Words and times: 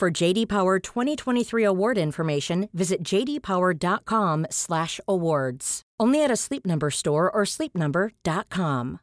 For 0.00 0.08
JD 0.10 0.48
Power 0.48 0.78
2023 0.78 1.62
award 1.62 1.98
information, 1.98 2.70
visit 2.72 3.04
jdpower.com/awards. 3.04 5.82
Only 6.00 6.24
at 6.24 6.30
a 6.30 6.36
Sleep 6.36 6.64
Number 6.64 6.88
store 6.88 7.30
or 7.30 7.44
sleepnumber.com. 7.44 9.00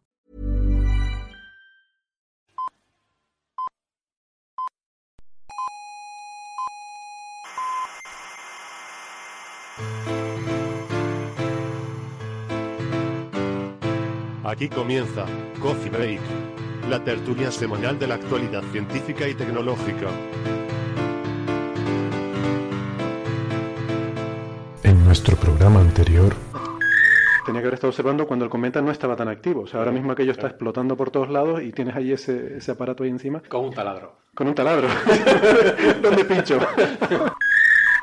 Aquí 14.44 14.68
comienza 14.70 15.28
Coffee 15.62 15.92
Break, 15.92 16.22
la 16.90 17.04
tertulia 17.04 17.52
semanal 17.52 18.00
de 18.00 18.08
la 18.08 18.16
actualidad 18.16 18.64
científica 18.72 19.28
y 19.28 19.36
tecnológica. 19.36 20.10
En 24.88 25.04
nuestro 25.04 25.36
programa 25.36 25.82
anterior, 25.82 26.34
Tenía 27.46 27.62
que 27.62 27.68
haber 27.68 27.74
estado 27.74 27.90
observando 27.92 28.26
cuando 28.26 28.46
el 28.46 28.52
cometa 28.52 28.82
no 28.82 28.90
estaba 28.90 29.18
tan 29.18 29.28
activo. 29.28 29.62
O 29.62 29.68
sea, 29.68 29.80
ahora 29.80 29.92
mismo 29.92 30.14
aquello 30.14 30.32
está 30.32 30.48
explotando 30.48 30.96
por 30.96 31.12
todos 31.12 31.30
lados 31.30 31.62
y 31.62 31.74
tienes 31.74 31.96
ahí 31.96 32.14
ese, 32.14 32.58
ese 32.58 32.72
aparato 32.72 33.04
ahí 33.04 33.10
encima. 33.10 33.42
Con 33.50 33.66
un 33.66 33.74
taladro. 33.74 34.16
Con 34.34 34.48
un 34.48 34.56
taladro. 34.56 34.88
¿Dónde 36.02 36.26
pincho? 36.26 36.60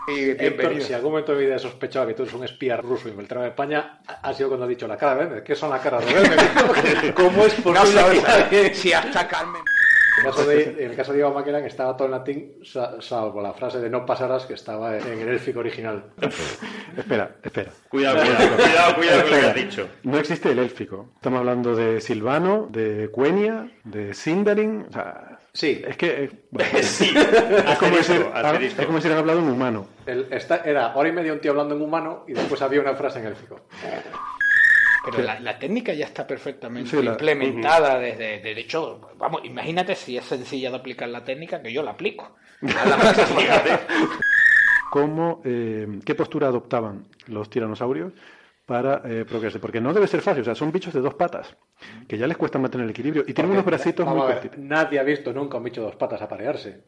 Y 0.07 0.31
Héctor, 0.31 0.83
si 0.83 0.93
algún 0.93 1.13
momento 1.13 1.33
de 1.33 1.39
mi 1.39 1.45
vida 1.47 1.57
he 1.57 1.59
sospechado 1.59 2.07
que 2.07 2.13
tú 2.13 2.25
eres 2.25 2.35
un 2.35 2.45
espía 2.45 2.77
ruso 2.77 3.09
infiltrado 3.09 3.47
en 3.47 3.53
España, 3.53 4.01
ha 4.07 4.29
ha 4.29 4.35
sido 4.35 4.51
cuando 4.51 4.65
has 4.65 4.69
dicho 4.69 4.87
la 4.87 4.99
cara 4.99 5.15
de 5.15 5.25
Belmez. 5.25 5.45
¿Qué 5.45 5.55
son 5.55 5.71
las 5.71 5.81
caras 5.81 6.05
de 6.05 6.13
Belmez? 6.13 7.15
¿Cómo 7.15 7.47
es 7.47 7.55
posible 7.55 8.23
que 8.51 8.75
si 8.75 8.93
hasta 8.93 9.27
Carmen. 9.27 9.63
En 10.17 10.25
el 10.27 10.31
caso 10.31 10.47
de, 10.47 10.63
en 10.85 10.91
el 10.91 10.97
caso 10.97 11.13
de 11.13 11.19
Diego 11.19 11.33
Maqueran 11.35 11.65
estaba 11.65 11.97
todo 11.97 12.07
en 12.07 12.13
latín, 12.13 12.53
sa- 12.65 13.01
salvo 13.01 13.41
la 13.43 13.53
frase 13.53 13.81
de 13.81 13.91
no 13.91 14.07
pasarás 14.07 14.47
que 14.47 14.55
estaba 14.55 14.97
en 14.97 15.21
el 15.21 15.29
élfico 15.29 15.61
original. 15.61 16.05
espera, 16.97 17.31
espera. 17.43 17.71
Cuidado, 17.89 18.19
cuidado, 18.21 18.57
cuidado, 18.57 18.95
cuidado 18.97 19.23
con 19.23 19.31
lo 19.31 19.41
que 19.41 19.47
has 19.47 19.55
dicho. 19.55 19.89
No 20.05 20.19
existe 20.19 20.51
el 20.53 20.59
élfico. 20.61 21.09
Estamos 21.17 21.41
hablando 21.41 21.75
de 21.75 22.01
Silvano, 22.01 22.69
de 22.71 23.11
Quenya, 23.15 23.69
de 23.85 24.15
Sindarin. 24.15 24.87
O 24.89 24.93
sea, 24.93 25.39
Sí, 25.53 25.83
es 25.87 25.97
que. 25.97 26.25
eh, 26.25 26.31
bueno, 26.51 26.69
Sí, 26.83 27.15
es, 27.17 27.79
como 27.79 27.97
decir, 27.97 28.27
ah, 28.35 28.59
es 28.61 28.75
como 28.87 28.99
si 29.01 29.07
hubieran 29.07 29.19
hablado 29.19 29.39
en 29.39 29.49
humano. 29.51 29.87
el- 30.07 30.27
esta- 30.33 30.63
era 30.65 30.95
hora 30.97 31.09
y 31.09 31.13
media 31.13 31.33
un 31.33 31.41
tío 31.41 31.53
hablando 31.53 31.77
en 31.77 31.83
humano 31.83 32.25
y 32.27 32.33
después 32.33 32.61
había 32.63 32.81
una 32.81 32.95
frase 32.95 33.21
en 33.21 33.27
élfico. 33.27 33.61
Pero 35.05 35.23
la, 35.23 35.39
la 35.41 35.59
técnica 35.59 35.93
ya 35.93 36.07
está 36.07 36.27
perfectamente 36.27 36.91
Sí, 36.91 37.03
la- 37.03 37.13
implementada 37.13 37.99
desde, 37.99 38.41
de 38.41 38.53
hecho, 38.59 39.01
vamos, 39.19 39.43
imagínate 39.45 39.95
si 39.95 40.17
es 40.17 40.25
sencilla 40.25 40.71
de 40.71 40.77
aplicar 40.77 41.09
la 41.09 41.23
técnica 41.25 41.61
que 41.63 41.73
yo 41.73 41.83
la 41.83 41.91
aplico. 41.93 42.37
A 42.63 42.87
la 42.89 42.97
práctica. 42.97 43.81
Cómo, 44.89 45.43
eh, 45.45 45.87
¿Qué 46.05 46.15
postura 46.15 46.49
adoptaban 46.49 47.07
los 47.27 47.51
tiranosaurios 47.51 48.13
para 48.65 49.03
eh, 49.05 49.25
procrearse? 49.25 49.59
Porque 49.59 49.81
no 49.81 49.93
debe 49.93 50.07
ser 50.07 50.21
fácil. 50.21 50.43
O 50.43 50.45
sea, 50.45 50.55
son 50.55 50.71
bichos 50.71 50.95
de 50.95 51.01
dos 51.01 51.15
patas 51.15 51.55
que 52.07 52.17
ya 52.17 52.27
les 52.27 52.37
cuesta 52.37 52.59
mantener 52.59 52.85
el 52.85 52.91
equilibrio 52.91 53.25
y 53.27 53.35
tienen 53.35 53.53
unos 53.53 53.65
bracitos 53.65 54.07
muy 54.07 54.21
ver, 54.21 54.35
cortitos. 54.35 54.59
nadie 54.59 54.99
ha 55.01 55.03
visto 55.03 55.33
nunca 55.33 55.59
un 55.59 55.65
bicho 55.65 55.81
de 55.81 55.89
dos 55.89 55.97
patas 55.97 56.23
aparearse. 56.23 56.85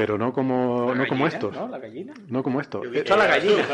Pero 0.00 0.16
no 0.16 0.32
como, 0.32 0.94
no 0.94 1.06
como 1.06 1.26
estos. 1.26 1.54
¿no? 1.54 1.68
La 1.68 1.78
gallina. 1.78 2.14
No 2.28 2.42
como 2.42 2.58
estos. 2.62 2.82
Yo 2.84 2.90
he 2.90 3.00
Eh, 3.00 3.04
a 3.12 3.16
la 3.16 3.26
gallina. 3.26 3.66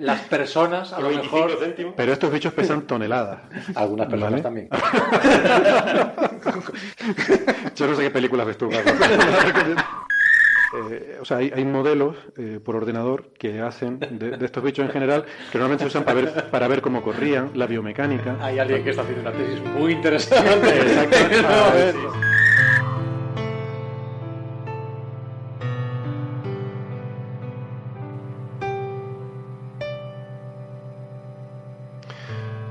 Las 0.00 0.20
personas, 0.20 0.92
a 0.92 1.00
lo 1.00 1.08
25 1.08 1.34
mejor, 1.46 1.58
céntimos. 1.58 1.94
Pero 1.96 2.12
estos 2.12 2.30
bichos 2.30 2.52
pesan 2.52 2.82
toneladas. 2.86 3.40
algunas 3.74 4.06
personas 4.06 4.32
Vale. 4.32 4.42
también. 4.42 4.68
Yo 7.74 7.86
no 7.86 7.96
sé 7.96 8.02
qué 8.02 8.10
películas 8.10 8.46
ves 8.46 8.58
tú. 8.58 8.68
Eh, 10.90 11.16
o 11.22 11.24
sea, 11.24 11.38
hay, 11.38 11.50
hay 11.54 11.64
modelos 11.64 12.16
eh, 12.36 12.60
por 12.62 12.76
ordenador 12.76 13.30
que 13.38 13.60
hacen 13.60 13.98
de, 14.00 14.36
de 14.36 14.44
estos 14.44 14.62
bichos 14.62 14.84
en 14.84 14.90
general 14.90 15.24
que 15.50 15.56
normalmente 15.58 15.84
se 15.84 15.88
usan 15.88 16.04
para 16.04 16.20
ver, 16.20 16.50
para 16.50 16.68
ver 16.68 16.82
cómo 16.82 17.00
corrían, 17.02 17.52
la 17.54 17.66
biomecánica. 17.66 18.36
Hay 18.42 18.58
alguien 18.58 18.84
que 18.84 18.90
está 18.90 19.00
haciendo 19.02 19.22
una 19.22 19.32
tesis 19.32 19.62
muy 19.62 19.92
interesante. 19.92 20.76
Exacto. 20.76 22.12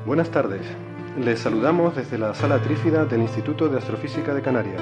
Buenas 0.05 0.29
tardes. 0.29 0.61
Les 1.19 1.39
saludamos 1.39 1.95
desde 1.95 2.19
la 2.19 2.35
sala 2.35 2.61
trífida 2.61 3.05
del 3.05 3.23
Instituto 3.23 3.69
de 3.69 3.79
Astrofísica 3.79 4.35
de 4.35 4.43
Canarias. 4.43 4.79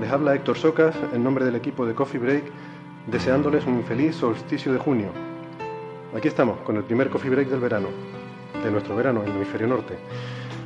Les 0.00 0.10
habla 0.10 0.34
Héctor 0.34 0.58
Socas 0.58 0.96
en 1.12 1.22
nombre 1.22 1.44
del 1.44 1.54
equipo 1.54 1.86
de 1.86 1.94
Coffee 1.94 2.18
Break, 2.18 2.42
deseándoles 3.06 3.64
un 3.64 3.84
feliz 3.84 4.16
solsticio 4.16 4.72
de 4.72 4.80
junio. 4.80 5.10
Aquí 6.16 6.26
estamos 6.26 6.58
con 6.62 6.76
el 6.76 6.82
primer 6.82 7.10
Coffee 7.10 7.30
Break 7.30 7.46
del 7.46 7.60
verano, 7.60 7.90
de 8.60 8.72
nuestro 8.72 8.96
verano 8.96 9.22
en 9.22 9.28
el 9.28 9.36
hemisferio 9.36 9.68
norte. 9.68 9.98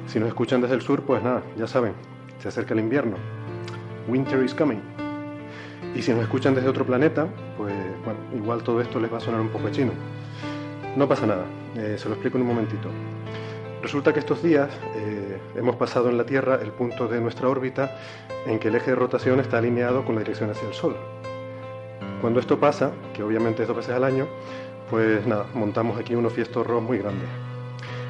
Si 0.07 0.19
nos 0.19 0.29
escuchan 0.29 0.63
desde 0.63 0.77
el 0.77 0.81
sur, 0.81 1.03
pues 1.03 1.23
nada, 1.23 1.43
ya 1.59 1.67
saben, 1.67 1.93
se 2.39 2.49
acerca 2.49 2.73
el 2.73 2.81
invierno. 2.81 3.19
Winter 4.09 4.43
is 4.43 4.55
coming. 4.55 4.96
Y 5.97 6.03
si 6.03 6.13
nos 6.13 6.25
escuchan 6.25 6.55
desde 6.55 6.69
otro 6.69 6.85
planeta, 6.85 7.27
pues 7.57 7.73
bueno, 8.05 8.21
igual 8.35 8.63
todo 8.63 8.83
esto 8.83 9.01
les 9.01 9.11
va 9.11 9.17
a 9.17 9.21
sonar 9.21 9.41
un 9.41 9.49
poco 9.49 9.71
chino. 9.71 9.93
No 10.95 11.09
pasa 11.09 11.27
nada, 11.27 11.47
eh, 11.75 11.97
se 11.99 12.07
lo 12.09 12.15
explico 12.17 12.37
en 12.37 12.43
un 12.43 12.49
momentito. 12.49 12.91
Resulta 13.81 14.13
que 14.13 14.19
estos 14.19 14.43
días 14.43 14.69
eh, 14.95 15.39
hemos 15.55 15.77
pasado 15.77 16.11
en 16.11 16.19
la 16.19 16.27
Tierra 16.27 16.59
el 16.61 16.71
punto 16.73 17.09
de 17.09 17.19
nuestra 17.19 17.49
órbita 17.49 17.97
en 18.47 18.59
que 18.59 18.69
el 18.69 18.75
eje 18.75 18.91
de 18.91 18.97
rotación 18.97 19.41
está 19.41 19.57
alineado 19.57 20.05
con 20.05 20.17
la 20.17 20.21
dirección 20.21 20.51
hacia 20.51 20.69
el 20.69 20.75
Sol. 20.75 20.97
Cuando 22.21 22.41
esto 22.41 22.61
pasa, 22.61 22.93
que 23.15 23.23
obviamente 23.23 23.63
es 23.63 23.69
dos 23.69 23.79
veces 23.79 23.95
al 23.95 24.05
año, 24.05 24.27
pues 24.91 25.27
nada, 25.27 25.47
montamos 25.55 25.99
aquí 25.99 26.15
unos 26.15 26.35
fiestorros 26.35 26.83
muy 26.83 26.99
grandes. 26.99 27.29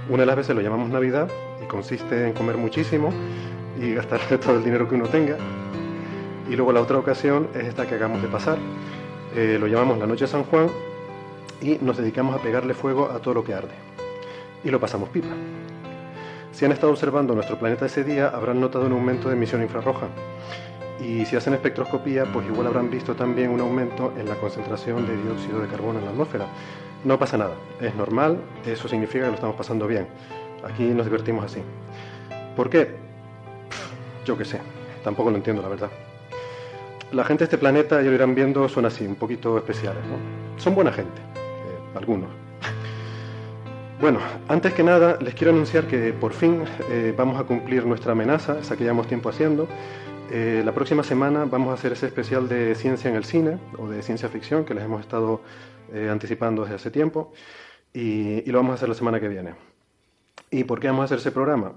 Una 0.08 0.22
de 0.22 0.26
las 0.26 0.36
veces 0.36 0.56
lo 0.56 0.62
llamamos 0.62 0.90
Navidad 0.90 1.30
y 1.62 1.66
consiste 1.66 2.26
en 2.26 2.32
comer 2.32 2.56
muchísimo 2.56 3.12
y 3.80 3.94
gastar 3.94 4.20
todo 4.40 4.56
el 4.56 4.64
dinero 4.64 4.88
que 4.88 4.96
uno 4.96 5.06
tenga. 5.06 5.36
Y 6.48 6.56
luego 6.56 6.72
la 6.72 6.80
otra 6.80 6.98
ocasión 6.98 7.48
es 7.54 7.64
esta 7.66 7.86
que 7.86 7.96
acabamos 7.96 8.22
de 8.22 8.28
pasar. 8.28 8.58
Eh, 9.34 9.58
lo 9.60 9.66
llamamos 9.66 9.98
la 9.98 10.06
Noche 10.06 10.24
de 10.24 10.30
San 10.30 10.44
Juan 10.44 10.68
y 11.60 11.78
nos 11.80 11.96
dedicamos 11.96 12.34
a 12.34 12.42
pegarle 12.42 12.74
fuego 12.74 13.10
a 13.10 13.18
todo 13.18 13.34
lo 13.34 13.44
que 13.44 13.54
arde. 13.54 13.74
Y 14.64 14.70
lo 14.70 14.80
pasamos 14.80 15.08
pipa. 15.08 15.28
Si 16.52 16.64
han 16.64 16.72
estado 16.72 16.92
observando 16.92 17.34
nuestro 17.34 17.58
planeta 17.58 17.86
ese 17.86 18.04
día, 18.04 18.28
habrán 18.28 18.60
notado 18.60 18.86
un 18.86 18.92
aumento 18.92 19.28
de 19.28 19.34
emisión 19.34 19.62
infrarroja. 19.62 20.06
Y 21.00 21.26
si 21.26 21.36
hacen 21.36 21.52
espectroscopía, 21.52 22.24
pues 22.32 22.46
igual 22.46 22.68
habrán 22.68 22.90
visto 22.90 23.14
también 23.14 23.50
un 23.50 23.60
aumento 23.60 24.14
en 24.16 24.26
la 24.26 24.36
concentración 24.36 25.06
de 25.06 25.16
dióxido 25.22 25.60
de 25.60 25.68
carbono 25.68 25.98
en 25.98 26.06
la 26.06 26.12
atmósfera. 26.12 26.46
No 27.04 27.18
pasa 27.18 27.36
nada, 27.36 27.54
es 27.80 27.94
normal, 27.94 28.38
eso 28.64 28.88
significa 28.88 29.24
que 29.24 29.30
lo 29.30 29.34
estamos 29.34 29.56
pasando 29.56 29.86
bien. 29.86 30.06
Aquí 30.64 30.84
nos 30.84 31.04
divertimos 31.04 31.44
así. 31.44 31.60
¿Por 32.56 32.70
qué? 32.70 32.96
Yo 34.24 34.38
qué 34.38 34.46
sé, 34.46 34.58
tampoco 35.04 35.30
lo 35.30 35.36
entiendo, 35.36 35.60
la 35.60 35.68
verdad. 35.68 35.90
La 37.12 37.24
gente 37.24 37.42
de 37.42 37.44
este 37.44 37.58
planeta, 37.58 38.02
ya 38.02 38.08
lo 38.08 38.14
irán 38.14 38.34
viendo, 38.34 38.68
son 38.68 38.84
así, 38.84 39.06
un 39.06 39.14
poquito 39.14 39.56
especiales, 39.56 40.02
¿no? 40.06 40.60
Son 40.60 40.74
buena 40.74 40.92
gente, 40.92 41.20
eh, 41.20 41.96
algunos. 41.96 42.28
Bueno, 44.00 44.18
antes 44.48 44.74
que 44.74 44.82
nada, 44.82 45.16
les 45.20 45.34
quiero 45.34 45.52
anunciar 45.52 45.86
que 45.86 46.12
por 46.12 46.32
fin 46.32 46.64
eh, 46.90 47.14
vamos 47.16 47.40
a 47.40 47.44
cumplir 47.44 47.86
nuestra 47.86 48.12
amenaza, 48.12 48.58
esa 48.58 48.76
que 48.76 48.82
llevamos 48.82 49.06
tiempo 49.06 49.28
haciendo. 49.28 49.68
Eh, 50.32 50.62
la 50.64 50.72
próxima 50.72 51.04
semana 51.04 51.44
vamos 51.44 51.70
a 51.70 51.74
hacer 51.74 51.92
ese 51.92 52.06
especial 52.06 52.48
de 52.48 52.74
ciencia 52.74 53.08
en 53.08 53.16
el 53.16 53.24
cine, 53.24 53.58
o 53.78 53.88
de 53.88 54.02
ciencia 54.02 54.28
ficción, 54.28 54.64
que 54.64 54.74
les 54.74 54.84
hemos 54.84 55.00
estado 55.00 55.42
anticipando 56.10 56.62
desde 56.62 56.74
hace 56.74 56.90
tiempo, 56.90 57.32
y, 57.94 58.42
y 58.44 58.50
lo 58.50 58.58
vamos 58.58 58.72
a 58.72 58.74
hacer 58.74 58.88
la 58.88 58.96
semana 58.96 59.20
que 59.20 59.28
viene. 59.28 59.54
¿Y 60.50 60.64
por 60.64 60.80
qué 60.80 60.88
vamos 60.88 61.02
a 61.02 61.04
hacer 61.04 61.18
ese 61.18 61.30
programa? 61.30 61.74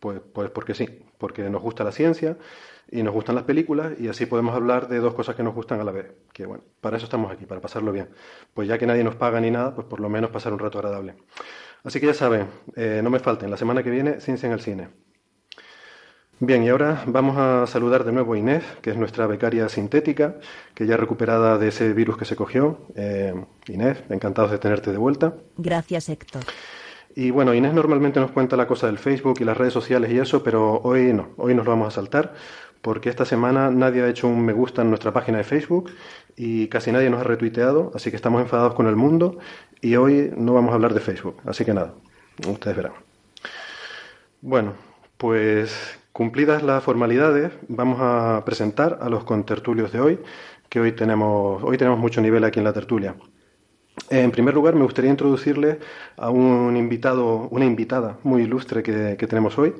Pues, 0.00 0.20
pues 0.32 0.50
porque 0.50 0.74
sí, 0.74 0.88
porque 1.18 1.48
nos 1.48 1.62
gusta 1.62 1.84
la 1.84 1.92
ciencia 1.92 2.36
y 2.92 3.02
nos 3.02 3.14
gustan 3.14 3.34
las 3.34 3.44
películas 3.44 3.92
y 3.98 4.08
así 4.08 4.26
podemos 4.26 4.54
hablar 4.54 4.86
de 4.86 4.98
dos 4.98 5.14
cosas 5.14 5.34
que 5.34 5.42
nos 5.42 5.54
gustan 5.54 5.80
a 5.80 5.84
la 5.84 5.92
vez. 5.92 6.12
Que 6.32 6.44
bueno, 6.44 6.62
para 6.80 6.98
eso 6.98 7.06
estamos 7.06 7.32
aquí, 7.32 7.46
para 7.46 7.60
pasarlo 7.60 7.90
bien. 7.90 8.10
Pues 8.52 8.68
ya 8.68 8.78
que 8.78 8.86
nadie 8.86 9.02
nos 9.02 9.16
paga 9.16 9.40
ni 9.40 9.50
nada, 9.50 9.74
pues 9.74 9.86
por 9.86 9.98
lo 9.98 10.10
menos 10.10 10.30
pasar 10.30 10.52
un 10.52 10.58
rato 10.58 10.78
agradable. 10.78 11.14
Así 11.84 11.98
que 12.00 12.06
ya 12.06 12.14
saben, 12.14 12.46
eh, 12.76 13.00
no 13.02 13.10
me 13.10 13.18
falten, 13.18 13.50
la 13.50 13.56
semana 13.56 13.82
que 13.82 13.90
viene, 13.90 14.20
Ciencia 14.20 14.46
en 14.46 14.52
el 14.52 14.60
Cine. 14.60 14.88
Bien, 16.38 16.62
y 16.64 16.68
ahora 16.68 17.02
vamos 17.06 17.38
a 17.38 17.66
saludar 17.66 18.04
de 18.04 18.12
nuevo 18.12 18.34
a 18.34 18.38
Inés, 18.38 18.64
que 18.82 18.90
es 18.90 18.96
nuestra 18.96 19.26
becaria 19.26 19.68
sintética, 19.68 20.36
que 20.74 20.86
ya 20.86 20.96
recuperada 20.96 21.56
de 21.56 21.68
ese 21.68 21.92
virus 21.92 22.18
que 22.18 22.24
se 22.24 22.36
cogió. 22.36 22.86
Eh, 22.94 23.32
Inés, 23.68 24.02
encantados 24.10 24.50
de 24.50 24.58
tenerte 24.58 24.92
de 24.92 24.98
vuelta. 24.98 25.34
Gracias, 25.56 26.08
Héctor. 26.08 26.42
Y 27.14 27.30
bueno, 27.30 27.52
Inés 27.54 27.74
normalmente 27.74 28.20
nos 28.20 28.30
cuenta 28.30 28.56
la 28.56 28.66
cosa 28.66 28.86
del 28.86 28.98
Facebook 28.98 29.36
y 29.40 29.44
las 29.44 29.56
redes 29.56 29.72
sociales 29.72 30.10
y 30.10 30.18
eso, 30.18 30.42
pero 30.42 30.80
hoy 30.82 31.12
no, 31.12 31.30
hoy 31.36 31.54
nos 31.54 31.64
lo 31.64 31.72
vamos 31.72 31.88
a 31.88 31.90
saltar, 31.90 32.34
porque 32.82 33.08
esta 33.08 33.24
semana 33.24 33.70
nadie 33.70 34.02
ha 34.02 34.08
hecho 34.08 34.28
un 34.28 34.44
me 34.44 34.52
gusta 34.52 34.82
en 34.82 34.90
nuestra 34.90 35.12
página 35.12 35.38
de 35.38 35.44
Facebook 35.44 35.90
y 36.36 36.68
casi 36.68 36.92
nadie 36.92 37.08
nos 37.08 37.20
ha 37.20 37.24
retuiteado, 37.24 37.92
así 37.94 38.10
que 38.10 38.16
estamos 38.16 38.42
enfadados 38.42 38.74
con 38.74 38.86
el 38.86 38.96
mundo 38.96 39.38
y 39.80 39.96
hoy 39.96 40.32
no 40.36 40.52
vamos 40.52 40.72
a 40.72 40.74
hablar 40.74 40.92
de 40.92 41.00
Facebook, 41.00 41.36
así 41.46 41.64
que 41.64 41.72
nada, 41.72 41.94
ustedes 42.46 42.76
verán. 42.76 42.92
Bueno, 44.40 44.74
pues 45.16 45.98
cumplidas 46.12 46.62
las 46.62 46.82
formalidades, 46.82 47.52
vamos 47.68 47.98
a 48.00 48.42
presentar 48.44 48.98
a 49.00 49.08
los 49.08 49.24
contertulios 49.24 49.92
de 49.92 50.00
hoy, 50.00 50.18
que 50.68 50.80
hoy 50.80 50.92
tenemos, 50.92 51.62
hoy 51.62 51.78
tenemos 51.78 52.00
mucho 52.00 52.20
nivel 52.20 52.42
aquí 52.44 52.58
en 52.58 52.64
la 52.64 52.72
tertulia. 52.72 53.14
En 54.08 54.30
primer 54.30 54.54
lugar, 54.54 54.74
me 54.74 54.84
gustaría 54.84 55.10
introducirle 55.10 55.78
a 56.16 56.30
un 56.30 56.76
invitado, 56.76 57.48
una 57.50 57.64
invitada 57.64 58.18
muy 58.22 58.42
ilustre 58.42 58.82
que, 58.82 59.16
que 59.18 59.26
tenemos 59.26 59.58
hoy. 59.58 59.74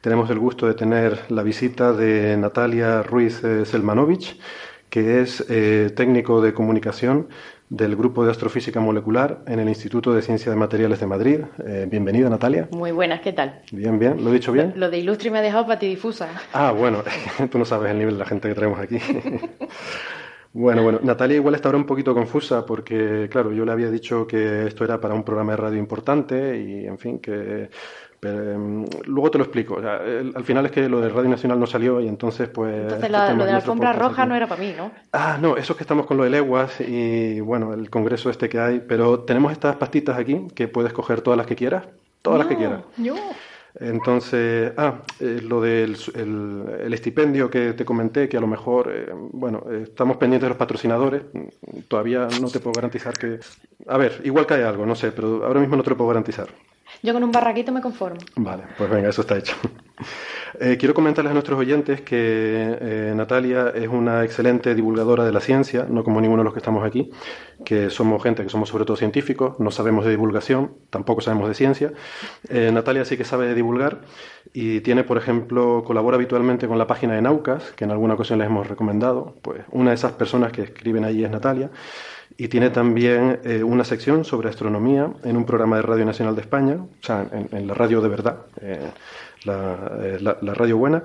Tenemos 0.00 0.30
el 0.30 0.38
gusto 0.38 0.66
de 0.66 0.74
tener 0.74 1.20
la 1.30 1.42
visita 1.42 1.92
de 1.92 2.36
Natalia 2.36 3.02
Ruiz 3.02 3.42
eh, 3.44 3.64
Selmanovich, 3.64 4.38
que 4.88 5.20
es 5.20 5.44
eh, 5.48 5.90
técnico 5.94 6.40
de 6.40 6.52
comunicación 6.52 7.28
del 7.68 7.96
Grupo 7.96 8.24
de 8.24 8.30
Astrofísica 8.30 8.78
Molecular 8.78 9.40
en 9.46 9.58
el 9.58 9.68
Instituto 9.68 10.14
de 10.14 10.22
Ciencia 10.22 10.50
de 10.50 10.56
Materiales 10.56 11.00
de 11.00 11.06
Madrid. 11.06 11.40
Eh, 11.64 11.86
bienvenida, 11.90 12.30
Natalia. 12.30 12.68
Muy 12.70 12.92
buenas, 12.92 13.20
¿qué 13.20 13.32
tal? 13.32 13.62
Bien, 13.72 13.98
bien. 13.98 14.22
¿Lo 14.22 14.30
he 14.30 14.34
dicho 14.34 14.52
bien? 14.52 14.74
Lo 14.76 14.90
de 14.90 14.98
ilustre 14.98 15.30
me 15.30 15.38
ha 15.38 15.42
dejado 15.42 15.66
patidifusa. 15.66 16.28
Ah, 16.52 16.70
bueno, 16.70 17.02
tú 17.50 17.58
no 17.58 17.64
sabes 17.64 17.90
el 17.90 17.98
nivel 17.98 18.14
de 18.14 18.20
la 18.20 18.26
gente 18.26 18.48
que 18.48 18.54
traemos 18.54 18.78
aquí. 18.78 18.98
Bueno, 20.58 20.82
bueno, 20.82 21.00
Natalia 21.02 21.36
igual 21.36 21.54
está 21.54 21.68
ahora 21.68 21.76
un 21.78 21.84
poquito 21.84 22.14
confusa 22.14 22.64
porque, 22.64 23.28
claro, 23.30 23.52
yo 23.52 23.64
le 23.66 23.72
había 23.72 23.90
dicho 23.90 24.26
que 24.26 24.66
esto 24.66 24.84
era 24.84 24.98
para 24.98 25.12
un 25.14 25.22
programa 25.22 25.52
de 25.52 25.56
radio 25.58 25.78
importante 25.78 26.56
y, 26.58 26.86
en 26.86 26.98
fin, 26.98 27.18
que 27.18 27.68
pero, 28.18 28.52
em, 28.52 28.86
luego 29.04 29.30
te 29.30 29.36
lo 29.36 29.44
explico. 29.44 29.74
O 29.74 29.82
sea, 29.82 29.96
el- 30.02 30.32
al 30.34 30.44
final 30.44 30.64
es 30.64 30.72
que 30.72 30.88
lo 30.88 31.02
de 31.02 31.10
Radio 31.10 31.28
Nacional 31.28 31.60
no 31.60 31.66
salió 31.66 32.00
y 32.00 32.08
entonces, 32.08 32.48
pues. 32.48 32.72
Entonces 32.74 32.96
este 33.02 33.08
la- 33.12 33.34
lo 33.34 33.44
de 33.44 33.50
la 33.50 33.56
alfombra 33.58 33.92
roja 33.92 34.22
aquí. 34.22 34.28
no 34.30 34.34
era 34.34 34.46
para 34.46 34.60
mí, 34.62 34.72
¿no? 34.74 34.90
Ah, 35.12 35.36
no, 35.40 35.58
eso 35.58 35.74
es 35.74 35.76
que 35.76 35.84
estamos 35.84 36.06
con 36.06 36.16
lo 36.16 36.24
de 36.24 36.30
leguas 36.30 36.80
y, 36.80 37.38
bueno, 37.40 37.74
el 37.74 37.90
congreso 37.90 38.30
este 38.30 38.48
que 38.48 38.58
hay. 38.58 38.80
Pero 38.80 39.20
tenemos 39.20 39.52
estas 39.52 39.76
pastitas 39.76 40.16
aquí 40.18 40.48
que 40.54 40.68
puedes 40.68 40.94
coger 40.94 41.20
todas 41.20 41.36
las 41.36 41.46
que 41.46 41.54
quieras. 41.54 41.84
Todas 42.22 42.38
las 42.38 42.48
que 42.48 42.56
quieras. 42.56 42.80
No. 42.96 43.14
Entonces, 43.78 44.72
ah, 44.78 45.02
eh, 45.20 45.40
lo 45.42 45.60
del 45.60 45.96
el, 46.14 46.64
el 46.80 46.94
estipendio 46.94 47.50
que 47.50 47.74
te 47.74 47.84
comenté, 47.84 48.28
que 48.28 48.38
a 48.38 48.40
lo 48.40 48.46
mejor, 48.46 48.90
eh, 48.90 49.12
bueno, 49.32 49.64
eh, 49.70 49.82
estamos 49.84 50.16
pendientes 50.16 50.46
de 50.46 50.48
los 50.50 50.58
patrocinadores. 50.58 51.24
Mm, 51.32 51.80
Todavía 51.88 52.26
no 52.40 52.50
te 52.50 52.60
puedo 52.60 52.74
garantizar 52.74 53.18
que. 53.18 53.38
A 53.86 53.98
ver, 53.98 54.20
igual 54.24 54.46
cae 54.46 54.64
algo, 54.64 54.86
no 54.86 54.94
sé, 54.94 55.12
pero 55.12 55.44
ahora 55.44 55.60
mismo 55.60 55.76
no 55.76 55.82
te 55.82 55.90
lo 55.90 55.96
puedo 55.96 56.08
garantizar. 56.08 56.48
Yo 57.02 57.12
con 57.12 57.22
un 57.22 57.32
barraquito 57.32 57.72
me 57.72 57.80
conformo. 57.80 58.18
Vale, 58.36 58.64
pues 58.76 58.90
venga, 58.90 59.08
eso 59.08 59.22
está 59.22 59.36
hecho. 59.36 59.54
Eh, 60.58 60.76
quiero 60.78 60.94
comentarles 60.94 61.30
a 61.30 61.34
nuestros 61.34 61.58
oyentes 61.58 62.00
que 62.00 62.78
eh, 62.80 63.12
Natalia 63.14 63.72
es 63.74 63.88
una 63.88 64.24
excelente 64.24 64.74
divulgadora 64.74 65.24
de 65.24 65.32
la 65.32 65.40
ciencia, 65.40 65.86
no 65.88 66.02
como 66.02 66.20
ninguno 66.20 66.40
de 66.40 66.44
los 66.44 66.54
que 66.54 66.60
estamos 66.60 66.84
aquí, 66.84 67.10
que 67.64 67.90
somos 67.90 68.22
gente 68.22 68.42
que 68.42 68.48
somos 68.48 68.68
sobre 68.68 68.84
todo 68.84 68.96
científicos, 68.96 69.58
no 69.60 69.70
sabemos 69.70 70.04
de 70.04 70.12
divulgación, 70.12 70.72
tampoco 70.90 71.20
sabemos 71.20 71.48
de 71.48 71.54
ciencia. 71.54 71.92
Eh, 72.48 72.70
Natalia 72.72 73.04
sí 73.04 73.16
que 73.16 73.24
sabe 73.24 73.46
de 73.48 73.54
divulgar 73.54 74.02
y 74.52 74.80
tiene, 74.80 75.04
por 75.04 75.18
ejemplo, 75.18 75.82
colabora 75.84 76.16
habitualmente 76.16 76.66
con 76.68 76.78
la 76.78 76.86
página 76.86 77.14
de 77.14 77.22
Naucas, 77.22 77.72
que 77.72 77.84
en 77.84 77.90
alguna 77.90 78.14
ocasión 78.14 78.38
les 78.38 78.46
hemos 78.46 78.66
recomendado. 78.68 79.34
Pues 79.42 79.62
una 79.72 79.90
de 79.90 79.96
esas 79.96 80.12
personas 80.12 80.52
que 80.52 80.62
escriben 80.62 81.04
allí 81.04 81.24
es 81.24 81.30
Natalia. 81.30 81.70
Y 82.38 82.48
tiene 82.48 82.70
también 82.70 83.40
eh, 83.44 83.62
una 83.62 83.84
sección 83.84 84.24
sobre 84.24 84.50
astronomía 84.50 85.10
en 85.24 85.36
un 85.36 85.46
programa 85.46 85.76
de 85.76 85.82
Radio 85.82 86.04
Nacional 86.04 86.34
de 86.34 86.42
España, 86.42 86.74
o 86.74 87.02
sea, 87.04 87.26
en, 87.32 87.66
la 87.66 87.72
radio 87.72 88.02
de 88.02 88.08
verdad, 88.08 88.36
eh, 88.60 88.90
la, 89.44 89.92
eh, 90.02 90.18
la- 90.20 90.36
la 90.40 90.54
radio 90.54 90.76
buena, 90.78 91.04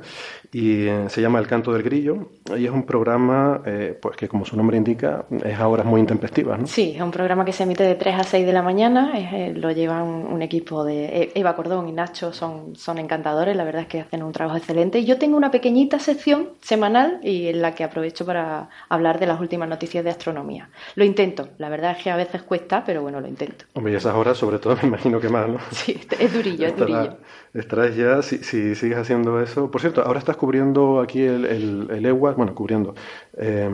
y 0.51 0.87
eh, 0.87 1.05
se 1.09 1.21
llama 1.21 1.39
El 1.39 1.47
Canto 1.47 1.71
del 1.73 1.83
Grillo, 1.83 2.29
y 2.57 2.65
es 2.65 2.71
un 2.71 2.83
programa 2.85 3.61
eh, 3.65 3.97
pues 4.01 4.17
que, 4.17 4.27
como 4.27 4.45
su 4.45 4.57
nombre 4.57 4.77
indica, 4.77 5.25
es 5.43 5.57
a 5.59 5.67
horas 5.67 5.85
muy 5.85 5.99
intempestivas, 6.01 6.59
¿no? 6.59 6.67
Sí, 6.67 6.93
es 6.95 7.01
un 7.01 7.11
programa 7.11 7.45
que 7.45 7.53
se 7.53 7.63
emite 7.63 7.83
de 7.83 7.95
3 7.95 8.15
a 8.15 8.23
6 8.23 8.45
de 8.45 8.53
la 8.53 8.61
mañana. 8.61 9.17
es, 9.17 9.57
lo 9.57 9.71
llevan 9.71 10.03
un 10.03 10.41
equipo 10.41 10.83
de 10.83 11.31
Eva 11.35 11.55
Cordón 11.55 11.87
y 11.87 11.91
Nacho, 11.91 12.33
son, 12.33 12.75
son 12.75 12.97
encantadores. 12.97 13.55
La 13.55 13.63
verdad 13.63 13.83
es 13.83 13.87
que 13.87 14.01
hacen 14.01 14.23
un 14.23 14.31
trabajo 14.31 14.57
excelente. 14.57 14.99
Y 14.99 15.05
yo 15.05 15.17
tengo 15.17 15.37
una 15.37 15.51
pequeñita 15.51 15.99
sección 15.99 16.49
semanal 16.61 17.19
y 17.23 17.47
en 17.47 17.61
la 17.61 17.73
que 17.75 17.83
aprovecho 17.83 18.25
para 18.25 18.69
hablar 18.89 19.19
de 19.19 19.27
las 19.27 19.39
últimas 19.39 19.69
noticias 19.69 20.03
de 20.03 20.09
astronomía. 20.09 20.69
Lo 20.95 21.03
intento. 21.05 21.49
La 21.57 21.69
verdad 21.69 21.95
es 21.97 22.03
que 22.03 22.09
a 22.11 22.15
veces 22.15 22.41
cuesta, 22.43 22.83
pero 22.85 23.01
bueno, 23.01 23.21
lo 23.21 23.27
intento. 23.27 23.65
Hombre, 23.73 23.93
y 23.93 23.95
esas 23.95 24.13
horas, 24.15 24.37
sobre 24.37 24.59
todo, 24.59 24.75
me 24.81 24.87
imagino 24.87 25.19
que 25.19 25.29
más, 25.29 25.47
¿no? 25.47 25.57
Sí, 25.71 25.99
es 26.19 26.33
durillo, 26.33 26.67
es 26.67 26.75
durillo. 26.75 26.99
Estará- 27.01 27.17
estarás 27.53 27.95
ya, 27.95 28.20
si, 28.21 28.37
si 28.39 28.75
sigues 28.75 28.97
haciendo 28.97 29.41
eso. 29.41 29.71
Por 29.71 29.81
cierto, 29.81 30.01
ahora 30.03 30.19
estás 30.19 30.37
cubriendo 30.37 30.99
aquí 30.99 31.21
el, 31.21 31.45
el, 31.45 31.87
el 31.91 32.05
EWAS, 32.05 32.35
bueno, 32.35 32.55
cubriendo. 32.55 32.95
Eh, 33.37 33.69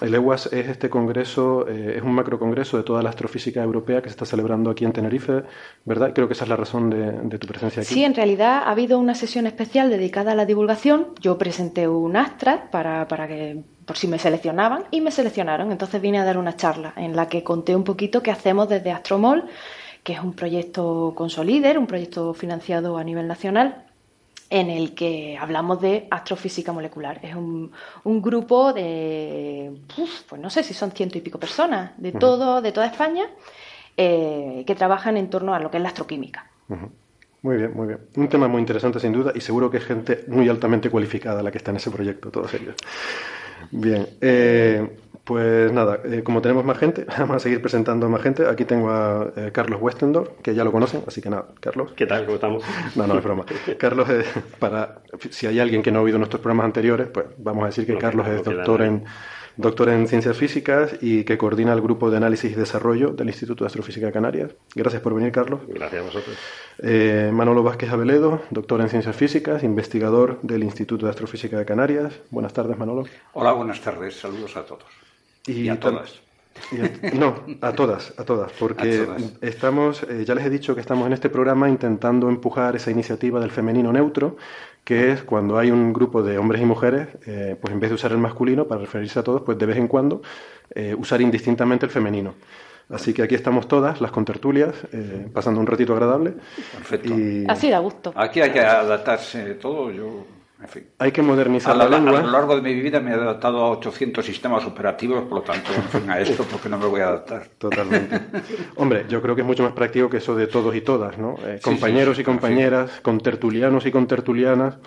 el 0.00 0.14
EWAS 0.14 0.52
es 0.52 0.68
este 0.68 0.88
congreso, 0.90 1.66
eh, 1.68 1.94
es 1.96 2.02
un 2.02 2.12
macro 2.12 2.38
congreso 2.38 2.76
de 2.76 2.82
toda 2.82 3.02
la 3.02 3.10
astrofísica 3.10 3.62
europea 3.62 4.02
que 4.02 4.08
se 4.08 4.14
está 4.14 4.26
celebrando 4.26 4.70
aquí 4.70 4.84
en 4.84 4.92
Tenerife, 4.92 5.42
¿verdad? 5.84 6.12
Creo 6.14 6.26
que 6.26 6.34
esa 6.34 6.44
es 6.44 6.50
la 6.50 6.56
razón 6.56 6.90
de, 6.90 7.38
tu 7.38 7.46
presencia 7.46 7.82
aquí. 7.82 7.94
Sí, 7.94 8.04
en 8.04 8.14
realidad 8.14 8.62
ha 8.64 8.70
habido 8.70 8.98
una 8.98 9.14
sesión 9.14 9.46
especial 9.46 9.90
dedicada 9.90 10.32
a 10.32 10.34
la 10.34 10.46
divulgación. 10.46 11.08
Yo 11.20 11.38
presenté 11.38 11.88
un 11.88 12.16
abstract 12.16 12.70
para, 12.70 13.08
para 13.08 13.28
que 13.28 13.62
por 13.84 13.96
si 13.96 14.08
me 14.08 14.18
seleccionaban 14.18 14.84
y 14.90 15.00
me 15.00 15.10
seleccionaron. 15.10 15.72
Entonces 15.72 16.00
vine 16.00 16.18
a 16.18 16.24
dar 16.24 16.38
una 16.38 16.56
charla 16.56 16.92
en 16.96 17.16
la 17.16 17.28
que 17.28 17.42
conté 17.42 17.76
un 17.76 17.84
poquito 17.84 18.22
qué 18.22 18.30
hacemos 18.30 18.68
desde 18.68 18.92
Astromol, 18.92 19.44
que 20.04 20.12
es 20.12 20.20
un 20.20 20.34
proyecto 20.34 21.12
con 21.16 21.30
Solider, 21.30 21.78
un 21.78 21.86
proyecto 21.86 22.34
financiado 22.34 22.98
a 22.98 23.02
nivel 23.02 23.26
nacional 23.26 23.86
en 24.50 24.68
el 24.70 24.94
que 24.94 25.36
hablamos 25.40 25.80
de 25.80 26.06
astrofísica 26.10 26.72
molecular. 26.72 27.18
Es 27.22 27.34
un, 27.34 27.72
un 28.04 28.22
grupo 28.22 28.72
de, 28.72 29.72
uf, 29.96 30.22
pues 30.28 30.40
no 30.40 30.50
sé 30.50 30.62
si 30.62 30.74
son 30.74 30.92
ciento 30.92 31.18
y 31.18 31.22
pico 31.22 31.38
personas, 31.40 31.92
de 31.96 32.12
todo, 32.12 32.60
de 32.60 32.70
toda 32.70 32.86
España, 32.86 33.24
eh, 33.96 34.62
que 34.66 34.74
trabajan 34.74 35.16
en 35.16 35.30
torno 35.30 35.54
a 35.54 35.58
lo 35.58 35.70
que 35.70 35.78
es 35.78 35.82
la 35.82 35.88
astroquímica. 35.88 36.50
Muy 37.40 37.56
bien, 37.56 37.72
muy 37.74 37.88
bien. 37.88 38.00
Un 38.16 38.28
tema 38.28 38.46
muy 38.46 38.60
interesante 38.60 39.00
sin 39.00 39.12
duda 39.12 39.32
y 39.34 39.40
seguro 39.40 39.70
que 39.70 39.78
es 39.78 39.84
gente 39.84 40.24
muy 40.28 40.48
altamente 40.48 40.90
cualificada 40.90 41.42
la 41.42 41.50
que 41.50 41.58
está 41.58 41.70
en 41.70 41.78
ese 41.78 41.90
proyecto, 41.90 42.30
todos 42.30 42.52
ellos. 42.54 42.76
Bien, 43.70 44.06
eh, 44.20 44.98
pues 45.24 45.72
nada, 45.72 46.00
eh, 46.04 46.22
como 46.22 46.42
tenemos 46.42 46.64
más 46.64 46.78
gente, 46.78 47.06
vamos 47.18 47.36
a 47.36 47.38
seguir 47.38 47.60
presentando 47.62 48.06
a 48.06 48.08
más 48.08 48.22
gente. 48.22 48.46
Aquí 48.46 48.64
tengo 48.64 48.90
a 48.90 49.32
eh, 49.36 49.50
Carlos 49.52 49.80
Westendorf, 49.80 50.28
que 50.42 50.54
ya 50.54 50.64
lo 50.64 50.72
conocen, 50.72 51.02
así 51.06 51.22
que 51.22 51.30
nada, 51.30 51.46
Carlos. 51.60 51.92
¿Qué 51.96 52.06
tal? 52.06 52.24
¿Cómo 52.24 52.34
estamos? 52.36 52.62
No, 52.94 53.06
no, 53.06 53.18
es 53.18 53.24
broma. 53.24 53.44
Carlos, 53.78 54.08
es, 54.10 54.26
para, 54.58 55.02
si 55.30 55.46
hay 55.46 55.58
alguien 55.58 55.82
que 55.82 55.90
no 55.90 56.00
ha 56.00 56.02
oído 56.02 56.18
nuestros 56.18 56.40
programas 56.40 56.66
anteriores, 56.66 57.08
pues 57.08 57.26
vamos 57.38 57.64
a 57.64 57.66
decir 57.66 57.86
que 57.86 57.94
No, 57.94 57.98
Carlos 57.98 58.26
no, 58.26 58.32
es 58.32 58.44
doctor 58.44 58.82
en, 58.82 59.04
doctor 59.56 59.88
en 59.88 60.06
ciencias 60.06 60.36
físicas 60.36 60.96
y 61.00 61.24
que 61.24 61.38
coordina 61.38 61.72
el 61.72 61.80
grupo 61.80 62.10
de 62.10 62.18
análisis 62.18 62.52
y 62.52 62.54
desarrollo 62.54 63.10
del 63.10 63.28
Instituto 63.28 63.64
de 63.64 63.68
Astrofísica 63.68 64.06
de 64.06 64.12
Canarias. 64.12 64.54
Gracias 64.74 65.00
por 65.00 65.14
venir, 65.14 65.32
Carlos. 65.32 65.60
Gracias 65.68 66.02
a 66.02 66.04
vosotros. 66.04 66.36
Eh, 66.82 67.30
Manolo 67.32 67.62
Vázquez 67.62 67.90
Aveledo, 67.90 68.42
doctor 68.50 68.80
en 68.80 68.88
ciencias 68.88 69.16
físicas, 69.16 69.62
investigador 69.62 70.40
del 70.42 70.62
Instituto 70.64 71.06
de 71.06 71.10
Astrofísica 71.10 71.58
de 71.58 71.64
Canarias. 71.64 72.12
Buenas 72.30 72.52
tardes, 72.52 72.76
Manolo. 72.76 73.04
Hola, 73.32 73.52
buenas 73.52 73.80
tardes. 73.80 74.18
Saludos 74.18 74.56
a 74.56 74.64
todos. 74.66 74.84
Y 75.46 75.68
a 75.68 75.78
todas. 75.78 76.20
y 76.72 76.80
a- 76.80 77.14
no, 77.14 77.34
a 77.60 77.72
todas, 77.72 78.14
a 78.18 78.24
todas, 78.24 78.52
porque 78.52 79.00
A 79.02 79.06
todas. 79.06 79.32
estamos, 79.42 80.02
eh, 80.04 80.24
ya 80.24 80.34
les 80.34 80.44
he 80.46 80.50
dicho 80.50 80.74
que 80.74 80.80
estamos 80.80 81.06
en 81.06 81.12
este 81.12 81.28
programa 81.28 81.68
intentando 81.68 82.28
empujar 82.28 82.76
esa 82.76 82.90
iniciativa 82.90 83.40
del 83.40 83.50
femenino 83.50 83.92
neutro, 83.92 84.36
que 84.84 85.10
es 85.12 85.22
cuando 85.22 85.58
hay 85.58 85.70
un 85.70 85.92
grupo 85.92 86.22
de 86.22 86.38
hombres 86.38 86.62
y 86.62 86.64
mujeres, 86.64 87.08
eh, 87.26 87.56
pues 87.60 87.72
en 87.72 87.80
vez 87.80 87.90
de 87.90 87.94
usar 87.94 88.12
el 88.12 88.18
masculino 88.18 88.66
para 88.66 88.80
referirse 88.80 89.18
a 89.18 89.22
todos, 89.22 89.42
pues 89.42 89.58
de 89.58 89.66
vez 89.66 89.76
en 89.78 89.88
cuando 89.88 90.22
eh, 90.74 90.94
usar 90.96 91.20
indistintamente 91.20 91.86
el 91.86 91.92
femenino. 91.92 92.34
Así 92.90 93.14
que 93.14 93.22
aquí 93.22 93.34
estamos 93.34 93.66
todas, 93.66 94.00
las 94.02 94.10
contertulias, 94.10 94.74
eh, 94.92 95.26
pasando 95.32 95.58
un 95.58 95.66
ratito 95.66 95.94
agradable. 95.94 96.34
Perfecto. 96.74 97.18
Y 97.18 97.46
Así 97.48 97.70
da 97.70 97.78
gusto. 97.78 98.12
Aquí 98.14 98.40
hay 98.42 98.50
que 98.50 98.60
adaptarse 98.60 99.54
todo. 99.54 99.90
Yo, 99.90 100.26
en 100.64 100.68
fin. 100.68 100.90
hay 100.98 101.12
que 101.12 101.20
A, 101.20 101.24
modernizar 101.24 101.76
la- 101.76 101.88
la 101.88 101.96
a 101.96 102.00
lo 102.00 102.12
lengua. 102.12 102.30
largo 102.30 102.56
de 102.56 102.62
mi 102.62 102.74
vida 102.74 102.98
me 103.00 103.10
he 103.10 103.14
adaptado 103.14 103.62
a 103.64 103.70
800 103.70 104.24
sistemas 104.24 104.64
operativos, 104.64 105.24
por 105.24 105.38
lo 105.38 105.42
tanto, 105.42 105.72
en 105.74 105.88
fin, 105.90 106.10
a 106.10 106.18
esto 106.20 106.44
porque 106.50 106.68
no 106.68 106.78
me 106.78 106.86
voy 106.86 107.00
a 107.02 107.08
adaptar. 107.08 107.48
Totalmente. 107.58 108.18
Hombre, 108.76 109.04
yo 109.08 109.20
creo 109.22 109.34
que 109.34 109.42
es 109.42 109.46
mucho 109.46 109.62
más 109.62 109.72
práctico 109.72 110.08
que 110.10 110.16
eso 110.18 110.34
de 110.34 110.46
todos 110.46 110.74
y 110.74 110.80
todas, 110.80 111.18
¿no? 111.18 111.36
Eh, 111.46 111.58
Sí, 111.58 111.62
compañeros 111.62 112.16
sí, 112.16 112.22
y 112.22 112.24
sí, 112.24 112.30
compañeras, 112.30 113.00
contertulianos 113.02 113.86
y 113.86 113.90
contertulianas, 113.92 114.78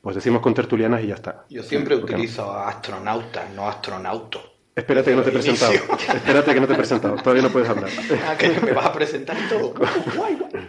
pues 0.00 0.14
decimos 0.16 0.40
contertulianas 0.40 1.02
y 1.02 1.08
ya 1.08 1.14
está. 1.16 1.44
Yo 1.50 1.62
siempre 1.62 1.96
utilizo 1.96 2.52
astronautas, 2.52 3.50
no 3.54 3.68
astronauto. 3.68 4.40
Espérate 4.76 5.10
que 5.10 5.16
no 5.16 5.22
te 5.22 5.30
he 5.30 5.32
presentado. 5.32 5.72
Espérate 5.72 6.54
que 6.54 6.60
no 6.60 6.66
te 6.66 6.72
he 6.74 6.76
presentado. 6.76 7.16
Todavía 7.16 7.42
no 7.42 7.48
puedes 7.48 7.66
hablar. 7.66 7.88
Ah, 8.28 8.36
que 8.36 8.48
me 8.60 8.72
vas 8.72 8.84
a 8.84 8.92
presentar 8.92 9.34
y 9.38 9.48
todo. 9.48 9.72
Guay, 10.16 10.36
guay. 10.36 10.68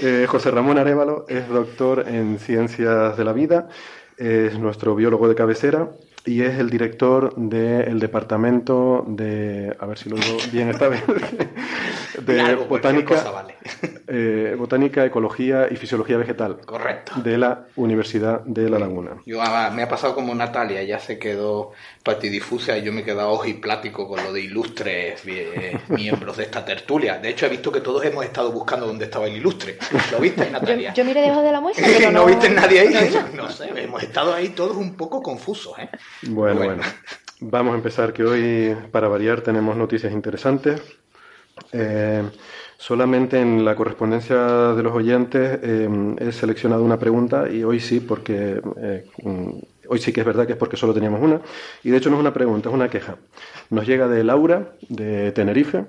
Eh, 0.00 0.26
José 0.28 0.50
Ramón 0.50 0.78
Arevalo 0.78 1.24
es 1.28 1.48
doctor 1.48 2.06
en 2.08 2.40
Ciencias 2.40 3.16
de 3.16 3.24
la 3.24 3.32
Vida, 3.32 3.68
es 4.16 4.58
nuestro 4.58 4.96
biólogo 4.96 5.28
de 5.28 5.36
cabecera 5.36 5.90
y 6.26 6.42
es 6.42 6.58
el 6.58 6.70
director 6.70 7.34
del 7.36 8.00
departamento 8.00 9.04
de, 9.06 9.76
a 9.78 9.86
ver 9.86 9.96
si 9.96 10.10
lo 10.10 10.16
digo 10.16 10.36
bien 10.50 10.70
esta 10.70 10.88
vez, 10.88 11.02
de 12.22 12.54
botánica, 12.54 13.14
cosa 13.16 13.30
vale. 13.30 13.54
eh, 14.08 14.54
botánica, 14.58 15.04
ecología 15.04 15.68
y 15.70 15.76
fisiología 15.76 16.16
vegetal 16.16 16.58
Correcto. 16.64 17.12
de 17.22 17.38
la 17.38 17.66
Universidad 17.76 18.40
de 18.44 18.68
La 18.70 18.78
Laguna. 18.78 19.12
Yo, 19.26 19.40
ah, 19.42 19.70
me 19.74 19.82
ha 19.82 19.88
pasado 19.88 20.14
como 20.14 20.34
Natalia, 20.34 20.82
ya 20.82 20.98
se 20.98 21.18
quedó 21.18 21.72
patidifusa 22.02 22.76
y 22.78 22.82
yo 22.82 22.92
me 22.92 23.00
he 23.00 23.04
quedado 23.04 23.30
ojiplático 23.30 24.06
con 24.08 24.22
lo 24.22 24.32
de 24.32 24.40
ilustres 24.42 25.22
eh, 25.26 25.78
miembros 25.88 26.36
de 26.36 26.44
esta 26.44 26.64
tertulia. 26.64 27.18
De 27.18 27.30
hecho, 27.30 27.46
he 27.46 27.48
visto 27.48 27.72
que 27.72 27.80
todos 27.80 28.04
hemos 28.04 28.24
estado 28.24 28.52
buscando 28.52 28.86
dónde 28.86 29.06
estaba 29.06 29.26
el 29.26 29.36
ilustre. 29.36 29.78
¿Lo 30.12 30.18
viste, 30.20 30.44
Yo, 30.44 30.50
Natalia? 30.50 30.92
yo 30.94 31.04
miré 31.04 31.20
debajo 31.22 31.42
de 31.42 31.52
la 31.52 31.60
muestra, 31.60 31.86
pero 31.98 32.10
¿No, 32.10 32.20
no, 32.20 32.26
viste 32.26 32.50
nadie 32.50 32.80
ahí? 32.80 33.14
no, 33.34 33.44
No 33.44 33.50
sé, 33.50 33.70
hemos 33.74 34.02
estado 34.02 34.34
ahí 34.34 34.50
todos 34.50 34.76
un 34.76 34.94
poco 34.96 35.22
confusos, 35.22 35.78
¿eh? 35.78 35.88
Bueno, 36.22 36.56
Bueno. 36.58 36.76
bueno. 36.76 36.82
Vamos 37.40 37.72
a 37.74 37.76
empezar, 37.76 38.12
que 38.12 38.22
hoy, 38.24 38.76
para 38.90 39.08
variar, 39.08 39.40
tenemos 39.42 39.76
noticias 39.76 40.12
interesantes. 40.12 40.80
Eh, 41.72 42.22
solamente 42.76 43.40
en 43.40 43.64
la 43.64 43.76
correspondencia 43.76 44.36
de 44.74 44.82
los 44.82 44.92
oyentes 44.92 45.60
eh, 45.62 45.88
he 46.18 46.32
seleccionado 46.32 46.82
una 46.82 46.98
pregunta 46.98 47.48
y 47.50 47.64
hoy 47.64 47.80
sí, 47.80 48.00
porque 48.00 48.60
eh, 48.76 49.06
mm, 49.22 49.50
hoy 49.88 49.98
sí 49.98 50.12
que 50.12 50.20
es 50.20 50.26
verdad 50.26 50.46
que 50.46 50.52
es 50.52 50.58
porque 50.58 50.76
solo 50.76 50.94
teníamos 50.94 51.20
una. 51.22 51.40
Y 51.82 51.90
de 51.90 51.96
hecho 51.98 52.10
no 52.10 52.16
es 52.16 52.20
una 52.20 52.32
pregunta, 52.32 52.68
es 52.68 52.74
una 52.74 52.88
queja. 52.88 53.16
Nos 53.70 53.86
llega 53.86 54.08
de 54.08 54.24
Laura, 54.24 54.74
de 54.88 55.32
Tenerife, 55.32 55.86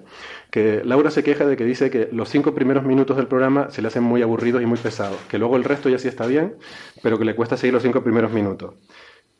que 0.51 0.83
Laura 0.83 1.11
se 1.11 1.23
queja 1.23 1.45
de 1.45 1.57
que 1.57 1.65
dice 1.65 1.89
que 1.89 2.09
los 2.11 2.29
cinco 2.29 2.53
primeros 2.53 2.83
minutos 2.83 3.17
del 3.17 3.27
programa 3.27 3.69
se 3.71 3.81
le 3.81 3.87
hacen 3.87 4.03
muy 4.03 4.21
aburridos 4.21 4.61
y 4.61 4.65
muy 4.65 4.77
pesados, 4.77 5.17
que 5.29 5.37
luego 5.39 5.57
el 5.57 5.63
resto 5.63 5.89
ya 5.89 5.99
sí 5.99 6.07
está 6.07 6.25
bien, 6.27 6.55
pero 7.01 7.17
que 7.17 7.25
le 7.25 7.35
cuesta 7.35 7.57
seguir 7.57 7.73
los 7.73 7.83
cinco 7.83 8.03
primeros 8.03 8.31
minutos. 8.31 8.75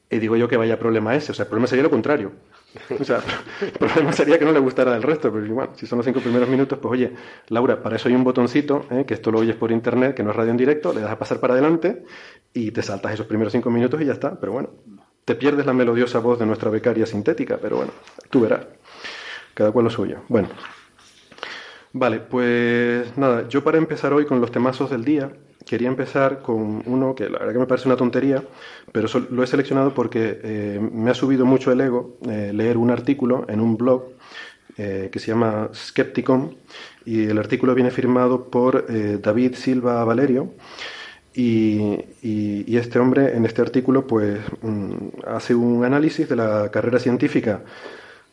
Y 0.10 0.20
digo 0.20 0.36
yo 0.36 0.48
que 0.48 0.58
vaya 0.58 0.78
problema 0.78 1.16
ese, 1.16 1.32
o 1.32 1.36
sea, 1.36 1.44
el 1.44 1.50
problema 1.50 1.68
sería 1.68 1.84
lo 1.84 1.90
contrario. 1.90 2.32
O 3.00 3.04
sea, 3.04 3.22
el 3.62 3.72
problema 3.72 4.12
sería 4.12 4.38
que 4.38 4.46
no 4.46 4.52
le 4.52 4.60
gustara 4.60 4.96
el 4.96 5.04
resto, 5.04 5.32
pero 5.32 5.46
igual, 5.46 5.70
si 5.76 5.88
son 5.88 5.98
los 5.98 6.06
cinco 6.06 6.20
primeros 6.20 6.48
minutos, 6.50 6.78
pues 6.80 6.92
oye, 6.92 7.14
Laura, 7.48 7.82
para 7.82 7.96
eso 7.96 8.10
hay 8.10 8.16
un 8.16 8.24
botoncito, 8.24 8.86
¿eh? 8.92 9.06
que 9.08 9.14
esto 9.14 9.32
lo 9.32 9.40
oyes 9.40 9.56
por 9.56 9.72
internet, 9.72 10.16
que 10.16 10.24
no 10.24 10.32
es 10.32 10.36
radio 10.36 10.52
en 10.52 10.58
directo, 10.58 10.94
le 10.94 11.02
das 11.02 11.12
a 11.12 11.18
pasar 11.18 11.40
para 11.40 11.54
adelante 11.54 12.04
y 12.54 12.72
te 12.72 12.82
saltas 12.82 13.14
esos 13.14 13.26
primeros 13.28 13.54
cinco 13.54 13.70
minutos 13.70 14.02
y 14.02 14.06
ya 14.06 14.14
está, 14.14 14.40
pero 14.40 14.52
bueno, 14.52 14.70
te 15.24 15.36
pierdes 15.36 15.66
la 15.66 15.74
melodiosa 15.74 16.20
voz 16.20 16.38
de 16.40 16.46
nuestra 16.46 16.70
becaria 16.70 17.06
sintética, 17.06 17.58
pero 17.62 17.78
bueno, 17.78 17.92
tú 18.30 18.42
verás, 18.42 18.68
cada 19.54 19.72
cual 19.72 19.86
lo 19.86 19.90
suyo. 19.90 20.20
Bueno, 20.28 20.50
vale, 21.94 22.20
pues 22.20 23.18
nada, 23.18 23.48
yo 23.48 23.64
para 23.64 23.78
empezar 23.78 24.14
hoy 24.14 24.26
con 24.26 24.42
los 24.42 24.52
temazos 24.52 24.90
del 24.92 25.04
día, 25.04 25.32
quería 25.66 25.88
empezar 25.88 26.42
con 26.42 26.84
uno 26.86 27.16
que 27.16 27.30
la 27.30 27.40
verdad 27.40 27.54
que 27.54 27.60
me 27.60 27.66
parece 27.66 27.88
una 27.88 27.98
tontería, 27.98 28.44
pero 28.92 29.08
lo 29.32 29.44
he 29.44 29.48
seleccionado 29.48 29.94
porque 29.94 30.40
eh, 30.44 30.80
me 30.80 31.12
ha 31.12 31.14
subido 31.14 31.46
mucho 31.46 31.72
el 31.72 31.82
ego 31.82 32.18
eh, 32.30 32.52
leer 32.54 32.78
un 32.78 32.92
artículo 32.92 33.46
en 33.50 33.60
un 33.60 33.76
blog 33.76 34.04
eh, 34.78 35.10
que 35.12 35.20
se 35.20 35.28
llama 35.28 35.70
Skepticon 35.74 36.56
y 37.06 37.26
el 37.26 37.38
artículo 37.38 37.74
viene 37.74 37.92
firmado 37.92 38.50
por 38.50 38.86
David 39.22 39.56
Silva 39.56 40.04
Valerio 40.04 40.54
y, 41.34 41.98
este 42.76 43.00
hombre 43.00 43.36
en 43.36 43.46
este 43.46 43.62
artículo 43.62 44.06
pues 44.06 44.40
mm, 44.62 44.94
hace 45.28 45.56
un 45.56 45.84
análisis 45.86 46.28
de 46.28 46.36
la 46.36 46.70
carrera 46.72 47.00
científica 47.00 47.62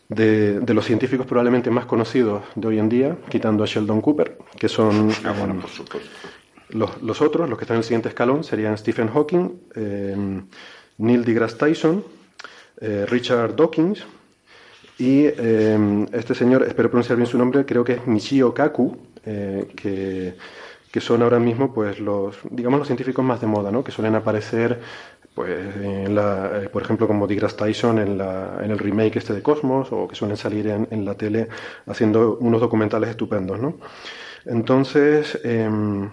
de, 0.08 0.60
de 0.60 0.74
los 0.74 0.84
científicos 0.84 1.26
probablemente 1.26 1.70
más 1.70 1.86
conocidos 1.86 2.42
de 2.54 2.68
hoy 2.68 2.78
en 2.78 2.88
día, 2.88 3.16
quitando 3.28 3.64
a 3.64 3.66
Sheldon 3.66 4.00
Cooper, 4.00 4.38
que 4.58 4.68
son 4.68 5.10
Ah, 5.24 5.34
bueno, 5.38 5.60
por 5.60 5.70
supuesto. 5.70 6.10
Los, 6.72 7.20
otros, 7.20 7.48
los 7.48 7.58
que 7.58 7.64
están 7.64 7.76
en 7.76 7.78
el 7.80 7.84
siguiente 7.84 8.08
escalón, 8.08 8.44
serían 8.44 8.76
Stephen 8.78 9.08
Hawking, 9.08 9.50
eh, 9.74 10.42
Neil 10.98 11.24
deGrasse 11.24 11.56
Tyson, 11.56 12.04
eh, 12.80 13.06
Richard 13.08 13.54
Dawkins 13.54 14.04
y 14.98 15.24
eh, 15.26 16.06
este 16.12 16.34
señor, 16.34 16.64
espero 16.64 16.90
pronunciar 16.90 17.16
bien 17.16 17.26
su 17.26 17.38
nombre, 17.38 17.64
creo 17.64 17.84
que 17.84 17.94
es 17.94 18.06
Michio 18.06 18.52
Kaku, 18.52 18.96
eh, 19.24 19.68
que, 19.76 20.34
que 20.90 21.00
son 21.00 21.22
ahora 21.22 21.38
mismo 21.38 21.72
pues 21.72 22.00
los, 22.00 22.36
digamos, 22.50 22.78
los 22.78 22.88
científicos 22.88 23.24
más 23.24 23.40
de 23.40 23.46
moda, 23.46 23.70
¿no? 23.70 23.84
que 23.84 23.92
suelen 23.92 24.14
aparecer 24.14 24.80
pues 25.34 25.48
por 26.70 26.82
ejemplo 26.82 27.06
como 27.06 27.26
deGrasse 27.26 27.56
Tyson 27.56 27.98
en 27.98 28.70
el 28.70 28.78
remake 28.78 29.16
este 29.16 29.32
de 29.32 29.42
Cosmos 29.42 29.88
o 29.90 30.06
que 30.06 30.14
suelen 30.14 30.36
salir 30.36 30.66
en, 30.66 30.86
en 30.90 31.06
la 31.06 31.14
tele 31.14 31.48
haciendo 31.86 32.36
unos 32.38 32.60
documentales 32.60 33.08
estupendos, 33.08 33.58
¿no? 33.58 33.78
Entonces, 34.44 35.40
em, 35.44 36.10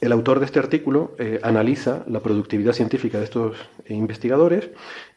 el 0.00 0.12
autor 0.12 0.38
de 0.38 0.44
este 0.44 0.58
artículo 0.58 1.14
eh, 1.18 1.40
analiza 1.42 2.04
la 2.08 2.20
productividad 2.20 2.74
científica 2.74 3.18
de 3.18 3.24
estos 3.24 3.56
investigadores 3.88 4.68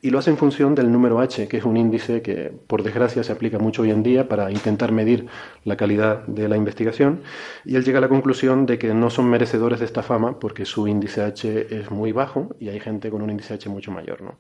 y 0.02 0.12
lo 0.12 0.20
hace 0.20 0.30
en 0.30 0.38
función 0.38 0.76
del 0.76 0.92
número 0.92 1.20
H, 1.20 1.50
que 1.50 1.58
es 1.58 1.66
un 1.66 1.76
índice 1.76 2.22
que, 2.22 2.54
por 2.68 2.82
desgracia, 2.82 3.22
se 3.24 3.34
aplica 3.34 3.60
mucho 3.60 3.82
hoy 3.82 3.92
en 3.92 4.02
día 4.02 4.30
para 4.30 4.50
intentar 4.50 4.94
medir 4.94 5.28
la 5.66 5.76
calidad 5.76 6.26
de 6.26 6.48
la 6.48 6.56
investigación. 6.56 7.22
Y 7.66 7.76
él 7.76 7.84
llega 7.84 7.98
a 7.98 8.02
la 8.02 8.10
conclusión 8.10 8.66
de 8.66 8.80
que 8.80 8.94
no 8.94 9.10
son 9.10 9.30
merecedores 9.30 9.80
de 9.80 9.86
esta 9.86 10.04
fama 10.04 10.40
porque 10.40 10.66
su 10.66 10.88
índice 10.88 11.22
H 11.22 11.68
es 11.70 11.92
muy 11.92 12.14
bajo 12.14 12.56
y 12.58 12.70
hay 12.70 12.80
gente 12.80 13.10
con 13.10 13.22
un 13.22 13.30
índice 13.30 13.54
H 13.54 13.68
mucho 13.68 13.92
mayor. 13.92 14.22
¿no? 14.22 14.38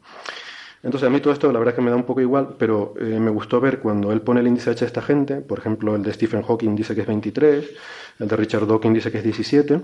Entonces, 0.84 1.08
a 1.08 1.12
mí 1.12 1.20
todo 1.20 1.32
esto 1.34 1.52
la 1.52 1.60
verdad 1.60 1.76
que 1.76 1.82
me 1.82 1.92
da 1.92 1.96
un 1.96 2.04
poco 2.06 2.22
igual, 2.22 2.56
pero 2.58 2.94
eh, 3.00 3.20
me 3.20 3.30
gustó 3.30 3.62
ver 3.62 3.80
cuando 3.80 4.12
él 4.12 4.22
pone 4.22 4.40
el 4.40 4.48
índice 4.48 4.72
H 4.72 4.84
a 4.84 4.88
esta 4.88 5.02
gente, 5.02 5.36
por 5.42 5.60
ejemplo, 5.60 5.96
el 5.96 6.02
de 6.04 6.12
Stephen 6.14 6.42
Hawking 6.42 6.76
dice 6.76 6.96
que 6.96 7.02
es 7.02 7.08
23, 7.08 7.70
el 8.20 8.28
de 8.28 8.36
Richard 8.36 8.68
Dawkins 8.68 8.96
dice 8.96 9.12
que 9.12 9.20
es 9.20 9.24
17, 9.24 9.82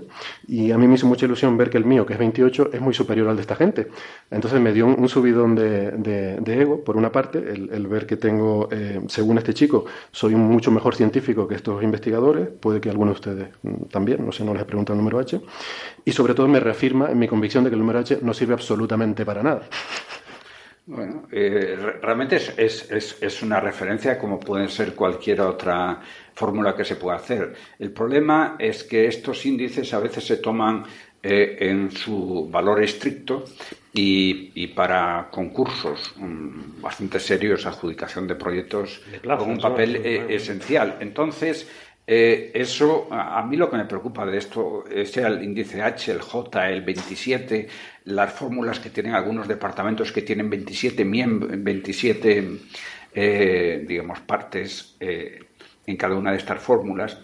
y 0.48 0.70
a 0.72 0.78
mí 0.78 0.86
me 0.88 0.94
hizo 0.94 1.06
mucha 1.06 1.26
ilusión 1.26 1.56
ver 1.56 1.70
que 1.70 1.78
el 1.78 1.84
mío, 1.84 2.04
que 2.06 2.12
es 2.14 2.18
28, 2.18 2.70
es 2.72 2.80
muy 2.80 2.94
superior 2.94 3.28
al 3.28 3.36
de 3.36 3.42
esta 3.42 3.56
gente. 3.56 3.88
Entonces 4.30 4.60
me 4.60 4.72
dio 4.72 4.86
un, 4.86 5.08
subidón 5.08 5.54
de, 5.54 5.92
de- 5.92 6.36
de 6.40 6.60
ego, 6.62 6.82
por 6.84 6.96
una 6.96 7.10
parte, 7.12 7.38
el, 7.38 7.86
ver 7.86 8.06
que 8.06 8.16
tengo, 8.16 8.68
eh, 8.70 9.00
según 9.08 9.38
este 9.38 9.54
chico, 9.54 9.84
soy 10.12 10.34
mucho 10.34 10.70
mejor 10.70 10.94
científico 10.94 11.46
que 11.48 11.54
estos 11.54 11.82
investigadores, 11.82 12.48
puede 12.60 12.80
que 12.80 12.90
algunos 12.90 13.14
de 13.14 13.30
ustedes 13.30 13.48
mm, 13.62 13.84
también, 13.90 14.24
no 14.24 14.32
sé, 14.32 14.44
no 14.44 14.52
les 14.52 14.62
he 14.62 14.66
preguntado 14.66 14.94
el 14.94 14.98
número 15.04 15.18
H, 15.20 15.40
y 16.04 16.12
sobre 16.12 16.34
todo 16.34 16.48
me 16.48 16.60
reafirma 16.60 17.10
en 17.10 17.18
mi 17.18 17.28
convicción 17.28 17.64
de 17.64 17.70
que 17.70 17.74
el 17.74 17.80
número 17.80 17.98
H 18.00 18.18
no 18.22 18.34
sirve 18.34 18.54
absolutamente 18.54 19.24
para 19.24 19.42
nada. 19.42 19.62
Bueno, 20.90 21.28
eh, 21.30 21.76
re- 21.78 22.00
realmente 22.00 22.36
es, 22.36 22.54
es, 22.56 22.90
es, 22.90 23.16
es 23.22 23.42
una 23.42 23.60
referencia 23.60 24.18
como 24.18 24.40
puede 24.40 24.68
ser 24.68 24.94
cualquier 24.94 25.42
otra 25.42 26.00
fórmula 26.34 26.74
que 26.74 26.84
se 26.84 26.96
pueda 26.96 27.16
hacer. 27.18 27.54
El 27.78 27.92
problema 27.92 28.56
es 28.58 28.84
que 28.84 29.06
estos 29.06 29.44
índices 29.44 29.92
a 29.92 29.98
veces 30.00 30.24
se 30.24 30.38
toman 30.38 30.84
eh, 31.22 31.58
en 31.60 31.90
su 31.90 32.48
valor 32.50 32.82
estricto 32.82 33.44
y, 33.92 34.50
y 34.54 34.68
para 34.68 35.28
concursos 35.30 36.14
mm, 36.16 36.80
bastante 36.80 37.20
serios, 37.20 37.66
adjudicación 37.66 38.26
de 38.26 38.36
proyectos 38.36 39.02
con 39.36 39.50
un 39.50 39.58
papel 39.58 39.96
eh, 39.96 40.26
esencial. 40.30 40.96
Entonces, 41.00 41.68
eh, 42.10 42.50
eso, 42.54 43.06
a 43.10 43.44
mí 43.44 43.56
lo 43.56 43.68
que 43.70 43.76
me 43.76 43.84
preocupa 43.84 44.24
de 44.24 44.38
esto, 44.38 44.84
sea 45.04 45.28
el 45.28 45.44
índice 45.44 45.82
H, 45.82 46.10
el 46.10 46.22
J, 46.22 46.70
el 46.70 46.82
27, 46.82 47.68
las 48.04 48.32
fórmulas 48.32 48.80
que 48.80 48.88
tienen 48.88 49.14
algunos 49.14 49.46
departamentos 49.46 50.10
que 50.10 50.22
tienen 50.22 50.48
27, 50.48 51.04
miembros, 51.04 51.52
27 51.62 52.58
eh, 53.20 53.84
digamos, 53.86 54.20
partes 54.20 54.96
eh, 55.00 55.40
en 55.86 55.96
cada 55.96 56.14
una 56.14 56.30
de 56.30 56.36
estas 56.36 56.62
fórmulas, 56.62 57.18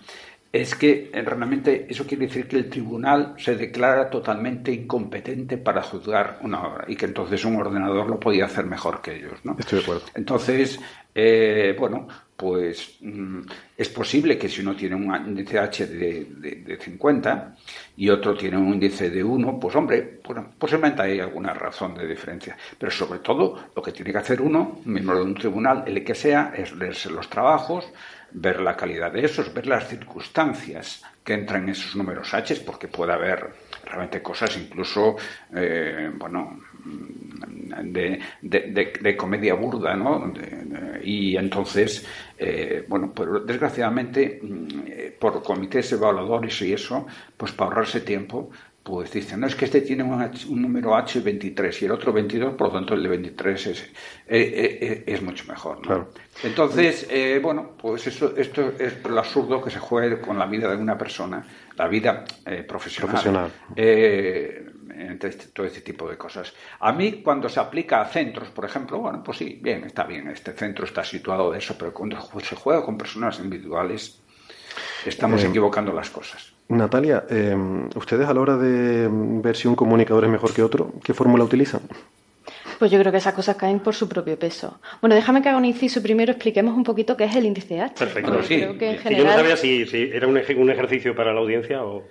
es 0.56 0.76
que 0.76 1.10
eh, 1.12 1.20
realmente 1.22 1.84
eso 1.90 2.06
quiere 2.06 2.26
decir 2.28 2.46
que 2.46 2.54
el 2.56 2.70
tribunal 2.70 3.34
se 3.38 3.56
declara 3.56 4.08
totalmente 4.08 4.70
incompetente 4.72 5.58
para 5.58 5.82
juzgar 5.82 6.38
una 6.42 6.62
obra 6.62 6.84
y 6.86 6.94
que 6.94 7.06
entonces 7.06 7.44
un 7.44 7.56
ordenador 7.56 8.08
lo 8.08 8.20
podía 8.20 8.44
hacer 8.44 8.64
mejor 8.64 9.02
que 9.02 9.16
ellos. 9.16 9.40
¿no? 9.42 9.56
Estoy 9.58 9.78
de 9.80 9.82
acuerdo. 9.82 10.02
Entonces, 10.14 10.78
eh, 11.12 11.74
bueno, 11.76 12.06
pues 12.36 12.98
mm, 13.00 13.40
es 13.76 13.88
posible 13.88 14.38
que 14.38 14.48
si 14.48 14.60
uno 14.60 14.76
tiene 14.76 14.94
un 14.94 15.12
índice 15.26 15.58
H 15.58 15.86
de, 15.88 16.24
de- 16.36 16.56
de 16.64 16.76
50 16.76 17.56
y 17.96 18.08
otro 18.08 18.36
tiene 18.36 18.56
un 18.56 18.74
índice 18.74 19.10
de 19.10 19.24
1, 19.24 19.58
pues 19.58 19.74
hombre, 19.74 20.20
bueno, 20.24 20.50
posiblemente 20.56 21.02
hay 21.02 21.18
alguna 21.18 21.52
razón 21.52 21.94
de 21.96 22.06
diferencia. 22.06 22.56
Pero 22.78 22.92
sobre 22.92 23.18
todo, 23.18 23.58
lo 23.74 23.82
que 23.82 23.90
tiene 23.90 24.12
que 24.12 24.18
hacer 24.18 24.40
uno, 24.40 24.80
miembro 24.84 25.16
de 25.18 25.24
un 25.24 25.34
tribunal, 25.34 25.82
el 25.86 26.04
que 26.04 26.14
sea, 26.14 26.52
es 26.56 26.72
leerse 26.76 27.10
los 27.10 27.28
trabajos, 27.28 27.86
ver 28.34 28.60
la 28.60 28.76
calidad 28.76 29.12
de 29.12 29.24
esos, 29.24 29.52
ver 29.54 29.66
las 29.66 29.88
circunstancias 29.88 31.02
que 31.22 31.34
entran 31.34 31.62
en 31.62 31.70
esos 31.70 31.96
números 31.96 32.34
H, 32.34 32.56
porque 32.66 32.88
puede 32.88 33.12
haber 33.12 33.48
realmente 33.84 34.20
cosas 34.20 34.56
incluso, 34.56 35.16
eh, 35.54 36.10
bueno, 36.16 36.58
de, 37.82 38.20
de, 38.42 39.16
comedia 39.16 39.54
burda, 39.54 39.94
¿no? 39.94 40.32
Y 41.02 41.36
entonces, 41.36 42.06
eh, 42.38 42.84
bueno, 42.88 43.12
pero 43.14 43.40
desgraciadamente, 43.40 44.40
mm, 44.42 44.66
eh, 44.86 45.16
por 45.18 45.42
comités 45.42 45.92
evaluadores 45.92 46.60
y 46.62 46.72
eso, 46.72 47.06
pues 47.36 47.52
para 47.52 47.70
ahorrarse 47.70 48.00
tiempo, 48.00 48.50
pues 48.84 49.10
dicen, 49.10 49.40
no, 49.40 49.46
es 49.46 49.56
que 49.56 49.64
este 49.64 49.80
tiene 49.80 50.02
un, 50.04 50.20
H- 50.20 50.46
un 50.48 50.60
número 50.60 50.90
H23 50.90 51.82
y 51.82 51.84
el 51.86 51.90
otro 51.92 52.12
22, 52.12 52.54
por 52.54 52.68
lo 52.68 52.74
tanto 52.74 52.92
el 52.94 53.02
de 53.02 53.08
23 53.08 53.66
es, 53.66 53.80
eh, 53.82 53.88
eh, 54.28 54.78
eh, 54.80 55.04
es 55.06 55.22
mucho 55.22 55.46
mejor. 55.48 55.76
¿no? 55.76 55.82
Claro. 55.82 56.10
Entonces, 56.42 57.06
eh, 57.10 57.40
bueno, 57.42 57.72
pues 57.78 58.06
eso, 58.06 58.36
esto 58.36 58.72
es 58.78 59.02
lo 59.02 59.18
absurdo 59.18 59.62
que 59.62 59.70
se 59.70 59.78
juegue 59.78 60.20
con 60.20 60.38
la 60.38 60.44
vida 60.46 60.68
de 60.70 60.76
una 60.76 60.98
persona, 60.98 61.46
la 61.76 61.88
vida 61.88 62.24
eh, 62.44 62.62
profesional. 62.62 63.10
Profesional. 63.10 63.50
Eh, 63.74 64.66
entre 64.96 65.30
este- 65.30 65.46
todo 65.48 65.66
este 65.66 65.80
tipo 65.80 66.08
de 66.08 66.16
cosas. 66.18 66.52
A 66.80 66.92
mí, 66.92 67.22
cuando 67.22 67.48
se 67.48 67.58
aplica 67.60 68.00
a 68.02 68.04
centros, 68.06 68.50
por 68.50 68.64
ejemplo, 68.66 68.98
bueno, 68.98 69.22
pues 69.24 69.38
sí, 69.38 69.58
bien, 69.62 69.84
está 69.84 70.04
bien, 70.04 70.28
este 70.28 70.52
centro 70.52 70.84
está 70.84 71.02
situado 71.02 71.50
de 71.50 71.58
eso, 71.58 71.74
pero 71.78 71.92
cuando 71.94 72.20
se 72.42 72.54
juega 72.54 72.84
con 72.84 72.96
personas 72.98 73.40
individuales, 73.40 74.20
estamos 75.06 75.42
equivocando 75.50 75.92
las 75.92 76.10
cosas. 76.10 76.53
Natalia, 76.68 77.24
eh, 77.30 77.56
ustedes 77.94 78.26
a 78.28 78.34
la 78.34 78.40
hora 78.40 78.56
de 78.56 79.08
mm, 79.08 79.42
ver 79.42 79.56
si 79.56 79.68
un 79.68 79.74
comunicador 79.76 80.24
es 80.24 80.30
mejor 80.30 80.52
que 80.52 80.62
otro, 80.62 80.92
¿qué 81.04 81.12
fórmula 81.14 81.44
utilizan? 81.44 81.82
Pues 82.78 82.90
yo 82.90 82.98
creo 82.98 83.12
que 83.12 83.18
esas 83.18 83.34
cosas 83.34 83.56
caen 83.56 83.78
por 83.80 83.94
su 83.94 84.08
propio 84.08 84.38
peso. 84.38 84.80
Bueno, 85.00 85.14
déjame 85.14 85.42
que 85.42 85.48
haga 85.48 85.58
un 85.58 85.64
inciso 85.64 86.00
y 86.00 86.02
primero 86.02 86.32
expliquemos 86.32 86.76
un 86.76 86.82
poquito 86.82 87.16
qué 87.16 87.24
es 87.24 87.36
el 87.36 87.46
índice 87.46 87.80
H. 87.80 87.94
Perfecto. 87.98 88.42
sí. 88.42 88.56
creo 88.58 88.76
que 88.78 88.90
en 88.92 88.98
Que 89.02 89.14
yo 89.14 89.24
no 89.24 89.32
sabía 89.32 89.56
si, 89.56 89.86
si 89.86 90.10
era 90.12 90.26
un, 90.26 90.36
ej- 90.36 90.56
un 90.58 90.70
ejercicio 90.70 91.14
para 91.14 91.32
la 91.32 91.40
audiencia 91.40 91.84
o... 91.84 92.02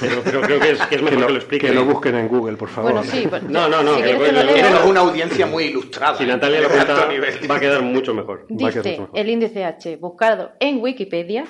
Pero, 0.00 0.20
pero 0.22 0.40
creo 0.42 0.60
que 0.60 0.70
es, 0.72 0.82
que 0.86 0.96
es 0.96 1.02
mejor 1.02 1.18
que, 1.18 1.22
lo, 1.24 1.28
lo 1.30 1.36
explique. 1.36 1.66
que 1.68 1.72
lo 1.72 1.84
busquen 1.86 2.14
en 2.16 2.28
Google, 2.28 2.56
por 2.56 2.68
favor. 2.68 2.92
Bueno, 2.92 3.06
sí, 3.08 3.26
pues, 3.30 3.42
No, 3.44 3.68
no, 3.68 3.82
no, 3.82 3.94
si 3.96 4.02
que 4.02 4.12
lo- 4.12 4.18
lo 4.32 4.42
lo-. 4.42 4.52
Tenemos 4.52 4.84
una 4.86 5.00
audiencia 5.00 5.46
muy 5.46 5.64
ilustrada. 5.64 6.18
Si 6.18 6.26
Natalia 6.26 6.60
lo 6.62 6.68
cuenta, 6.68 7.08
va 7.50 7.54
a 7.56 7.60
quedar 7.60 7.82
mucho 7.82 8.12
mejor. 8.12 8.46
Va 8.50 8.68
a 8.68 8.70
quedar 8.70 8.84
Dice 8.84 8.90
mucho 8.90 9.02
mejor. 9.02 9.18
el 9.20 9.28
índice 9.30 9.64
H, 9.64 9.96
buscado 9.96 10.50
en 10.60 10.78
Wikipedia. 10.82 11.44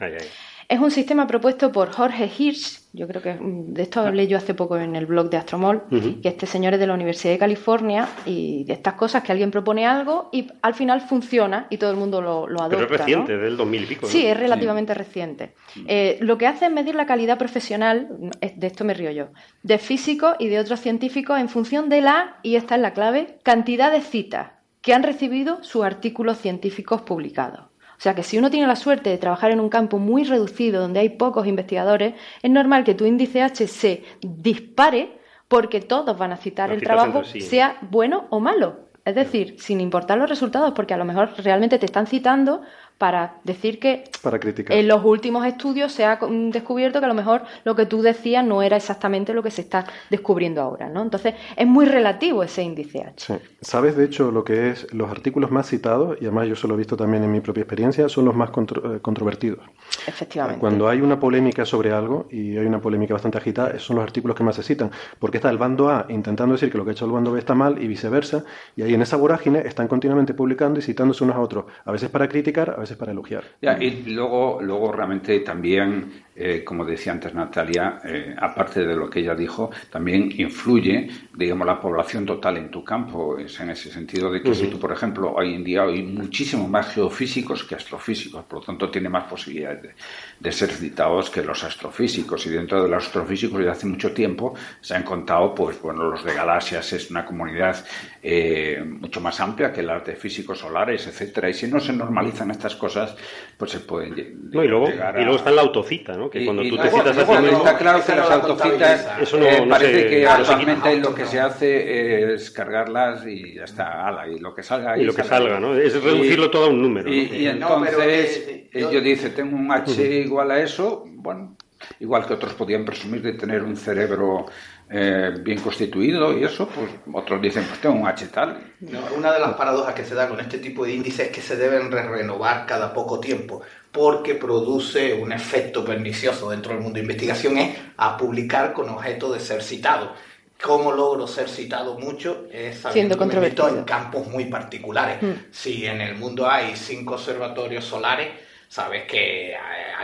Ay, 0.00 0.12
ay. 0.20 0.26
Es 0.68 0.80
un 0.80 0.90
sistema 0.90 1.26
propuesto 1.26 1.70
por 1.72 1.90
Jorge 1.92 2.30
Hirsch, 2.38 2.80
yo 2.92 3.08
creo 3.08 3.20
que 3.20 3.36
de 3.40 3.82
esto 3.82 4.00
hablé 4.00 4.26
yo 4.28 4.36
hace 4.36 4.54
poco 4.54 4.76
en 4.76 4.94
el 4.96 5.06
blog 5.06 5.28
de 5.30 5.36
Astromol, 5.36 5.82
que 6.22 6.28
este 6.28 6.46
señor 6.46 6.74
es 6.74 6.80
de 6.80 6.86
la 6.86 6.94
Universidad 6.94 7.32
de 7.34 7.38
California 7.38 8.08
y 8.24 8.64
de 8.64 8.72
estas 8.74 8.94
cosas 8.94 9.22
que 9.24 9.32
alguien 9.32 9.50
propone 9.50 9.84
algo 9.86 10.28
y 10.32 10.46
al 10.62 10.74
final 10.74 11.00
funciona 11.00 11.66
y 11.70 11.76
todo 11.78 11.90
el 11.90 11.96
mundo 11.96 12.20
lo, 12.20 12.46
lo 12.46 12.60
adopta. 12.60 12.78
Pero 12.86 12.94
es 12.94 13.00
reciente, 13.00 13.32
¿no? 13.36 13.42
del 13.42 13.56
2000 13.56 13.82
y 13.82 13.86
pico. 13.86 14.06
¿no? 14.06 14.12
Sí, 14.12 14.24
es 14.26 14.36
relativamente 14.36 14.94
reciente. 14.94 15.54
Eh, 15.86 16.18
lo 16.20 16.38
que 16.38 16.46
hace 16.46 16.66
es 16.66 16.72
medir 16.72 16.94
la 16.94 17.06
calidad 17.06 17.36
profesional, 17.38 18.08
es- 18.40 18.58
de 18.58 18.66
esto 18.68 18.84
me 18.84 18.94
río 18.94 19.10
yo, 19.10 19.28
de 19.62 19.78
físicos 19.78 20.36
y 20.38 20.48
de 20.48 20.58
otros 20.60 20.80
científicos 20.80 21.38
en 21.40 21.48
función 21.48 21.88
de 21.88 22.00
la, 22.00 22.36
y 22.42 22.54
esta 22.56 22.76
es 22.76 22.80
la 22.80 22.92
clave, 22.92 23.38
cantidad 23.42 23.90
de 23.90 24.00
citas 24.02 24.52
que 24.82 24.92
han 24.94 25.02
recibido 25.02 25.62
sus 25.64 25.82
artículos 25.82 26.38
científicos 26.38 27.02
publicados. 27.02 27.66
O 27.96 28.00
sea 28.00 28.14
que 28.14 28.22
si 28.22 28.38
uno 28.38 28.50
tiene 28.50 28.66
la 28.66 28.76
suerte 28.76 29.10
de 29.10 29.18
trabajar 29.18 29.50
en 29.50 29.60
un 29.60 29.68
campo 29.68 29.98
muy 29.98 30.24
reducido 30.24 30.80
donde 30.80 31.00
hay 31.00 31.10
pocos 31.10 31.46
investigadores, 31.46 32.14
es 32.42 32.50
normal 32.50 32.84
que 32.84 32.94
tu 32.94 33.04
índice 33.04 33.42
H 33.42 33.66
se 33.66 34.02
dispare 34.20 35.18
porque 35.48 35.80
todos 35.80 36.16
van 36.18 36.32
a 36.32 36.36
citar 36.36 36.72
el 36.72 36.82
trabajo, 36.82 37.24
sí. 37.24 37.40
sea 37.40 37.76
bueno 37.82 38.26
o 38.30 38.40
malo. 38.40 38.84
Es 39.04 39.14
decir, 39.14 39.56
sin 39.58 39.82
importar 39.82 40.16
los 40.16 40.30
resultados, 40.30 40.72
porque 40.72 40.94
a 40.94 40.96
lo 40.96 41.04
mejor 41.04 41.30
realmente 41.36 41.78
te 41.78 41.84
están 41.84 42.06
citando 42.06 42.62
para 42.98 43.34
decir 43.44 43.78
que 43.80 44.04
Para 44.22 44.38
criticar. 44.38 44.76
en 44.76 44.86
los 44.88 45.04
últimos 45.04 45.44
estudios 45.46 45.92
se 45.92 46.04
ha 46.04 46.16
mm, 46.16 46.50
descubierto 46.50 47.00
que 47.00 47.04
a 47.06 47.08
lo 47.08 47.14
mejor 47.14 47.42
lo 47.64 47.74
que 47.74 47.86
tú 47.86 48.02
decías 48.02 48.44
no 48.44 48.62
era 48.62 48.76
exactamente 48.76 49.34
lo 49.34 49.42
que 49.42 49.50
se 49.50 49.60
está 49.62 49.84
descubriendo 50.10 50.60
ahora, 50.62 50.88
¿no? 50.88 51.02
Entonces 51.02 51.34
es 51.56 51.66
muy 51.66 51.86
relativo 51.86 52.42
ese 52.42 52.62
índice 52.62 53.02
H. 53.02 53.14
Sí. 53.16 53.34
¿Sabes, 53.60 53.96
de 53.96 54.04
hecho, 54.04 54.30
lo 54.30 54.44
que 54.44 54.70
es 54.70 54.86
los 54.94 55.10
artículos 55.10 55.50
más 55.50 55.66
citados? 55.68 56.16
Y 56.20 56.24
además 56.26 56.46
yo 56.46 56.54
eso 56.54 56.68
lo 56.68 56.74
he 56.74 56.78
visto 56.78 56.96
también 56.96 57.24
en 57.24 57.32
mi 57.32 57.40
propia 57.40 57.62
experiencia, 57.62 58.08
son 58.08 58.24
los 58.26 58.34
más 58.34 58.50
contro- 58.50 58.94
eh, 58.96 59.00
controvertidos. 59.00 59.58
Efectivamente. 60.06 60.60
Cuando 60.60 60.88
hay 60.88 61.00
una 61.00 61.18
polémica 61.18 61.64
sobre 61.64 61.92
algo, 61.92 62.26
y 62.30 62.56
hay 62.56 62.66
una 62.66 62.80
polémica 62.80 63.14
bastante 63.14 63.38
agitada, 63.38 63.78
son 63.78 63.96
los 63.96 64.02
artículos 64.04 64.36
que 64.36 64.44
más 64.44 64.56
se 64.56 64.62
citan, 64.62 64.90
porque 65.18 65.38
está 65.38 65.50
el 65.50 65.58
bando 65.58 65.88
A 65.90 66.06
intentando 66.08 66.54
decir 66.54 66.70
que 66.70 66.78
lo 66.78 66.84
que 66.84 66.90
ha 66.90 66.92
hecho 66.92 67.04
el 67.06 67.12
bando 67.12 67.32
B 67.32 67.38
está 67.38 67.54
mal 67.54 67.82
y 67.82 67.86
viceversa, 67.88 68.44
y 68.76 68.82
ahí 68.82 68.94
en 68.94 69.02
esa 69.02 69.16
vorágine 69.16 69.60
están 69.60 69.88
continuamente 69.88 70.34
publicando 70.34 70.78
y 70.78 70.82
citándose 70.82 71.24
unos 71.24 71.36
a 71.36 71.40
otros, 71.40 71.64
a 71.84 71.92
veces 71.92 72.08
para 72.10 72.28
criticar, 72.28 72.70
a 72.70 72.80
veces 72.84 72.96
para 72.96 73.12
elogiar. 73.12 73.44
Y 73.80 73.90
luego, 74.12 74.60
luego 74.62 74.92
realmente 74.92 75.40
también, 75.40 76.24
eh, 76.36 76.62
como 76.64 76.84
decía 76.84 77.12
antes 77.12 77.32
Natalia, 77.34 78.00
eh, 78.04 78.34
aparte 78.38 78.84
de 78.84 78.96
lo 78.96 79.08
que 79.08 79.20
ella 79.20 79.34
dijo, 79.34 79.70
también 79.90 80.30
influye, 80.36 81.08
digamos, 81.34 81.66
la 81.66 81.80
población 81.80 82.26
total 82.26 82.56
en 82.56 82.70
tu 82.70 82.82
campo. 82.82 83.38
Es 83.38 83.58
en 83.60 83.70
ese 83.70 83.90
sentido 83.90 84.30
de 84.32 84.42
que 84.42 84.54
si 84.54 84.66
tú, 84.66 84.78
por 84.80 84.90
ejemplo, 84.92 85.32
hoy 85.32 85.54
en 85.54 85.62
día 85.62 85.82
hay 85.82 86.02
muchísimo 86.02 86.66
más 86.68 86.92
geofísicos 86.94 87.64
que 87.64 87.74
astrofísicos, 87.76 88.44
por 88.44 88.60
lo 88.60 88.64
tanto 88.66 88.90
tiene 88.90 89.08
más 89.08 89.24
posibilidades 89.24 89.82
de, 89.82 89.94
de 90.40 90.52
ser 90.52 90.70
citados 90.70 91.30
que 91.30 91.42
los 91.42 91.62
astrofísicos. 91.62 92.44
Y 92.46 92.50
dentro 92.50 92.82
de 92.82 92.88
los 92.88 93.04
astrofísicos 93.06 93.58
desde 93.58 93.70
hace 93.70 93.86
mucho 93.86 94.12
tiempo 94.12 94.54
se 94.80 94.94
han 94.94 95.02
contado, 95.04 95.54
pues 95.54 95.80
bueno, 95.80 96.04
los 96.10 96.24
de 96.24 96.34
galaxias 96.34 96.92
es 96.92 97.10
una 97.10 97.24
comunidad 97.24 97.84
eh, 98.22 98.82
mucho 98.84 99.20
más 99.20 99.38
amplia 99.40 99.72
que 99.72 99.82
las 99.82 100.04
de 100.04 100.16
físicos 100.16 100.58
solares, 100.58 101.06
etcétera. 101.06 101.48
Y 101.50 101.54
si 101.54 101.68
no 101.68 101.78
se 101.80 101.92
normalizan 101.92 102.50
estas 102.50 102.74
cosas, 102.76 103.14
pues 103.56 103.70
se 103.70 103.80
pueden 103.80 104.14
lle- 104.14 104.34
No, 104.52 104.64
y, 104.64 104.68
luego, 104.68 104.88
llegar 104.88 105.16
a- 105.16 105.20
y 105.20 105.24
luego 105.24 105.38
está 105.38 105.50
la 105.50 105.62
autocita, 105.62 106.16
¿no? 106.16 106.23
Que 106.30 106.40
y- 106.42 106.44
cuando 106.44 106.62
y 106.62 106.70
tú 106.70 106.76
te 106.76 106.90
citas 106.90 107.18
a 107.18 107.24
ti 107.26 107.42
mismo... 107.42 107.58
está 107.58 107.78
claro 107.78 108.04
que 108.04 108.14
las 108.14 108.30
autocitas 108.30 108.70
contabiliza. 109.02 109.20
Eso 109.20 109.38
no- 109.38 109.46
eh, 109.46 109.60
no 109.60 109.68
parece 109.68 110.00
se- 110.02 110.06
que 110.08 110.26
actualmente 110.26 110.96
lo 110.98 111.14
que 111.14 111.26
se 111.26 111.40
hace 111.40 112.34
es 112.34 112.50
cargarlas 112.50 113.26
y 113.26 113.54
ya 113.54 113.64
está, 113.64 114.06
ala, 114.08 114.28
y 114.28 114.38
lo 114.38 114.54
que 114.54 114.62
salga 114.62 114.96
Y 114.98 115.04
lo 115.04 115.14
que 115.14 115.24
salga, 115.24 115.60
¿no? 115.60 115.74
Es 115.76 116.02
reducirlo 116.02 116.50
todo 116.50 116.66
a 116.66 116.68
un 116.68 116.82
número, 116.82 117.08
¿no? 117.08 117.14
Y, 117.14 117.46
y 117.48 117.52
No, 117.54 117.80
pero, 117.80 118.02
entonces 118.02 118.44
eh, 118.48 118.70
eh, 118.72 118.80
yo- 118.80 118.90
yo 118.92 119.00
dice, 119.00 119.30
tengo 119.30 119.56
un 119.56 119.70
H 119.70 120.02
igual 120.20 120.50
a 120.50 120.60
eso, 120.60 121.04
bueno, 121.06 121.56
igual 122.00 122.26
que 122.26 122.34
otros 122.34 122.54
podían 122.54 122.84
presumir 122.84 123.20
de 123.22 123.32
tener 123.34 123.62
un 123.62 123.76
cerebro 123.76 124.46
eh, 124.90 125.32
bien 125.40 125.58
constituido 125.60 126.36
y 126.38 126.44
eso, 126.44 126.68
pues 126.68 126.90
otros 127.12 127.40
dicen, 127.40 127.64
pues 127.64 127.80
tengo 127.80 127.94
un 127.96 128.06
H 128.06 128.26
tal. 128.28 128.58
No, 128.80 129.00
una 129.16 129.32
de 129.32 129.40
las 129.40 129.54
paradojas 129.54 129.94
que 129.94 130.04
se 130.04 130.14
da 130.14 130.28
con 130.28 130.38
este 130.40 130.58
tipo 130.58 130.84
de 130.84 130.92
índices 130.92 131.26
es 131.28 131.32
que 131.34 131.40
se 131.40 131.56
deben 131.56 131.90
re- 131.90 132.06
renovar 132.06 132.66
cada 132.66 132.92
poco 132.92 133.18
tiempo, 133.18 133.62
porque 133.94 134.34
produce 134.34 135.14
un 135.14 135.30
efecto 135.32 135.84
pernicioso 135.84 136.50
dentro 136.50 136.72
del 136.72 136.82
mundo 136.82 136.96
de 136.96 137.02
investigación, 137.02 137.56
es 137.58 137.78
a 137.96 138.16
publicar 138.16 138.72
con 138.72 138.88
objeto 138.90 139.32
de 139.32 139.38
ser 139.38 139.62
citado. 139.62 140.12
¿Cómo 140.60 140.90
logro 140.90 141.28
ser 141.28 141.48
citado 141.48 141.96
mucho? 141.98 142.46
Es 142.52 142.82
Siendo 142.92 143.16
controvertido. 143.16 143.68
en 143.68 143.84
campos 143.84 144.26
muy 144.26 144.46
particulares. 144.46 145.18
Si 145.52 145.86
en 145.86 146.00
el 146.00 146.16
mundo 146.16 146.50
hay 146.50 146.74
cinco 146.74 147.14
observatorios 147.14 147.84
solares, 147.84 148.30
sabes 148.68 149.04
que 149.04 149.52
eh, 149.52 149.56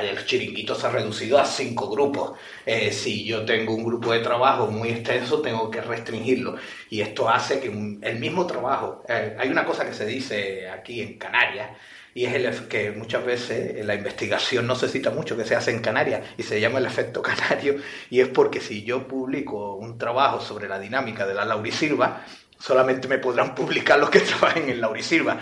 el 0.02 0.24
chiringuito 0.24 0.76
se 0.76 0.86
ha 0.86 0.90
reducido 0.90 1.38
a 1.40 1.44
cinco 1.44 1.90
grupos. 1.90 2.38
Eh, 2.64 2.92
si 2.92 3.24
yo 3.24 3.44
tengo 3.44 3.74
un 3.74 3.82
grupo 3.84 4.12
de 4.12 4.20
trabajo 4.20 4.68
muy 4.68 4.90
extenso, 4.90 5.40
tengo 5.42 5.68
que 5.68 5.80
restringirlo. 5.80 6.54
Y 6.90 7.00
esto 7.00 7.28
hace 7.28 7.58
que 7.58 7.68
un- 7.68 7.98
el 8.04 8.20
mismo 8.20 8.46
trabajo, 8.46 9.02
eh, 9.08 9.34
hay 9.36 9.48
una 9.48 9.64
cosa 9.64 9.84
que 9.84 9.94
se 9.94 10.06
dice 10.06 10.68
aquí 10.70 11.00
en 11.00 11.18
Canarias, 11.18 11.70
y 12.14 12.24
es 12.24 12.34
el 12.34 12.68
que 12.68 12.90
muchas 12.90 13.24
veces 13.24 13.76
en 13.76 13.86
la 13.86 13.94
investigación 13.94 14.66
no 14.66 14.74
se 14.74 14.88
cita 14.88 15.10
mucho 15.10 15.36
que 15.36 15.44
se 15.44 15.54
hace 15.54 15.70
en 15.70 15.80
Canarias 15.80 16.22
y 16.36 16.42
se 16.42 16.60
llama 16.60 16.78
el 16.78 16.86
efecto 16.86 17.22
canario 17.22 17.76
y 18.10 18.20
es 18.20 18.28
porque 18.28 18.60
si 18.60 18.82
yo 18.84 19.06
publico 19.06 19.74
un 19.74 19.98
trabajo 19.98 20.40
sobre 20.40 20.68
la 20.68 20.78
dinámica 20.78 21.26
de 21.26 21.34
la 21.34 21.44
laurisilva 21.44 22.24
solamente 22.58 23.08
me 23.08 23.18
podrán 23.18 23.54
publicar 23.54 23.98
los 23.98 24.10
que 24.10 24.20
trabajen 24.20 24.68
en 24.68 24.80
laurisilva 24.80 25.40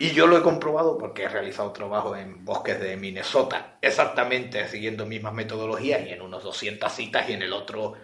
y 0.00 0.12
yo 0.12 0.26
lo 0.28 0.38
he 0.38 0.42
comprobado 0.42 0.96
porque 0.96 1.24
he 1.24 1.28
realizado 1.28 1.72
trabajo 1.72 2.16
en 2.16 2.44
bosques 2.44 2.80
de 2.80 2.96
Minnesota 2.96 3.78
exactamente 3.82 4.66
siguiendo 4.68 5.06
mismas 5.06 5.34
metodologías 5.34 6.06
y 6.06 6.10
en 6.10 6.22
unos 6.22 6.42
200 6.42 6.92
citas 6.92 7.28
y 7.28 7.32
en 7.32 7.42
el 7.42 7.52
otro 7.52 7.94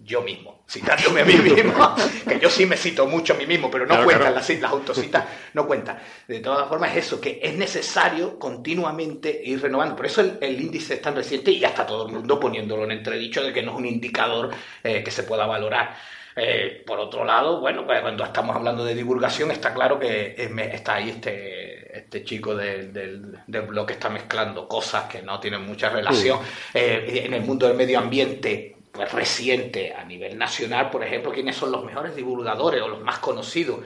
yo 0.00 0.22
mismo, 0.22 0.64
citándome 0.68 1.20
a 1.22 1.24
mí 1.24 1.34
mismo, 1.42 1.94
que 2.26 2.38
yo 2.38 2.48
sí 2.48 2.66
me 2.66 2.76
cito 2.76 3.06
mucho 3.06 3.34
a 3.34 3.36
mí 3.36 3.46
mismo, 3.46 3.70
pero 3.70 3.84
no 3.84 3.88
Claro, 3.90 4.04
cuentan 4.04 4.32
claro. 4.32 4.46
las, 4.48 4.60
las 4.60 4.70
autocitas, 4.70 5.24
no 5.54 5.66
cuentan. 5.66 5.98
De 6.26 6.40
todas 6.40 6.68
formas 6.68 6.92
es 6.96 7.06
eso, 7.06 7.20
que 7.20 7.40
es 7.42 7.54
necesario 7.54 8.38
continuamente 8.38 9.40
ir 9.44 9.60
renovando. 9.60 9.96
Por 9.96 10.06
eso 10.06 10.20
el, 10.20 10.38
el 10.40 10.60
índice 10.60 10.94
es 10.94 11.02
tan 11.02 11.16
reciente 11.16 11.50
y 11.50 11.58
ya 11.58 11.68
está 11.68 11.84
todo 11.86 12.06
el 12.06 12.12
mundo 12.12 12.38
poniéndolo 12.38 12.84
en 12.84 12.92
entredicho 12.92 13.42
de 13.42 13.52
que 13.52 13.62
no 13.62 13.72
es 13.72 13.78
un 13.78 13.86
indicador 13.86 14.50
eh, 14.84 15.02
que 15.02 15.10
se 15.10 15.24
pueda 15.24 15.46
valorar. 15.46 15.96
Eh, 16.40 16.84
por 16.86 17.00
otro 17.00 17.24
lado, 17.24 17.60
bueno, 17.60 17.84
pues 17.84 18.00
cuando 18.00 18.22
estamos 18.22 18.54
hablando 18.54 18.84
de 18.84 18.94
divulgación, 18.94 19.50
está 19.50 19.74
claro 19.74 19.98
que 19.98 20.36
está 20.72 20.94
ahí 20.94 21.10
este, 21.10 21.98
este 21.98 22.22
chico 22.22 22.54
del, 22.54 22.92
del, 22.92 23.38
del 23.48 23.62
blog 23.62 23.88
que 23.88 23.94
está 23.94 24.08
mezclando 24.08 24.68
cosas 24.68 25.04
que 25.10 25.20
no 25.22 25.40
tienen 25.40 25.62
mucha 25.62 25.88
relación. 25.90 26.38
Eh, 26.72 27.22
en 27.24 27.34
el 27.34 27.42
mundo 27.42 27.66
del 27.66 27.76
medio 27.76 27.98
ambiente, 27.98 28.76
pues 28.92 29.12
reciente, 29.12 29.94
a 29.94 30.04
nivel 30.04 30.38
nacional, 30.38 30.90
por 30.90 31.04
ejemplo, 31.04 31.32
¿quiénes 31.32 31.56
son 31.56 31.72
los 31.72 31.84
mejores 31.84 32.14
divulgadores 32.16 32.82
o 32.82 32.88
los 32.88 33.00
más 33.00 33.18
conocidos? 33.18 33.80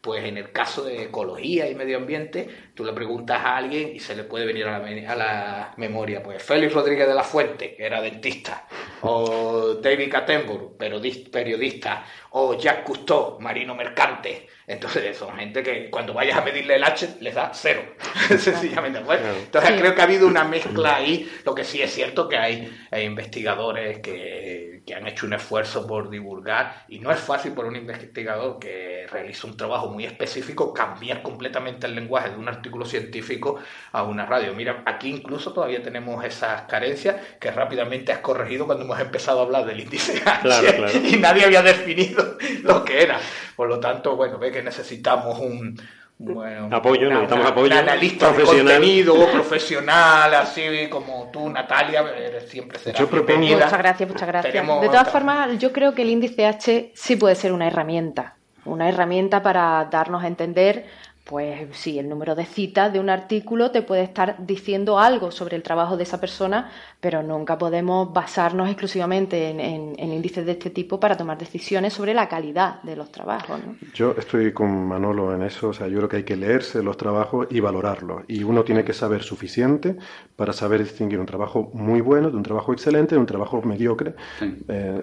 Pues 0.00 0.24
en 0.24 0.36
el 0.36 0.52
caso 0.52 0.84
de 0.84 1.04
ecología 1.04 1.68
y 1.68 1.74
medio 1.74 1.96
ambiente, 1.96 2.48
tú 2.74 2.84
le 2.84 2.92
preguntas 2.92 3.38
a 3.44 3.56
alguien 3.56 3.94
y 3.96 3.98
se 3.98 4.14
le 4.14 4.22
puede 4.24 4.46
venir 4.46 4.66
a 4.66 4.78
la, 4.78 5.12
a 5.12 5.16
la 5.16 5.74
memoria, 5.78 6.22
pues 6.22 6.42
Félix 6.42 6.72
Rodríguez 6.74 7.08
de 7.08 7.14
la 7.14 7.24
Fuente, 7.24 7.74
que 7.74 7.84
era 7.86 8.00
dentista, 8.00 8.66
o 9.02 9.74
David 9.82 10.14
Attenborough, 10.14 10.76
periodis- 10.78 11.28
periodista, 11.30 12.04
o 12.30 12.54
Jacques 12.56 12.84
Cousteau, 12.84 13.40
marino 13.40 13.74
mercante. 13.74 14.46
Entonces 14.68 15.16
son 15.16 15.36
gente 15.36 15.62
que 15.62 15.90
cuando 15.90 16.12
vayas 16.12 16.36
a 16.36 16.40
medirle 16.42 16.74
el 16.74 16.84
H 16.84 17.16
les 17.20 17.34
da 17.34 17.50
cero, 17.54 17.82
sencillamente. 18.38 18.98
Bueno, 19.00 19.22
entonces 19.28 19.70
Sí. 19.70 19.78
creo 19.80 19.94
que 19.94 20.00
ha 20.00 20.04
habido 20.04 20.26
una 20.26 20.44
mezcla 20.44 20.96
ahí. 20.96 21.30
Lo 21.44 21.54
que 21.54 21.62
sí 21.64 21.80
es 21.82 21.92
cierto 21.94 22.28
que 22.28 22.36
hay, 22.36 22.76
eh, 22.90 23.04
investigadores 23.04 24.00
que, 24.00 24.82
que 24.84 24.94
han 24.94 25.06
hecho 25.06 25.26
un 25.26 25.34
esfuerzo 25.34 25.86
por 25.86 26.10
divulgar 26.10 26.84
y 26.88 26.98
no 26.98 27.10
es 27.12 27.18
fácil 27.20 27.52
por 27.52 27.64
un 27.66 27.76
investigador 27.76 28.58
que 28.58 29.06
realiza 29.10 29.46
un 29.46 29.56
trabajo 29.56 29.88
muy 29.88 30.04
específico 30.04 30.72
cambiar 30.74 31.22
completamente 31.22 31.86
el 31.86 31.94
lenguaje 31.94 32.30
de 32.30 32.36
un 32.36 32.48
artículo 32.48 32.84
científico 32.86 33.58
a 33.92 34.02
una 34.02 34.26
radio. 34.26 34.52
Mira, 34.54 34.82
aquí 34.86 35.08
incluso 35.10 35.52
todavía 35.52 35.82
tenemos 35.82 36.24
esas 36.24 36.62
carencias 36.62 37.16
que 37.40 37.50
rápidamente 37.52 38.10
has 38.12 38.18
corregido 38.18 38.66
cuando 38.66 38.84
hemos 38.84 38.98
empezado 38.98 39.40
a 39.40 39.42
hablar 39.44 39.64
del 39.66 39.80
índice 39.80 40.20
H 40.24 40.40
Claro, 40.42 40.66
claro. 40.76 40.92
y 41.04 41.16
nadie 41.16 41.44
había 41.44 41.62
definido 41.62 42.36
lo 42.62 42.84
que 42.84 43.02
era. 43.02 43.20
Por 43.54 43.68
lo 43.68 43.80
tanto, 43.80 44.16
bueno, 44.16 44.38
ve 44.38 44.52
que 44.56 44.62
necesitamos 44.62 45.38
un 45.38 45.78
bueno, 46.18 46.74
Apoyo, 46.74 47.10
necesitamos 47.10 47.46
apoyo 47.46 47.66
un 47.66 47.72
analista 47.74 48.32
profesional. 48.32 48.66
de 48.66 48.72
contenido 48.72 49.30
profesional, 49.32 50.34
así 50.34 50.62
como 50.88 51.28
tú, 51.30 51.50
Natalia, 51.50 52.02
eres 52.16 52.48
siempre 52.48 52.78
será 52.78 52.98
Yo 52.98 53.06
propongo-. 53.06 53.52
Muchas 53.52 53.76
gracias, 53.76 54.08
muchas 54.08 54.26
gracias. 54.26 54.52
Tenemos 54.54 54.80
de 54.80 54.86
todas 54.86 55.02
otra. 55.08 55.12
formas, 55.12 55.58
yo 55.58 55.74
creo 55.74 55.94
que 55.94 56.00
el 56.02 56.08
índice 56.08 56.46
H 56.46 56.92
sí 56.94 57.16
puede 57.16 57.34
ser 57.34 57.52
una 57.52 57.66
herramienta, 57.66 58.36
una 58.64 58.88
herramienta 58.88 59.42
para 59.42 59.88
darnos 59.90 60.24
a 60.24 60.26
entender, 60.26 60.86
pues 61.28 61.66
sí, 61.72 61.98
el 61.98 62.08
número 62.08 62.36
de 62.36 62.44
citas 62.44 62.92
de 62.92 63.00
un 63.00 63.10
artículo 63.10 63.72
te 63.72 63.82
puede 63.82 64.04
estar 64.04 64.36
diciendo 64.46 65.00
algo 65.00 65.32
sobre 65.32 65.56
el 65.56 65.62
trabajo 65.64 65.96
de 65.96 66.04
esa 66.04 66.20
persona, 66.20 66.70
pero 67.00 67.20
nunca 67.20 67.58
podemos 67.58 68.12
basarnos 68.12 68.68
exclusivamente 68.68 69.50
en, 69.50 69.58
en- 69.58 69.94
en 69.98 70.12
índices 70.12 70.46
de 70.46 70.52
este 70.52 70.70
tipo 70.70 71.00
para 71.00 71.16
tomar 71.16 71.36
decisiones 71.36 71.94
sobre 71.94 72.14
la 72.14 72.28
calidad 72.28 72.80
de 72.82 72.94
los 72.94 73.10
trabajos. 73.10 73.58
¿no? 73.66 73.74
Yo 73.92 74.14
estoy 74.16 74.52
con 74.52 74.86
Manolo 74.86 75.34
en 75.34 75.42
eso, 75.42 75.70
o 75.70 75.72
sea, 75.72 75.88
yo 75.88 75.96
creo 75.96 76.08
que 76.08 76.16
hay 76.18 76.22
que 76.22 76.36
leerse 76.36 76.80
los 76.80 76.96
trabajos 76.96 77.48
y 77.50 77.58
valorarlos. 77.58 78.22
Y 78.28 78.44
uno 78.44 78.62
tiene 78.62 78.84
que 78.84 78.92
saber 78.92 79.24
suficiente 79.24 79.96
para 80.36 80.52
saber 80.52 80.80
distinguir 80.84 81.18
un 81.18 81.26
trabajo 81.26 81.70
muy 81.74 82.00
bueno 82.02 82.30
de 82.30 82.36
un 82.36 82.44
trabajo 82.44 82.72
excelente 82.72 83.16
de 83.16 83.18
un 83.20 83.26
trabajo 83.26 83.60
mediocre. 83.62 84.14
Sí. 84.38 84.56
Eh, 84.68 85.00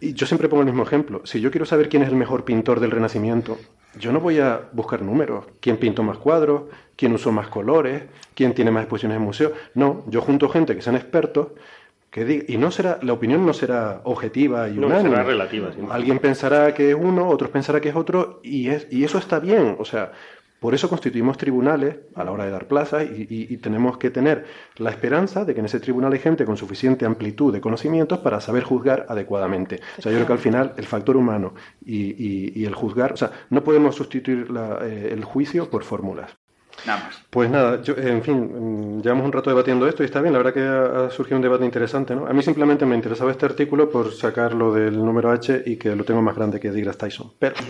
y 0.00 0.14
yo 0.14 0.26
siempre 0.26 0.48
pongo 0.48 0.62
el 0.62 0.66
mismo 0.66 0.82
ejemplo. 0.82 1.20
Si 1.24 1.40
yo 1.40 1.52
quiero 1.52 1.66
saber 1.66 1.88
quién 1.88 2.02
es 2.02 2.08
el 2.08 2.16
mejor 2.16 2.44
pintor 2.44 2.80
del 2.80 2.90
Renacimiento, 2.90 3.56
yo 3.98 4.12
no 4.12 4.20
voy 4.20 4.38
a 4.40 4.60
buscar 4.72 5.02
números. 5.02 5.44
¿Quién 5.60 5.76
pintó 5.76 6.02
más 6.02 6.18
cuadros? 6.18 6.62
¿Quién 6.96 7.12
usó 7.12 7.32
más 7.32 7.48
colores? 7.48 8.04
¿Quién 8.34 8.54
tiene 8.54 8.70
más 8.70 8.82
exposiciones 8.84 9.16
en 9.16 9.22
museo? 9.22 9.52
No, 9.74 10.04
yo 10.08 10.20
junto 10.20 10.48
gente 10.48 10.74
que 10.74 10.82
sean 10.82 10.96
expertos 10.96 11.48
que 12.10 12.24
diga, 12.26 12.44
y 12.48 12.58
no 12.58 12.70
será, 12.70 12.98
la 13.02 13.14
opinión 13.14 13.46
no 13.46 13.54
será 13.54 14.02
objetiva 14.04 14.68
y 14.68 14.74
No, 14.74 14.86
unánime. 14.88 15.10
será 15.10 15.22
relativa. 15.22 15.70
Alguien 15.90 16.18
pensará 16.18 16.74
que 16.74 16.90
es 16.90 16.96
uno, 16.98 17.26
otros 17.28 17.50
pensará 17.50 17.80
que 17.80 17.88
es 17.88 17.96
otro, 17.96 18.40
y, 18.42 18.68
es, 18.68 18.86
y 18.90 19.04
eso 19.04 19.16
está 19.16 19.40
bien. 19.40 19.76
O 19.78 19.84
sea, 19.86 20.12
por 20.62 20.74
eso 20.74 20.88
constituimos 20.88 21.36
tribunales 21.36 21.96
a 22.14 22.24
la 22.24 22.30
hora 22.32 22.44
de 22.46 22.50
dar 22.52 22.66
plazas 22.66 23.04
y, 23.04 23.22
y- 23.28 23.46
y 23.52 23.56
tenemos 23.58 23.98
que 23.98 24.10
tener 24.10 24.46
la 24.78 24.88
esperanza 24.88 25.44
de 25.44 25.52
que 25.52 25.60
en 25.60 25.66
ese 25.66 25.80
tribunal 25.80 26.12
hay 26.14 26.20
gente 26.20 26.46
con 26.46 26.56
suficiente 26.56 27.04
amplitud 27.04 27.52
de 27.52 27.60
conocimientos 27.60 28.20
para 28.20 28.40
saber 28.40 28.62
juzgar 28.62 29.04
adecuadamente. 29.10 29.80
O 29.98 30.02
sea, 30.02 30.10
yo 30.12 30.16
creo 30.18 30.26
que 30.28 30.32
al 30.34 30.38
final 30.38 30.72
el 30.78 30.86
factor 30.86 31.16
humano 31.18 31.52
y, 31.84 31.96
y- 32.12 32.52
y 32.54 32.64
el 32.64 32.74
juzgar, 32.74 33.12
o 33.12 33.16
sea, 33.18 33.30
no 33.50 33.62
podemos 33.62 33.94
sustituir 33.96 34.50
la- 34.50 34.78
eh, 34.82 35.10
el 35.12 35.24
juicio 35.24 35.68
por 35.68 35.84
fórmulas. 35.84 36.30
Nada 36.86 37.04
más. 37.04 37.22
Pues 37.28 37.50
nada, 37.50 37.82
yo, 37.82 37.94
en 37.96 38.22
fin, 38.22 38.96
mm, 38.98 39.02
llevamos 39.02 39.26
un 39.26 39.32
rato 39.32 39.50
debatiendo 39.50 39.86
esto 39.86 40.02
y 40.02 40.06
está 40.06 40.20
bien, 40.22 40.32
la 40.32 40.38
verdad 40.38 40.54
que 40.54 40.60
ha, 40.62 41.06
ha 41.06 41.10
surgido 41.10 41.36
un 41.36 41.42
debate 41.42 41.64
interesante, 41.66 42.14
¿no? 42.16 42.26
A 42.26 42.32
mí 42.32 42.42
simplemente 42.42 42.86
me 42.86 42.94
interesaba 42.96 43.30
este 43.30 43.44
artículo 43.46 43.90
por 43.90 44.10
sacarlo 44.12 44.72
del 44.72 44.96
número 44.96 45.30
H 45.30 45.62
y 45.66 45.76
que 45.76 45.94
lo 45.94 46.04
tengo 46.04 46.22
más 46.22 46.34
grande 46.34 46.58
que 46.58 46.70
DeGrasse 46.72 46.98
Tyson. 46.98 47.32
Pero, 47.38 47.54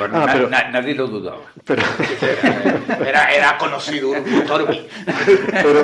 Bueno, 0.00 0.16
Ah, 0.18 0.26
na- 0.26 0.32
pero- 0.32 0.48
na- 0.50 0.70
nadie 0.70 0.94
lo 0.94 1.06
dudaba. 1.06 1.38
pero, 1.64 1.82
Era, 3.06 3.32
era 3.32 3.56
conocido 3.58 4.10
un 4.10 4.44
Torbi. 4.46 4.86
pero, 5.52 5.82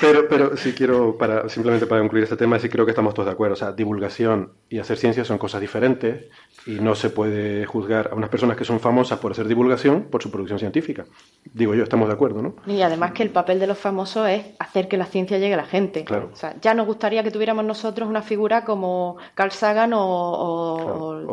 pero, 0.00 0.28
pero 0.28 0.56
sí 0.56 0.72
quiero, 0.72 1.16
para, 1.18 1.48
simplemente 1.48 1.86
para 1.86 2.00
concluir 2.00 2.24
este 2.24 2.36
tema, 2.36 2.58
sí 2.58 2.68
creo 2.68 2.84
que 2.86 2.92
estamos 2.92 3.12
todos 3.14 3.26
de 3.26 3.32
acuerdo. 3.32 3.54
O 3.54 3.56
sea, 3.56 3.72
divulgación 3.72 4.52
y 4.68 4.78
hacer 4.78 4.96
ciencia 4.98 5.24
son 5.24 5.38
cosas 5.38 5.60
diferentes 5.60 6.26
y 6.66 6.72
no 6.80 6.94
se 6.94 7.10
puede 7.10 7.66
juzgar 7.66 8.10
a 8.12 8.14
unas 8.14 8.30
personas 8.30 8.56
que 8.56 8.64
son 8.64 8.80
famosas 8.80 9.18
por 9.18 9.32
hacer 9.32 9.46
divulgación 9.48 10.04
por 10.04 10.22
su 10.22 10.30
producción 10.30 10.58
científica. 10.58 11.04
Digo 11.52 11.74
yo, 11.74 11.82
estamos 11.82 12.08
de 12.08 12.14
acuerdo, 12.14 12.42
¿no? 12.42 12.54
Y 12.66 12.82
además 12.82 13.12
que 13.12 13.22
el 13.22 13.30
papel 13.30 13.58
de 13.60 13.66
los 13.66 13.78
famosos 13.78 14.28
es 14.28 14.44
hacer 14.58 14.88
que 14.88 14.96
la 14.96 15.06
ciencia 15.06 15.38
llegue 15.38 15.54
a 15.54 15.58
la 15.58 15.64
gente. 15.66 16.04
Claro. 16.04 16.30
O 16.32 16.36
sea, 16.36 16.54
ya 16.60 16.74
nos 16.74 16.86
gustaría 16.86 17.22
que 17.22 17.30
tuviéramos 17.30 17.64
nosotros 17.64 18.08
una 18.08 18.22
figura 18.22 18.64
como 18.64 19.16
Carl 19.34 19.50
Sagan 19.52 19.92
o, 19.92 20.00
o, 20.00 20.76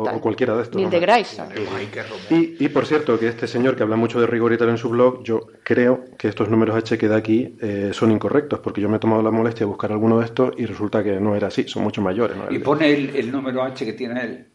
Claro, 0.02 0.12
o- 0.14 0.16
o 0.16 0.20
cualquiera 0.20 0.54
de 0.56 0.62
estos, 0.62 0.76
Neil 0.76 0.86
¿no? 0.86 0.90
deGrasse. 0.92 1.42
Y, 2.30 2.64
y, 2.64 2.68
por 2.68 2.86
cierto, 2.86 3.18
que 3.18 3.28
este 3.28 3.46
señor 3.46 3.76
que 3.76 3.82
habla 3.82 3.96
mucho 3.96 4.20
de 4.20 4.26
rigor 4.26 4.52
y 4.52 4.58
tal 4.58 4.68
en 4.70 4.78
su 4.78 4.88
blog, 4.88 5.22
yo 5.22 5.48
creo 5.62 6.04
que 6.16 6.28
estos 6.28 6.48
números 6.48 6.76
H 6.76 6.98
que 6.98 7.08
da 7.08 7.16
aquí 7.16 7.56
eh, 7.60 7.90
son 7.92 8.10
incorrectos, 8.10 8.60
porque 8.60 8.80
yo 8.80 8.88
me 8.88 8.96
he 8.96 9.00
tomado 9.00 9.22
la 9.22 9.30
molestia 9.30 9.60
de 9.60 9.66
buscar 9.66 9.92
alguno 9.92 10.18
de 10.18 10.24
estos 10.24 10.52
y 10.56 10.66
resulta 10.66 11.02
que 11.02 11.20
no 11.20 11.34
era 11.34 11.48
así, 11.48 11.66
son 11.68 11.82
mucho 11.82 12.02
mayores. 12.02 12.36
Y 12.50 12.58
pone 12.58 12.92
el 12.92 13.32
número 13.32 13.62
H 13.62 13.84
que 13.84 13.92
tiene 13.92 14.20
él. 14.22 14.46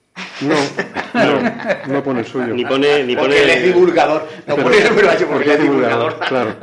No, 0.41 0.56
no, 1.13 1.93
no 1.93 2.04
pone 2.04 2.19
el 2.19 2.26
suyo. 2.26 2.47
Ni 2.54 2.65
pone, 2.65 3.04
ni 3.04 3.15
Porque 3.15 3.41
él 3.43 3.49
es 3.49 3.56
pone, 3.58 3.67
divulgador. 3.67 4.28
No 4.45 4.56
pone 4.58 4.78
el 4.78 4.89
número 4.89 5.10
H 5.10 5.26
porque 5.26 5.43
él 5.45 5.52
es 5.52 5.62
divulgador. 5.62 6.19
Claro. 6.19 6.56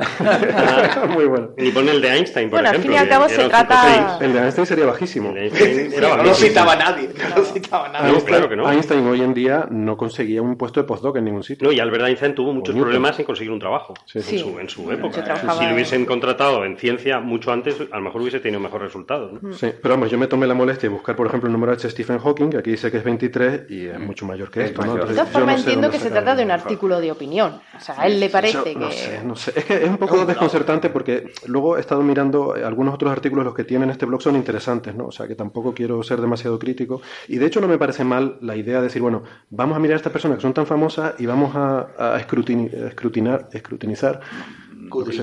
Muy 1.13 1.25
bueno. 1.25 1.49
ni 1.57 1.71
pone 1.71 1.91
el 1.91 2.01
de 2.01 2.09
Einstein, 2.15 2.49
por 2.49 2.57
Bueno, 2.59 2.69
al 2.69 2.75
ejemplo. 2.75 2.91
fin 2.91 2.95
y 2.95 3.03
al 3.03 3.09
cabo 3.09 3.27
se 3.29 3.49
trata- 3.49 4.17
5,6. 4.19 4.21
El 4.21 4.33
de 4.33 4.39
Einstein 4.39 4.65
sería 4.67 4.85
bajísimo. 4.85 5.35
Einstein 5.35 5.91
no 5.99 6.23
lo 6.23 6.33
citaba 6.33 6.75
nadie. 6.75 7.09
No 7.29 7.35
lo 7.37 7.45
citaba 7.45 7.89
nadie. 7.89 8.07
No, 8.07 8.13
Einstein, 8.13 8.25
claro 8.35 8.49
que 8.49 8.55
no. 8.55 8.71
Einstein 8.71 9.07
hoy 9.07 9.21
en 9.21 9.33
día 9.33 9.65
no 9.69 9.97
conseguía 9.97 10.41
un 10.41 10.57
puesto 10.57 10.79
de 10.81 10.87
postdoc 10.87 11.17
en 11.17 11.25
ningún 11.25 11.43
sitio. 11.43 11.67
No, 11.67 11.73
y 11.73 11.79
Albert 11.79 12.05
Einstein 12.05 12.35
tuvo 12.35 12.53
muchos 12.53 12.73
Newton. 12.75 12.89
problemas 12.89 13.19
en 13.19 13.25
conseguir 13.25 13.51
un 13.51 13.59
trabajo 13.59 13.93
Sí, 14.05 14.21
sí. 14.21 14.35
en 14.37 14.41
su, 14.41 14.59
en 14.59 14.69
su 14.69 14.91
época. 14.91 15.23
trabajaba 15.23 15.53
Si 15.53 15.63
lo 15.63 15.67
en- 15.69 15.73
hubiesen 15.75 16.05
contratado 16.05 16.63
en 16.65 16.77
ciencia 16.77 17.19
mucho 17.19 17.51
antes, 17.51 17.75
a 17.91 17.97
lo 17.97 18.01
mejor 18.03 18.21
hubiese 18.21 18.39
tenido 18.39 18.59
mejores 18.59 18.87
resultados. 18.87 19.31
¿no? 19.41 19.53
Sí, 19.53 19.71
pero 19.81 19.95
vamos, 19.95 20.09
yo 20.11 20.17
me 20.17 20.27
tomé 20.27 20.47
la 20.47 20.53
molestia 20.53 20.89
de 20.89 20.93
buscar, 20.95 21.15
por 21.15 21.27
ejemplo, 21.27 21.47
el 21.47 21.53
número 21.53 21.71
H 21.73 21.83
de 21.83 21.89
Stephen 21.91 22.19
Hawking, 22.19 22.49
que 22.49 22.57
aquí 22.57 22.71
dice 22.71 22.91
que 22.91 22.97
es 22.97 23.03
23 23.03 23.40
y 23.69 23.87
es 23.87 23.99
mucho 23.99 24.25
mayor 24.25 24.51
que 24.51 24.61
Es 24.61 24.69
esto, 24.69 24.81
¿no? 24.81 24.93
mayor. 24.93 25.07
De 25.07 25.11
Entonces, 25.11 25.33
todas 25.33 25.33
no 25.33 25.39
formas, 25.39 25.59
entiendo 25.59 25.91
que 25.91 25.99
se 25.99 26.09
trata 26.11 26.35
de 26.35 26.43
un 26.43 26.51
artículo 26.51 27.01
de 27.01 27.11
opinión. 27.11 27.59
O 27.75 27.79
sea, 27.79 27.99
a 27.99 28.07
él 28.07 28.19
le 28.19 28.29
parece 28.29 28.53
Yo 28.53 28.63
que... 28.63 28.75
No 28.75 28.91
sé, 28.91 29.21
no 29.23 29.35
sé. 29.35 29.53
Es 29.55 29.65
que 29.65 29.83
es 29.83 29.89
un 29.89 29.97
poco 29.97 30.25
desconcertante 30.25 30.89
porque 30.89 31.33
luego 31.47 31.77
he 31.77 31.79
estado 31.79 32.03
mirando 32.03 32.55
eh, 32.55 32.63
algunos 32.63 32.93
otros 32.93 33.11
artículos, 33.11 33.43
los 33.45 33.55
que 33.55 33.63
tienen 33.63 33.89
este 33.89 34.05
blog 34.05 34.21
son 34.21 34.35
interesantes, 34.35 34.95
¿no? 34.95 35.07
O 35.07 35.11
sea, 35.11 35.27
que 35.27 35.35
tampoco 35.35 35.73
quiero 35.73 36.03
ser 36.03 36.21
demasiado 36.21 36.59
crítico. 36.59 37.01
Y 37.27 37.37
de 37.37 37.47
hecho 37.47 37.61
no 37.61 37.67
me 37.67 37.77
parece 37.77 38.03
mal 38.03 38.37
la 38.41 38.55
idea 38.55 38.77
de 38.77 38.83
decir, 38.83 39.01
bueno, 39.01 39.23
vamos 39.49 39.75
a 39.75 39.79
mirar 39.79 39.95
a 39.95 39.97
estas 39.97 40.13
personas 40.13 40.37
que 40.37 40.43
son 40.43 40.53
tan 40.53 40.65
famosas 40.67 41.15
y 41.19 41.25
vamos 41.25 41.55
a, 41.55 41.87
a 41.97 42.11
a 42.11 42.19
escrutinar, 42.19 43.49
escrutinizar, 43.51 44.19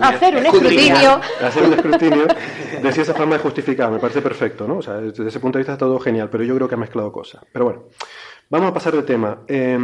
Hacer 0.03 0.37
un 0.37 0.47
escrutinio. 0.47 1.21
hacer 1.45 1.63
un 1.65 1.73
escrutinio 1.75 2.27
de 2.83 2.93
si 2.93 3.01
esa 3.01 3.15
forma 3.15 3.37
es 3.37 3.43
justificada. 3.43 3.91
Me 3.91 3.99
parece 3.99 4.23
perfecto, 4.23 4.67
¿no? 4.67 4.79
O 4.79 4.83
sea, 4.83 4.95
desde 4.95 5.29
ese 5.29 5.41
punto 5.41 5.59
de 5.59 5.61
vista 5.63 5.73
está 5.75 5.85
todo 5.87 5.99
genial, 6.01 6.29
pero 6.31 6.43
yo 6.45 6.55
creo 6.57 6.69
que 6.69 6.75
ha 6.75 6.79
mezclado 6.79 7.13
cosas. 7.13 7.43
Pero 7.53 7.65
bueno, 7.67 7.83
vamos 8.51 8.71
a 8.71 8.75
pasar 8.75 8.95
de 8.95 9.03
tema. 9.03 9.41
Eh, 9.47 9.79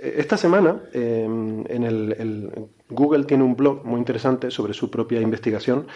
esta 0.00 0.36
semana, 0.36 0.82
eh, 0.92 1.24
en 1.24 1.82
el, 1.82 2.14
el- 2.18 2.50
Google 2.90 3.24
tiene 3.24 3.42
un 3.42 3.56
blog 3.56 3.84
muy 3.84 3.98
interesante 3.98 4.50
sobre 4.50 4.74
su 4.74 4.90
propia 4.90 5.20
investigación. 5.20 5.86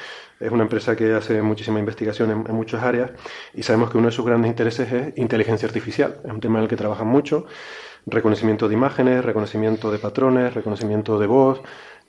Es 0.41 0.51
una 0.51 0.63
empresa 0.63 0.97
que 0.97 1.13
hace 1.15 1.43
muchísima 1.43 1.79
investigación 1.79 2.31
en, 2.31 2.45
en 2.49 2.55
muchas 2.55 2.83
áreas 2.83 3.11
y 3.55 3.63
sabemos 3.63 3.91
que 3.91 3.99
uno 3.99 4.07
de 4.07 4.13
sus 4.13 4.25
grandes 4.25 4.49
intereses 4.51 4.91
es 4.93 5.13
inteligencia 5.19 5.67
artificial. 5.69 6.17
Es 6.25 6.31
un 6.31 6.41
tema 6.41 6.59
en 6.59 6.65
el 6.65 6.69
que 6.69 6.77
trabajan 6.77 7.07
mucho. 7.07 7.45
Reconocimiento 8.07 8.69
de 8.69 8.75
imágenes, 8.75 9.23
reconocimiento 9.25 9.91
de 9.93 9.99
patrones, 9.99 10.55
reconocimiento 10.55 11.19
de 11.19 11.27
voz, 11.27 11.61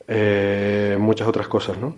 eh, 0.09 0.97
muchas 0.99 1.27
otras 1.27 1.47
cosas, 1.47 1.77
¿no? 1.77 1.95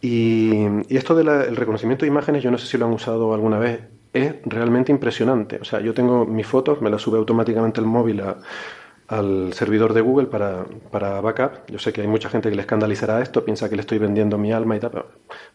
Y, 0.00 0.52
y 0.88 0.96
esto 0.96 1.14
del 1.14 1.54
reconocimiento 1.56 2.04
de 2.04 2.08
imágenes, 2.08 2.42
yo 2.42 2.50
no 2.50 2.58
sé 2.58 2.66
si 2.66 2.78
lo 2.78 2.86
han 2.86 2.92
usado 2.92 3.34
alguna 3.34 3.58
vez, 3.58 3.80
es 4.12 4.34
realmente 4.44 4.90
impresionante. 4.92 5.58
O 5.60 5.64
sea, 5.64 5.80
yo 5.80 5.94
tengo 5.94 6.24
mis 6.26 6.46
fotos, 6.46 6.80
me 6.80 6.90
las 6.90 7.02
sube 7.02 7.18
automáticamente 7.18 7.80
el 7.80 7.86
móvil 7.86 8.20
a- 8.20 8.38
al 9.08 9.52
servidor 9.52 9.92
de 9.92 10.00
Google 10.00 10.26
para, 10.28 10.64
para 10.90 11.20
backup. 11.20 11.66
Yo 11.68 11.78
sé 11.78 11.92
que 11.92 12.00
hay 12.00 12.06
mucha 12.06 12.30
gente 12.30 12.48
que 12.48 12.56
le 12.56 12.62
escandalizará 12.62 13.20
esto, 13.20 13.44
piensa 13.44 13.68
que 13.68 13.76
le 13.76 13.82
estoy 13.82 13.98
vendiendo 13.98 14.38
mi 14.38 14.52
alma 14.52 14.74
y 14.76 14.80
tal, 14.80 14.90
pero 14.90 15.06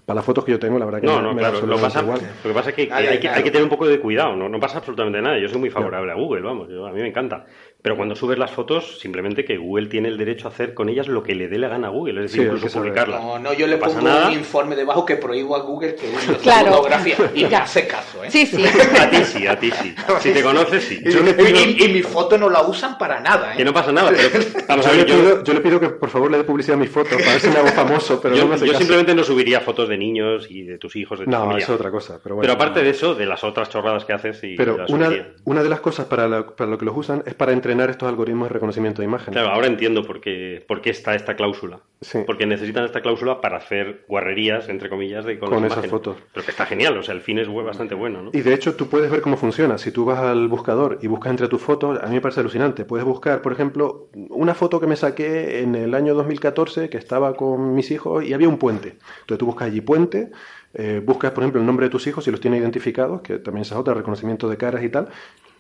para 0.06 0.15
las 0.17 0.26
fotos 0.26 0.45
que 0.45 0.52
yo 0.52 0.60
tengo, 0.60 0.78
la 0.78 0.86
verdad 0.86 1.02
que 1.02 1.08
No, 1.08 1.17
me- 1.17 1.21
no, 1.23 1.34
me 1.34 1.39
claro. 1.39 1.65
Lo, 1.65 1.73
absolutamente 1.76 1.88
pasa, 1.88 2.02
igual. 2.04 2.19
lo 2.43 2.50
que 2.50 2.54
pasa 2.56 2.69
es 2.69 2.76
que, 2.76 2.82
hay, 2.93 3.08
que 3.15 3.19
claro. 3.21 3.38
hay 3.38 3.43
que 3.43 3.52
tener 3.52 3.63
un 3.63 3.69
poco 3.69 3.88
de 3.88 4.00
cuidado. 4.00 4.36
No, 4.36 4.47
no 4.47 4.60
pasa 4.60 4.78
absolutamente 4.78 5.21
nada. 5.21 5.39
Yo 5.39 5.50
soy 5.50 5.60
muy 5.60 5.69
favorable 5.71 6.12
a 6.12 6.15
Google, 6.15 6.41
vamos. 6.41 6.69
yo- 6.69 6.86
a 6.86 6.91
mí 6.91 7.02
me 7.02 7.08
encanta. 7.08 7.45
Pero 7.81 7.95
cuando 7.95 8.15
subes 8.15 8.37
las 8.37 8.51
fotos, 8.51 8.99
simplemente 8.99 9.45
que 9.45 9.55
Google 9.57 9.87
tiene 9.87 10.09
el 10.09 10.17
derecho 10.17 10.47
a 10.47 10.51
hacer 10.51 10.73
con 10.73 10.89
ellas 10.89 11.07
lo 11.07 11.23
que 11.23 11.35
le 11.35 11.47
dé 11.47 11.57
la 11.57 11.67
gana 11.69 11.87
a 11.87 11.89
Google, 11.91 12.25
es 12.25 12.31
decir, 12.31 12.41
Sí, 12.49 12.55
incluso 12.55 12.79
publicarlas. 12.79 13.21
No, 13.21 13.39
no, 13.39 13.53
yo 13.53 13.65
le 13.67 13.77
pasa 13.77 13.99
pongo 13.99 14.09
nada. 14.09 14.27
un 14.27 14.33
informe 14.33 14.75
debajo 14.75 15.05
que 15.05 15.15
prohíbo 15.15 15.55
a 15.55 15.59
Google 15.61 15.95
que 15.95 16.07
use 16.09 16.33
Claro. 16.41 16.73
fotografía. 16.73 17.15
Y 17.35 17.43
me 17.43 17.49
Ya. 17.49 17.59
hace 17.63 17.87
caso, 17.87 18.23
¿eh? 18.23 18.31
Sí, 18.31 18.45
sí. 18.45 18.63
A 18.99 19.09
ti 19.09 19.23
sí, 19.23 19.47
a 19.47 19.57
ti 19.59 19.71
sí. 19.71 19.95
Si 20.19 20.31
te 20.33 20.41
conoces, 20.43 20.83
sí. 20.83 20.99
Y, 21.05 21.11
Yo 21.11 21.21
le 21.21 21.33
pido- 21.33 21.49
y- 21.49 21.83
y 21.85 21.93
mi 21.93 22.01
foto 22.01 22.37
no 22.37 22.49
la 22.49 22.61
usan 22.63 22.97
para 22.97 23.19
nada, 23.21 23.53
¿eh? 23.53 23.57
Que 23.57 23.63
no 23.63 23.73
pasa 23.73 23.91
nada, 23.91 24.09
pero 24.11 24.45
vamos 24.67 24.85
a 24.85 24.89
Yo 24.89 24.95
le, 24.95 25.03
ver, 25.03 25.07
yo, 25.07 25.15
pido, 25.21 25.43
yo 25.43 25.53
le 25.53 25.59
pido 25.61 25.79
que 25.79 25.89
por 25.89 26.09
favor 26.09 26.31
le 26.31 26.37
dé 26.39 26.43
publicidad 26.43 26.75
a 26.75 26.79
mis 26.79 26.89
fotos 26.89 27.13
para 27.21 27.31
ver 27.33 27.39
si 27.41 27.47
me 27.49 27.57
hago 27.57 27.67
famoso, 27.69 28.19
pero 28.19 28.35
yo- 28.35 28.41
no 28.43 28.49
me 28.49 28.55
hace 28.55 28.65
yo 28.65 28.71
caso. 28.73 28.79
simplemente 28.79 29.13
no 29.15 29.23
subiría 29.23 29.61
fotos 29.61 29.87
de 29.87 29.97
niños 29.97 30.47
y 30.49 30.63
de 30.63 30.77
tus 30.77 30.95
hijos, 30.95 31.19
de 31.19 31.25
tu 31.25 31.31
No, 31.31 31.39
familia. 31.41 31.63
eso 31.63 31.73
es 31.75 31.79
otra 31.79 31.91
cosa. 31.91 32.19
Pero, 32.21 32.35
bueno, 32.35 32.41
Pero 32.41 32.53
aparte 32.53 32.83
de 32.83 32.89
eso, 32.89 33.13
de 33.15 33.25
las 33.27 33.43
otras 33.43 33.69
chorradas 33.69 34.03
que 34.03 34.13
haces 34.13 34.43
y 34.43 34.55
Pero 34.55 34.83
una, 34.89 35.09
una 35.45 35.63
de 35.63 35.69
las 35.69 35.79
cosas 35.79 36.07
para, 36.07 36.27
la- 36.27 36.47
para 36.47 36.69
lo 36.69 36.77
que 36.77 36.85
los 36.85 36.97
usan 36.97 37.23
es 37.25 37.33
para 37.35 37.53
entrenar 37.67 37.89
estos 37.89 38.08
algoritmos 38.08 38.47
de 38.47 38.53
reconocimiento 38.53 39.01
de 39.01 39.08
imágenes. 39.08 39.34
Claro, 39.34 39.49
ahora 39.49 39.67
entiendo 39.67 40.03
por 40.06 40.21
qué, 40.21 40.63
por 40.65 40.82
qué 40.82 40.89
está 40.89 41.15
esta 41.15 41.36
cláusula. 41.36 41.82
Sí. 41.99 42.19
Porque 42.25 42.45
necesitan 42.45 42.86
esta 42.86 43.01
cláusula 43.01 43.41
para 43.41 43.58
hacer 43.58 44.06
guarrerías, 44.08 44.69
entre 44.69 44.88
comillas, 44.89 45.25
de, 45.25 45.38
con, 45.38 45.49
Con 45.49 45.63
las 45.63 45.71
esas 45.73 45.86
imágenes. 45.86 45.91
fotos. 45.91 46.17
Pero 46.34 46.45
que 46.45 46.51
está 46.51 46.65
genial, 46.65 46.97
o 46.97 47.03
sea, 47.03 47.13
el 47.13 47.21
fin 47.21 47.39
es 47.39 47.47
bastante 47.51 47.93
bueno, 47.95 48.21
¿no? 48.21 48.30
Y 48.34 48.41
de 48.41 48.53
hecho 48.53 48.75
tú 48.75 48.88
puedes 48.88 49.12
ver 49.12 49.19
cómo 49.21 49.36
funciona. 49.36 49.77
Si 49.77 49.91
tú 49.91 50.06
vas 50.06 50.19
al 50.19 50.47
buscador 50.47 50.99
y 51.01 51.08
buscas 51.08 51.32
entre 51.32 51.49
tus 51.49 51.62
fotos, 51.62 51.99
a 52.01 52.08
mí 52.08 52.13
me 52.13 52.21
parece 52.21 52.39
alucinante. 52.39 52.86
Puedes 52.86 53.06
buscar, 53.06 53.41
por 53.41 53.51
ejemplo, 53.51 54.08
una 54.30 54.53
foto 54.53 54.80
que 54.80 54.88
me 54.88 54.95
saqué 54.95 55.62
en 55.62 55.75
el 55.75 55.93
año 55.93 56.13
2014 56.13 56.89
que 56.89 56.97
estaba 56.97 57.36
con 57.36 57.73
mis 57.75 57.91
hijos 57.91 58.23
y 58.23 58.34
había 58.34 58.47
un 58.47 58.60
puente. 58.60 58.97
Entonces 59.21 59.39
tú 59.39 59.45
buscas 59.45 59.67
allí 59.67 59.82
puente, 59.82 60.32
eh, 60.73 61.01
buscas, 61.03 61.32
por 61.32 61.43
ejemplo, 61.43 61.60
el 61.60 61.67
nombre 61.67 61.88
de 61.88 61.89
tus 61.89 62.06
hijos 62.08 62.23
si 62.23 62.32
los 62.32 62.39
tienes 62.39 62.62
identificados, 62.62 63.21
que 63.21 63.39
también 63.39 63.63
esa 63.63 63.75
es 63.75 63.82
otra, 63.82 63.95
reconocimiento 63.95 64.47
de 64.47 64.58
caras 64.58 64.84
y 64.84 64.89
tal, 64.89 65.10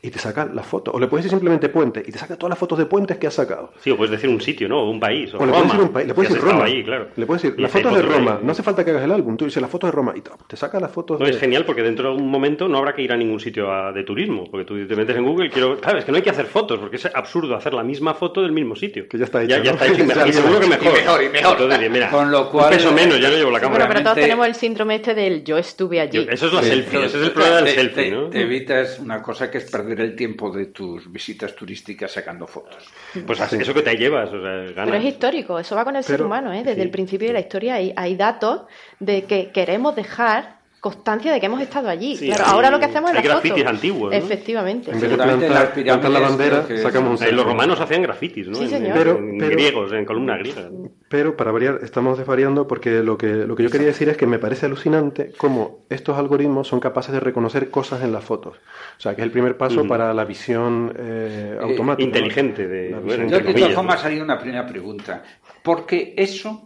y 0.01 0.09
te 0.11 0.19
saca 0.19 0.45
las 0.45 0.65
fotos. 0.65 0.93
O 0.95 0.99
le 0.99 1.07
puedes 1.07 1.23
decir 1.25 1.37
simplemente 1.37 1.69
puente 1.69 2.03
y 2.05 2.11
te 2.11 2.17
saca 2.19 2.35
todas 2.35 2.49
las 2.51 2.59
fotos 2.59 2.77
de 2.77 2.85
puentes 2.85 3.17
que 3.17 3.27
has 3.27 3.33
sacado. 3.33 3.71
Sí, 3.81 3.91
o 3.91 3.97
puedes 3.97 4.11
decir 4.11 4.29
un 4.29 4.39
sitio, 4.41 4.67
¿no? 4.69 4.81
O 4.83 4.89
un 4.91 4.99
país, 4.99 5.33
o, 5.33 5.37
O 5.37 5.45
le 5.45 5.51
Roma. 5.51 5.57
puedes 5.63 5.71
decir 5.71 5.81
un 5.87 5.93
país, 5.93 6.07
le 6.07 6.13
puedes 6.13 6.33
decir 6.33 6.47
Roma. 6.47 6.63
ahí, 6.65 6.83
claro. 6.83 7.07
Le 7.15 7.25
puedes 7.25 7.41
decir 7.43 7.59
las 7.59 7.71
fotos 7.71 7.91
de 7.95 8.01
fotos 8.01 8.13
ahí. 8.13 8.19
Roma. 8.25 8.39
No 8.43 8.51
hace 8.51 8.63
falta 8.63 8.85
que 8.85 8.91
hagas 8.91 9.03
el 9.03 9.11
álbum. 9.11 9.37
Tú 9.37 9.45
dices 9.45 9.61
las 9.61 9.71
fotos 9.71 9.87
de 9.89 9.91
Roma 9.95 10.13
y 10.15 10.21
te- 10.21 10.31
te 10.47 10.55
saca 10.55 10.79
las 10.79 10.91
fotos 10.91 11.19
No, 11.19 11.25
de... 11.25 11.31
es 11.31 11.39
genial 11.39 11.65
porque 11.65 11.81
dentro 11.83 12.09
de 12.11 12.15
un 12.21 12.29
momento 12.29 12.67
no 12.67 12.77
habrá 12.77 12.93
que 12.93 13.01
ir 13.01 13.11
a 13.11 13.17
ningún 13.17 13.39
sitio 13.39 13.71
a- 13.71 13.91
de 13.91 14.03
turismo, 14.03 14.45
porque 14.51 14.65
tú 14.65 14.87
te 14.87 14.95
metes 14.95 15.15
en 15.15 15.25
Google, 15.25 15.49
quiero, 15.49 15.77
claro, 15.79 15.97
es 15.99 16.05
que 16.05 16.11
no 16.11 16.17
hay 16.17 16.23
que 16.23 16.29
hacer 16.29 16.45
fotos, 16.45 16.79
porque 16.79 16.97
es 16.97 17.05
absurdo 17.13 17.55
hacer 17.55 17.73
la 17.73 17.83
misma 17.83 18.13
foto 18.13 18.41
del 18.41 18.51
mismo 18.51 18.75
sitio. 18.75 19.07
Que 19.09 19.17
ya 19.17 19.25
está 19.25 19.43
Ya, 19.43 19.55
hecho, 19.57 19.63
ya 19.65 19.71
¿no? 19.71 19.77
está 19.77 19.85
hecho 19.87 20.03
y, 20.03 20.07
me- 20.07 20.13
Ya 20.17 20.25
y 20.25 20.29
está 20.29 20.41
seguro 20.41 20.59
que 20.59 20.67
mejor. 20.67 20.87
Y 20.87 20.91
mejor, 21.01 21.23
y 21.23 21.29
mejor. 21.29 21.61
Entonces, 21.61 21.91
mira, 21.91 22.09
Con 22.11 22.31
lo 22.31 22.49
cual- 22.51 22.65
un 22.71 22.77
peso 22.77 22.91
menos, 22.91 23.19
ya 23.19 23.29
no 23.29 23.35
llevo 23.35 23.51
la 23.51 23.59
Bueno, 23.59 23.73
cámara. 23.73 23.87
pero 23.87 24.03
todos 24.03 24.15
tenemos 24.17 24.47
el 24.47 24.55
síndrome 24.55 24.95
este 24.95 25.13
del 25.15 25.43
yo 25.43 25.57
estuve 25.57 25.99
allí. 26.01 26.25
Yo- 26.25 26.31
eso 26.31 26.47
es 26.47 26.53
la 26.53 26.61
Sí. 26.61 26.69
selfie, 26.69 27.05
ese 27.05 27.17
es 27.17 27.23
el 27.23 27.31
problema 27.31 27.57
del 27.61 27.67
selfie, 27.73 28.11
¿no? 28.11 28.29
te 28.29 28.41
evitas 28.41 28.99
una 28.99 29.21
cosa 29.21 29.49
que 29.49 29.57
es 29.59 29.69
perder 29.71 29.86
el 29.91 30.15
tiempo 30.15 30.51
de 30.51 30.67
tus 30.67 31.11
visitas 31.11 31.55
turísticas 31.55 32.11
sacando 32.11 32.45
fotos. 32.47 32.87
Pues 33.25 33.39
así- 33.41 33.57
eso 33.57 33.73
que 33.73 33.81
te 33.81 33.95
llevas, 33.95 34.29
o 34.29 34.41
sea, 34.41 34.51
ganas. 34.73 34.85
Pero 34.85 34.95
es 34.95 35.05
histórico, 35.05 35.59
eso 35.59 35.75
va 35.75 35.83
con 35.85 35.95
el 35.95 36.03
ser 36.03 36.15
Pero- 36.17 36.25
humano, 36.27 36.51
¿eh? 36.53 36.59
Desde 36.63 36.75
sí, 36.75 36.81
el 36.81 36.89
principio 36.91 37.27
de 37.27 37.33
la 37.33 37.39
historia 37.39 37.75
hay, 37.75 37.93
hay 37.95 38.15
datos 38.15 38.61
de 38.99 39.23
que 39.23 39.51
queremos 39.51 39.95
dejar 39.95 40.56
constancia 40.79 41.33
de 41.33 41.39
que 41.39 41.45
hemos 41.47 41.59
estado 41.61 41.89
allí. 41.89 42.15
Sí, 42.15 42.27
claro, 42.27 42.43
hay- 42.45 42.51
ahora 42.51 42.71
lo 42.71 42.79
que 42.79 42.85
hacemos 42.85 43.09
es 43.11 43.17
hay 43.17 43.23
foto. 43.23 43.33
grafitis 43.33 43.65
antiguos, 43.65 44.11
¿no? 44.11 44.17
Efectivamente. 44.17 44.91
En 44.91 44.99
vez 45.01 45.09
de 45.09 45.15
plantar, 45.17 46.11
la 46.11 46.19
bandera, 46.19 46.65
que- 46.67 46.77
sacamos 46.77 47.19
un 47.19 47.27
Eh, 47.27 47.31
los 47.31 47.45
romanos 47.45 47.79
hacían 47.81 48.03
grafitis, 48.03 48.47
¿no? 48.47 48.55
Sí, 48.55 48.65
En- 48.65 48.69
señor. 48.69 48.87
En, 48.89 48.93
Pero- 48.93 49.17
en 49.17 49.37
pero- 49.37 49.51
griegos, 49.51 49.91
en 49.93 50.05
columna 50.05 50.37
griega. 50.37 50.69
Pero 51.09 51.35
para 51.35 51.51
variar, 51.51 51.79
estamos 51.83 52.17
desvariando 52.17 52.67
porque 52.67 53.01
lo 53.01 53.17
que, 53.17 53.27
lo 53.27 53.55
que 53.55 53.63
yo 53.63 53.69
quería 53.69 53.87
decir 53.87 54.07
es 54.09 54.17
que 54.17 54.27
me 54.27 54.39
parece 54.39 54.65
alucinante 54.67 55.31
cómo 55.37 55.79
estos 55.89 56.17
algoritmos 56.17 56.67
son 56.67 56.79
capaces 56.79 57.11
de 57.13 57.19
reconocer 57.19 57.69
cosas 57.69 58.03
en 58.03 58.11
las 58.11 58.23
fotos. 58.23 58.57
O 58.57 58.99
sea, 59.01 59.15
que 59.15 59.21
es 59.21 59.25
el 59.25 59.31
primer 59.31 59.57
paso 59.57 59.85
para 59.87 60.13
la 60.13 60.25
visión 60.25 60.93
eh, 60.97 61.57
automática. 61.61 62.09
¿no? 62.09 62.17
inteligente 62.17 62.67
de- 62.67 62.89
La 62.91 62.99
bueno, 62.99 63.27
Yo, 63.27 63.39
de 63.39 63.53
todas 63.53 63.69
¿no? 63.69 63.75
formas, 63.75 64.05
haría 64.05 64.23
una 64.23 64.37
primera 64.39 64.65
pregunta. 64.67 65.23
Porque 65.63 66.13
eso 66.17 66.63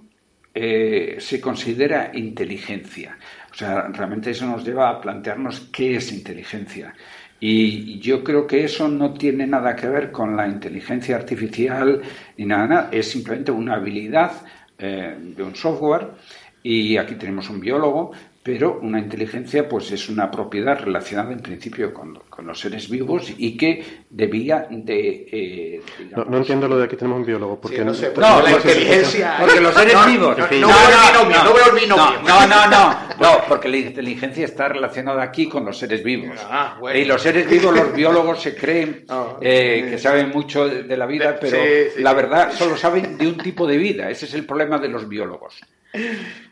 eh, 0.53 1.15
se 1.19 1.39
considera 1.39 2.11
inteligencia. 2.13 3.17
O 3.51 3.53
sea, 3.53 3.87
realmente 3.89 4.31
eso 4.31 4.45
nos 4.45 4.63
lleva 4.63 4.89
a 4.89 5.01
plantearnos 5.01 5.69
qué 5.71 5.97
es 5.97 6.11
inteligencia. 6.11 6.93
Y 7.39 7.99
yo 7.99 8.23
creo 8.23 8.45
que 8.45 8.63
eso 8.63 8.87
no 8.87 9.13
tiene 9.13 9.47
nada 9.47 9.75
que 9.75 9.87
ver 9.87 10.11
con 10.11 10.37
la 10.37 10.47
inteligencia 10.47 11.15
artificial 11.15 12.01
ni 12.37 12.45
nada, 12.45 12.89
es 12.91 13.09
simplemente 13.09 13.51
una 13.51 13.75
habilidad 13.75 14.31
eh, 14.77 15.15
de 15.19 15.43
un 15.43 15.55
software 15.55 16.11
y 16.63 16.97
aquí 16.97 17.15
tenemos 17.15 17.49
un 17.49 17.59
biólogo, 17.59 18.11
pero 18.43 18.79
una 18.81 18.97
inteligencia 18.99 19.69
pues 19.69 19.91
es 19.91 20.09
una 20.09 20.31
propiedad 20.31 20.79
relacionada 20.79 21.31
en 21.31 21.41
principio 21.41 21.93
con, 21.93 22.15
con 22.29 22.47
los 22.47 22.59
seres 22.59 22.89
vivos 22.89 23.31
y 23.37 23.55
que 23.55 24.01
debía 24.09 24.65
de... 24.69 25.27
eh, 25.31 25.81
No, 25.99 26.03
digamos, 26.05 26.27
no 26.29 26.37
entiendo 26.37 26.67
lo 26.67 26.77
de 26.79 26.85
aquí 26.85 26.95
tenemos 26.95 27.19
un 27.19 27.25
biólogo. 27.25 27.59
Porque 27.61 27.77
Sí, 27.77 27.83
no 27.85 27.93
sé, 27.93 28.07
no- 28.07 28.13
pues 28.13 28.27
No, 28.27 28.41
la 28.41 28.51
porque- 28.51 28.67
inteligencia... 28.71 29.35
Porque 29.39 29.61
los 29.61 29.73
seres 29.75 29.93
No, 29.93 30.05
vivos. 30.07 30.37
No, 30.37 30.47
no, 30.47 31.23
no 31.29 31.43
no, 31.43 31.53
veo 31.53 31.65
el 31.73 31.79
binomio. 31.81 32.21
No, 32.27 32.47
no, 32.47 32.67
no, 32.67 32.89
no, 33.19 33.41
porque 33.47 33.69
la 33.69 33.77
inteligencia 33.77 34.45
está 34.45 34.67
relacionada 34.69 35.21
aquí 35.21 35.47
con 35.47 35.63
los 35.63 35.77
seres 35.77 36.03
vivos. 36.03 36.35
Ah, 36.49 36.77
bueno. 36.79 36.97
Y 36.99 37.05
los 37.05 37.21
seres 37.21 37.47
vivos, 37.49 37.75
los 37.75 37.93
biólogos 37.93 38.41
se 38.41 38.55
creen 38.55 39.05
Ah, 39.07 39.37
eh, 39.39 39.87
que 39.91 39.97
saben 39.99 40.29
mucho 40.29 40.67
de, 40.67 40.83
de 40.83 40.97
la 40.97 41.05
vida, 41.05 41.33
Sí, 41.33 41.37
pero 41.41 41.57
sí. 41.95 42.01
la 42.01 42.13
verdad 42.13 42.51
solo 42.53 42.75
saben 42.75 43.17
de 43.19 43.27
un 43.27 43.37
tipo 43.37 43.67
de 43.67 43.77
vida. 43.77 44.09
Ese 44.09 44.25
es 44.25 44.33
el 44.33 44.45
problema 44.45 44.79
de 44.79 44.87
los 44.89 45.07
biólogos. 45.07 45.59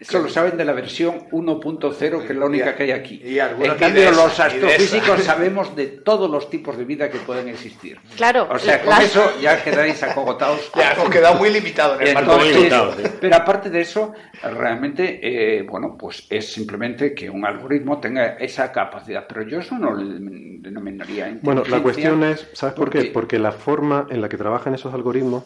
Solo 0.02 0.30
saben 0.30 0.58
de 0.58 0.66
la 0.66 0.74
versión 0.74 1.30
1.0, 1.32 2.26
que 2.26 2.34
es 2.34 2.40
la 2.40 2.46
única 2.46 2.76
que 2.76 2.84
hay 2.84 2.92
aquí. 2.92 3.22
Y 3.24 3.40
En 3.40 3.76
cambio, 3.78 4.12
los 4.12 4.40
astrofísicos 4.40 5.24
sabemos 5.24 5.76
de 5.76 5.88
todos 5.88 6.30
los 6.30 6.50
tipos 6.50 6.78
de 6.78 6.86
vida 6.86 7.10
que 7.10 7.20
pueden 7.20 7.48
existir. 7.50 8.00
Claro, 8.16 8.48
O 8.52 8.60
sea, 8.60 8.80
con 8.82 8.90
las- 8.90 9.06
eso 9.06 9.40
ya 9.42 9.64
quedáis 9.64 10.02
acogotados. 10.04 10.70
Ya 10.76 10.92
hemos 10.94 11.10
quedado 11.10 11.36
muy 11.38 11.50
limitados 11.50 12.02
en 12.02 12.08
el 12.10 12.18
Entonces, 12.18 12.46
Muy 12.46 12.54
limitado, 12.58 12.94
sí. 12.94 13.04
pero 13.22 13.36
aparte 13.36 13.70
de 13.70 13.82
eso, 13.82 14.14
realmente, 14.44 15.20
eh, 15.22 15.64
bueno, 15.64 15.96
pues 15.98 16.26
es 16.30 16.52
simplemente 16.52 17.14
que 17.14 17.30
un 17.30 17.46
algoritmo 17.46 18.00
tenga 18.00 18.34
esa 18.38 18.72
capacidad. 18.72 19.26
Pero 19.28 19.44
yo 19.44 19.60
eso 19.60 19.78
no 19.78 19.94
le 19.96 20.20
denominaría 20.62 21.38
Bueno, 21.42 21.64
la 21.68 21.82
cuestión 21.82 22.24
es, 22.24 22.48
¿sabes 22.54 22.76
por 22.76 22.90
qué? 22.90 22.98
porque- 23.00 23.12
Porque 23.20 23.40
la 23.40 23.52
forma 23.52 24.08
en 24.10 24.22
la 24.22 24.30
que 24.30 24.38
trabajan 24.38 24.74
esos 24.74 24.94
algoritmos 24.94 25.46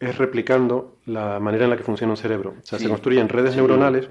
es 0.00 0.18
replicando 0.18 0.96
la 1.06 1.38
manera 1.40 1.64
en 1.64 1.70
la 1.70 1.76
que 1.76 1.82
funciona 1.82 2.12
un 2.12 2.16
cerebro. 2.16 2.54
O 2.62 2.66
sea, 2.66 2.78
Sí. 2.78 2.84
se 2.84 2.90
construyen 2.90 3.28
redes 3.28 3.56
neuronales, 3.56 4.08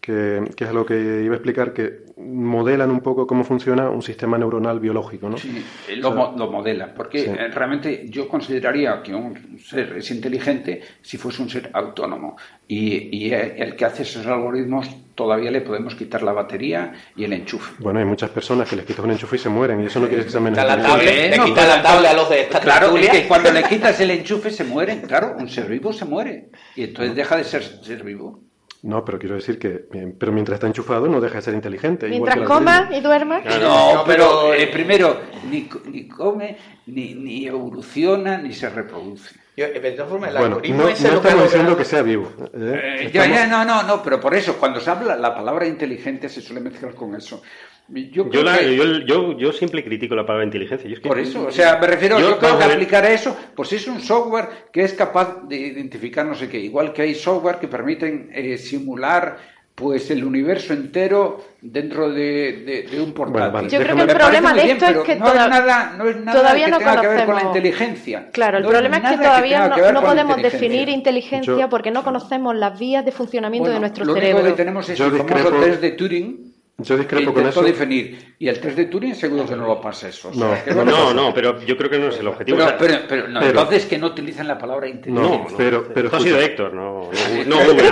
que, 0.00 0.42
que 0.56 0.64
es 0.64 0.72
lo 0.72 0.84
que 0.84 1.22
iba 1.22 1.34
a 1.34 1.36
explicar, 1.36 1.72
que 1.72 2.00
modelan 2.16 2.90
un 2.90 3.00
poco 3.00 3.24
cómo 3.24 3.44
funciona 3.44 3.88
un 3.88 4.02
sistema 4.02 4.36
neuronal 4.36 4.80
biológico, 4.80 5.28
¿no? 5.28 5.36
Sí, 5.36 5.64
eh, 5.88 5.94
lo, 5.96 6.10
mo- 6.10 6.34
lo 6.36 6.50
modelan, 6.50 6.92
porque 6.96 7.18
Sí. 7.20 7.30
eh, 7.30 7.48
realmente 7.48 8.06
yo 8.08 8.26
consideraría 8.28 9.00
que 9.00 9.14
un 9.14 9.58
ser 9.60 9.96
es 9.98 10.10
inteligente 10.10 10.80
si 11.00 11.18
fuese 11.18 11.40
un 11.42 11.48
ser 11.50 11.70
autónomo. 11.72 12.36
Y, 12.66 13.16
y 13.16 13.32
eh, 13.32 13.54
el 13.58 13.76
que 13.76 13.84
hace 13.84 14.02
esos 14.02 14.26
algoritmos 14.26 14.88
todavía 15.14 15.50
le 15.50 15.60
podemos 15.60 15.94
quitar 15.94 16.22
la 16.22 16.32
batería 16.32 16.92
y 17.16 17.24
el 17.24 17.32
enchufe. 17.32 17.74
Bueno, 17.78 17.98
hay 17.98 18.04
muchas 18.04 18.30
personas 18.30 18.68
que 18.68 18.76
les 18.76 18.84
quitas 18.84 19.04
un 19.04 19.10
enchufe 19.10 19.36
y 19.36 19.38
se 19.38 19.48
mueren, 19.48 19.80
y 19.80 19.86
eso 19.86 20.00
no 20.00 20.06
quiere 20.06 20.24
decir 20.24 20.28
que 20.28 20.32
sean 20.32 20.44
menos 20.44 20.58
Quita 20.58 20.76
la 20.76 20.82
tablet, 20.82 21.36
le 21.36 21.44
quita 21.44 21.66
la 21.66 21.82
tablet 21.82 22.10
a 22.10 22.14
los 22.14 22.30
de 22.30 22.40
esta 22.40 22.60
Claro, 22.60 22.96
es 22.96 23.10
que 23.10 23.28
cuando 23.28 23.50
le 23.50 23.62
quitas 23.64 24.00
el 24.00 24.10
enchufe 24.10 24.50
se 24.50 24.64
mueren. 24.64 25.02
Claro, 25.02 25.36
un 25.38 25.48
ser 25.48 25.66
vivo 25.66 25.92
se 25.92 26.04
muere. 26.04 26.50
Y 26.76 26.84
entonces 26.84 27.14
deja 27.14 27.36
de 27.36 27.44
ser 27.44 27.62
ser 27.62 28.02
vivo. 28.02 28.40
No, 28.82 29.04
pero 29.04 29.18
quiero 29.18 29.36
decir 29.36 29.60
que, 29.60 29.86
pero 30.18 30.32
mientras 30.32 30.56
está 30.56 30.66
enchufado 30.66 31.06
no 31.06 31.20
deja 31.20 31.36
de 31.36 31.42
ser 31.42 31.54
inteligente. 31.54 32.06
igual 32.06 32.22
mientras 32.22 32.48
que 32.48 32.52
algoritmo. 32.52 32.96
y 32.96 33.00
duermas, 33.00 33.42
Claro. 33.42 33.68
No, 33.68 33.94
No, 33.94 34.04
pero 34.04 34.52
eh, 34.54 34.64
eh, 34.64 34.66
primero, 34.66 35.20
ni, 35.48 35.68
ni 35.86 36.08
come, 36.08 36.56
ni, 36.86 37.14
ni 37.14 37.46
evoluciona, 37.46 38.38
ni 38.38 38.52
se 38.52 38.68
reproduce. 38.68 39.41
Yo, 39.56 39.66
eh, 39.66 39.80
de 39.80 39.90
todas 39.92 40.10
formas, 40.10 40.30
el 40.30 40.36
Bueno, 40.38 40.54
algoritmo 40.56 40.82
no, 40.84 40.88
ese 40.88 41.08
no 41.08 41.14
lo 41.14 41.20
que 41.20 41.28
estamos 41.28 41.42
ha 41.42 41.44
diciendo 41.44 41.70
logrado- 41.70 41.76
que 41.78 41.84
sea 41.84 42.02
vivo. 42.02 42.32
¿eh? 42.40 42.48
Eh, 42.54 43.10
ya, 43.12 43.24
Estamos- 43.24 43.36
ya, 43.36 43.46
no, 43.46 43.64
no, 43.66 43.82
no, 43.82 44.02
pero 44.02 44.18
por 44.18 44.34
eso, 44.34 44.56
cuando 44.58 44.80
se 44.80 44.88
habla 44.90 45.14
la 45.16 45.34
palabra 45.34 45.66
inteligente 45.66 46.28
se 46.30 46.40
suele 46.40 46.60
mezclar 46.62 46.94
con 46.94 47.14
eso. 47.14 47.42
Yo, 47.88 48.30
Yo, 48.30 48.42
la- 48.42 48.58
que- 48.58 48.74
yo, 48.76 48.84
yo, 49.00 49.36
yo 49.36 49.52
siempre 49.52 49.84
critico 49.84 50.14
la 50.14 50.24
palabra 50.24 50.46
inteligencia. 50.46 50.88
Yo 50.88 50.94
es 50.94 51.00
que- 51.02 51.08
por 51.08 51.18
eso, 51.18 51.46
o 51.48 51.50
sea, 51.50 51.76
me 51.78 51.86
refiero, 51.86 52.18
yo, 52.18 52.30
Yo, 52.30 52.38
creo 52.38 52.56
que 52.56 52.64
a 52.64 52.66
ver. 52.68 52.76
aplicar 52.76 53.04
a 53.04 53.10
eso, 53.10 53.36
pues 53.54 53.72
es 53.74 53.86
un 53.88 54.00
software 54.00 54.48
que 54.72 54.84
es 54.84 54.94
capaz 54.94 55.42
de 55.46 55.56
identificar 55.56 56.24
no 56.24 56.34
sé 56.34 56.48
qué, 56.48 56.58
igual 56.58 56.92
que 56.94 57.02
hay 57.02 57.14
software 57.14 57.56
que 57.58 57.68
permiten 57.68 58.30
eh, 58.32 58.56
simular 58.56 59.36
pues 59.74 60.10
el 60.10 60.22
universo 60.24 60.74
entero 60.74 61.44
dentro 61.62 62.10
de, 62.10 62.62
de- 62.66 62.82
de 62.90 63.00
un 63.00 63.12
portátil. 63.12 63.40
Bueno, 63.40 63.52
vale, 63.52 63.68
Yo 63.70 63.78
creo 63.80 63.96
que 63.96 64.02
el 64.02 64.08
problema 64.18 64.52
de 64.54 64.62
bien, 64.64 64.76
esto 64.76 64.84
es 64.86 64.92
pero 64.92 65.04
que 65.04 65.16
no 65.16 65.26
es 65.26 65.32
toda- 65.32 65.48
nada, 65.48 65.94
no 65.96 66.08
es 66.08 66.16
nada 66.16 66.38
todavía 66.38 66.64
que 66.66 66.70
no 66.72 66.78
tenga 66.78 67.00
que 67.00 67.08
ver 67.08 67.16
con 67.24 67.34
la 67.34 67.40
conocemos- 67.40 67.56
inteligencia. 67.56 68.30
Claro, 68.32 68.58
el 68.58 68.62
No 68.64 68.68
es 68.68 68.72
problema 68.74 68.96
es 68.98 69.02
que 69.16 69.16
todavía 69.24 69.68
no, 69.68 69.74
que 69.74 69.80
no 69.80 69.92
la 69.92 70.00
podemos 70.02 70.36
inteligencia. 70.36 70.68
definir 70.68 70.88
inteligencia 70.90 71.56
Yo- 71.56 71.68
porque 71.70 71.90
no 71.90 72.04
conocemos 72.04 72.54
las 72.54 72.78
vías 72.78 73.04
de 73.04 73.12
funcionamiento 73.12 73.64
Bueno, 73.64 73.74
de 73.74 73.80
nuestro 73.80 74.04
lo 74.04 74.14
cerebro. 74.14 74.40
único 74.40 74.56
que 74.56 74.62
tenemos 74.62 74.88
es 74.88 74.98
Yo 74.98 75.06
el 75.06 75.12
famoso 75.12 75.34
discrepo- 75.34 75.64
test 75.64 75.80
de 75.80 75.90
Turing, 75.92 76.51
Yo 76.78 76.96
discrepo 76.96 77.32
con 77.34 77.46
eso. 77.46 77.62
definir. 77.62 78.34
Y 78.38 78.48
el 78.48 78.58
test 78.58 78.76
de 78.76 78.86
Turing 78.86 79.14
seguro 79.14 79.46
que 79.46 79.54
no 79.54 79.66
lo 79.66 79.80
pasa 79.80 80.08
eso. 80.08 80.30
o 80.30 80.34
sea, 80.34 80.48
No, 80.48 80.64
que 80.64 80.74
no, 80.74 80.84
No, 80.84 81.14
no, 81.14 81.34
pero 81.34 81.60
yo 81.60 81.76
creo 81.76 81.88
que 81.88 81.98
no 81.98 82.08
es 82.08 82.18
el 82.18 82.26
objetivo. 82.26 82.56
Pero, 82.56 82.66
O 82.66 82.68
sea, 82.70 82.78
pero, 82.78 82.98
pero 83.08 83.28
no, 83.28 83.38
pero- 83.40 83.50
entonces 83.60 83.86
que 83.86 83.98
no 83.98 84.08
utilicen 84.08 84.48
la 84.48 84.58
palabra 84.58 84.88
No, 84.88 84.92
inteligencia. 84.94 85.56
pero, 85.56 85.86
pero 85.94 86.06
Esto 86.06 86.16
ha 86.16 86.20
sido 86.20 86.40
Héctor, 86.40 86.74
no, 86.74 87.10
no, 87.10 87.10
no 87.46 87.56
Google. 87.72 87.90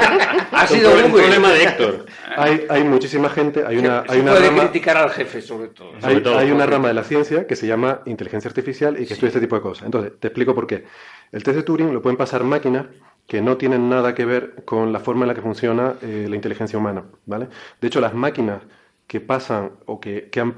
Ha 0.50 0.66
sido 0.66 0.90
un 0.92 1.02
Google. 1.02 1.22
problema 1.22 1.52
de 1.52 1.62
Héctor. 1.62 2.06
hay, 2.36 2.64
hay 2.68 2.82
muchísima 2.84 3.28
gente, 3.28 3.62
hay 3.64 3.78
una, 3.78 4.02
Se 4.06 4.12
hay 4.14 4.20
una 4.20 4.32
puede 4.32 4.46
rama, 4.48 4.62
criticar 4.62 4.96
al 4.96 5.10
jefe, 5.10 5.40
sobre 5.42 5.68
todo. 5.68 5.92
Sobre 6.00 6.14
hay, 6.16 6.22
todo, 6.22 6.38
hay 6.38 6.50
una 6.50 6.66
rama 6.66 6.88
de 6.88 6.94
la 6.94 7.04
ciencia 7.04 7.46
que 7.46 7.54
se 7.54 7.66
llama 7.68 8.00
inteligencia 8.06 8.48
artificial 8.48 8.94
y 9.00 9.06
que 9.06 9.12
estudia 9.14 9.28
este 9.28 9.40
tipo 9.40 9.54
de 9.56 9.62
cosas. 9.62 9.84
Entonces, 9.84 10.12
te 10.18 10.28
explico 10.28 10.54
por 10.54 10.66
qué. 10.66 10.84
El 11.30 11.44
test 11.44 11.58
de 11.58 11.62
Turing 11.62 11.92
lo 11.92 12.02
pueden 12.02 12.16
pasar 12.16 12.42
máquinas 12.42 12.86
que 13.30 13.40
no 13.46 13.56
tienen 13.56 13.88
nada 13.94 14.14
que 14.16 14.24
ver 14.32 14.42
con 14.64 14.92
la 14.92 15.00
forma 15.06 15.22
en 15.24 15.28
la 15.28 15.34
que 15.36 15.42
funciona 15.48 15.94
eh, 16.02 16.26
la 16.28 16.36
inteligencia 16.36 16.78
humana, 16.80 17.04
¿vale? 17.26 17.48
De 17.80 17.86
hecho, 17.88 18.00
las 18.00 18.14
máquinas 18.14 18.62
que 19.06 19.20
pasan 19.20 19.72
o 19.86 20.00
que, 20.00 20.30
que 20.30 20.40
han 20.40 20.54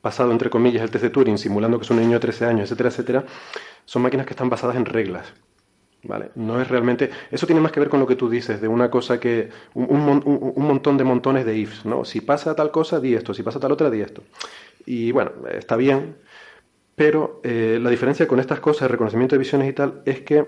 pasado, 0.00 0.32
entre 0.32 0.50
comillas, 0.50 0.82
el 0.82 0.90
test 0.90 1.04
de 1.04 1.10
Turing, 1.10 1.38
simulando 1.38 1.78
que 1.78 1.84
es 1.84 1.90
un 1.90 1.98
niño 2.00 2.14
de 2.14 2.20
13 2.20 2.44
años, 2.46 2.64
etcétera, 2.64 2.88
etcétera, 2.90 3.24
son 3.84 4.02
máquinas 4.02 4.26
que 4.26 4.32
están 4.34 4.50
basadas 4.50 4.76
en 4.76 4.86
reglas. 4.86 5.26
¿Vale? 6.04 6.30
No 6.36 6.60
es 6.60 6.68
realmente. 6.68 7.10
Eso 7.32 7.46
tiene 7.46 7.60
más 7.60 7.72
que 7.72 7.80
ver 7.80 7.88
con 7.88 8.00
lo 8.00 8.06
que 8.06 8.16
tú 8.16 8.30
dices, 8.30 8.60
de 8.60 8.68
una 8.68 8.90
cosa 8.90 9.18
que. 9.20 9.50
Un, 9.74 9.86
un 9.90 10.00
mon- 10.06 10.22
un- 10.26 10.52
un 10.54 10.66
montón 10.66 10.96
de 10.98 11.04
montones 11.04 11.44
de 11.46 11.56
ifs, 11.56 11.84
¿no? 11.84 12.04
Si 12.04 12.20
pasa 12.20 12.54
tal 12.54 12.70
cosa, 12.70 13.00
di 13.00 13.14
esto. 13.14 13.34
Si 13.34 13.42
pasa 13.42 13.58
tal 13.60 13.72
otra, 13.72 13.90
di 13.90 14.00
esto. 14.02 14.22
Y 14.86 15.12
bueno, 15.12 15.32
está 15.50 15.76
bien. 15.76 16.16
Pero 16.94 17.40
eh, 17.44 17.78
la 17.82 17.90
diferencia 17.90 18.26
con 18.26 18.40
estas 18.40 18.60
cosas, 18.60 18.90
reconocimiento 18.90 19.34
de 19.34 19.38
visiones 19.40 19.68
y 19.68 19.72
tal, 19.74 20.02
es 20.06 20.22
que 20.22 20.46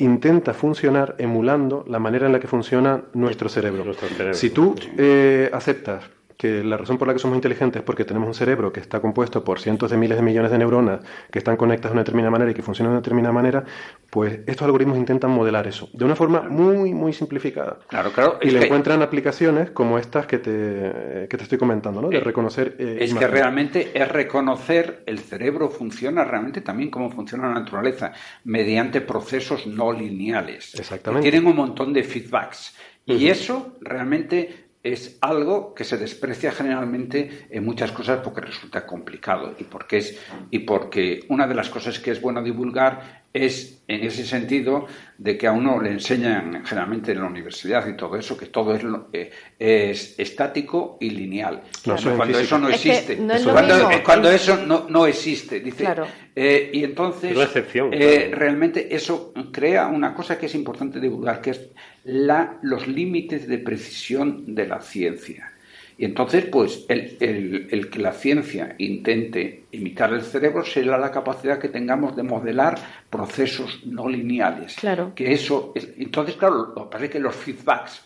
intenta 0.00 0.54
funcionar 0.54 1.14
emulando 1.18 1.84
la 1.88 1.98
manera 1.98 2.26
en 2.26 2.32
la 2.32 2.40
que 2.40 2.48
funciona 2.48 3.02
nuestro 3.14 3.48
cerebro. 3.48 3.84
Nuestro 3.84 4.08
cerebro. 4.08 4.34
Si 4.34 4.50
tú 4.50 4.74
eh, 4.96 5.50
aceptas 5.52 6.04
que 6.40 6.64
la 6.64 6.78
razón 6.78 6.96
por 6.96 7.06
la 7.06 7.12
que 7.12 7.18
somos 7.20 7.36
inteligentes 7.36 7.80
es 7.80 7.84
porque 7.84 8.06
tenemos 8.06 8.26
un 8.26 8.32
cerebro 8.34 8.72
que 8.72 8.80
está 8.80 8.98
compuesto 9.00 9.44
por 9.44 9.60
cientos 9.60 9.90
de 9.90 9.98
miles 9.98 10.16
de 10.16 10.22
millones 10.22 10.50
de 10.50 10.56
neuronas 10.56 11.00
que 11.30 11.38
están 11.38 11.58
conectadas 11.58 11.90
de 11.90 11.96
una 11.96 12.00
determinada 12.00 12.30
manera 12.30 12.50
y 12.50 12.54
que 12.54 12.62
funcionan 12.62 12.92
de 12.92 12.94
una 12.94 13.00
determinada 13.02 13.32
manera, 13.34 13.64
pues 14.08 14.40
estos 14.46 14.62
algoritmos 14.64 14.96
intentan 14.96 15.32
modelar 15.32 15.66
eso 15.66 15.90
de 15.92 16.02
una 16.06 16.16
forma 16.16 16.40
muy, 16.48 16.94
muy 16.94 17.12
simplificada. 17.12 17.78
Claro, 17.88 18.10
claro. 18.12 18.38
Y 18.40 18.50
le 18.52 18.60
que- 18.60 18.64
encuentran 18.64 19.02
aplicaciones 19.02 19.70
como 19.70 19.98
estas 19.98 20.26
que 20.26 20.38
te, 20.38 21.26
que 21.28 21.36
te 21.36 21.42
estoy 21.42 21.58
comentando, 21.58 22.00
¿no? 22.00 22.08
De 22.08 22.16
Eh, 22.16 22.20
reconocer. 22.20 22.74
eh, 22.78 22.96
Es 23.00 23.12
que 23.12 23.26
realmente 23.26 23.90
es 23.92 24.08
reconocer 24.08 25.02
el 25.04 25.18
cerebro 25.18 25.68
funciona 25.68 26.24
realmente 26.24 26.62
también 26.62 26.90
como 26.90 27.10
funciona 27.10 27.48
la 27.48 27.54
naturaleza, 27.60 28.12
mediante 28.44 29.02
procesos 29.02 29.66
no 29.66 29.92
lineales. 29.92 30.74
Exactamente. 30.74 31.26
Que 31.26 31.30
tienen 31.32 31.50
un 31.50 31.56
montón 31.56 31.92
de 31.92 32.02
feedbacks. 32.02 32.74
Y 33.04 33.26
eso 33.28 33.76
realmente 33.82 34.69
es 34.82 35.18
algo 35.20 35.74
que 35.74 35.84
se 35.84 35.98
desprecia 35.98 36.52
generalmente 36.52 37.46
en 37.50 37.64
muchas 37.64 37.92
cosas 37.92 38.20
porque 38.24 38.40
resulta 38.40 38.86
complicado 38.86 39.54
y 39.58 39.64
porque 39.64 39.98
es 39.98 40.18
y 40.50 40.60
porque 40.60 41.24
una 41.28 41.46
de 41.46 41.54
las 41.54 41.68
cosas 41.68 41.98
que 41.98 42.10
es 42.12 42.20
bueno 42.20 42.42
divulgar 42.42 43.20
es 43.32 43.82
en 43.86 44.02
ese 44.02 44.24
sentido 44.24 44.86
de 45.18 45.38
que 45.38 45.46
a 45.46 45.52
uno 45.52 45.80
le 45.80 45.90
enseñan 45.92 46.64
generalmente 46.64 47.12
en 47.12 47.20
la 47.20 47.26
universidad 47.26 47.86
y 47.86 47.96
todo 47.96 48.16
eso 48.16 48.36
que 48.36 48.46
todo 48.46 48.74
es, 48.74 48.82
eh, 49.12 49.30
es 49.58 50.18
estático 50.18 50.96
y 51.00 51.10
lineal. 51.10 51.62
No, 51.86 51.96
en 51.96 52.16
cuando 52.16 52.38
eso 52.40 52.58
no 52.58 52.68
Es 52.70 52.80
que 52.80 52.90
existe. 52.90 53.16
no 53.16 53.34
es 53.34 53.46
cuando, 53.46 53.90
eh, 53.90 54.02
cuando 54.04 54.30
eso 54.30 54.56
no, 54.66 54.86
no 54.88 55.06
existe. 55.06 55.60
Dice 55.60 55.84
Claro. 55.84 56.06
eh, 56.34 56.70
y 56.72 56.82
entonces 56.82 57.30
Es 57.32 57.36
la 57.36 57.44
excepción, 57.44 57.92
eh, 57.92 57.98
claro. 57.98 58.36
realmente 58.36 58.92
eso 58.94 59.32
crea 59.52 59.86
una 59.86 60.12
cosa 60.12 60.36
que 60.36 60.46
es 60.46 60.54
importante 60.56 60.98
divulgar 60.98 61.40
que 61.40 61.50
es 61.50 61.60
la, 62.04 62.58
los 62.62 62.86
límites 62.88 63.46
de 63.46 63.58
precisión 63.58 64.54
de 64.54 64.66
la 64.66 64.80
ciencia 64.80 65.52
y 65.98 66.06
entonces, 66.06 66.46
pues, 66.46 66.86
el, 66.88 67.18
el- 67.20 67.68
el 67.70 67.90
que 67.90 67.98
la 67.98 68.12
ciencia 68.12 68.74
intente 68.78 69.64
imitar 69.72 70.10
el 70.14 70.22
cerebro 70.22 70.64
será 70.64 70.96
la 70.96 71.10
capacidad 71.10 71.58
que 71.58 71.68
tengamos 71.68 72.16
de 72.16 72.22
modelar 72.22 72.78
procesos 73.10 73.82
no 73.84 74.08
lineales. 74.08 74.76
Claro. 74.76 75.12
Que 75.14 75.32
eso, 75.32 75.72
es- 75.74 75.90
entonces, 75.98 76.36
claro, 76.36 76.72
lo 76.74 76.84
que 76.86 76.90
pasa 76.92 77.04
es 77.04 77.10
que 77.10 77.20
los 77.20 77.36
feedbacks, 77.36 78.02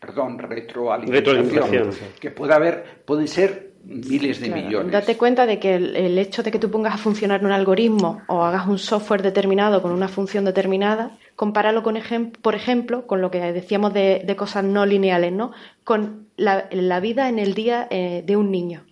perdón, 0.00 0.38
retroalimentación, 0.38 1.44
Retroalimentación. 1.44 2.08
que 2.18 2.30
puede 2.30 2.54
haber, 2.54 3.02
pueden 3.04 3.28
ser 3.28 3.72
miles 3.84 4.40
de 4.40 4.46
Claro, 4.48 4.62
millones. 4.62 4.92
Date 4.92 5.16
cuenta 5.18 5.44
de 5.44 5.58
que 5.60 5.74
el, 5.74 5.94
el 5.94 6.18
hecho 6.18 6.42
de 6.42 6.50
que 6.50 6.58
tú 6.58 6.70
pongas 6.70 6.94
a 6.94 6.98
funcionar 6.98 7.44
un 7.44 7.52
algoritmo 7.52 8.22
o 8.28 8.42
hagas 8.44 8.66
un 8.66 8.78
software 8.78 9.20
determinado 9.22 9.82
con 9.82 9.92
una 9.92 10.08
función 10.08 10.44
determinada, 10.46 11.10
compáralo 11.36 11.82
con 11.82 11.96
por 12.42 12.54
ejemplo 12.54 13.06
con 13.06 13.20
lo 13.20 13.30
que 13.30 13.40
decíamos 13.52 13.92
de, 13.92 14.34
cosas 14.36 14.64
no 14.64 14.86
lineales, 14.86 15.32
¿no? 15.32 15.52
Con 15.84 16.28
la, 16.36 17.00
vida 17.00 17.28
en 17.28 17.38
el 17.38 17.54
día 17.54 17.86
eh, 17.90 18.24
de 18.26 18.36
un 18.36 18.50
niño. 18.50 18.84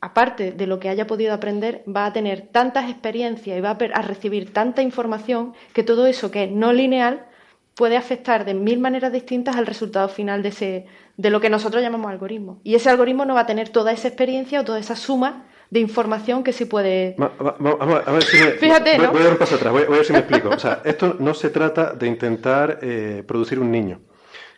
Aparte 0.00 0.52
de 0.52 0.66
lo 0.66 0.78
que 0.78 0.90
haya 0.90 1.06
podido 1.06 1.32
aprender, 1.32 1.82
va 1.88 2.06
a 2.06 2.12
tener 2.12 2.48
tantas 2.52 2.90
experiencias 2.90 3.58
y 3.58 3.60
va 3.60 3.70
a 3.70 4.02
recibir 4.02 4.52
tanta 4.52 4.82
información 4.82 5.54
que 5.72 5.82
todo 5.82 6.06
eso 6.06 6.30
que 6.30 6.44
es 6.44 6.50
no 6.50 6.72
lineal 6.72 7.26
puede 7.74 7.96
afectar 7.96 8.44
de 8.44 8.54
mil 8.54 8.78
maneras 8.78 9.12
distintas 9.12 9.56
al 9.56 9.66
resultado 9.66 10.08
final 10.08 10.42
de, 10.42 10.50
ese, 10.50 10.86
de 11.16 11.30
lo 11.30 11.40
que 11.40 11.50
nosotros 11.50 11.82
llamamos 11.82 12.10
algoritmo. 12.10 12.60
Y 12.62 12.74
ese 12.74 12.90
algoritmo 12.90 13.24
no 13.24 13.34
va 13.34 13.40
a 13.40 13.46
tener 13.46 13.70
toda 13.70 13.92
esa 13.92 14.08
experiencia 14.08 14.60
o 14.60 14.64
toda 14.64 14.78
esa 14.78 14.96
suma 14.96 15.46
de 15.70 15.80
información 15.80 16.42
que 16.44 16.52
sí 16.52 16.64
puede... 16.64 17.16
Va- 17.20 17.32
va- 17.42 17.56
va- 17.64 17.74
Vamos 17.76 18.02
a 18.06 18.12
ver 18.12 18.22
si 18.24 18.36
me, 18.38 18.50
Fíjate, 18.58 18.98
¿no? 18.98 19.10
voy 19.12 19.20
a 19.20 19.24
dar 19.24 19.32
un 19.32 19.38
paso 19.38 19.56
atrás, 19.56 19.72
voy, 19.72 19.84
voy 19.84 19.94
a 19.94 19.96
ver 19.98 20.06
si 20.06 20.12
me 20.12 20.20
explico. 20.20 20.48
O 20.50 20.58
sea, 20.58 20.80
esto 20.84 21.16
no 21.18 21.34
se 21.34 21.50
trata 21.50 21.92
de 21.94 22.06
intentar 22.06 22.78
eh, 22.82 23.22
producir 23.26 23.58
un 23.58 23.70
niño, 23.70 24.00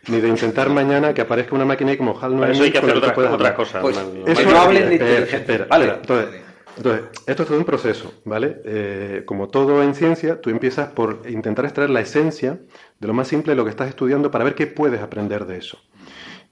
ni 0.07 0.19
de 0.21 0.27
intentar 0.29 0.69
mañana 0.69 1.13
que 1.13 1.21
aparezca 1.21 1.55
una 1.55 1.65
máquina 1.65 1.91
y 1.93 1.97
como 1.97 2.11
HAL 2.19 2.37
Para 2.39 2.51
eso 2.51 2.63
hay 2.63 2.71
que 2.71 2.77
hacer 2.77 2.95
otra, 2.97 3.11
otra 3.11 3.31
otra 3.33 3.55
cosa. 3.55 3.81
Pues, 3.81 3.97
Eso- 3.97 4.51
no 4.51 4.59
hablen 4.59 4.89
de 4.89 4.95
espera, 4.95 5.09
inteligencia. 5.11 5.37
espera, 5.39 5.65
Vale. 5.65 5.85
espera. 5.85 6.01
Entonces, 6.01 6.41
entonces, 6.77 7.03
esto 7.27 7.43
es 7.43 7.49
todo 7.49 7.57
un 7.57 7.65
proceso, 7.65 8.13
¿vale? 8.23 8.61
Eh, 8.63 9.23
como 9.25 9.49
todo 9.49 9.83
en 9.83 9.93
ciencia, 9.95 10.39
tú 10.39 10.49
empiezas 10.49 10.87
por 10.89 11.23
intentar 11.27 11.65
extraer 11.65 11.89
la 11.89 11.99
esencia 11.99 12.57
de 12.99 13.07
lo 13.07 13.13
más 13.13 13.27
simple 13.27 13.51
de 13.51 13.57
lo 13.57 13.65
que 13.65 13.71
estás 13.71 13.89
estudiando 13.89 14.31
para 14.31 14.45
ver 14.45 14.55
qué 14.55 14.65
puedes 14.67 15.01
aprender 15.01 15.45
de 15.45 15.57
eso. 15.57 15.77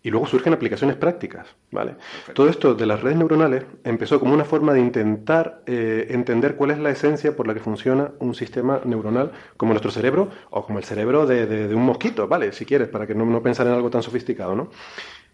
Y 0.08 0.10
luego 0.10 0.26
surgen 0.26 0.54
aplicaciones 0.54 0.96
prácticas, 0.96 1.48
¿vale? 1.70 1.96
Todo 2.34 2.48
esto 2.48 2.74
de 2.76 2.86
las 2.86 3.02
redes 3.02 3.18
neuronales 3.18 3.66
empezó 3.84 4.22
como 4.22 4.34
una 4.34 4.46
forma 4.46 4.72
de 4.74 4.80
intentar 4.80 5.64
eh, 5.66 6.08
entender 6.12 6.56
cuál 6.56 6.72
es 6.72 6.80
la 6.80 6.92
esencia 6.92 7.36
por 7.36 7.46
la 7.46 7.54
que 7.54 7.60
funciona 7.60 8.12
un 8.20 8.34
sistema 8.34 8.80
neuronal 8.86 9.34
como 9.58 9.74
nuestro 9.74 9.92
cerebro 9.92 10.30
o 10.50 10.66
como 10.66 10.78
el 10.80 10.86
cerebro 10.86 11.26
de, 11.26 11.46
de- 11.46 11.68
de 11.68 11.76
un 11.76 11.84
mosquito, 11.84 12.26
¿vale? 12.30 12.54
Si 12.54 12.66
quieres, 12.66 12.88
para 12.88 13.06
que 13.06 13.16
no, 13.16 13.26
no 13.26 13.42
pensar 13.44 13.68
en 13.68 13.74
algo 13.74 13.90
tan 13.90 14.02
sofisticado, 14.02 14.56
¿no? 14.56 14.70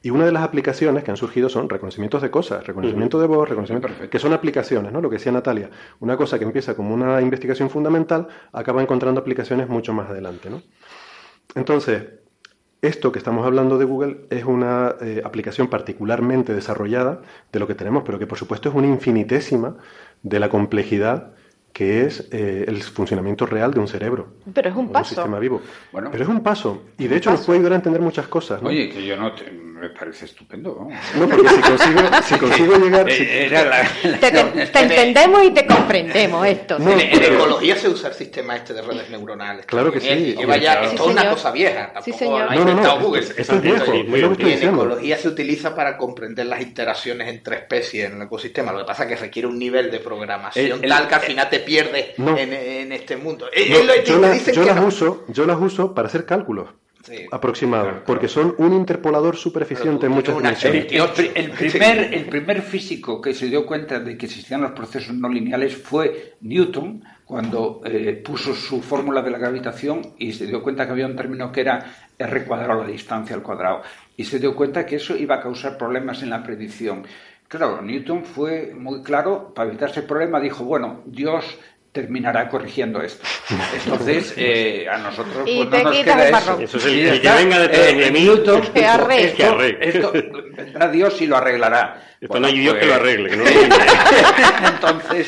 Y 0.01 0.09
una 0.09 0.25
de 0.25 0.31
las 0.31 0.41
aplicaciones 0.41 1.03
que 1.03 1.11
han 1.11 1.17
surgido 1.17 1.49
son 1.49 1.69
reconocimientos 1.69 2.23
de 2.23 2.31
cosas, 2.31 2.65
reconocimiento 2.65 3.21
de 3.21 3.27
voz, 3.27 3.47
reconocimiento, 3.47 3.89
que 4.09 4.17
son 4.17 4.33
aplicaciones, 4.33 4.91
¿no? 4.91 5.01
Lo 5.01 5.09
que 5.11 5.17
decía 5.17 5.31
Natalia, 5.31 5.69
una 5.99 6.17
cosa 6.17 6.39
que 6.39 6.45
empieza 6.45 6.75
como 6.75 6.95
una 6.95 7.21
investigación 7.21 7.69
fundamental 7.69 8.27
acaba 8.51 8.81
encontrando 8.81 9.21
aplicaciones 9.21 9.69
mucho 9.69 9.93
más 9.93 10.09
adelante, 10.09 10.49
¿no? 10.49 10.63
Entonces, 11.55 12.05
esto 12.83 13.13
que 13.13 13.17
estamos 13.17 13.45
hablando 13.45 13.77
de 13.77 13.85
Google 13.85 14.25
es 14.29 14.43
una 14.43 14.95
eh, 15.01 15.21
aplicación 15.23 15.69
particularmente 15.69 16.53
desarrollada 16.53 17.21
de 17.51 17.59
lo 17.59 17.65
que 17.65 17.75
tenemos, 17.75 18.03
pero 18.05 18.19
que 18.19 18.27
por 18.27 18.37
supuesto 18.37 18.67
es 18.67 18.75
una 18.75 18.87
infinitésima 18.87 19.77
de 20.21 20.39
la 20.41 20.49
complejidad 20.49 21.31
que 21.73 22.05
es 22.05 22.27
eh, 22.31 22.65
el 22.67 22.83
funcionamiento 22.83 23.45
real 23.47 23.73
de 23.73 23.79
un 23.79 23.87
cerebro. 23.87 24.27
Pero 24.53 24.69
es 24.69 24.75
un 24.75 24.91
paso. 24.91 25.15
sistema 25.15 25.39
vivo. 25.39 25.59
Bueno. 25.91 26.09
pero 26.11 26.23
es 26.23 26.29
un 26.29 26.41
paso. 26.41 26.83
Y 26.99 27.07
de 27.07 27.17
hecho 27.17 27.31
nos 27.31 27.41
puede 27.41 27.57
ayudar 27.59 27.73
a 27.73 27.75
entender 27.77 27.99
muchas 28.01 28.27
cosas. 28.27 28.61
¿no? 28.61 28.69
Oye, 28.69 28.89
que 28.89 29.03
yo 29.05 29.17
no 29.17 29.33
te- 29.33 29.49
me 29.51 29.89
parece 29.89 30.25
estupendo. 30.25 30.75
vamos. 30.75 30.93
No, 31.17 31.27
porque 31.27 31.49
si 31.49 31.61
consigo, 31.61 31.99
si 32.23 32.35
consigo 32.37 32.77
llegar... 32.77 33.11
si- 33.11 33.23
Era 33.29 33.65
la- 33.65 33.89
Te, 34.19 34.31
te- 34.31 34.65
te 34.67 34.79
entendemos 34.81 35.43
y 35.43 35.51
te 35.51 35.65
comprendemos 35.65 36.45
esto. 36.47 36.77
No, 36.79 36.91
en, 36.91 36.99
en 37.01 37.19
pero- 37.19 37.35
ecología 37.35 37.75
se 37.75 37.89
usa 37.89 38.09
el 38.09 38.15
sistema 38.15 38.55
este 38.55 38.73
de 38.75 38.81
redes 38.83 39.09
neuronales. 39.09 39.65
Claro 39.65 39.91
que 39.91 39.99
sí. 39.99 40.35
Lleva 40.37 40.57
ya, 40.57 40.73
claro. 40.79 40.85
es 40.85 40.91
Sí, 41.01 41.09
una 41.09 41.29
cosa 41.31 41.51
vieja. 41.51 41.91
Sí, 42.05 42.13
señor. 42.13 42.55
No, 42.55 42.65
no, 42.65 42.75
no, 42.81 42.99
Google. 42.99 43.21
esto 43.35 43.55
es 43.55 43.61
viejo, 43.61 43.85
Sí, 43.91 43.91
muy 43.91 43.97
es 43.97 44.05
lo 44.05 44.07
que 44.07 44.17
bien. 44.19 44.31
estoy 44.31 44.45
Y 44.45 44.51
en 44.53 44.53
diciendo. 44.59 44.83
ecología 44.83 45.17
se 45.17 45.27
utiliza 45.27 45.75
para 45.75 45.97
comprender 45.97 46.45
las 46.45 46.61
interacciones 46.61 47.27
entre 47.29 47.55
especies 47.57 48.05
en 48.11 48.17
el 48.17 48.21
ecosistema. 48.21 48.71
Lo 48.71 48.77
que 48.79 48.85
pasa 48.85 49.03
es 49.03 49.09
que 49.09 49.15
requiere 49.17 49.47
un 49.47 49.57
nivel 49.57 49.89
de 49.91 49.99
programación 49.99 50.65
El- 50.77 50.83
el- 50.83 50.89
tal 50.89 51.07
que 51.07 51.15
al 51.15 51.21
final 51.21 51.49
te 51.49 51.62
pierdes 51.65 52.17
No. 52.17 52.37
en, 52.37 52.53
en 52.53 52.91
este 52.91 53.17
mundo. 53.17 53.47
Eh, 53.53 53.67
No, 53.71 53.83
lo- 53.83 53.93
te 53.93 54.03
yo, 54.05 54.19
la- 54.19 54.31
dicen 54.31 54.53
yo 54.53 54.61
que 54.61 54.67
las 54.67 54.75
no. 54.81 54.87
uso, 54.87 55.25
yo 55.27 55.45
las 55.45 55.59
uso 55.59 55.93
para 55.93 56.07
hacer 56.07 56.25
cálculos 56.25 56.69
Sí. 57.03 57.25
aproximados, 57.33 57.95
porque 58.05 58.29
son 58.29 58.55
un 58.59 58.71
interpolador 58.71 59.35
súper 59.35 59.63
eficiente 59.63 60.05
en 60.05 60.13
muchas 60.13 60.37
dimensiones. 60.37 60.85
El, 60.89 61.01
el- 61.01 61.31
el 61.35 61.51
primer, 61.51 62.13
el 62.13 62.25
primer 62.27 62.61
físico 62.61 63.19
que 63.19 63.33
se 63.33 63.47
dio 63.47 63.65
cuenta 63.65 63.99
de 63.99 64.17
que 64.17 64.25
existían 64.27 64.61
los 64.61 64.71
procesos 64.71 65.13
no 65.13 65.27
lineales 65.27 65.75
fue 65.75 66.35
Newton, 66.39 67.03
cuando 67.25 67.81
eh, 67.85 68.21
puso 68.23 68.53
su 68.53 68.81
fórmula 68.81 69.21
de 69.21 69.31
la 69.31 69.37
gravitación 69.37 70.13
y 70.17 70.31
se 70.33 70.45
dio 70.45 70.61
cuenta 70.63 70.85
que 70.85 70.91
había 70.91 71.05
un 71.07 71.15
término 71.15 71.51
que 71.51 71.61
era 71.61 71.93
R 72.17 72.45
cuadrado, 72.45 72.81
la 72.83 72.87
distancia 72.87 73.35
al 73.35 73.41
cuadrado. 73.41 73.81
Y 74.15 74.23
se 74.25 74.39
dio 74.39 74.55
cuenta 74.55 74.85
que 74.85 74.97
eso 74.97 75.15
iba 75.17 75.35
a 75.35 75.41
causar 75.41 75.77
problemas 75.77 76.21
en 76.21 76.29
la 76.29 76.43
predicción. 76.43 77.03
Claro, 77.57 77.81
Newton 77.81 78.25
fue 78.25 78.73
muy 78.75 79.03
claro, 79.03 79.53
para 79.53 79.69
evitar 79.69 79.89
ese 79.89 80.01
problema 80.03 80.39
dijo, 80.39 80.63
bueno, 80.63 81.01
Dios 81.05 81.45
terminará 81.91 82.49
corrigiendo 82.49 83.01
esto. 83.03 83.23
Entonces, 83.85 84.33
eh, 84.37 84.87
a 84.91 84.97
nosotros 84.97 85.43
Y 85.45 85.63
pues, 85.65 85.83
no 85.83 85.89
nos 85.91 85.97
queda 85.99 86.13
el 86.15 86.21
eso. 86.21 86.31
marrón. 86.31 86.63
Eso 86.63 86.77
es 86.77 86.85
el- 86.85 86.95
Y 86.95 87.01
el 87.01 87.09
que 87.11 87.15
está, 87.17 87.35
venga 87.35 87.59
detrás 87.59 87.81
de 87.85 88.07
en 88.07 88.13
mí, 88.13 88.19
Newton 88.21 88.61
que 88.61 88.79
dijo, 88.79 88.91
arregle. 88.91 89.25
esto, 89.25 89.37
Que 89.37 89.45
arregle. 89.45 89.87
esto 89.89 90.11
vendrá 90.57 90.87
Dios 90.89 91.21
y 91.21 91.27
lo 91.27 91.37
arreglará. 91.37 92.12
Esto 92.23 92.39
no 92.39 92.47
hay 92.47 92.57
Dios 92.59 92.73
que 92.75 92.79
pues, 92.79 92.89
lo 92.89 92.95
arregle, 92.95 93.29
que 93.29 93.35
no 93.37 93.43
lo. 93.43 93.49
Entonces, 94.67 95.27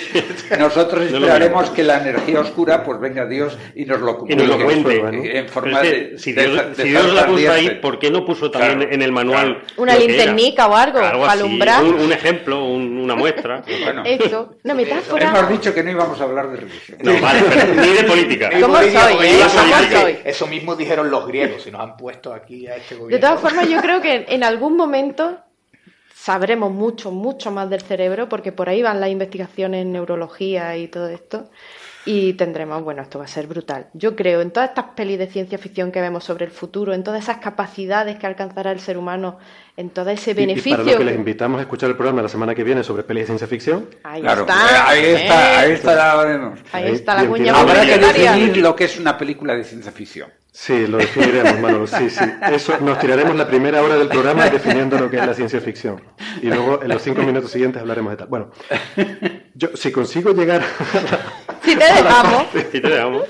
nosotros 0.59 1.11
No 1.11 1.17
esperaremos 1.17 1.69
que 1.71 1.83
la 1.83 1.97
energía 2.01 2.39
oscura, 2.39 2.83
pues 2.83 2.99
venga 2.99 3.25
Dios 3.25 3.57
y 3.75 3.85
nos 3.85 3.99
lo 4.01 4.11
Y 4.11 4.15
comunique. 4.15 4.43
nos 4.47 4.59
lo 4.59 4.65
cuente. 4.65 4.99
Bueno, 4.99 5.23
En 5.23 5.47
forma 5.49 5.81
de, 5.81 6.17
si 6.17 6.31
de- 6.33 6.47
Dios, 6.47 6.77
de 6.77 6.83
si 6.83 6.89
Dios 6.89 7.13
la 7.13 7.25
puso 7.27 7.51
ahí. 7.51 7.69
¿por 7.81 7.99
qué 7.99 8.09
no 8.11 8.25
puso 8.25 8.49
también 8.51 8.79
Claro, 8.79 8.93
en 8.93 9.01
el 9.01 9.11
manual 9.11 9.61
Una 9.77 9.93
lo 9.93 9.99
que 10.01 10.07
linternica 10.07 10.67
o 10.67 10.75
algo, 10.75 10.99
Algo 10.99 11.25
alumbrar. 11.25 11.83
Un, 11.83 11.95
un 11.95 12.11
ejemplo, 12.13 12.63
un- 12.65 12.97
una 12.97 13.15
muestra. 13.15 13.61
Bueno, 13.85 14.03
Eso, 14.05 14.55
una 14.63 14.73
metáfora. 14.73 15.29
hemos 15.29 15.49
dicho 15.49 15.73
que 15.73 15.83
no 15.83 15.91
íbamos 15.91 16.19
a 16.19 16.23
hablar 16.23 16.49
de 16.49 16.57
religión. 16.57 16.97
No, 17.03 17.19
vale, 17.21 17.41
pero 17.49 17.73
ni 17.81 17.87
de 17.93 18.03
política. 18.03 18.49
Y 18.57 18.61
¿Cómo 18.61 18.77
soy, 18.77 18.87
eh? 19.21 19.39
¿Cómo 19.53 20.01
soy? 20.01 20.17
Eso 20.23 20.47
mismo 20.47 20.75
dijeron 20.75 21.11
los 21.11 21.27
griegos 21.27 21.67
y 21.67 21.71
nos 21.71 21.81
han 21.81 21.97
puesto 21.97 22.33
aquí 22.33 22.67
a 22.67 22.75
este 22.77 22.95
De 22.95 23.01
gobierno. 23.01 23.27
todas 23.27 23.41
formas, 23.41 23.69
yo 23.69 23.79
creo 23.81 24.01
que 24.01 24.25
en 24.27 24.43
algún 24.43 24.75
momento 24.75 25.37
sabremos 26.25 26.71
mucho, 26.71 27.11
mucho 27.11 27.51
más 27.51 27.69
del 27.69 27.81
cerebro, 27.81 28.27
porque 28.27 28.51
por 28.51 28.67
ahí 28.67 28.81
van 28.81 28.99
las 28.99 29.11
investigaciones 29.11 29.83
en 29.83 29.91
neurología 29.91 30.75
y 30.75 30.87
todo 30.87 31.07
esto, 31.07 31.51
y 32.05 32.33
tendremos, 32.33 32.83
bueno, 32.83 33.01
esto 33.01 33.17
va 33.19 33.25
a 33.25 33.27
ser 33.27 33.47
brutal. 33.47 33.87
Yo 33.93 34.15
creo 34.15 34.41
en 34.41 34.51
todas 34.51 34.69
estas 34.69 34.85
pelis 34.95 35.17
de 35.17 35.27
ciencia 35.27 35.57
ficción 35.57 35.91
que 35.91 36.01
vemos 36.01 36.23
sobre 36.23 36.45
el 36.45 36.51
futuro, 36.51 36.93
en 36.93 37.03
todas 37.03 37.23
esas 37.23 37.37
capacidades 37.37 38.17
que 38.19 38.27
alcanzará 38.27 38.71
el 38.71 38.79
ser 38.79 38.97
humano, 38.97 39.39
en 39.75 39.89
todo 39.89 40.11
ese 40.11 40.33
beneficio. 40.33 40.73
Y, 40.73 40.77
para 40.77 40.91
lo 40.91 40.97
que 40.99 41.03
les 41.05 41.15
invitamos 41.15 41.59
a 41.59 41.61
escuchar 41.63 41.89
el 41.89 41.95
programa 41.95 42.21
la 42.21 42.29
semana 42.29 42.53
que 42.53 42.63
viene 42.63 42.83
sobre 42.83 43.03
pelis 43.03 43.23
de 43.23 43.25
ciencia 43.27 43.47
ficción. 43.47 43.89
Ahí 44.03 44.21
Claro, 44.21 44.41
está. 44.41 44.89
ahí 44.89 45.05
está, 45.05 45.59
ahí 45.59 45.71
¿eh? 45.71 45.73
está 45.73 45.95
la. 45.95 46.21
Ahí 46.21 46.83
Ahí 46.85 46.91
está 46.93 47.15
la 47.15 47.27
cuña. 47.27 47.59
Habrá 47.59 47.81
que 47.81 47.97
definir 47.97 48.57
lo 48.57 48.75
que 48.75 48.83
es 48.85 48.99
una 48.99 49.17
película 49.17 49.55
de 49.55 49.63
ciencia 49.63 49.91
ficción. 49.91 50.29
Sí, 50.51 50.87
lo 50.87 50.99
definiremos, 50.99 51.59
Manolo. 51.59 51.85
Sí, 51.85 52.09
sí. 52.09 52.23
Eso, 52.53 52.77
nos 52.79 52.97
tiraremos 52.99 53.35
la 53.35 53.45
primera 53.45 53.81
hora 53.81 53.97
del 53.97 54.07
programa 54.07 54.45
definiendo 54.49 54.97
lo 54.97 55.09
que 55.09 55.17
es 55.17 55.25
la 55.25 55.33
ciencia 55.33 55.59
ficción. 55.59 56.01
Y 56.41 56.47
luego 56.47 56.81
en 56.81 56.87
los 56.87 57.01
cinco 57.01 57.23
minutos 57.23 57.51
siguientes 57.51 57.81
hablaremos 57.81 58.11
de 58.11 58.17
tal. 58.17 58.27
Bueno, 58.27 58.51
yo 59.53 59.69
si 59.75 59.91
consigo 59.91 60.31
llegar 60.31 60.63
Si 61.65 61.75
te 61.75 61.85
dejamos. 61.85 62.43
Si 62.71 62.79
te 62.81 62.87
dejamos. 62.89 63.23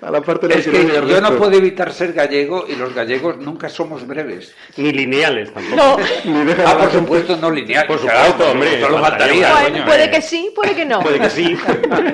a 0.00 0.10
la 0.10 0.20
parte 0.22 0.48
de 0.48 0.54
la 0.54 0.60
Es 0.60 0.66
que 0.68 1.08
yo 1.08 1.20
no 1.20 1.36
puedo 1.36 1.52
evitar 1.52 1.92
ser 1.92 2.12
gallego 2.12 2.64
y 2.68 2.76
los 2.76 2.94
gallegos 2.94 3.36
nunca 3.38 3.68
somos 3.68 4.06
breves. 4.06 4.54
Ni 4.76 4.92
lineales 4.92 5.52
tampoco. 5.52 5.76
No. 5.76 5.96
ni 6.44 6.52
Ah, 6.64 6.76
por 6.78 6.90
supuesto, 6.92 7.36
no 7.36 7.50
lineal. 7.50 7.86
Por 7.86 8.00
Claro, 8.00 8.30
supuesto, 8.30 8.52
hombre, 8.52 8.80
Solo 8.80 8.98
faltaría. 8.98 9.52
Bueno, 9.52 9.68
coño, 9.70 9.84
puede 9.86 10.04
eh. 10.04 10.10
que 10.10 10.22
sí, 10.22 10.52
puede 10.54 10.74
que 10.74 10.84
no. 10.84 11.00
Puede 11.00 11.18
que 11.20 11.30
sí. 11.30 11.56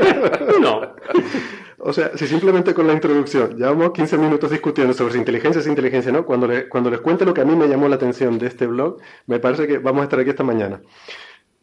no. 0.61 0.95
O 1.81 1.93
sea, 1.93 2.11
si 2.17 2.27
simplemente 2.27 2.75
con 2.75 2.87
la 2.89 2.93
introducción 2.93 3.57
llevamos 3.57 3.93
15 3.93 4.19
minutos 4.19 4.51
discutiendo 4.51 4.93
sobre 4.93 5.13
si 5.13 5.19
inteligencia 5.19 5.61
es 5.61 5.67
inteligencia, 5.67 6.11
¿no? 6.11 6.25
Cuando, 6.27 6.47
le- 6.49 6.69
cuando 6.69 6.91
les 6.91 7.01
cuente 7.01 7.25
lo 7.25 7.33
que 7.33 7.41
a 7.41 7.45
mí 7.45 7.55
me 7.55 7.69
llamó 7.69 7.89
la 7.89 7.95
atención 7.97 8.37
de 8.39 8.49
este 8.49 8.67
blog, 8.67 8.97
me 9.27 9.39
parece 9.39 9.67
que 9.69 9.79
vamos 9.79 10.01
a 10.01 10.05
estar 10.05 10.19
aquí 10.19 10.31
esta 10.31 10.43
mañana. 10.43 10.81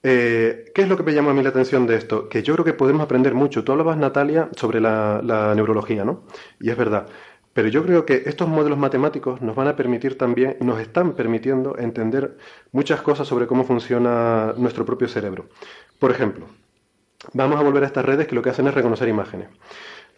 Eh, 0.07 0.65
¿Qué 0.75 0.83
es 0.83 0.87
lo 0.87 0.97
que 0.97 1.01
me 1.01 1.15
llama 1.15 1.31
a 1.31 1.33
mí 1.33 1.41
la 1.41 1.49
atención 1.49 1.87
de 1.87 1.95
esto? 1.95 2.29
Que 2.29 2.43
yo 2.43 2.53
creo 2.53 2.63
que 2.63 2.73
podemos 2.73 3.01
aprender 3.01 3.33
mucho. 3.33 3.63
Tú 3.63 3.71
hablabas, 3.71 3.97
Natalia, 3.97 4.49
sobre 4.55 4.79
la, 4.79 5.53
neurología, 5.55 6.05
¿no? 6.05 6.25
Y 6.59 6.69
es 6.69 6.77
verdad. 6.77 7.07
Pero 7.53 7.69
yo 7.69 7.83
creo 7.83 8.05
que 8.05 8.21
estos 8.27 8.47
modelos 8.47 8.77
matemáticos 8.77 9.41
nos 9.41 9.55
van 9.55 9.67
a 9.67 9.75
permitir 9.75 10.15
también, 10.15 10.57
nos 10.59 10.79
están 10.79 11.13
permitiendo 11.13 11.75
entender 11.79 12.37
muchas 12.71 13.01
cosas 13.01 13.27
sobre 13.27 13.47
cómo 13.47 13.63
funciona 13.63 14.53
nuestro 14.57 14.85
propio 14.85 15.07
cerebro. 15.07 15.47
Por 15.97 16.11
ejemplo, 16.11 16.45
vamos 17.33 17.59
a 17.59 17.63
volver 17.63 17.81
a 17.81 17.87
estas 17.87 18.05
redes 18.05 18.27
que 18.27 18.35
lo 18.35 18.43
que 18.43 18.51
hacen 18.51 18.67
es 18.67 18.75
reconocer 18.75 19.07
imágenes. 19.07 19.47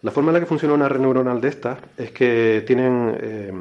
La 0.01 0.11
forma 0.11 0.29
en 0.29 0.33
la 0.35 0.39
que 0.41 0.45
funciona 0.45 0.75
una 0.75 0.89
red 0.89 0.99
neuronal 0.99 1.39
de 1.39 1.47
estas 1.47 1.79
es 1.97 2.11
que 2.11 2.63
tienen, 2.67 3.17
eh, 3.19 3.51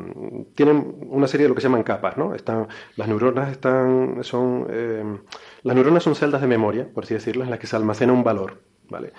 tienen 0.57 0.97
una 1.09 1.29
serie 1.29 1.45
de 1.45 1.49
lo 1.51 1.55
que 1.55 1.61
se 1.61 1.69
llaman 1.69 1.83
capas, 1.83 2.17
¿no? 2.19 2.35
Están, 2.35 2.67
las 2.97 3.09
neuronas 3.09 3.51
están, 3.51 4.23
son, 4.23 4.67
eh, 4.69 5.19
las 5.67 5.75
neuronas 5.75 6.05
son 6.05 6.15
celdas 6.15 6.41
de 6.41 6.47
memoria, 6.47 6.87
por 6.95 7.03
así 7.03 7.15
decirlo, 7.15 7.43
en 7.43 7.51
las 7.51 7.59
que 7.59 7.67
se 7.67 7.75
almacena 7.75 8.13
un 8.13 8.23
valor, 8.23 8.63
¿vale? 8.89 9.13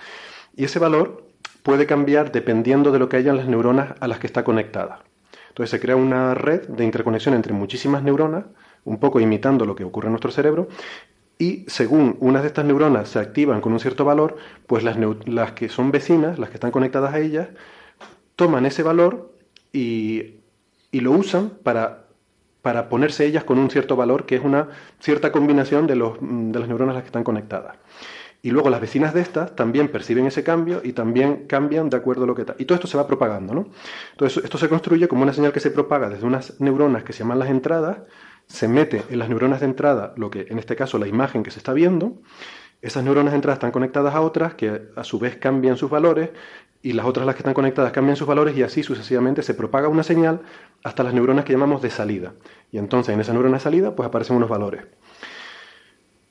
Y 0.56 0.64
ese 0.64 0.78
valor 0.78 1.26
puede 1.62 1.84
cambiar 1.84 2.32
dependiendo 2.32 2.90
de 2.90 2.98
lo 2.98 3.10
que 3.10 3.18
haya 3.18 3.32
en 3.32 3.36
las 3.36 3.48
neuronas 3.48 3.92
a 4.00 4.08
las 4.08 4.18
que 4.18 4.26
está 4.26 4.44
conectada. 4.44 5.04
Entonces 5.50 5.70
se 5.72 5.78
crea 5.78 5.96
una 5.96 6.32
red 6.32 6.66
de 6.68 6.86
interconexión 6.86 7.34
entre 7.34 7.52
muchísimas 7.52 8.02
neuronas, 8.02 8.46
un 8.86 8.98
poco 8.98 9.20
imitando 9.20 9.66
lo 9.66 9.76
que 9.76 9.84
ocurre 9.84 10.06
en 10.06 10.12
nuestro 10.12 10.30
cerebro, 10.30 10.68
y 11.38 11.66
según 11.68 12.16
unas 12.20 12.40
de 12.40 12.48
estas 12.48 12.64
neuronas 12.64 13.10
se 13.10 13.18
activan 13.18 13.60
con 13.60 13.74
un 13.74 13.80
cierto 13.80 14.06
valor, 14.06 14.36
pues 14.66 14.84
las, 14.84 14.96
las 15.26 15.52
que 15.52 15.68
son 15.68 15.90
vecinas, 15.90 16.38
las 16.38 16.48
que 16.48 16.54
están 16.54 16.70
conectadas 16.70 17.12
a 17.12 17.18
ellas, 17.18 17.48
toman 18.36 18.64
ese 18.64 18.82
valor 18.82 19.34
y, 19.70 20.36
y 20.92 21.00
lo 21.00 21.12
usan 21.12 21.50
para, 21.62 22.07
para 22.62 22.88
ponerse 22.88 23.24
ellas 23.26 23.44
con 23.44 23.58
un 23.58 23.70
cierto 23.70 23.96
valor, 23.96 24.26
que 24.26 24.36
es 24.36 24.44
una 24.44 24.68
cierta 25.00 25.32
combinación 25.32 25.86
de, 25.86 25.96
los, 25.96 26.20
mm, 26.20 26.50
de 26.50 26.58
las 26.58 26.68
neuronas 26.68 26.94
las 26.94 27.02
que 27.02 27.08
están 27.08 27.24
conectadas. 27.24 27.76
Y 28.40 28.50
luego 28.50 28.70
las 28.70 28.80
vecinas 28.80 29.14
de 29.14 29.20
estas 29.20 29.56
también 29.56 29.88
perciben 29.88 30.26
ese 30.26 30.44
cambio 30.44 30.80
y 30.84 30.92
también 30.92 31.46
cambian 31.48 31.90
de 31.90 31.96
acuerdo 31.96 32.24
a 32.24 32.26
lo 32.26 32.34
que 32.34 32.42
está. 32.42 32.54
Y 32.58 32.66
todo 32.66 32.76
esto 32.76 32.86
se 32.86 32.96
va 32.96 33.06
propagando, 33.06 33.52
¿no? 33.52 33.68
Entonces 34.12 34.44
esto 34.44 34.58
se 34.58 34.68
construye 34.68 35.08
como 35.08 35.22
una 35.22 35.32
señal 35.32 35.52
que 35.52 35.60
se 35.60 35.72
propaga 35.72 36.08
desde 36.08 36.24
unas 36.24 36.60
neuronas 36.60 37.02
que 37.02 37.12
se 37.12 37.20
llaman 37.20 37.40
las 37.40 37.48
entradas, 37.48 37.98
se 38.46 38.68
mete 38.68 39.02
en 39.10 39.18
las 39.18 39.28
neuronas 39.28 39.60
de 39.60 39.66
entrada 39.66 40.14
lo 40.16 40.30
que 40.30 40.46
en 40.48 40.58
este 40.58 40.76
caso 40.76 40.98
la 40.98 41.08
imagen 41.08 41.42
que 41.42 41.50
se 41.50 41.58
está 41.58 41.72
viendo. 41.72 42.18
Esas 42.80 43.02
neuronas 43.02 43.32
de 43.32 43.36
entrada 43.36 43.54
están 43.54 43.72
conectadas 43.72 44.14
a 44.14 44.20
otras 44.20 44.54
que 44.54 44.82
a 44.94 45.02
su 45.02 45.18
vez 45.18 45.36
cambian 45.36 45.76
sus 45.76 45.90
valores 45.90 46.30
y 46.82 46.92
las 46.92 47.06
otras 47.06 47.26
las 47.26 47.34
que 47.34 47.40
están 47.40 47.54
conectadas 47.54 47.92
cambian 47.92 48.16
sus 48.16 48.26
valores 48.26 48.56
y 48.56 48.62
así 48.62 48.82
sucesivamente 48.82 49.42
se 49.42 49.54
propaga 49.54 49.88
una 49.88 50.02
señal 50.02 50.42
hasta 50.84 51.02
las 51.02 51.14
neuronas 51.14 51.44
que 51.44 51.52
llamamos 51.52 51.82
de 51.82 51.90
salida. 51.90 52.34
Y 52.70 52.78
entonces 52.78 53.14
en 53.14 53.20
esa 53.20 53.32
neurona 53.32 53.56
de 53.56 53.62
salida 53.62 53.96
pues 53.96 54.06
aparecen 54.06 54.36
unos 54.36 54.48
valores. 54.48 54.84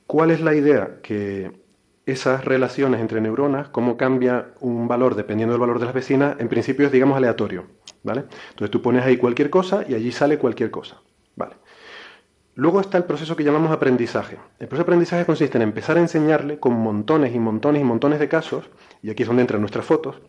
¿Cuál 0.06 0.30
es 0.30 0.40
la 0.40 0.54
idea? 0.54 1.00
Que 1.02 1.52
esas 2.06 2.44
relaciones 2.44 3.02
entre 3.02 3.20
neuronas, 3.20 3.68
cómo 3.68 3.98
cambia 3.98 4.48
un 4.60 4.88
valor 4.88 5.14
dependiendo 5.14 5.52
del 5.52 5.60
valor 5.60 5.78
de 5.78 5.84
las 5.84 5.94
vecinas, 5.94 6.36
en 6.40 6.48
principio 6.48 6.86
es, 6.86 6.92
digamos, 6.92 7.18
aleatorio. 7.18 7.66
¿vale? 8.02 8.24
Entonces 8.50 8.70
tú 8.70 8.80
pones 8.82 9.04
ahí 9.04 9.16
cualquier 9.16 9.50
cosa 9.50 9.84
y 9.86 9.94
allí 9.94 10.12
sale 10.12 10.38
cualquier 10.38 10.70
cosa. 10.70 11.02
Luego 12.58 12.80
está 12.80 12.98
el 12.98 13.04
proceso 13.04 13.36
que 13.36 13.44
llamamos 13.44 13.70
aprendizaje. 13.70 14.36
El 14.58 14.66
proceso 14.66 14.78
de 14.78 14.82
aprendizaje 14.82 15.24
consiste 15.24 15.58
en 15.58 15.62
empezar 15.62 15.96
a 15.96 16.00
enseñarle 16.00 16.58
con 16.58 16.72
montones 16.72 17.32
y 17.32 17.38
montones 17.38 17.80
y 17.80 17.84
montones 17.84 18.18
de 18.18 18.28
casos, 18.28 18.68
y 19.00 19.10
aquí 19.10 19.22
es 19.22 19.28
donde 19.28 19.42
entran 19.42 19.60
nuestras 19.60 19.84
fotos, 19.84 20.20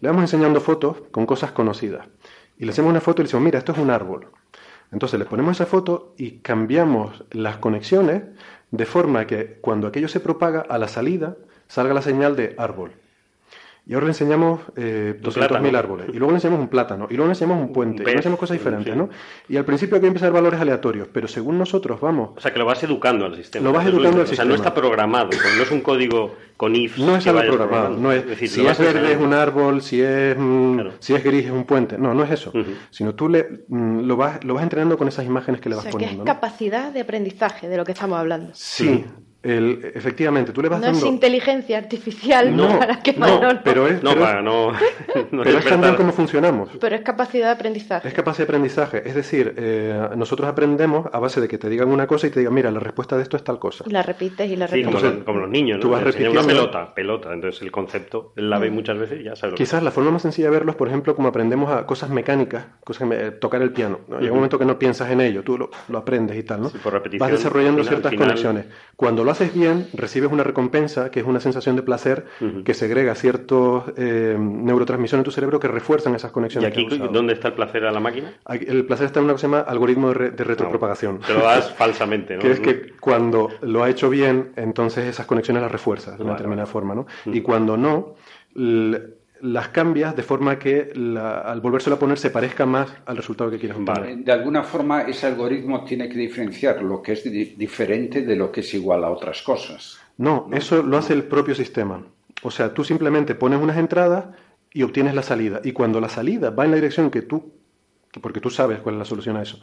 le 0.00 0.08
vamos 0.10 0.24
enseñando 0.24 0.60
fotos 0.60 0.98
con 1.10 1.24
cosas 1.24 1.52
conocidas. 1.52 2.06
Y 2.58 2.66
le 2.66 2.72
hacemos 2.72 2.90
una 2.90 3.00
foto 3.00 3.22
y 3.22 3.24
le 3.24 3.28
decimos, 3.28 3.44
mira, 3.44 3.60
esto 3.60 3.72
es 3.72 3.78
un 3.78 3.88
árbol. 3.88 4.26
Entonces 4.92 5.18
le 5.18 5.24
ponemos 5.24 5.56
esa 5.56 5.64
foto 5.64 6.12
y 6.18 6.40
cambiamos 6.40 7.24
las 7.30 7.56
conexiones 7.56 8.24
de 8.70 8.84
forma 8.84 9.26
que 9.26 9.56
cuando 9.62 9.86
aquello 9.86 10.08
se 10.08 10.20
propaga 10.20 10.66
a 10.68 10.76
la 10.76 10.88
salida 10.88 11.38
salga 11.66 11.94
la 11.94 12.02
señal 12.02 12.36
de 12.36 12.54
árbol. 12.58 12.92
Y 13.86 13.92
ahora 13.92 14.06
le 14.06 14.12
enseñamos 14.12 14.60
eh, 14.76 15.20
200.000 15.22 15.32
plátano. 15.48 15.78
árboles. 15.78 16.06
Y 16.08 16.12
luego 16.16 16.30
le 16.30 16.36
enseñamos 16.38 16.60
un 16.60 16.68
plátano. 16.68 17.06
Y 17.10 17.14
luego 17.16 17.26
le 17.26 17.32
enseñamos 17.32 17.60
un 17.66 17.72
puente. 17.72 18.02
y 18.02 18.04
pez, 18.04 18.14
le 18.14 18.18
enseñamos 18.18 18.40
cosas 18.40 18.56
diferentes, 18.56 18.92
sí. 18.92 18.98
¿no? 18.98 19.10
Y 19.48 19.56
al 19.58 19.66
principio 19.66 19.96
hay 19.96 20.00
que 20.00 20.06
empezar 20.06 20.32
valores 20.32 20.58
aleatorios. 20.58 21.08
Pero 21.12 21.28
según 21.28 21.58
nosotros 21.58 22.00
vamos 22.00 22.30
O 22.36 22.40
sea, 22.40 22.50
que 22.52 22.58
lo 22.58 22.64
vas 22.64 22.82
educando 22.82 23.26
al 23.26 23.36
sistema. 23.36 23.62
Lo 23.64 23.72
vas 23.74 23.86
educando 23.86 24.22
al 24.22 24.24
O 24.24 24.26
sea, 24.26 24.44
no 24.46 24.52
sistema. 24.52 24.54
está 24.54 24.74
programado, 24.74 25.28
no 25.56 25.62
es 25.62 25.70
un 25.70 25.80
código 25.82 26.34
con 26.56 26.74
if. 26.74 26.96
No 26.96 27.16
es 27.16 27.26
algo 27.26 27.40
programado, 27.40 27.68
programando. 27.68 28.00
no 28.00 28.12
es, 28.12 28.26
decir, 28.26 28.48
si 28.48 28.66
es 28.66 28.78
verde 28.78 29.12
es 29.12 29.20
un 29.20 29.34
árbol, 29.34 29.82
si 29.82 30.00
es, 30.00 30.34
mm, 30.38 30.74
Claro. 30.76 30.92
si 31.00 31.14
es 31.14 31.22
gris 31.22 31.44
es 31.44 31.50
un 31.52 31.64
puente. 31.64 31.98
No, 31.98 32.14
no 32.14 32.24
es 32.24 32.30
eso. 32.30 32.52
Sino 32.90 33.14
tú 33.14 33.28
le, 33.28 33.64
mm, 33.68 34.00
lo, 34.06 34.16
vas, 34.16 34.42
lo 34.44 34.54
vas 34.54 34.62
entrenando 34.62 34.96
con 34.96 35.08
esas 35.08 35.26
imágenes 35.26 35.60
que 35.60 35.68
le 35.68 35.74
O 35.74 35.78
vas 35.78 35.82
sea, 35.82 35.90
que 35.90 35.96
es 35.98 36.02
poniendo. 36.10 36.24
¿no? 36.24 36.24
capacidad 36.24 36.90
de 36.90 37.00
aprendizaje 37.02 37.68
de 37.68 37.76
lo 37.76 37.84
que 37.84 37.92
estamos 37.92 38.18
hablando. 38.18 38.50
Sí, 38.54 39.04
el, 39.44 39.92
efectivamente, 39.94 40.52
tú 40.52 40.62
le 40.62 40.68
vas 40.68 40.80
No 40.80 40.86
es 40.88 40.92
dando... 40.94 41.06
inteligencia 41.06 41.78
artificial 41.78 42.56
No, 42.56 42.66
para 42.78 43.00
que 43.02 43.12
no, 43.12 43.26
Manolo- 43.26 43.60
pero 43.62 43.86
es, 43.86 44.02
No, 44.02 44.10
pero 44.10 44.24
es- 44.24 44.28
para 44.30 44.42
no. 44.42 44.72
no 45.30 45.42
pero 45.42 45.58
es 45.58 45.64
también 45.64 45.94
cómo 45.96 46.12
funcionamos. 46.12 46.70
Pero 46.80 46.96
es 46.96 47.02
capacidad 47.02 47.46
de 47.46 47.52
aprendizaje. 47.52 48.08
Es 48.08 48.14
capacidad 48.14 48.46
de 48.46 48.50
aprendizaje. 48.52 49.02
Es 49.08 49.14
decir, 49.14 49.54
eh, 49.56 50.08
nosotros 50.16 50.48
aprendemos 50.48 51.06
a 51.12 51.18
base 51.18 51.40
de 51.40 51.48
que 51.48 51.58
te 51.58 51.68
digan 51.68 51.88
una 51.88 52.06
cosa 52.06 52.26
y 52.26 52.30
te 52.30 52.40
digan, 52.40 52.54
mira, 52.54 52.70
la 52.70 52.80
respuesta 52.80 53.16
de 53.16 53.22
esto 53.22 53.36
es 53.36 53.44
tal 53.44 53.58
cosa. 53.58 53.84
Y 53.86 53.90
la 53.90 54.02
repites 54.02 54.50
y 54.50 54.56
la 54.56 54.66
Sí, 54.68 54.82
repites. 54.82 54.86
como, 54.86 54.98
Entonces, 54.98 55.16
los, 55.18 55.24
como 55.26 55.38
los 55.40 55.50
niños, 55.50 55.78
¿no? 55.78 55.82
tú 55.82 55.90
vas 55.90 56.02
enseñan 56.04 56.32
una 56.32 56.40
repitiendo- 56.42 56.70
pelota, 56.70 56.94
pelota. 56.94 57.32
Entonces 57.32 57.62
el 57.62 57.70
concepto, 57.70 58.32
la 58.36 58.58
ve 58.58 58.70
muchas 58.70 58.98
veces 58.98 59.20
y 59.20 59.24
ya 59.24 59.36
sabe 59.36 59.52
lo 59.52 59.56
que 59.56 59.64
Quizás 59.64 59.82
la 59.82 59.90
forma 59.90 60.10
más 60.10 60.22
sencilla 60.22 60.48
de 60.48 60.54
verlo 60.54 60.70
es, 60.70 60.76
por 60.76 60.88
ejemplo, 60.88 61.14
como 61.14 61.28
aprendemos 61.28 61.70
a 61.70 61.86
cosas 61.86 62.10
mecánicas, 62.10 62.66
cosas 62.84 63.00
que 63.00 63.04
me- 63.06 63.26
eh, 63.26 63.30
tocar 63.32 63.62
el 63.62 63.72
piano. 63.72 64.00
¿no? 64.08 64.16
Llega 64.16 64.24
un 64.24 64.26
Ujú. 64.30 64.34
momento 64.36 64.58
que 64.58 64.64
no 64.64 64.78
piensas 64.78 65.10
en 65.10 65.20
ello, 65.20 65.42
tú 65.42 65.58
lo, 65.58 65.70
lo 65.88 65.98
aprendes 65.98 66.36
y 66.36 66.42
tal, 66.42 66.62
¿no? 66.62 66.70
Sí, 66.70 66.78
por 66.82 66.92
repetición, 66.92 67.20
Vas 67.20 67.30
desarrollando 67.38 67.80
al 67.82 67.86
final- 67.86 67.88
ciertas 68.02 68.12
al 68.12 68.18
final- 68.18 68.28
conexiones. 68.28 68.66
Cuando 68.96 69.24
lo 69.24 69.30
haces 69.34 69.54
bien, 69.54 69.86
recibes 69.92 70.32
una 70.32 70.42
recompensa, 70.42 71.10
que 71.10 71.20
es 71.20 71.26
una 71.26 71.40
sensación 71.40 71.76
de 71.76 71.82
placer, 71.82 72.24
que 72.64 72.74
segrega 72.74 73.14
ciertos 73.14 73.84
eh, 73.96 74.36
neurotransmisores 74.38 75.20
en 75.20 75.24
tu 75.24 75.30
cerebro 75.30 75.60
que 75.60 75.68
refuerzan 75.68 76.14
esas 76.14 76.30
¿Y 76.30 76.34
conexiones. 76.34 76.72
que 76.72 76.80
aquí 76.86 76.98
dónde 77.12 77.34
está 77.34 77.48
el 77.48 77.54
placer 77.54 77.84
a 77.84 77.92
la 77.92 78.00
máquina? 78.00 78.32
Aquí- 78.44 78.64
El 78.66 78.86
placer 78.86 79.06
está 79.06 79.20
en 79.20 79.24
una 79.24 79.34
cosa 79.34 79.46
que 79.46 79.50
se 79.52 79.56
llama 79.56 79.68
algoritmo 79.70 80.08
de, 80.08 80.14
re- 80.14 80.30
de 80.30 80.44
retropropagación. 80.44 81.20
Te 81.20 81.34
lo 81.34 81.40
das 81.40 81.70
falsamente, 81.76 82.36
¿no? 82.36 82.40
Que 82.42 82.50
es 82.52 82.60
que 82.60 82.92
cuando 83.00 83.50
lo 83.62 83.82
ha 83.82 83.90
hecho 83.90 84.08
bien, 84.08 84.52
entonces 84.56 85.04
esas 85.06 85.26
conexiones 85.26 85.62
las 85.62 85.70
refuerzas 85.72 86.16
de 86.16 86.22
una 86.24 86.32
Vale, 86.32 86.38
determinada 86.42 86.66
forma, 86.66 86.94
¿no? 86.94 87.06
Y 87.26 87.40
cuando 87.42 87.76
no, 87.76 88.14
las 89.44 89.68
cambias 89.68 90.16
de 90.16 90.22
forma 90.22 90.58
que 90.58 90.90
la- 90.94 91.38
al 91.40 91.60
volvérselo 91.60 91.96
a 91.96 91.98
poner 91.98 92.18
se 92.18 92.30
parezca 92.30 92.64
más 92.64 92.88
al 93.04 93.16
resultado 93.16 93.50
que 93.50 93.58
quieres 93.58 93.76
obtener. 93.76 94.00
Vale. 94.00 94.16
De 94.16 94.32
alguna 94.32 94.62
forma, 94.62 95.02
ese 95.02 95.26
algoritmo 95.26 95.84
tiene 95.84 96.08
que 96.08 96.16
diferenciar 96.18 96.82
lo 96.82 97.02
que 97.02 97.12
es 97.12 97.24
di- 97.24 97.54
diferente 97.56 98.22
de 98.22 98.36
lo 98.36 98.50
que 98.50 98.60
es 98.60 98.72
igual 98.74 99.04
a 99.04 99.10
otras 99.10 99.42
cosas. 99.42 99.98
No, 100.16 100.48
eso 100.52 100.82
lo 100.82 100.96
hace 100.96 101.12
el 101.12 101.24
propio 101.24 101.54
sistema. 101.54 102.02
O 102.42 102.50
sea, 102.50 102.72
tú 102.72 102.84
simplemente 102.84 103.34
pones 103.34 103.60
unas 103.60 103.76
entradas 103.76 104.26
y 104.72 104.82
obtienes 104.82 105.14
la 105.14 105.22
salida. 105.22 105.60
Y 105.62 105.72
cuando 105.72 106.00
la 106.00 106.08
salida 106.08 106.50
va 106.50 106.64
en 106.64 106.70
la 106.70 106.76
dirección 106.76 107.10
que 107.10 107.22
tú, 107.22 107.52
que- 108.10 108.20
porque 108.20 108.40
tú 108.40 108.48
sabes 108.50 108.80
cuál 108.80 108.94
es 108.94 108.98
la 109.00 109.04
solución 109.04 109.36
a 109.36 109.42
eso. 109.42 109.60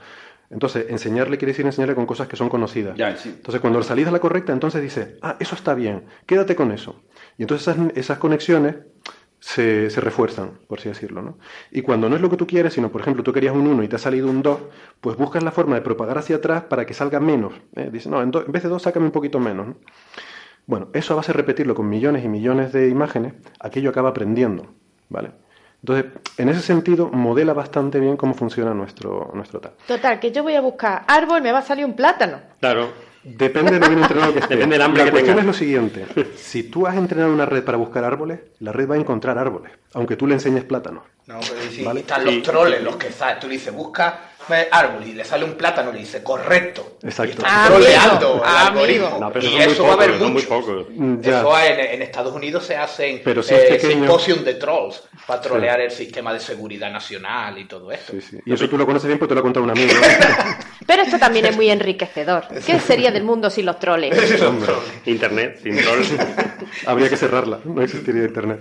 Entonces, 0.51 0.87
enseñarle 0.89 1.37
quiere 1.37 1.53
decir 1.53 1.65
enseñarle 1.65 1.95
con 1.95 2.05
cosas 2.05 2.27
que 2.27 2.35
son 2.35 2.49
conocidas. 2.49 2.97
Ya, 2.97 3.15
sí. 3.15 3.29
Entonces, 3.29 3.61
cuando 3.61 3.79
la 3.79 3.85
salida 3.85 4.07
es 4.07 4.13
la 4.13 4.19
correcta, 4.19 4.51
entonces 4.51 4.81
dice, 4.81 5.17
ah, 5.21 5.37
eso 5.39 5.55
está 5.55 5.73
bien, 5.73 6.03
quédate 6.25 6.55
con 6.57 6.71
eso. 6.73 7.01
Y 7.37 7.43
entonces 7.43 7.67
esas, 7.69 7.91
esas 7.95 8.17
conexiones 8.17 8.75
se, 9.41 9.89
se 9.89 9.99
refuerzan, 9.99 10.51
por 10.67 10.79
así 10.79 10.87
decirlo. 10.87 11.21
¿no? 11.21 11.37
Y 11.71 11.81
cuando 11.81 12.07
no 12.07 12.15
es 12.15 12.21
lo 12.21 12.29
que 12.29 12.37
tú 12.37 12.47
quieres, 12.47 12.73
sino, 12.73 12.89
por 12.91 13.01
ejemplo, 13.01 13.23
tú 13.23 13.33
querías 13.33 13.53
un 13.55 13.67
1 13.67 13.83
y 13.83 13.87
te 13.89 13.95
ha 13.97 13.99
salido 13.99 14.29
un 14.29 14.41
2, 14.41 14.59
pues 15.01 15.17
buscas 15.17 15.43
la 15.43 15.51
forma 15.51 15.75
de 15.75 15.81
propagar 15.81 16.17
hacia 16.19 16.37
atrás 16.37 16.63
para 16.69 16.85
que 16.85 16.93
salga 16.93 17.19
menos. 17.19 17.53
¿eh? 17.75 17.89
Dice, 17.91 18.07
no, 18.09 18.21
en, 18.21 18.31
do- 18.31 18.45
en 18.45 18.51
vez 18.51 18.63
de 18.63 18.69
2, 18.69 18.81
sácame 18.81 19.07
un 19.07 19.11
poquito 19.11 19.39
menos. 19.39 19.67
¿no? 19.67 19.75
Bueno, 20.67 20.87
eso 20.93 21.13
a 21.13 21.17
base 21.17 21.31
de 21.33 21.37
repetirlo 21.37 21.73
con 21.75 21.89
millones 21.89 22.23
y 22.23 22.27
millones 22.29 22.71
de 22.71 22.87
imágenes, 22.87 23.33
aquello 23.59 23.89
acaba 23.89 24.09
aprendiendo, 24.09 24.67
¿vale? 25.09 25.31
Entonces, 25.81 26.11
en 26.37 26.47
ese 26.49 26.61
sentido, 26.61 27.09
modela 27.09 27.53
bastante 27.53 27.99
bien 27.99 28.15
cómo 28.15 28.35
funciona 28.35 28.71
nuestro, 28.75 29.31
nuestro 29.33 29.59
TAC. 29.59 29.73
Total, 29.87 30.19
que 30.19 30.31
yo 30.31 30.43
voy 30.43 30.53
a 30.53 30.61
buscar 30.61 31.03
árbol, 31.07 31.41
me 31.41 31.51
va 31.51 31.57
a 31.57 31.63
salir 31.63 31.83
un 31.83 31.95
plátano. 31.95 32.37
Claro. 32.59 32.89
Depende 33.23 33.71
de 33.73 33.79
lo 33.79 33.87
bien 33.87 34.01
entrenado 34.01 34.33
que 34.33 34.39
estés. 34.39 34.57
Depende 34.57 34.75
del 34.75 34.81
hambre 34.81 34.99
La 35.01 35.05
que 35.05 35.11
cuestión 35.11 35.39
es 35.39 35.45
lo 35.45 35.53
siguiente. 35.53 36.05
Si 36.35 36.63
tú 36.63 36.87
has 36.87 36.95
entrenado 36.95 37.33
una 37.33 37.45
red 37.45 37.63
para 37.63 37.77
buscar 37.77 38.03
árboles, 38.03 38.39
la 38.59 38.71
red 38.71 38.89
va 38.89 38.95
a 38.95 38.97
encontrar 38.97 39.37
árboles, 39.37 39.71
aunque 39.93 40.15
tú 40.15 40.27
le 40.27 40.33
enseñes 40.33 40.63
plátanos. 40.63 41.03
No, 41.27 41.39
pero 41.39 41.71
si 41.71 41.83
Vale. 41.83 41.99
están 42.01 42.25
los 42.25 42.41
troles, 42.41 42.81
los 42.83 42.95
que. 42.97 43.09
Tú 43.39 43.47
le 43.47 43.53
dices, 43.53 43.73
busca 43.73 44.30
árbol 44.71 45.03
y 45.07 45.13
le 45.13 45.23
sale 45.23 45.45
un 45.45 45.53
plátano, 45.53 45.91
le 45.91 45.99
dice 45.99 46.21
correcto. 46.23 46.97
Exacto. 47.03 47.33
Y 47.33 47.37
están 47.37 47.59
Amigo, 47.65 47.75
troleando 47.79 48.27
el 48.35 48.49
amigo. 48.49 48.67
algoritmo. 48.67 49.17
No, 49.19 49.31
pero 49.31 49.47
y 49.47 49.57
eso 49.57 49.83
va 49.83 49.89
a 49.91 49.93
haber 49.93 50.11
mucho. 50.13 50.85
Eso 51.23 51.59
en, 51.59 51.79
en 51.79 52.01
Estados 52.01 52.33
Unidos 52.33 52.65
se 52.65 52.75
hacen 52.75 53.21
Pero 53.23 53.41
si 53.43 53.53
es 53.53 53.61
eh, 53.61 53.67
pequeño- 53.69 53.91
simposium 54.05 54.43
de 54.43 54.53
trolls 54.55 55.03
para 55.25 55.41
trolear 55.41 55.79
el 55.81 55.91
sistema 55.91 56.33
de 56.33 56.39
seguridad 56.39 56.91
nacional 56.91 57.57
y 57.57 57.65
todo 57.65 57.91
eso. 57.91 58.11
Sí, 58.11 58.21
sí. 58.21 58.37
Y 58.45 58.53
eso 58.53 58.67
tú 58.67 58.77
lo 58.77 58.85
conoces 58.85 59.07
bien 59.07 59.19
porque 59.19 59.29
te 59.31 59.35
lo 59.35 59.39
ha 59.41 59.43
contado 59.43 59.63
un 59.63 59.71
amigo. 59.71 59.91
Pero 60.85 61.03
esto 61.03 61.17
también 61.19 61.45
es 61.45 61.55
muy 61.55 61.69
enriquecedor. 61.69 62.45
¿Qué 62.65 62.79
sería 62.79 63.11
del 63.11 63.23
mundo 63.23 63.49
sin 63.49 63.65
los 63.65 63.79
troles? 63.79 64.17
Internet, 65.05 65.59
sin 65.63 65.77
troll. 65.77 66.01
Habría 66.85 67.09
que 67.09 67.17
cerrarla, 67.17 67.59
no 67.63 67.81
existiría 67.81 68.23
Internet. 68.23 68.59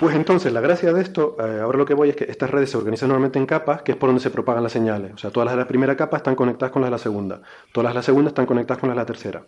Pues 0.00 0.16
entonces, 0.16 0.50
la 0.50 0.62
gracia 0.62 0.94
de 0.94 1.02
esto, 1.02 1.36
eh, 1.38 1.60
ahora 1.60 1.76
lo 1.76 1.84
que 1.84 1.92
voy 1.92 2.08
es 2.08 2.16
que 2.16 2.24
estas 2.24 2.48
redes 2.48 2.70
se 2.70 2.78
organizan 2.78 3.10
normalmente 3.10 3.38
en 3.38 3.44
capas, 3.44 3.82
que 3.82 3.92
es 3.92 3.98
por 3.98 4.08
donde 4.08 4.22
se 4.22 4.30
propagan 4.30 4.62
las 4.62 4.72
señales. 4.72 5.12
O 5.12 5.18
sea, 5.18 5.30
todas 5.30 5.44
las 5.44 5.54
de 5.56 5.60
la 5.60 5.68
primera 5.68 5.94
capa 5.94 6.16
están 6.16 6.34
conectadas 6.34 6.72
con 6.72 6.80
las 6.80 6.86
de 6.86 6.92
la 6.92 6.98
segunda. 6.98 7.42
Todas 7.70 7.84
las 7.84 7.92
de 7.92 7.98
la 7.98 8.02
segunda 8.02 8.28
están 8.30 8.46
conectadas 8.46 8.80
con 8.80 8.88
las 8.88 8.96
de 8.96 9.02
la 9.02 9.04
tercera. 9.04 9.44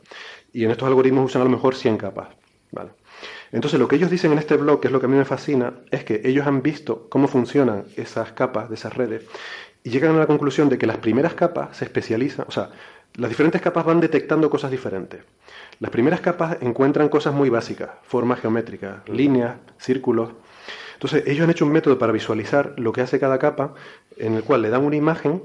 Y 0.52 0.66
en 0.66 0.70
estos 0.70 0.86
algoritmos 0.86 1.24
usan 1.24 1.40
a 1.40 1.46
lo 1.46 1.50
mejor 1.50 1.74
100 1.74 1.96
capas. 1.96 2.28
¿vale? 2.70 2.90
Entonces, 3.50 3.80
lo 3.80 3.88
que 3.88 3.96
ellos 3.96 4.10
dicen 4.10 4.32
en 4.32 4.36
este 4.36 4.58
blog, 4.58 4.78
que 4.80 4.88
es 4.88 4.92
lo 4.92 5.00
que 5.00 5.06
a 5.06 5.08
mí 5.08 5.16
me 5.16 5.24
fascina, 5.24 5.72
es 5.90 6.04
que 6.04 6.20
ellos 6.22 6.46
han 6.46 6.60
visto 6.60 7.08
cómo 7.08 7.28
funcionan 7.28 7.84
esas 7.96 8.32
capas 8.32 8.68
de 8.68 8.74
esas 8.74 8.94
redes 8.94 9.24
y 9.82 9.88
llegan 9.88 10.14
a 10.16 10.18
la 10.18 10.26
conclusión 10.26 10.68
de 10.68 10.76
que 10.76 10.86
las 10.86 10.98
primeras 10.98 11.32
capas 11.32 11.78
se 11.78 11.86
especializan, 11.86 12.44
o 12.46 12.52
sea, 12.52 12.68
las 13.16 13.28
diferentes 13.30 13.60
capas 13.60 13.84
van 13.84 14.00
detectando 14.00 14.48
cosas 14.50 14.70
diferentes. 14.70 15.20
Las 15.80 15.90
primeras 15.90 16.20
capas 16.20 16.56
encuentran 16.60 17.08
cosas 17.08 17.34
muy 17.34 17.50
básicas, 17.50 17.90
formas 18.04 18.40
geométricas, 18.40 19.06
líneas, 19.08 19.56
círculos. 19.78 20.30
Entonces, 20.94 21.24
ellos 21.26 21.44
han 21.44 21.50
hecho 21.50 21.64
un 21.64 21.72
método 21.72 21.98
para 21.98 22.12
visualizar 22.12 22.74
lo 22.78 22.92
que 22.92 23.00
hace 23.00 23.18
cada 23.18 23.38
capa, 23.38 23.74
en 24.16 24.34
el 24.34 24.44
cual 24.44 24.62
le 24.62 24.70
dan 24.70 24.84
una 24.84 24.94
imagen, 24.96 25.42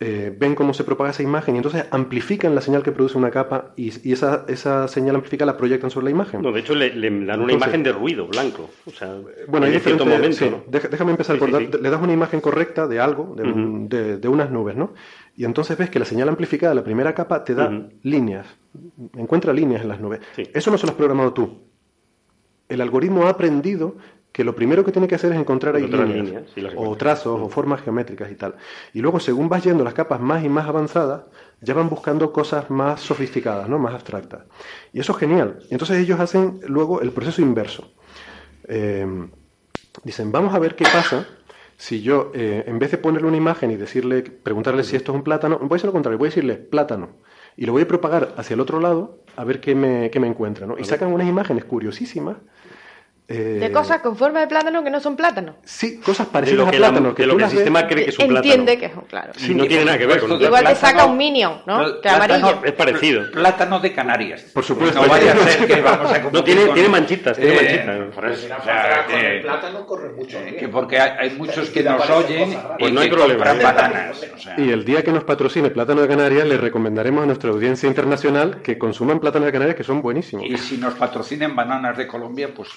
eh, 0.00 0.32
ven 0.36 0.54
cómo 0.54 0.74
se 0.74 0.84
propaga 0.84 1.10
esa 1.10 1.24
imagen 1.24 1.56
y 1.56 1.58
entonces 1.58 1.84
amplifican 1.90 2.54
la 2.54 2.60
señal 2.60 2.84
que 2.84 2.92
produce 2.92 3.18
una 3.18 3.32
capa 3.32 3.72
y, 3.76 3.92
y 4.08 4.12
esa, 4.12 4.44
esa 4.46 4.86
señal 4.86 5.16
amplificada 5.16 5.50
la 5.52 5.58
proyectan 5.58 5.90
sobre 5.90 6.04
la 6.04 6.10
imagen. 6.10 6.40
No, 6.40 6.52
de 6.52 6.60
hecho, 6.60 6.74
le, 6.76 6.94
le 6.94 7.08
dan 7.10 7.20
una 7.40 7.52
Entonces- 7.52 7.56
imagen 7.56 7.82
de 7.82 7.92
ruido 7.92 8.26
blanco. 8.28 8.70
O 8.86 8.90
sea, 8.92 9.16
Bueno, 9.48 9.66
hay 9.66 9.72
cierto 9.80 10.04
diferentes- 10.04 10.06
momento, 10.06 10.36
sí, 10.36 10.50
¿no? 10.50 10.62
deja- 10.68 10.86
déjame 10.88 11.10
empezar 11.12 11.34
Sí, 11.34 11.40
por 11.40 11.48
sí, 11.48 11.52
dar- 11.52 11.62
sí. 11.72 11.82
le 11.82 11.90
das 11.90 12.00
una 12.00 12.12
imagen 12.12 12.40
correcta 12.40 12.86
de 12.86 13.00
algo, 13.00 13.34
de- 13.36 14.18
de 14.18 14.28
unas 14.28 14.50
nubes, 14.52 14.76
¿no? 14.76 14.94
Y 15.38 15.44
entonces 15.44 15.78
ves 15.78 15.88
que 15.88 16.00
la 16.00 16.04
señal 16.04 16.28
amplificada 16.28 16.72
de 16.72 16.80
la 16.80 16.82
primera 16.82 17.14
capa 17.14 17.44
te 17.44 17.54
da 17.54 17.70
líneas, 18.02 18.44
encuentra 19.14 19.52
líneas 19.52 19.82
en 19.82 19.88
las 19.88 20.00
nubes. 20.00 20.18
Sí. 20.34 20.42
Eso 20.52 20.72
no 20.72 20.76
se 20.76 20.84
lo 20.84 20.90
has 20.90 20.98
programado 20.98 21.32
tú. 21.32 21.62
El 22.68 22.80
algoritmo 22.80 23.24
ha 23.24 23.30
aprendido 23.30 23.98
que 24.32 24.42
lo 24.42 24.56
primero 24.56 24.84
que 24.84 24.90
tiene 24.90 25.06
que 25.06 25.14
hacer 25.14 25.30
es 25.30 25.38
encontrar 25.38 25.76
ahí 25.76 25.86
líneas, 25.86 26.08
líneas, 26.08 26.42
sí, 26.52 26.60
las 26.60 26.74
o 26.76 26.96
trazos, 26.96 27.40
o 27.40 27.48
formas 27.48 27.82
geométricas 27.82 28.32
y 28.32 28.34
tal. 28.34 28.56
Y 28.92 29.00
luego, 29.00 29.20
según 29.20 29.48
vas 29.48 29.62
yendo 29.62 29.84
las 29.84 29.94
capas 29.94 30.18
más 30.20 30.42
y 30.42 30.48
más 30.48 30.66
avanzadas, 30.66 31.22
ya 31.60 31.72
van 31.72 31.88
buscando 31.88 32.32
cosas 32.32 32.68
más 32.68 33.00
sofisticadas, 33.00 33.68
¿no? 33.68 33.78
Más 33.78 33.94
abstractas. 33.94 34.42
Y 34.92 34.98
eso 34.98 35.12
es 35.12 35.18
genial. 35.18 35.60
Y 35.70 35.74
entonces 35.74 35.98
ellos 35.98 36.18
hacen 36.18 36.58
luego 36.66 37.00
el 37.00 37.12
proceso 37.12 37.42
inverso. 37.42 37.92
Eh, 38.66 39.06
dicen, 40.02 40.32
vamos 40.32 40.52
a 40.52 40.58
ver 40.58 40.74
qué 40.74 40.82
pasa 40.82 41.28
si 41.78 42.02
yo, 42.02 42.32
eh, 42.34 42.64
en 42.66 42.80
vez 42.80 42.90
de 42.90 42.98
ponerle 42.98 43.28
una 43.28 43.36
imagen 43.36 43.70
y 43.70 43.76
decirle, 43.76 44.22
preguntarle 44.22 44.82
si 44.82 44.96
esto 44.96 45.12
es 45.12 45.16
un 45.16 45.22
plátano, 45.22 45.58
voy 45.60 45.76
a 45.76 45.76
hacer 45.76 45.86
lo 45.86 45.92
contrario, 45.92 46.18
voy 46.18 46.26
a 46.26 46.30
decirle 46.30 46.56
plátano. 46.56 47.10
Y 47.56 47.66
lo 47.66 47.72
voy 47.72 47.82
a 47.82 47.88
propagar 47.88 48.34
hacia 48.36 48.54
el 48.54 48.60
otro 48.60 48.80
lado 48.80 49.22
a 49.36 49.44
ver 49.44 49.60
qué 49.60 49.76
me, 49.76 50.10
qué 50.10 50.18
me 50.18 50.26
encuentra. 50.26 50.66
¿no? 50.66 50.76
Y 50.76 50.84
sacan 50.84 51.12
unas 51.12 51.28
imágenes 51.28 51.64
curiosísimas. 51.64 52.38
Eh, 53.28 53.58
De 53.60 53.70
cosas 53.70 54.00
con 54.00 54.16
forma 54.16 54.40
de 54.40 54.46
plátano 54.46 54.82
que 54.82 54.90
no 54.90 55.00
son 55.00 55.14
plátanos. 55.14 55.56
Sí, 55.64 55.98
cosas 56.00 56.26
parecidas 56.28 56.70
que, 56.70 56.76
a 56.76 56.78
plátano. 56.78 57.12
de 57.12 57.26
lo 57.26 57.36
que 57.36 57.44
el 57.44 57.50
sistema 57.50 57.86
cree 57.86 58.04
que 58.04 58.10
es 58.10 58.18
un 58.18 58.36
Entiende 58.36 58.76
plátano. 58.76 58.80
que 58.80 58.86
es 58.86 58.94
un 58.96 59.02
claro. 59.08 59.32
Y 59.46 59.54
no 59.54 59.66
tiene 59.66 59.84
nada 59.84 59.98
que 59.98 60.06
ver 60.06 60.20
con 60.20 60.30
Igual 60.32 60.40
te 60.40 60.48
plátano- 60.70 60.76
saca 60.76 61.04
un 61.04 61.16
minion, 61.18 61.60
¿no? 61.66 62.00
Que 62.00 62.08
amarillo. 62.08 62.40
plátano- 62.40 62.64
Es 62.64 62.72
parecido. 62.72 63.30
Plátano 63.30 63.80
de 63.80 63.92
Canarias. 63.92 64.40
Por 64.54 64.64
supuesto. 64.64 65.02
No 65.02 65.08
vaya 65.08 65.32
a 65.32 65.36
ser 65.36 65.66
que 65.66 65.80
vamos 65.82 66.10
a 66.10 66.18
No, 66.30 66.42
tiene, 66.42 66.64
con- 66.66 66.74
tiene 66.74 66.88
manchitas, 66.88 67.36
tiene 67.36 67.52
Eh, 67.52 67.56
manchitas. 67.56 68.14
por 68.14 68.30
eso, 68.30 68.42
Mira, 68.44 68.56
o 68.56 68.64
sea, 68.64 68.82
Fran, 68.82 69.04
con 69.06 69.14
que- 69.20 69.36
el 69.36 69.42
plátano 69.42 69.86
corre 69.86 70.08
mucho. 70.14 70.38
eh, 70.38 70.56
que 70.58 70.68
porque 70.68 70.98
hay, 70.98 71.10
hay 71.28 71.36
muchos 71.36 71.68
que 71.70 71.82
Te 71.82 71.90
nos 71.90 72.08
oyen 72.08 72.52
y 72.52 72.56
Pues 72.78 72.92
no 72.92 73.00
hay 73.00 73.10
que 73.10 73.14
problema, 73.16 73.44
compran 73.44 73.74
bananas. 73.74 74.22
o 74.34 74.38
sea. 74.38 74.54
Y 74.58 74.70
el 74.70 74.84
día 74.86 75.04
que 75.04 75.12
nos 75.12 75.24
patrocine 75.24 75.68
Plátano 75.70 76.00
de 76.00 76.08
Canarias, 76.08 76.46
le 76.46 76.56
recomendaremos 76.56 77.22
a 77.24 77.26
nuestra 77.26 77.50
audiencia 77.50 77.86
internacional 77.88 78.62
que 78.62 78.78
consuman 78.78 79.20
plátanos 79.20 79.46
de 79.46 79.52
Canarias 79.52 79.76
que 79.76 79.84
son 79.84 80.00
buenísimos. 80.00 80.46
Y 80.46 80.56
si 80.56 80.78
nos 80.78 80.94
patrocinen 80.94 81.54
bananas 81.54 81.96
de 81.96 82.06
Colombia, 82.06 82.48
pues 82.54 82.68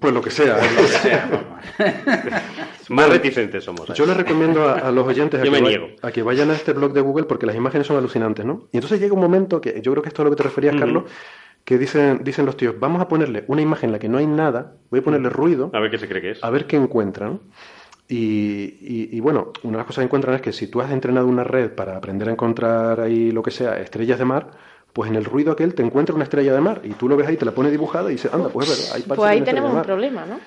Pues 0.00 0.14
lo 0.14 0.20
que 0.22 0.30
sea. 0.30 0.56
lo 0.56 0.82
que 0.82 0.88
sea, 0.88 1.28
vamos. 1.30 2.32
Más 2.88 3.08
reticentes 3.10 3.64
somos. 3.64 3.86
Yo 3.94 4.06
les 4.06 4.16
recomiendo 4.16 4.66
a, 4.68 4.74
a 4.78 4.90
los 4.92 5.06
oyentes 5.06 5.40
a 5.40 5.42
que, 5.42 5.50
me 5.50 5.60
vay- 5.60 5.68
niego. 5.68 5.88
a 6.02 6.10
que 6.10 6.22
vayan 6.22 6.50
a 6.50 6.54
este 6.54 6.72
blog 6.72 6.92
de 6.92 7.00
Google 7.00 7.24
porque 7.26 7.46
las 7.46 7.56
imágenes 7.56 7.86
son 7.86 7.96
alucinantes, 7.96 8.44
¿no? 8.46 8.68
Y 8.72 8.76
entonces 8.78 9.00
llega 9.00 9.12
un 9.14 9.20
momento 9.20 9.60
que 9.60 9.80
yo 9.82 9.92
creo 9.92 10.02
que 10.02 10.08
esto 10.08 10.22
es 10.22 10.26
a 10.26 10.30
lo 10.30 10.30
que 10.30 10.36
te 10.36 10.42
referías. 10.44 10.76
Carlos, 10.76 11.04
que 11.64 11.76
dicen, 11.76 12.20
dicen 12.24 12.46
los 12.46 12.56
tíos, 12.56 12.76
vamos 12.78 13.02
a 13.02 13.08
ponerle 13.08 13.44
una 13.48 13.60
imagen 13.60 13.88
en 13.88 13.92
la 13.92 13.98
que 13.98 14.08
no 14.08 14.16
hay 14.18 14.26
nada, 14.26 14.74
voy 14.90 15.00
a 15.00 15.02
ponerle 15.02 15.28
ruido, 15.28 15.70
A 15.74 15.80
ver 15.80 15.90
qué 15.90 15.98
se 15.98 16.08
cree 16.08 16.22
que 16.22 16.30
es. 16.30 16.42
a 16.42 16.48
ver 16.50 16.66
qué 16.66 16.76
encuentran. 16.76 17.40
Y, 18.10 18.16
y- 18.80 19.08
y, 19.12 19.20
bueno, 19.20 19.52
una 19.64 19.72
de 19.72 19.78
las 19.78 19.86
cosas 19.86 20.00
que 20.00 20.06
encuentran 20.06 20.34
es 20.36 20.40
que 20.40 20.52
si 20.54 20.68
tú 20.68 20.80
has 20.80 20.90
entrenado 20.90 21.26
una 21.26 21.44
red 21.44 21.72
para 21.72 21.94
aprender 21.94 22.28
a 22.28 22.32
encontrar 22.32 23.00
ahí 23.00 23.30
lo 23.32 23.42
que 23.42 23.50
sea, 23.50 23.78
estrellas 23.80 24.18
de 24.18 24.24
mar, 24.24 24.50
pues 24.98 25.10
en 25.10 25.14
el 25.16 25.24
ruido 25.24 25.52
aquel 25.52 25.76
te 25.76 25.84
encuentra 25.84 26.12
una 26.12 26.24
estrella 26.24 26.52
de 26.52 26.60
mar 26.60 26.80
y 26.82 26.88
tú 26.94 27.08
lo 27.08 27.16
ves 27.16 27.28
ahí, 27.28 27.36
te 27.36 27.44
la 27.44 27.52
pone 27.52 27.70
dibujada 27.70 28.08
y 28.10 28.14
dices, 28.14 28.34
anda, 28.34 28.48
pues 28.48 28.68
es 28.68 28.76
verdad, 28.80 28.96
hay 28.96 29.02
Pues 29.02 29.20
ahí 29.30 29.42
tenemos 29.42 29.72
un 29.72 29.82
problema, 29.82 30.26
¿no? 30.26 30.40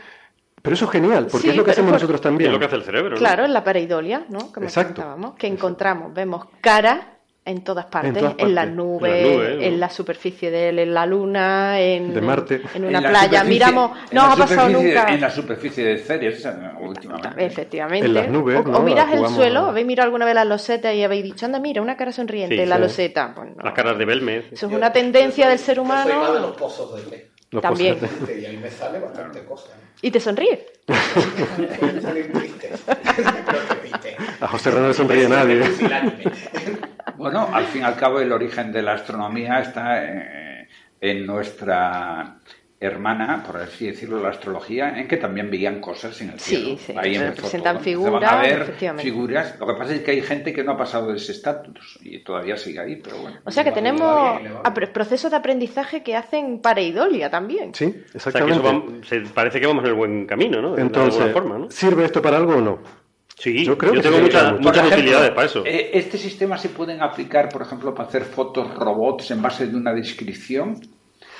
Pero 0.61 0.73
eso 0.73 0.83
es 0.83 0.91
genial, 0.91 1.27
porque 1.31 1.43
Sí, 1.43 1.49
es 1.51 1.55
lo 1.55 1.63
que 1.63 1.71
hacemos 1.71 1.87
por- 1.91 1.93
nosotros 1.95 2.17
Es 2.19 2.21
también. 2.21 2.51
lo 2.51 2.59
que 2.59 2.65
hace 2.65 2.75
el 2.75 2.83
cerebro. 2.83 3.11
¿no? 3.11 3.15
Claro, 3.15 3.45
en 3.45 3.53
la 3.53 3.63
pareidolia, 3.63 4.25
¿no? 4.27 4.39
Como 4.53 4.65
Exacto. 4.65 4.95
comentábamos, 4.95 5.35
que 5.35 5.47
encontramos, 5.47 6.13
vemos 6.13 6.47
caras 6.59 6.99
en 7.43 7.63
todas 7.63 7.85
partes, 7.85 8.09
en, 8.09 8.15
todas 8.19 8.33
partes. 8.35 8.53
las 8.53 8.67
En 8.67 8.75
nubes, 8.75 9.11
las 9.11 9.21
nubes, 9.33 9.55
¿no? 9.57 9.61
en 9.63 9.79
la 9.79 9.89
superficie 9.89 10.51
de 10.51 10.69
él, 10.69 10.79
en 10.79 10.93
la 10.93 11.05
luna, 11.07 11.79
en, 11.79 12.13
De 12.13 12.21
Marte. 12.21 12.61
en 12.75 12.85
una 12.85 12.97
En 12.99 13.03
la 13.03 13.09
playa. 13.09 13.43
Miramos, 13.43 13.91
no 14.11 14.27
la 14.27 14.33
ha 14.33 14.35
pasado 14.35 14.69
nunca. 14.69 15.05
En 15.13 15.21
la 15.21 15.29
superficie 15.31 15.83
de 15.83 15.97
Ceres, 15.97 16.37
esa, 16.37 16.75
últimamente. 16.79 17.43
Efectivamente. 17.45 18.05
En 18.05 18.13
las 18.13 18.27
nubes, 18.29 18.59
o, 18.59 18.63
¿no? 18.63 18.77
o 18.77 18.81
miras 18.83 19.11
el 19.11 19.27
suelo, 19.27 19.65
habéis 19.65 19.87
mirado 19.87 20.05
alguna 20.05 20.25
vez 20.25 20.35
las 20.35 20.45
losetas 20.45 20.93
y 20.93 21.03
habéis 21.03 21.23
dicho, 21.23 21.45
anda, 21.47 21.59
mira, 21.59 21.81
una 21.81 21.97
cara 21.97 22.11
sonriente 22.11 22.55
Sí, 22.57 22.65
la 22.67 22.75
sí. 22.75 22.81
loseta. 22.81 23.33
Pues 23.35 23.49
no. 23.55 23.63
Las 23.63 23.73
caras 23.73 23.97
de 23.97 24.05
Belmez. 24.05 24.45
Eso 24.51 24.67
es 24.67 24.73
una 24.73 24.93
tendencia 24.93 25.49
del 25.49 25.57
ser 25.57 25.77
Yo 25.77 25.81
soy 25.81 25.89
más 25.89 26.05
de 26.05 26.13
los 26.13 26.29
humano. 26.29 26.53
pozos 26.55 27.09
de. 27.09 27.31
Los 27.51 27.61
También. 27.61 27.99
postres. 27.99 28.41
Y 28.41 28.45
ahí 28.45 28.57
me 28.57 28.71
sale 28.71 28.99
bastante 28.99 29.43
cosas. 29.43 29.71
Y 30.01 30.09
te 30.09 30.19
sonríe. 30.19 30.65
A 34.39 34.47
José 34.47 34.71
Rano 34.71 34.83
no 34.83 34.87
le 34.87 34.93
sonríe 34.93 35.29
nadie. 35.29 35.63
Anime. 35.63 36.23
Bueno, 37.17 37.47
al 37.53 37.65
fin 37.67 37.81
y 37.81 37.83
al 37.83 37.95
cabo 37.97 38.19
el 38.19 38.31
origen 38.31 38.71
de 38.71 38.81
la 38.81 38.93
astronomía 38.93 39.59
está 39.59 40.03
eh, 40.03 40.67
en 40.99 41.27
nuestra 41.27 42.39
hermana, 42.83 43.43
por 43.45 43.57
así 43.57 43.85
decirlo, 43.85 44.19
la 44.19 44.29
astrología, 44.29 44.97
en 44.99 45.07
que 45.07 45.17
también 45.17 45.51
veían 45.51 45.79
cosas 45.79 46.19
en 46.21 46.31
el 46.31 46.39
Sí, 46.39 46.55
cielo. 46.55 46.77
sí, 46.79 46.93
Ahí 46.97 47.13
empezó 47.15 47.29
representan 47.35 47.75
todo. 47.75 47.83
Figuras, 47.83 48.31
a 48.31 48.41
ver 48.41 48.73
figuras. 48.97 49.55
Lo 49.59 49.67
que 49.67 49.73
pasa 49.75 49.93
es 49.93 50.01
que 50.01 50.09
hay 50.11 50.21
gente 50.21 50.51
que 50.51 50.63
no 50.63 50.71
ha 50.71 50.77
pasado 50.77 51.11
de 51.11 51.17
ese 51.17 51.31
estatus 51.31 51.99
y 52.01 52.23
todavía 52.23 52.57
sigue 52.57 52.79
ahí, 52.79 52.95
pero 52.95 53.17
bueno. 53.19 53.37
O 53.45 53.51
sea 53.51 53.63
que 53.63 53.71
tenemos 53.71 54.41
procesos 54.91 55.29
de 55.29 55.37
aprendizaje 55.37 56.01
que 56.01 56.15
hacen 56.15 56.59
pareidolia 56.59 57.29
también. 57.29 57.75
Sí, 57.75 57.85
O 57.85 58.19
sea, 58.19 58.31
que 58.31 58.39
exactamente. 58.51 58.53
eso 58.53 58.63
va- 58.63 59.05
se- 59.07 59.21
parece 59.33 59.59
que 59.61 59.67
vamos 59.67 59.83
en 59.83 59.89
el 59.91 59.95
buen 59.95 60.25
camino, 60.25 60.59
¿no? 60.59 60.75
De 60.75 60.81
Entonces, 60.81 61.21
alguna 61.21 61.33
forma, 61.33 61.57
¿no? 61.59 61.69
¿sirve 61.69 62.05
esto 62.05 62.19
para 62.19 62.37
algo 62.37 62.55
o 62.55 62.61
no? 62.61 62.79
Sí, 63.37 63.63
yo 63.63 63.77
creo 63.77 63.93
que 63.93 64.01
tengo 64.01 64.17
sí, 64.17 64.23
muchas, 64.23 64.53
muchas 64.59 64.77
ejemplo, 64.77 64.97
utilidades 64.97 65.29
para 65.31 65.45
eso. 65.45 65.63
eh, 65.65 65.91
¿Este 65.93 66.17
sistema 66.17 66.57
se 66.57 66.69
pueden 66.69 67.01
aplicar, 67.01 67.49
por 67.49 67.61
ejemplo, 67.61 67.93
para 67.93 68.07
hacer 68.09 68.23
fotos 68.23 68.73
robots 68.75 69.29
en 69.31 69.41
base 69.41 69.67
de 69.67 69.75
una 69.77 69.93
descripción? 69.93 70.79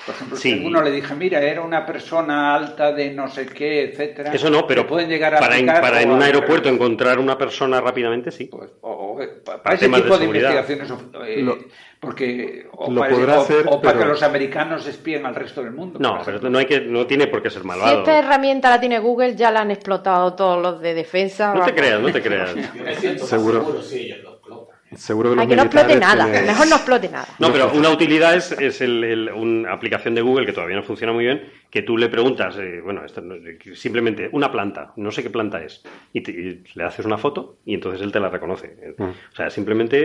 Por 0.06 0.16
ejemplo, 0.16 0.36
Sí. 0.38 0.50
si 0.50 0.54
alguno 0.58 0.82
le 0.82 0.90
dije, 0.92 1.14
mira, 1.14 1.40
era 1.42 1.62
una 1.62 1.86
persona 1.86 2.56
alta 2.56 2.92
de 2.92 3.12
no 3.12 3.28
sé 3.30 3.46
qué, 3.46 3.84
etcétera. 3.84 4.34
Eso 4.34 4.50
no, 4.50 4.66
pero 4.66 4.82
¿se 4.82 4.88
pueden 4.88 5.10
llegar 5.10 5.36
a 5.36 5.40
para, 5.40 5.58
en, 5.58 5.66
para 5.68 6.02
en 6.02 6.10
un 6.10 6.22
aeropuerto 6.24 6.70
encontrar 6.70 7.20
una 7.20 7.38
persona 7.38 7.80
rápidamente, 7.80 8.32
sí. 8.32 8.46
Pues, 8.46 8.72
o, 8.82 8.90
o, 8.92 9.22
eh, 9.22 9.28
pa- 9.28 9.44
para, 9.54 9.64
Para 9.64 9.76
ese 9.76 9.86
temas 9.86 10.00
de 10.00 10.04
tipo 10.04 10.16
de, 10.16 10.22
seguridad. 10.22 10.52
investigaciones, 10.52 11.04
eh, 11.28 11.42
Lo- 11.44 11.58
porque 12.00 12.66
o, 12.72 12.92
lo 12.92 13.00
para, 13.02 13.14
podrá 13.14 13.38
o- 13.38 13.42
hacer, 13.44 13.66
o 13.68 13.80
para 13.80 13.94
pero- 13.94 14.00
que 14.00 14.10
los 14.10 14.24
americanos 14.24 14.88
espíen 14.88 15.24
al 15.28 15.36
resto 15.36 15.62
del 15.62 15.72
mundo. 15.74 16.00
No, 16.00 16.20
pero 16.26 16.40
no, 16.50 16.58
hay 16.58 16.66
que, 16.66 16.82
no 16.82 17.06
tiene 17.06 17.28
por 17.28 17.44
qué 17.44 17.52
ser 17.52 17.62
Si 17.62 17.68
malvado. 17.68 18.00
esta 18.00 18.18
herramienta 18.18 18.72
la 18.72 18.80
tiene 18.80 18.98
Google, 18.98 19.36
ya 19.36 19.52
la 19.52 19.62
han 19.62 19.70
explotado 19.70 20.34
todos 20.34 20.60
los 20.62 20.82
de 20.82 20.96
defensa. 20.96 21.54
No 21.54 21.64
te 21.64 21.76
creas, 21.76 22.02
no 22.02 22.12
te 22.12 22.22
creas. 22.24 22.56
Yo 23.04 23.26
Seguro. 23.28 23.60
seguro 23.62 23.82
si 23.84 24.00
ellos 24.00 24.18
lo 24.24 24.30
explotan. 24.31 24.31
Seguro 24.96 25.30
que 25.32 25.36
los 25.38 25.48
no 25.48 25.64
explote 25.64 25.96
nada. 25.96 26.26
tienen- 26.26 26.46
Mejor 26.48 26.68
no 26.68 26.76
explote 26.76 27.10
nada. 27.10 27.28
No, 27.40 27.52
pero 27.52 27.72
una 27.74 27.90
utilidad 27.90 28.36
es, 28.36 28.52
es 28.54 28.82
el- 28.82 29.04
el- 29.04 29.30
una 29.32 29.72
aplicación 29.72 30.14
de 30.16 30.22
Google 30.22 30.46
que 30.46 30.54
todavía 30.54 30.76
no 30.76 30.84
funciona 30.84 31.14
muy 31.14 31.24
bien, 31.26 31.44
que 31.70 31.82
tú 31.82 31.98
le 31.98 32.10
preguntas, 32.10 32.58
eh, 32.60 32.82
bueno, 32.84 33.06
esto 33.06 33.22
no- 33.22 33.36
simplemente 33.74 34.30
una 34.34 34.52
planta, 34.52 34.92
no 34.98 35.10
sé 35.12 35.24
qué 35.24 35.30
planta 35.30 35.64
es, 35.64 35.82
y, 36.12 36.22
te- 36.22 36.32
y 36.32 36.64
le 36.76 36.84
haces 36.84 37.06
una 37.06 37.18
foto 37.18 37.58
y 37.66 37.74
entonces 37.76 38.02
él 38.02 38.12
te 38.12 38.20
la 38.20 38.30
reconoce. 38.30 38.76
Mm. 38.98 39.04
O 39.04 39.36
sea, 39.36 39.50
simplemente 39.50 39.98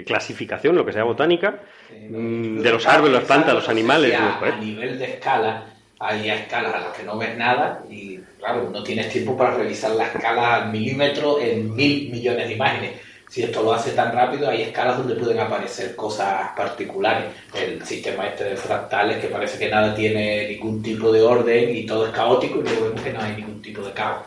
eh, 0.00 0.04
clasificación, 0.04 0.74
lo 0.74 0.84
que 0.84 0.92
sea 0.92 1.04
botánica, 1.04 1.60
Eh, 1.90 2.08
mm, 2.10 2.58
de 2.60 2.70
los 2.72 2.86
árboles, 2.86 3.14
las 3.14 3.24
plantas, 3.24 3.54
los 3.54 3.68
animales. 3.68 4.14
A, 4.14 4.40
¿no? 4.40 4.46
a 4.52 4.56
nivel 4.58 4.98
de 4.98 5.04
escala, 5.04 5.64
hay 6.00 6.28
escalas 6.30 6.74
a 6.74 6.80
las 6.80 6.96
que 6.96 7.02
no 7.04 7.16
ves 7.18 7.36
nada 7.36 7.84
y, 7.90 8.18
claro, 8.38 8.68
no 8.72 8.82
tienes 8.82 9.08
tiempo 9.10 9.36
para 9.36 9.54
revisar 9.56 9.92
la 9.92 10.06
escala 10.06 10.56
al 10.56 10.72
milímetro 10.72 11.40
en 11.40 11.74
mil 11.74 12.10
millones 12.10 12.48
de 12.48 12.54
imágenes. 12.54 12.90
Si 13.28 13.42
esto 13.42 13.62
lo 13.62 13.74
hace 13.74 13.90
tan 13.90 14.12
rápido, 14.12 14.48
hay 14.48 14.62
escalas 14.62 14.98
donde 14.98 15.14
pueden 15.14 15.38
aparecer 15.38 15.94
cosas 15.94 16.50
particulares. 16.56 17.26
El 17.54 17.84
sistema 17.84 18.26
este 18.26 18.44
de 18.44 18.56
fractales, 18.56 19.18
que 19.18 19.28
parece 19.28 19.58
que 19.58 19.70
nada 19.70 19.94
tiene 19.94 20.48
ningún 20.48 20.82
tipo 20.82 21.12
de 21.12 21.22
orden 21.22 21.76
y 21.76 21.84
todo 21.84 22.06
es 22.06 22.12
caótico, 22.12 22.60
y 22.60 22.62
luego 22.62 22.84
vemos 22.84 23.02
que 23.02 23.12
no 23.12 23.20
hay 23.20 23.36
ningún 23.36 23.60
tipo 23.60 23.82
de 23.82 23.92
caos. 23.92 24.22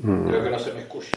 Mm. 0.00 0.28
Creo 0.28 0.44
que 0.44 0.50
no 0.50 0.58
se 0.58 0.72
me 0.72 0.80
escucha. 0.80 1.10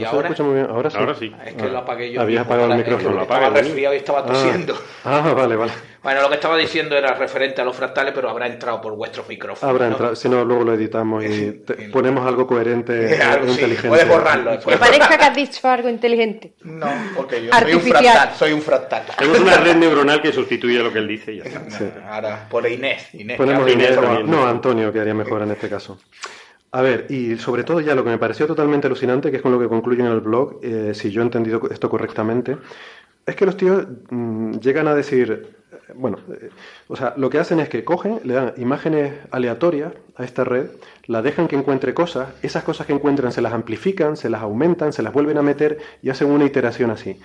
Y 0.00 0.04
ahora, 0.04 0.28
escucha 0.28 0.42
muy 0.42 0.54
bien. 0.54 0.66
Ahora 0.70 0.90
sí. 0.90 0.96
Ahora 0.98 1.14
sí. 1.14 1.32
es 1.46 1.54
que 1.54 1.68
lo 1.68 1.78
apagué 1.78 2.12
yo. 2.12 2.20
Habías 2.20 2.40
mismo, 2.46 2.54
apagado 2.54 2.66
el 2.66 2.72
ahora, 2.72 2.80
es 2.80 2.84
que 2.84 2.90
micrófono, 2.90 3.16
lo 3.16 3.22
Estaba 3.22 3.50
resfriado 3.50 3.94
y 3.94 3.98
estaba 3.98 4.26
tosiendo. 4.26 4.74
Ah, 5.04 5.22
ah, 5.26 5.32
vale, 5.34 5.56
vale. 5.56 5.72
Bueno, 6.02 6.22
lo 6.22 6.28
que 6.28 6.34
estaba 6.36 6.56
diciendo 6.56 6.96
era 6.96 7.14
referente 7.14 7.60
a 7.60 7.64
los 7.64 7.74
fractales, 7.74 8.12
pero 8.14 8.30
habrá 8.30 8.46
entrado 8.46 8.80
por 8.80 8.94
vuestros 8.94 9.28
micrófonos. 9.28 9.68
Habrá 9.68 9.86
¿no? 9.86 9.92
entrado, 9.92 10.14
si 10.14 10.28
no, 10.28 10.44
luego 10.44 10.62
lo 10.62 10.74
editamos 10.74 11.24
y 11.24 11.50
te- 11.66 11.74
ponemos 11.88 12.24
algo 12.24 12.46
coherente 12.46 13.20
Algo, 13.22 13.46
sí, 13.46 13.52
inteligente. 13.54 13.88
puedes 13.88 14.08
borrarlo 14.08 14.50
Que 14.50 14.56
después. 14.56 14.78
parezca 14.78 15.18
que 15.18 15.24
has 15.24 15.34
dicho 15.34 15.68
algo 15.68 15.88
inteligente. 15.88 16.52
No, 16.62 16.86
porque 17.16 17.44
yo 17.46 17.50
soy 17.52 17.72
un 17.74 17.80
fractal, 17.80 18.30
soy 18.36 18.52
un 18.52 18.62
fractal. 18.62 19.02
Tenemos 19.18 19.40
una 19.40 19.56
red 19.56 19.76
neuronal 19.76 20.22
que 20.22 20.32
sustituye 20.32 20.78
lo 20.78 20.92
que 20.92 21.00
él 21.00 21.08
dice 21.08 21.32
y 21.32 21.38
ya 21.38 21.44
está. 21.46 21.70
Sí. 21.70 21.84
Ahora, 22.08 22.46
por 22.48 22.68
Inés. 22.68 23.12
Inés 23.14 23.36
Ponemos 23.36 23.64
que 23.66 23.72
Inés, 23.72 23.96
no, 23.96 24.02
también. 24.02 24.30
no, 24.30 24.46
Antonio 24.46 24.92
quedaría 24.92 25.14
mejor 25.14 25.42
en 25.42 25.50
este 25.50 25.68
caso. 25.68 25.98
A 26.76 26.82
ver, 26.82 27.06
y 27.08 27.38
sobre 27.38 27.64
todo 27.64 27.80
ya 27.80 27.94
lo 27.94 28.04
que 28.04 28.10
me 28.10 28.18
pareció 28.18 28.46
totalmente 28.46 28.86
alucinante, 28.86 29.30
que 29.30 29.38
es 29.38 29.42
con 29.42 29.50
lo 29.50 29.58
que 29.58 29.66
concluyen 29.66 30.04
en 30.04 30.12
el 30.12 30.20
blog, 30.20 30.60
eh, 30.62 30.92
si 30.92 31.10
yo 31.10 31.22
he 31.22 31.24
entendido 31.24 31.62
esto 31.70 31.88
correctamente, 31.88 32.58
es 33.24 33.34
que 33.34 33.46
los 33.46 33.56
tíos 33.56 33.86
mm, 34.10 34.58
llegan 34.58 34.86
a 34.86 34.94
decir, 34.94 35.54
eh, 35.72 35.92
bueno, 35.94 36.18
eh, 36.30 36.50
o 36.88 36.94
sea, 36.94 37.14
lo 37.16 37.30
que 37.30 37.38
hacen 37.38 37.60
es 37.60 37.70
que 37.70 37.82
cogen, 37.82 38.20
le 38.24 38.34
dan 38.34 38.52
imágenes 38.58 39.14
aleatorias 39.30 39.94
a 40.16 40.24
esta 40.24 40.44
red, 40.44 40.66
la 41.06 41.22
dejan 41.22 41.48
que 41.48 41.56
encuentre 41.56 41.94
cosas, 41.94 42.28
esas 42.42 42.62
cosas 42.62 42.86
que 42.86 42.92
encuentran 42.92 43.32
se 43.32 43.40
las 43.40 43.54
amplifican, 43.54 44.18
se 44.18 44.28
las 44.28 44.42
aumentan, 44.42 44.92
se 44.92 45.02
las 45.02 45.14
vuelven 45.14 45.38
a 45.38 45.42
meter 45.42 45.78
y 46.02 46.10
hacen 46.10 46.30
una 46.30 46.44
iteración 46.44 46.90
así. 46.90 47.18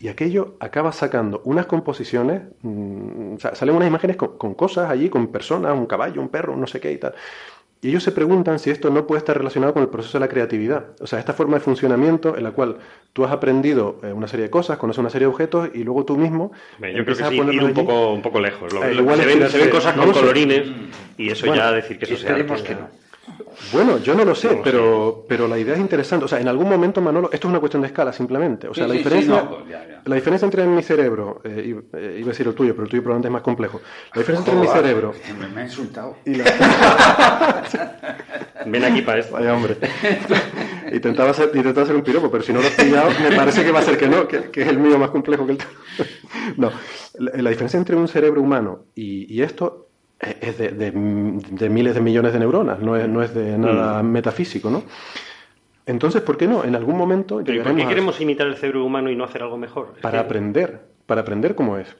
Y 0.00 0.08
aquello 0.08 0.56
acaba 0.60 0.92
sacando 0.92 1.42
unas 1.44 1.66
composiciones, 1.66 2.40
mm, 2.62 3.36
sea, 3.36 3.54
salen 3.54 3.76
unas 3.76 3.88
imágenes 3.88 4.16
con, 4.16 4.38
con 4.38 4.54
cosas 4.54 4.90
allí, 4.90 5.10
con 5.10 5.26
personas, 5.28 5.72
un 5.72 5.84
caballo, 5.84 6.22
un 6.22 6.30
perro, 6.30 6.56
no 6.56 6.66
sé 6.66 6.80
qué 6.80 6.90
y 6.90 6.96
tal. 6.96 7.14
Y 7.84 7.88
ellos 7.90 8.02
se 8.02 8.12
preguntan 8.12 8.58
si 8.58 8.70
esto 8.70 8.88
no 8.88 9.06
puede 9.06 9.18
estar 9.18 9.36
relacionado 9.36 9.74
con 9.74 9.82
el 9.82 9.90
proceso 9.90 10.16
de 10.18 10.24
la 10.24 10.28
creatividad. 10.28 10.86
O 11.00 11.06
sea, 11.06 11.18
esta 11.18 11.34
forma 11.34 11.56
de 11.58 11.60
funcionamiento 11.60 12.34
en 12.34 12.42
la 12.42 12.52
cual 12.52 12.78
tú 13.12 13.26
has 13.26 13.30
aprendido 13.30 14.00
eh, 14.02 14.10
una 14.10 14.26
serie 14.26 14.44
de 14.44 14.50
cosas, 14.50 14.78
conoces 14.78 15.00
una 15.00 15.10
serie 15.10 15.26
de 15.28 15.32
objetos 15.34 15.68
y 15.74 15.84
luego 15.84 16.06
tú 16.06 16.16
mismo... 16.16 16.50
Yo 16.52 16.78
creo 16.78 16.92
que 16.94 16.98
empiezas 17.00 17.26
a 17.26 17.28
sí, 17.28 17.34
ir 17.36 17.42
un 17.42 17.50
allí. 17.50 17.72
poco, 17.74 18.12
un 18.14 18.22
poco 18.22 18.40
lejos. 18.40 18.72
Lo- 18.72 18.82
Eh, 18.82 18.94
lo- 18.94 19.02
igual 19.02 19.16
se, 19.16 19.22
es 19.22 19.28
ven, 19.28 19.38
tirarse- 19.38 19.50
se 19.50 19.58
ven 19.58 19.68
cosas 19.70 19.96
no 19.96 20.04
con 20.04 20.12
colorines 20.14 20.66
y 21.18 21.28
eso 21.30 21.46
Bueno, 21.46 21.62
ya 21.62 21.72
decir 21.72 21.98
que 21.98 22.06
eso 22.06 22.16
sea 22.16 22.34
que 22.36 22.44
no. 22.44 22.88
Bueno, 23.72 23.98
yo 23.98 24.14
no 24.14 24.24
lo 24.24 24.34
sé, 24.34 24.48
No 24.48 24.54
lo 24.56 24.62
pero, 24.62 25.24
pero 25.28 25.48
la 25.48 25.58
idea 25.58 25.74
es 25.74 25.80
interesante. 25.80 26.24
O 26.24 26.28
sea, 26.28 26.40
en 26.40 26.48
algún 26.48 26.68
momento, 26.68 27.00
Manolo, 27.00 27.30
esto 27.32 27.48
es 27.48 27.50
una 27.50 27.60
cuestión 27.60 27.82
de 27.82 27.88
escala 27.88 28.12
simplemente. 28.12 28.68
O 28.68 28.74
sea, 28.74 28.84
Sí, 28.84 28.88
la 28.88 28.94
sí, 28.94 28.98
sí, 28.98 29.04
diferencia, 29.04 29.42
no, 29.42 29.50
pues 29.50 29.68
ya, 29.68 29.86
ya. 29.88 30.02
la 30.04 30.14
diferencia 30.14 30.46
entre 30.46 30.66
mi 30.66 30.82
cerebro, 30.82 31.40
eh, 31.44 31.62
iba 31.66 31.80
eh, 31.94 32.16
iba 32.18 32.26
a 32.26 32.30
decir 32.30 32.46
el 32.46 32.54
tuyo, 32.54 32.72
pero 32.74 32.84
el 32.84 32.90
tuyo 32.90 33.02
probablemente 33.02 33.28
es 33.28 33.32
más 33.32 33.42
complejo. 33.42 33.80
La 34.14 34.20
diferencia 34.20 34.52
entre 34.52 34.66
mi 34.68 34.72
cerebro 34.72 35.14
Me, 35.38 35.48
me 35.48 35.60
ha 35.60 35.64
insultado. 35.64 36.16
y 36.24 36.34
la... 36.34 36.44
Ven 38.66 38.84
aquí 38.84 39.02
para 39.02 39.20
esto. 39.20 39.34
Vaya 39.34 39.54
hombre. 39.54 39.76
intentaba, 40.92 41.30
hacer, 41.30 41.50
intentaba 41.54 41.82
hacer 41.84 41.96
un 41.96 42.02
piropo, 42.02 42.30
pero 42.30 42.42
si 42.42 42.52
no 42.52 42.60
lo 42.60 42.66
has 42.66 42.74
pillado, 42.74 43.10
me 43.22 43.36
parece 43.36 43.64
que 43.64 43.72
va 43.72 43.80
a 43.80 43.82
ser 43.82 43.98
que 43.98 44.08
no, 44.08 44.26
que, 44.26 44.50
que 44.50 44.62
es 44.62 44.68
el 44.68 44.78
mío 44.78 44.98
más 44.98 45.10
complejo 45.10 45.44
que 45.46 45.52
el 45.52 45.58
tuyo. 45.58 45.70
no, 46.56 46.70
la, 47.18 47.32
la 47.42 47.50
diferencia 47.50 47.78
entre 47.78 47.96
un 47.96 48.08
cerebro 48.08 48.40
humano 48.40 48.86
y, 48.94 49.32
y 49.32 49.42
esto 49.42 49.83
es 50.40 50.58
de, 50.58 50.68
de- 50.70 50.90
de 50.92 51.68
miles 51.68 51.94
de 51.94 52.00
millones 52.00 52.32
de 52.32 52.38
neuronas, 52.38 52.78
no 52.80 52.96
es, 52.96 53.08
no 53.08 53.22
es 53.22 53.34
de 53.34 53.56
nada 53.58 54.02
metafísico, 54.02 54.70
¿no? 54.70 54.82
Entonces, 55.86 56.22
¿por 56.22 56.36
qué 56.38 56.46
no? 56.48 56.64
En 56.64 56.74
algún 56.74 56.96
momento 56.96 57.42
Pero 57.44 57.58
¿y 57.60 57.60
¿por 57.62 57.76
qué 57.76 57.82
a- 57.82 57.88
queremos 57.88 58.20
imitar 58.20 58.46
el 58.46 58.56
cerebro 58.56 58.84
humano 58.84 59.10
y 59.10 59.16
no 59.16 59.24
hacer 59.24 59.42
algo 59.42 59.58
mejor? 59.58 59.92
Es 59.96 60.00
para 60.02 60.18
que- 60.18 60.24
aprender, 60.24 60.80
para 61.06 61.20
aprender 61.20 61.54
cómo 61.54 61.76
es. 61.76 61.94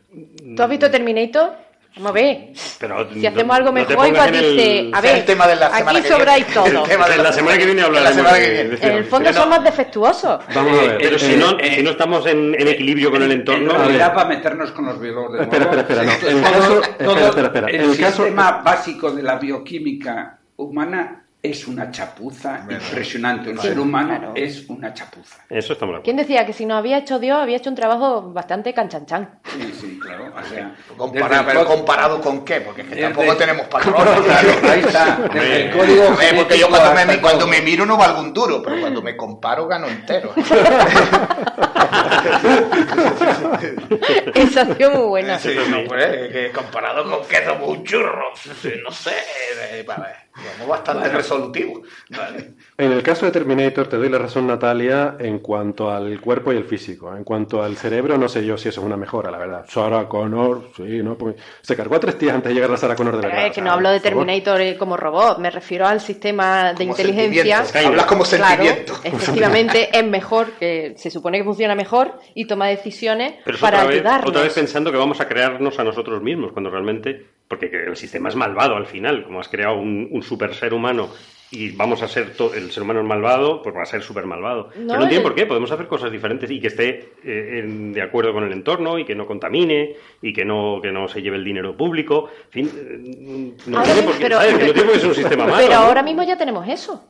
¿Tú 0.57 0.62
has 0.62 0.70
visto 0.70 0.91
Terminator? 0.91 1.51
Vamos 1.97 2.11
a 2.11 2.12
ver. 2.12 2.38
Pero 2.80 3.09
Si 3.12 3.20
no- 3.20 3.28
hacemos 3.28 3.57
algo 3.57 3.68
no 3.68 3.72
mejor, 3.72 3.95
pongas 3.95 4.11
igual 4.11 4.34
el- 4.34 4.57
dice, 4.57 4.90
a 4.92 5.01
ver, 5.01 5.16
el 5.16 5.24
tema 5.24 5.47
de 5.47 5.55
la 5.57 5.70
semana 5.70 5.99
aquí 5.99 6.09
que 6.09 6.12
sobráis 6.14 6.47
viene. 6.47 6.55
todo. 6.72 6.82
El 6.84 6.90
tema 6.90 7.09
de 7.09 7.16
la 7.18 7.32
semana 7.32 7.59
que 7.59 7.64
viene 7.66 7.80
La 7.82 7.86
hablaremos 7.86 8.14
semana 8.16 8.34
de- 8.36 8.40
que 8.45 8.51
viene. 8.51 8.61
En 8.66 8.70
el 8.72 8.78
cerebro. 8.78 9.05
fondo 9.11 9.30
Pero- 9.30 9.42
somos 9.42 9.64
defectuosos. 9.64 10.40
Vamos 10.55 10.78
a 10.78 10.82
ver. 10.82 10.99
Pero 10.99 11.18
si 11.20 11.34
eh, 11.34 11.36
no, 11.36 11.59
si 11.61 11.82
no 11.84 11.90
estamos 11.90 12.26
en, 12.26 12.55
en 12.61 12.68
equilibrio 12.68 13.11
con 13.12 13.22
el 13.22 13.30
entorno, 13.30 13.70
En 13.88 13.99
para 13.99 14.24
meternos 14.24 14.72
con 14.72 14.86
los 14.86 15.01
biólogos 15.01 15.34
de 15.34 15.42
Espera, 15.45 15.64
espera, 15.64 15.82
espera, 15.82 16.03
no. 16.03 16.11
el 16.12 16.42
caso- 16.42 16.82
espera, 16.82 17.05
todo 17.05 17.18
espera, 17.28 17.47
espera. 17.47 17.66
El, 17.68 17.74
En 17.76 17.80
el 17.90 17.99
caso- 17.99 18.16
sistema 18.24 18.51
básico 18.64 19.11
de 19.12 19.22
la 19.22 19.36
bioquímica 19.36 20.38
humana 20.57 21.24
es 21.45 21.68
una 21.68 21.90
chapuza 21.90 22.64
impresionante. 22.70 23.51
Un 23.51 23.59
ser 23.59 23.78
humano 23.78 24.09
claro. 24.16 24.32
es 24.34 24.64
una 24.70 24.95
chapuza. 24.95 25.45
eso 25.51 25.74
estamos 25.74 26.01
¿Quién 26.03 26.16
decía 26.16 26.47
que 26.47 26.55
si 26.55 26.64
nos 26.64 26.78
había 26.78 26.97
hecho 26.97 27.18
Dios, 27.18 27.36
había 27.38 27.59
hecho 27.59 27.68
un 27.68 27.76
trabajo 27.76 28.32
bastante 28.32 28.72
canchanchan? 28.72 29.40
Sí, 29.53 29.70
sí, 29.78 29.99
claro. 30.01 30.32
O 30.34 30.42
sea, 30.49 30.74
Comparado, 30.97 31.45
pero 31.47 31.64
co- 31.66 31.74
comparado 31.76 32.20
con 32.22 32.47
qué, 32.47 32.62
porque 32.62 32.80
es 32.80 32.88
que 32.88 32.95
Desde- 32.95 33.12
tampoco 33.12 33.36
tenemos 33.36 33.66
patrones. 33.66 34.05
Claro, 34.24 34.49
ahí 34.72 34.80
está. 34.80 35.16
Desde 35.34 35.64
el 35.66 35.70
código 35.76 36.05
porque 36.36 36.59
yo 36.59 36.68
cuando 36.70 36.95
me, 37.07 37.20
cuando 37.20 37.47
me 37.47 37.61
miro 37.61 37.84
no 37.84 37.99
valgo 37.99 38.20
un 38.20 38.32
duro, 38.32 38.62
pero 38.62 38.80
cuando 38.80 39.03
me 39.03 39.14
comparo 39.14 39.66
gano 39.68 39.86
entero. 39.86 40.32
Esa 44.34 44.62
ha 44.62 44.74
sido 44.74 44.90
muy 44.92 45.07
buena. 45.09 45.38
Sí, 45.38 45.55
no, 45.68 45.84
pues, 45.86 46.05
eh, 46.09 46.51
comparado 46.55 47.05
con 47.09 47.26
que 47.28 47.45
somos 47.45 47.68
un 47.68 47.84
churro, 47.84 48.32
no 48.82 48.90
sé, 48.90 49.11
eh, 49.11 49.84
a 49.88 50.01
ver, 50.01 50.16
somos 50.57 50.68
bastante 50.68 51.09
resolutivos. 51.11 51.80
Vale. 52.11 52.55
En 52.76 52.91
el 52.93 53.03
caso 53.03 53.24
de 53.26 53.32
Terminator 53.32 53.87
te 53.87 53.97
doy 53.97 54.09
la 54.09 54.18
razón, 54.18 54.47
Natalia, 54.49 55.16
en 55.20 55.39
cuanto 55.39 55.91
al 55.91 56.20
cuerpo 56.20 56.53
y 56.53 56.57
el 56.57 56.64
físico. 56.64 57.14
En 57.16 57.22
cuanto 57.22 57.62
al 57.62 57.76
cerebro, 57.76 58.18
no 58.18 58.28
sé 58.28 58.45
yo 58.45 58.59
si 58.59 58.68
eso 58.68 58.80
es 58.80 58.87
una 58.87 58.97
mejora, 58.97 59.30
la 59.30 59.39
verdad. 59.39 59.64
Sarah 59.68 60.09
Connor, 60.09 60.70
sí, 60.76 61.03
¿no? 61.03 61.16
Pues 61.16 61.37
se 61.62 61.76
cargó 61.76 61.95
a 61.97 62.01
tres 62.01 62.18
tías 62.18 62.35
antes 62.35 62.49
de 62.51 62.55
llegar 62.55 62.72
a 62.72 62.76
Sarah 62.76 62.97
Connor 62.97 63.14
de 63.14 63.20
Pero 63.22 63.32
verdad. 63.32 63.47
es 63.49 63.55
que 63.55 63.61
o 63.61 63.64
no 63.64 63.70
hablo 63.72 63.91
de. 63.91 64.01
Terminator 64.01 64.61
eh, 64.61 64.76
como 64.76 64.97
robot, 64.97 65.39
me 65.39 65.51
refiero 65.51 65.87
al 65.87 66.01
sistema 66.01 66.72
de 66.72 66.78
Como 66.87 66.91
inteligencia. 66.91 67.64
Hablas 67.87 68.07
como 68.07 68.24
Claro, 68.24 68.64
sentimiento. 68.64 68.95
efectivamente 69.05 69.97
es 69.97 70.05
mejor, 70.05 70.51
que 70.59 70.95
se 70.97 71.11
supone 71.11 71.39
que 71.39 71.45
funciona 71.45 71.74
mejor 71.74 72.18
y 72.35 72.47
toma 72.47 72.66
decisiones 72.66 73.35
Pero 73.45 73.55
es 73.57 73.61
para 73.61 73.78
otra 73.78 73.89
vez, 73.89 74.01
ayudarnos. 74.01 74.30
otra 74.30 74.43
vez 74.43 74.53
pensando 74.53 74.91
que 74.91 74.99
vamos 74.99 75.20
a 75.20 75.28
crearnos 75.28 75.78
a 75.78 75.85
nosotros 75.85 76.20
mismos, 76.22 76.53
cuando 76.53 76.70
realmente, 76.70 77.26
porque 77.49 77.70
que 77.70 77.84
el 77.84 77.97
sistema 77.97 78.28
es 78.28 78.36
malvado 78.36 78.76
al 78.76 78.86
final, 78.86 79.24
como 79.24 79.40
has 79.40 79.49
creado 79.49 79.76
un, 79.78 80.09
un 80.11 80.22
super 80.22 80.55
ser 80.55 80.72
humano 80.74 81.09
y 81.51 81.70
vamos 81.70 82.03
a 82.03 82.09
ser 82.09 82.32
el 82.57 82.72
ser 82.72 82.82
humano 82.82 83.01
es 83.01 83.07
malvado, 83.07 83.62
pues 83.62 83.76
va 83.76 83.82
a 83.82 83.86
ser 83.86 84.03
súper 84.03 84.26
malvado. 84.26 84.70
No, 84.76 84.88
Pero 84.88 84.99
no 85.01 85.09
tiene 85.09 85.16
el- 85.18 85.22
por 85.22 85.34
qué, 85.36 85.47
podemos 85.47 85.70
hacer 85.70 85.86
cosas 85.86 86.11
diferentes 86.11 86.51
y 86.51 86.59
que 86.59 86.66
esté 86.66 87.12
eh, 87.22 87.61
en- 87.62 87.92
de 87.92 88.03
acuerdo 88.03 88.32
con 88.32 88.42
el 88.45 88.53
entorno 88.53 88.99
y 88.99 89.05
que 89.05 89.14
no 89.14 89.24
contamine 89.26 89.95
y 90.20 90.32
que 90.32 90.45
no, 90.45 90.80
que 90.82 90.90
no 90.90 91.07
se 91.07 91.22
lleve 91.22 91.36
el 91.36 91.45
dinero 91.45 91.76
público. 91.76 92.28
En 92.47 92.51
fin, 92.51 92.70
eh, 92.74 93.55
no 93.66 93.82
tiene 93.82 94.03
por 94.03 94.18
qué, 94.18 94.99
ser 94.99 95.09
un 95.09 95.14
sistema 95.14 95.45
malo. 95.45 95.57
Pero 95.59 95.74
¿no? 95.78 95.86
ahora 95.86 96.03
mismo 96.03 96.24
ya 96.24 96.36
tenemos 96.36 96.66
eso. 96.66 97.05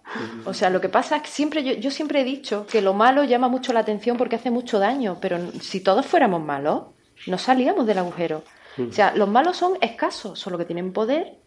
O 0.44 0.52
sea, 0.52 0.68
lo 0.68 0.80
que 0.80 0.90
pasa 0.90 1.16
es 1.16 1.22
que 1.22 1.28
siempre 1.28 1.64
yo, 1.64 1.72
yo 1.74 1.90
siempre 1.90 2.20
he 2.20 2.24
dicho 2.24 2.66
que 2.66 2.82
lo 2.82 2.92
malo 2.92 3.24
llama 3.24 3.48
mucho 3.48 3.72
la 3.72 3.80
atención 3.80 4.18
porque 4.18 4.36
hace 4.36 4.50
mucho 4.50 4.78
daño, 4.78 5.16
pero 5.22 5.38
si 5.60 5.80
todos 5.82 6.04
fuéramos 6.04 6.42
malos, 6.42 6.82
no 7.26 7.38
salíamos 7.38 7.86
del 7.86 7.98
agujero. 7.98 8.42
O 8.90 8.92
sea, 8.92 9.14
los 9.14 9.28
malos 9.28 9.56
son 9.56 9.76
escasos, 9.80 10.38
son 10.38 10.52
los 10.52 10.60
que 10.60 10.66
tienen 10.66 10.92
poder 10.92 11.38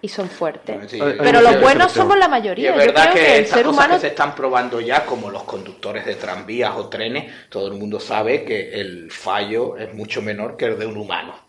y 0.00 0.08
son 0.08 0.30
fuertes. 0.30 0.90
Sí, 0.90 1.18
Pero 1.22 1.40
los 1.40 1.60
buenos 1.60 1.92
somos 1.92 2.18
la 2.18 2.28
Y 2.28 2.28
mayoría. 2.28 2.74
es 2.74 2.84
Yo 2.84 2.92
verdad 2.92 3.10
creo 3.10 3.14
que, 3.14 3.20
que 3.20 3.38
el 3.38 3.46
ser 3.46 3.66
humano 3.68 3.94
que 3.94 4.00
se 4.00 4.08
están 4.08 4.34
probando 4.34 4.80
ya, 4.80 5.06
como 5.06 5.30
los 5.30 5.44
conductores 5.44 6.04
de 6.06 6.16
tranvías 6.16 6.74
o 6.76 6.88
trenes, 6.88 7.32
todo 7.50 7.68
el 7.68 7.74
mundo 7.74 8.00
sabe 8.00 8.44
que 8.44 8.80
el 8.80 9.10
fallo 9.10 9.76
es 9.76 9.94
mucho 9.94 10.22
menor 10.22 10.56
que 10.56 10.66
el 10.66 10.78
de 10.78 10.86
un 10.86 10.96
humano. 10.96 11.45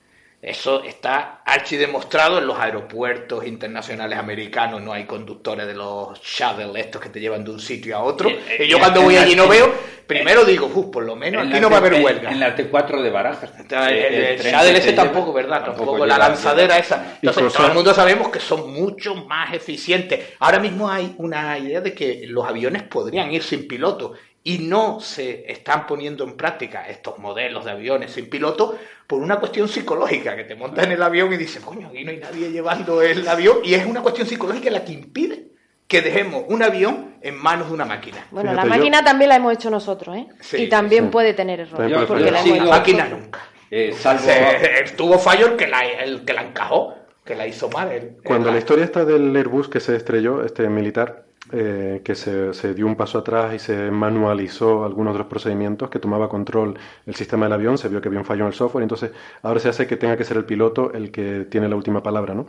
Eso 0.47 0.81
está 0.83 1.41
archidemostrado 1.45 2.37
en 2.37 2.47
los 2.47 2.57
aeropuertos 2.57 3.45
internacionales 3.45 4.17
americanos. 4.17 4.81
No 4.81 4.93
hay 4.93 5.03
conductores 5.05 5.67
de 5.67 5.73
los 5.73 6.21
shuttle 6.21 6.79
estos 6.79 7.01
que 7.01 7.09
te 7.09 7.19
llevan 7.19 7.43
de 7.43 7.51
un 7.51 7.59
sitio 7.59 7.97
a 7.97 8.03
otro. 8.03 8.29
Eh, 8.29 8.39
eh, 8.59 8.63
y 8.65 8.67
yo 8.69 8.77
eh, 8.77 8.79
cuando 8.79 9.01
voy 9.01 9.17
allí 9.17 9.35
no 9.35 9.47
veo, 9.47 9.73
primero 10.07 10.45
digo, 10.45 10.71
"Uf, 10.73 10.85
por 10.85 11.03
lo 11.03 11.17
menos 11.17 11.43
En 11.43 11.51
aquí 11.51 11.59
no 11.59 11.69
va 11.69 11.75
a 11.75 11.79
haber 11.79 12.01
huelga. 12.01 12.31
En 12.31 12.39
la 12.39 12.55
T4 12.55 13.01
de 13.01 13.09
Barajas. 13.09 13.51
Entonces, 13.59 13.91
el, 14.07 14.13
El 14.15 14.37
shuttle 14.39 14.77
ese 14.77 14.93
tampoco, 14.93 15.33
¿verdad? 15.33 15.65
Tampoco, 15.65 15.77
tampoco 15.91 16.05
la 16.05 16.15
lleva- 16.15 16.27
lanzadera 16.29 16.77
esa. 16.77 17.17
Entonces, 17.21 17.51
todo 17.53 17.67
el 17.67 17.73
mundo 17.73 17.93
sabemos 17.93 18.29
que 18.29 18.39
son 18.39 18.71
mucho 18.73 19.15
más 19.15 19.53
eficientes. 19.53 20.33
Ahora 20.39 20.59
mismo 20.59 20.89
hay 20.89 21.13
una 21.17 21.59
idea 21.59 21.81
de 21.81 21.93
que 21.93 22.21
los 22.27 22.47
aviones 22.47 22.83
podrían 22.83 23.31
ir 23.33 23.43
sin 23.43 23.67
piloto 23.67 24.13
y 24.49 24.59
no 24.59 24.99
se 25.01 25.51
están 25.51 25.85
poniendo 25.85 26.23
en 26.23 26.37
práctica 26.37 26.87
estos 26.87 27.17
modelos 27.19 27.65
de 27.65 27.71
aviones 27.71 28.11
sin 28.11 28.29
piloto 28.29 28.77
por 29.05 29.21
una 29.21 29.37
cuestión 29.41 29.67
psicológica, 29.67 30.37
que 30.37 30.45
te 30.45 30.55
montas 30.55 30.85
en 30.85 30.93
el 30.93 31.01
avión 31.03 31.33
y 31.33 31.37
dices, 31.37 31.61
coño, 31.63 31.87
aquí 31.89 32.03
no 32.05 32.11
hay 32.11 32.17
nadie 32.17 32.49
llevando 32.51 33.01
el 33.01 33.27
avión, 33.27 33.57
y 33.63 33.73
es 33.73 33.85
una 33.85 34.01
cuestión 34.01 34.25
psicológica 34.25 34.69
la 34.69 34.85
que 34.85 34.93
impide 34.93 35.47
que 35.87 36.01
dejemos 36.01 36.43
un 36.47 36.63
avión 36.63 37.15
en 37.21 37.35
manos 37.35 37.67
de 37.67 37.73
una 37.73 37.83
máquina. 37.85 38.25
Bueno, 38.31 38.51
Fíjate, 38.51 38.67
la 38.69 38.73
yo- 38.75 38.79
máquina 38.79 39.03
también 39.03 39.29
la 39.29 39.35
hemos 39.35 39.53
hecho 39.53 39.69
nosotros, 39.69 40.15
¿eh? 40.17 40.27
Sí, 40.39 40.63
y 40.63 40.69
también 40.69 41.05
sí. 41.05 41.09
puede 41.11 41.33
tener 41.33 41.59
errores. 41.61 42.05
Porque 42.07 42.31
la 42.31 42.41
Sí, 42.41 42.49
hemos 42.51 42.67
la 42.67 42.77
máquina 42.77 43.03
nosotros. 43.03 43.21
nunca. 43.25 43.39
Eh, 43.69 43.93
salvo... 43.97 44.23
Se- 44.23 44.93
tuvo 44.95 45.19
fallo 45.19 45.47
el 45.47 45.55
que 45.57 45.67
la, 45.67 45.85
el 45.85 46.23
que 46.23 46.31
la 46.33 46.43
encajó, 46.43 46.95
que 47.25 47.35
la 47.35 47.45
hizo 47.47 47.69
mal. 47.69 47.91
el- 47.91 48.17
Cuando 48.23 48.47
el- 48.47 48.55
la 48.55 48.59
historia 48.59 48.85
está 48.85 49.03
del 49.03 49.35
Airbus 49.35 49.67
que 49.67 49.81
se 49.81 49.95
estrelló, 49.95 50.43
este 50.45 50.69
militar, 50.69 51.25
eh, 51.51 52.01
que 52.03 52.15
se, 52.15 52.73
dio 52.73 52.85
un 52.85 52.95
paso 52.95 53.19
atrás 53.19 53.53
y 53.53 53.59
se 53.59 53.89
manualizó 53.91 54.83
algunos 54.83 55.13
de 55.13 55.19
los 55.19 55.27
procedimientos, 55.27 55.89
que 55.89 55.99
tomaba 55.99 56.27
control 56.27 56.77
el 57.05 57.15
sistema 57.15 57.45
del 57.45 57.53
avión, 57.53 57.77
se 57.77 57.89
vio 57.89 58.01
que 58.01 58.09
había 58.09 58.19
un 58.19 58.25
fallo 58.25 58.41
en 58.41 58.47
el 58.47 58.53
software, 58.53 58.83
entonces 58.83 59.11
ahora 59.41 59.59
se 59.59 59.69
hace 59.69 59.87
que 59.87 59.97
tenga 59.97 60.17
que 60.17 60.23
ser 60.23 60.37
el 60.37 60.45
piloto 60.45 60.91
el 60.93 61.11
que 61.11 61.45
tiene 61.49 61.69
la 61.69 61.75
última 61.75 62.03
palabra, 62.03 62.33
¿no? 62.33 62.47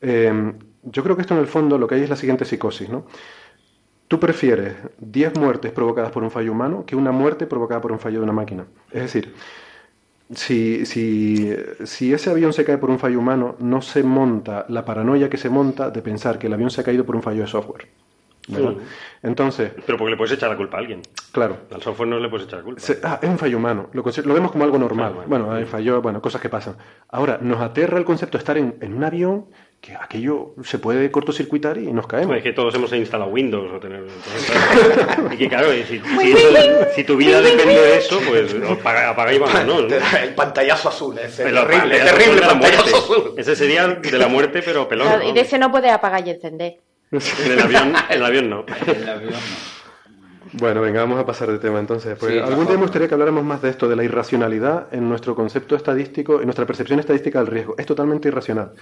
Eh, 0.00 0.52
yo 0.82 1.02
creo 1.02 1.16
que 1.16 1.22
esto 1.22 1.34
en 1.34 1.40
el 1.40 1.46
fondo 1.46 1.78
lo 1.78 1.86
que 1.86 1.96
hay 1.96 2.02
es 2.02 2.10
la 2.10 2.16
siguiente 2.16 2.44
psicosis, 2.44 2.88
¿no? 2.88 3.06
Tú 4.08 4.18
prefieres 4.18 4.74
10 4.98 5.38
muertes 5.38 5.72
provocadas 5.72 6.10
por 6.10 6.22
un 6.22 6.30
fallo 6.30 6.52
humano 6.52 6.84
que 6.86 6.96
una 6.96 7.12
muerte 7.12 7.46
provocada 7.46 7.80
por 7.80 7.92
un 7.92 7.98
fallo 7.98 8.18
de 8.18 8.24
una 8.24 8.32
máquina. 8.32 8.66
Es 8.90 9.02
decir, 9.02 9.34
si, 10.34 10.86
si, 10.86 11.54
si 11.84 12.12
ese 12.12 12.30
avión 12.30 12.52
se 12.52 12.64
cae 12.64 12.78
por 12.78 12.90
un 12.90 12.98
fallo 12.98 13.18
humano, 13.18 13.56
no 13.58 13.82
se 13.82 14.02
monta 14.02 14.66
la 14.68 14.84
paranoia 14.84 15.28
que 15.30 15.36
se 15.36 15.50
monta 15.50 15.90
de 15.90 16.02
pensar 16.02 16.38
que 16.38 16.46
el 16.48 16.54
avión 16.54 16.70
se 16.70 16.80
ha 16.80 16.84
caído 16.84 17.04
por 17.04 17.16
un 17.16 17.22
fallo 17.22 17.42
de 17.42 17.46
software. 17.46 17.88
¿Verdad? 18.48 18.74
Entonces, 19.22 19.72
Pero 19.84 19.98
porque 19.98 20.10
le 20.12 20.16
puedes 20.16 20.32
echar 20.32 20.48
la 20.50 20.56
culpa 20.56 20.76
a 20.76 20.80
alguien. 20.80 21.02
claro, 21.32 21.56
Al 21.74 21.82
software 21.82 22.08
no 22.08 22.18
le 22.20 22.28
puedes 22.28 22.46
echar 22.46 22.60
la 22.60 22.64
culpa. 22.64 22.80
se- 22.80 22.98
ah, 23.02 23.18
es 23.20 23.28
un 23.28 23.38
fallo 23.38 23.56
humano. 23.56 23.88
Lo, 23.92 24.02
lo 24.04 24.34
vemos 24.34 24.52
como 24.52 24.64
algo 24.64 24.78
normal. 24.78 25.12
Claro, 25.12 25.28
Bueno, 25.28 25.52
hay 25.52 25.64
fallo, 25.64 26.00
bueno, 26.02 26.20
cosas 26.22 26.40
que 26.40 26.48
pasan. 26.48 26.76
Ahora, 27.08 27.38
nos 27.40 27.60
aterra 27.60 27.98
el 27.98 28.04
concepto 28.04 28.38
de 28.38 28.42
estar 28.42 28.56
en, 28.58 28.76
en 28.80 28.94
un 28.94 29.04
avión 29.04 29.46
que 29.80 29.94
aquello 29.94 30.54
se 30.64 30.78
puede 30.80 31.08
cortocircuitar 31.12 31.78
y 31.78 31.92
nos 31.92 32.06
caemos. 32.08 32.36
Es 32.36 32.42
que 32.42 32.52
todos 32.52 32.74
hemos 32.74 32.92
instalado 32.92 33.30
Windows 33.30 33.72
o 33.72 33.78
tener. 33.78 34.04
y 35.32 35.36
que 35.36 35.48
claro, 35.48 35.68
si, 35.72 35.84
si 36.00 36.32
eso- 36.32 36.86
si 36.94 37.04
tu 37.04 37.16
vida 37.16 37.40
depende 37.40 37.74
de 37.74 37.96
eso, 37.98 38.20
pues 38.28 38.54
apaga, 38.68 39.10
apaga 39.10 39.32
y 39.34 39.38
vámonos. 39.40 39.88
¿no? 39.90 39.96
El 40.20 40.34
pantallazo 40.34 40.88
azul, 40.88 41.18
es 41.18 41.34
Pero 41.36 41.60
terrible, 41.66 41.98
pantallazo 41.98 42.16
terrible 42.16 42.40
la 42.40 42.48
pantallazo 42.48 42.96
azul. 42.96 43.34
Ese 43.36 43.54
sería 43.56 43.86
de 43.88 44.18
la 44.18 44.28
muerte, 44.28 44.62
pero 44.64 44.88
pelón. 44.88 45.06
Claro, 45.08 45.22
¿no? 45.22 45.28
Y 45.30 45.32
de 45.32 45.40
ese 45.42 45.58
no 45.58 45.70
puedes 45.70 45.92
apagar 45.92 46.26
y 46.26 46.30
encender. 46.30 46.78
En 47.10 47.52
el 47.52 47.60
avión, 47.60 47.94
en 48.10 48.16
el 48.16 48.24
avión 48.24 48.50
no. 48.50 48.66
El 48.86 49.08
avión 49.08 49.32
no. 49.32 49.77
Bueno, 50.52 50.80
venga, 50.80 51.00
vamos 51.00 51.18
a 51.20 51.26
pasar 51.26 51.50
de 51.50 51.58
tema 51.58 51.78
entonces. 51.78 52.16
Pues 52.18 52.32
Sí, 52.32 52.38
algún 52.38 52.50
mejor. 52.52 52.66
día 52.68 52.76
me 52.76 52.82
gustaría 52.82 53.08
que 53.08 53.14
habláramos 53.14 53.44
más 53.44 53.60
de 53.62 53.70
esto, 53.70 53.88
de 53.88 53.96
la 53.96 54.04
irracionalidad 54.04 54.86
en 54.92 55.08
nuestro 55.08 55.34
concepto 55.34 55.76
estadístico, 55.76 56.38
en 56.40 56.46
nuestra 56.46 56.64
percepción 56.66 57.00
estadística 57.00 57.38
del 57.38 57.48
riesgo. 57.48 57.74
Es 57.78 57.86
totalmente 57.86 58.28
irracional, 58.28 58.72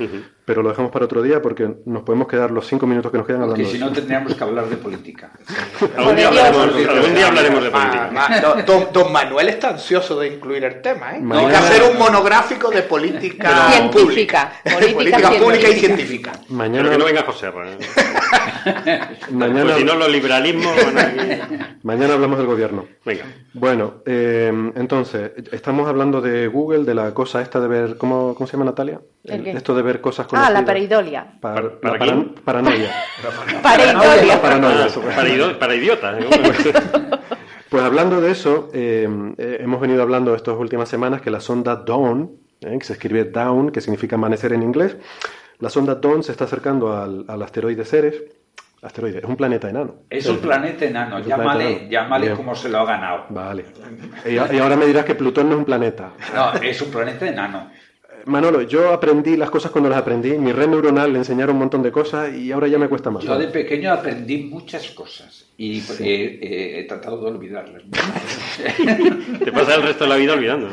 pero 0.45 0.63
lo 0.63 0.69
dejamos 0.71 0.91
para 0.93 1.05
otro 1.05 1.23
día 1.23 1.43
porque 1.43 1.69
nos 1.87 2.03
podemos 2.03 2.29
quedar 2.29 2.51
los 2.51 2.67
cinco 2.67 2.87
minutos 2.87 3.11
que 3.11 3.19
nos 3.19 3.27
quedan 3.27 3.41
Porque 3.41 3.53
hablando 3.63 3.73
si 3.73 3.79
de 3.79 3.85
no 3.85 3.93
tendríamos 3.93 4.35
que 4.35 4.45
hablar 4.45 4.67
de 4.67 4.77
política. 4.77 5.31
Algún 5.97 6.17
día 6.17 6.29
hablaremos, 6.29 6.65
algún 6.89 7.15
día 7.15 7.27
hablaremos 7.29 7.63
de 7.63 7.71
Ah, 7.73 7.73
política. 7.73 8.11
ma- 8.13 8.41
don, 8.41 8.65
don- 8.67 8.89
don 8.93 9.13
Manuel 9.13 9.49
está 9.49 9.71
ansioso 9.71 10.19
de 10.21 10.29
incluir 10.29 10.65
el 10.65 10.81
tema, 10.83 11.17
¿eh? 11.17 11.21
Mañana- 11.21 11.47
Hay 11.49 11.53
que 11.53 11.57
hacer 11.59 11.83
un 11.91 11.99
monográfico 11.99 12.71
de 12.71 12.83
política 12.83 13.69
Científica. 13.71 14.53
pública. 14.65 14.93
Política 14.95 15.31
pública 15.39 15.69
y 15.69 15.73
científica. 15.75 15.87
científica. 15.97 16.33
Pero 16.47 16.55
Mañana, 16.57 16.91
que 16.91 16.99
no 16.99 17.05
venga 17.05 17.23
José 17.23 17.47
¿eh? 17.49 17.79
mañana, 19.31 19.63
Pues 19.65 19.77
si 19.77 19.85
no, 19.85 19.95
los 19.95 20.09
liberalismos 20.11 20.73
mañana 21.83 22.15
hablamos 22.15 22.39
del 22.39 22.47
gobierno. 22.47 22.87
Venga. 23.05 23.25
Bueno, 23.55 24.03
eh, 24.07 24.53
entonces, 24.75 25.33
estamos 25.53 25.89
hablando 25.89 26.21
de 26.21 26.47
Google, 26.49 26.85
de 26.85 26.95
la 26.95 27.13
cosa 27.15 27.41
esta 27.43 27.61
de 27.61 27.69
ver, 27.69 27.97
¿cómo, 27.97 28.35
cómo 28.35 28.47
se 28.47 28.53
llama 28.55 28.65
Natalia? 28.67 29.01
¿El 29.25 29.45
qué? 29.45 29.51
esto 29.53 29.75
de 29.75 29.83
ver 29.83 30.01
cosas 30.01 30.27
Ah, 30.27 30.29
conocidas. 30.29 30.53
la 30.61 30.65
pareidolia. 30.65 31.27
Par- 31.41 31.55
¿Para- 31.55 31.65
la 31.65 31.81
para 31.81 31.99
paran- 31.99 32.23
quién? 32.25 32.35
paranoia. 32.45 32.91
Pareidolia. 33.63 34.41
Paranoia, 34.43 34.87
Ah, 34.87 35.01
para, 35.17 35.59
para 35.59 35.75
idiotas. 35.75 36.21
¿eh? 36.21 36.71
Pues 37.69 37.83
hablando 37.83 38.21
de 38.21 38.31
eso, 38.31 38.71
eh, 38.73 39.09
eh, 39.39 39.59
hemos 39.61 39.81
venido 39.81 40.03
hablando 40.03 40.35
estas 40.35 40.57
últimas 40.57 40.89
semanas 40.89 41.21
que 41.21 41.31
la 41.31 41.41
sonda 41.41 41.77
Dawn, 41.77 42.31
eh, 42.61 42.77
que 42.79 42.85
se 42.85 42.93
escribe 42.93 43.25
Down, 43.25 43.71
que 43.71 43.81
significa 43.81 44.15
amanecer 44.17 44.53
en 44.53 44.63
inglés, 44.63 44.97
la 45.59 45.71
sonda 45.71 45.95
Dawn 45.97 46.23
se 46.23 46.33
está 46.33 46.45
acercando 46.45 46.97
al, 46.97 47.25
al 47.29 47.43
asteroide 47.43 47.85
Ceres. 47.85 48.23
Asteroide, 48.83 49.19
es 49.19 49.25
un 49.25 49.37
planeta 49.37 49.69
enano. 49.71 49.95
Es 50.11 50.27
un 50.27 50.39
planeta 50.39 50.85
enano. 50.85 51.17
Un 51.17 51.23
planeta 51.23 51.43
Llámale, 51.45 51.71
enano. 51.73 51.91
llámale 51.91 52.27
Bien. 52.27 52.37
como 52.37 52.55
se 52.55 52.69
lo 52.69 52.79
ha 52.81 52.85
ganado. 52.85 53.25
Vale. 53.31 53.65
Y 54.27 54.37
ahora 54.59 54.77
me 54.77 54.87
dirás 54.87 55.05
que 55.05 55.15
Plutón 55.15 55.47
no 55.49 55.53
es 55.55 55.59
un 55.59 55.65
planeta. 55.65 56.13
No, 56.35 56.53
es 56.61 56.81
un 56.83 56.91
planeta 56.91 57.27
enano. 57.27 57.71
Manolo, 58.27 58.63
yo 58.63 58.93
aprendí 58.93 59.37
las 59.37 59.51
cosas 59.51 59.71
cuando 59.71 59.89
las 59.89 60.01
aprendí. 60.01 60.37
Mi 60.37 60.51
red 60.51 60.67
neuronal 60.67 61.13
le 61.13 61.19
enseñaron 61.21 61.55
un 61.55 61.61
montón 61.61 61.83
de 61.83 61.93
cosas 61.93 62.35
y 62.35 62.51
ahora 62.51 62.67
ya 62.67 62.77
me 62.77 62.89
cuesta 62.89 63.09
más. 63.09 63.23
Yo 63.23 63.39
de 63.39 63.47
pequeño 63.47 63.93
aprendí 63.93 64.39
muchas 64.39 64.91
cosas 64.91 65.47
y 65.57 65.79
eh, 65.79 65.85
eh, 66.01 66.81
he 66.81 66.85
tratado 66.89 67.21
de 67.21 67.31
olvidarlas. 67.31 67.85
Te 69.45 69.53
pasa 69.53 69.77
el 69.77 69.83
resto 69.83 70.05
de 70.05 70.11
la 70.11 70.17
vida 70.17 70.33
olvidando. 70.33 70.69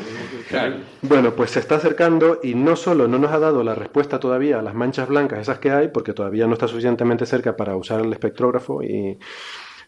Claro. 0.50 0.78
Bueno, 1.04 1.36
pues 1.36 1.52
se 1.52 1.60
está 1.60 1.76
acercando 1.76 2.40
y 2.42 2.56
no 2.56 2.76
solo 2.76 3.08
no 3.08 3.20
nos 3.20 3.32
ha 3.32 3.38
dado 3.38 3.64
la 3.64 3.76
respuesta 3.76 4.20
todavía 4.20 4.58
a 4.58 4.62
las 4.64 4.74
manchas 4.74 5.08
blancas, 5.08 5.40
esas 5.40 5.60
que 5.60 5.70
hay, 5.70 5.90
porque 5.90 6.14
todavía 6.14 6.48
no 6.48 6.54
está 6.54 6.68
suficientemente 6.68 7.28
cerca 7.28 7.56
para 7.56 7.76
usar 7.76 8.02
el 8.02 8.12
espectrógrafo, 8.12 8.82
y, 8.82 9.20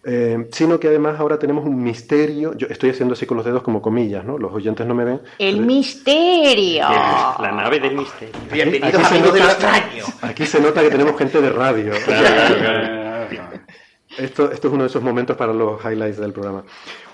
eh, 0.05 0.47
sino 0.51 0.79
que 0.79 0.87
además 0.87 1.19
ahora 1.19 1.39
tenemos 1.39 1.65
un 1.65 1.81
misterio. 1.81 2.53
Yo 2.55 2.67
estoy 2.69 2.91
haciendo 2.91 3.13
así 3.13 3.25
con 3.25 3.37
los 3.37 3.45
dedos 3.45 3.63
como 3.63 3.81
comillas, 3.81 4.23
¿no? 4.23 4.37
Los 4.37 4.53
oyentes 4.53 4.85
no 4.85 4.93
me 4.93 5.03
ven. 5.03 5.21
El 5.39 5.61
misterio. 5.65 6.83
La 6.89 7.51
nave 7.51 7.79
del 7.79 7.95
misterio. 7.97 8.35
Bienvenidos 8.51 9.03
Aquí 9.03 9.19
nota- 9.19 9.37
extraño. 9.45 10.03
Aquí 10.21 10.45
se 10.45 10.59
nota 10.61 10.81
que 10.81 10.89
tenemos 10.89 11.17
gente 11.17 11.41
de 11.41 11.49
radio. 11.49 11.93
Claro, 12.05 12.55
claro, 12.59 13.27
claro. 13.29 13.59
Esto, 14.17 14.51
esto 14.51 14.67
es 14.67 14.73
uno 14.73 14.83
de 14.83 14.89
esos 14.89 15.01
momentos 15.03 15.35
para 15.35 15.51
los 15.53 15.83
highlights 15.83 16.17
del 16.17 16.31
programa. 16.31 16.63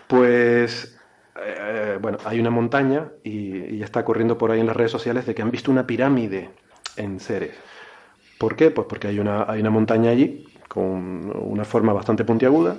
Pues, 0.08 0.98
eh, 1.44 1.98
bueno, 2.02 2.18
hay 2.26 2.40
una 2.40 2.50
montaña 2.50 3.08
y, 3.24 3.58
y 3.58 3.78
ya 3.80 3.86
está 3.86 4.04
corriendo 4.06 4.38
por 4.38 4.52
ahí 4.52 4.60
en 4.60 4.68
las 4.68 4.76
redes 4.76 4.92
sociales 4.92 5.26
de 5.26 5.34
que 5.34 5.42
han 5.42 5.50
visto 5.50 5.72
una 5.72 5.88
pirámide 5.88 6.50
en 6.98 7.20
Ceres. 7.20 7.54
¿Por 8.38 8.56
qué? 8.56 8.70
Pues 8.72 8.86
porque 8.88 9.08
hay 9.08 9.20
una, 9.20 9.46
hay 9.50 9.62
una 9.62 9.70
montaña 9.70 10.12
allí 10.12 10.46
con 10.74 11.30
una 11.36 11.66
forma 11.66 11.92
bastante 11.92 12.24
puntiaguda 12.24 12.78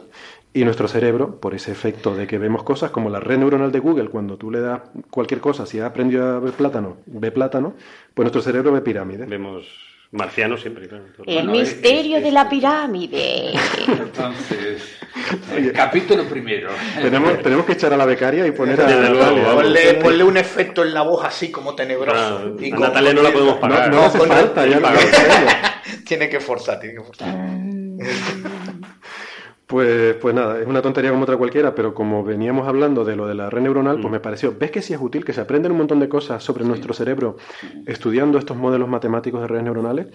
y 0.54 0.64
nuestro 0.64 0.88
cerebro, 0.88 1.38
por 1.40 1.54
ese 1.54 1.72
efecto 1.72 2.14
de 2.14 2.26
que 2.26 2.38
vemos 2.38 2.62
cosas 2.62 2.90
como 2.90 3.10
la 3.10 3.20
red 3.20 3.36
neuronal 3.38 3.70
de 3.70 3.80
Google, 3.80 4.08
cuando 4.08 4.36
tú 4.38 4.50
le 4.50 4.60
das 4.60 4.80
cualquier 5.10 5.40
cosa, 5.40 5.66
si 5.66 5.78
ha 5.78 5.86
aprendido 5.86 6.36
a 6.36 6.40
ver 6.40 6.52
plátano, 6.54 6.96
ve 7.06 7.30
plátano, 7.30 7.74
pues 8.14 8.24
nuestro 8.24 8.40
cerebro 8.40 8.72
ve 8.72 8.80
pirámide. 8.80 9.26
Vemos 9.26 9.66
marcianos 10.10 10.60
siempre, 10.62 10.88
claro. 10.88 11.04
El 11.26 11.34
Bueno, 11.46 11.52
misterio 11.52 12.16
es- 12.18 12.24
de 12.24 12.32
la 12.32 12.48
pirámide. 12.48 13.52
Entonces, 13.88 14.98
el 15.54 15.72
capítulo 15.72 16.24
primero. 16.24 16.70
Tenemos, 17.00 17.42
tenemos 17.42 17.64
que 17.66 17.72
echar 17.72 17.92
a 17.92 17.96
la 17.96 18.04
becaria 18.06 18.46
y 18.46 18.52
poner 18.52 18.80
a 18.80 18.84
Desde 18.86 19.00
luego, 19.10 19.18
Natalia. 19.20 19.42
vamos. 19.44 19.62
Ponle, 19.64 19.94
ponle 19.94 20.24
un 20.24 20.36
efecto 20.38 20.82
en 20.82 20.94
la 20.94 21.02
voz 21.02 21.24
así 21.24 21.50
como 21.50 21.74
tenebroso. 21.74 22.12
Claro, 22.38 22.56
Y 22.60 22.72
a 22.72 22.76
Natalia 22.78 23.12
no 23.14 23.22
la 23.22 23.30
podemos 23.32 23.54
No, 23.54 23.60
pagar. 23.60 23.90
no 23.90 24.02
hace 24.04 24.18
con- 24.18 24.28
falta, 24.28 24.66
ya 24.66 24.80
lo. 24.80 24.88
Tiene 26.06 26.28
que 26.28 26.40
forzar, 26.40 26.78
tiene 26.78 26.96
que 26.96 27.02
forzar. 27.02 27.34
Pues, 29.64 30.16
pues 30.16 30.34
nada, 30.34 30.60
es 30.60 30.66
una 30.66 30.82
tontería 30.82 31.10
como 31.12 31.22
otra 31.22 31.38
cualquiera, 31.38 31.74
pero 31.74 31.94
como 31.94 32.22
veníamos 32.22 32.68
hablando 32.68 33.06
de 33.06 33.16
lo 33.16 33.26
de 33.26 33.34
la 33.34 33.48
red 33.48 33.62
neuronal, 33.62 34.00
pues 34.02 34.12
me 34.12 34.20
pareció, 34.20 34.54
¿ves 34.58 34.70
que 34.70 34.82
sí 34.82 34.92
es 34.92 35.00
útil? 35.00 35.24
Que 35.24 35.32
se 35.32 35.40
aprenden 35.40 35.72
un 35.72 35.78
montón 35.78 35.98
de 35.98 36.10
cosas 36.10 36.44
sobre 36.44 36.62
nuestro 36.66 36.92
cerebro 36.92 37.38
estudiando 37.86 38.36
estos 38.36 38.54
modelos 38.54 38.86
matemáticos 38.90 39.40
de 39.40 39.46
redes 39.46 39.64
neuronales. 39.64 40.08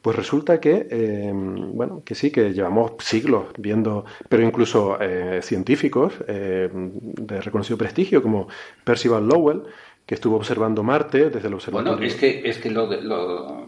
Pues 0.00 0.16
resulta 0.16 0.60
que, 0.60 0.86
eh, 0.88 1.32
bueno, 1.34 2.02
que 2.04 2.14
sí, 2.14 2.30
que 2.30 2.52
llevamos 2.52 2.92
siglos 3.00 3.46
viendo, 3.58 4.04
pero 4.28 4.44
incluso 4.44 4.96
eh, 5.00 5.40
científicos 5.42 6.12
eh, 6.28 6.68
de 6.72 7.40
reconocido 7.40 7.76
prestigio, 7.78 8.22
como 8.22 8.46
Percival 8.84 9.26
Lowell, 9.26 9.62
que 10.06 10.14
estuvo 10.14 10.36
observando 10.36 10.84
Marte 10.84 11.30
desde 11.30 11.48
el 11.48 11.54
observatorio. 11.54 11.94
Bueno, 11.96 12.06
es 12.06 12.14
que, 12.14 12.42
es 12.48 12.58
que 12.58 12.70
lo, 12.70 12.86
de- 12.86 13.02
lo, 13.02 13.66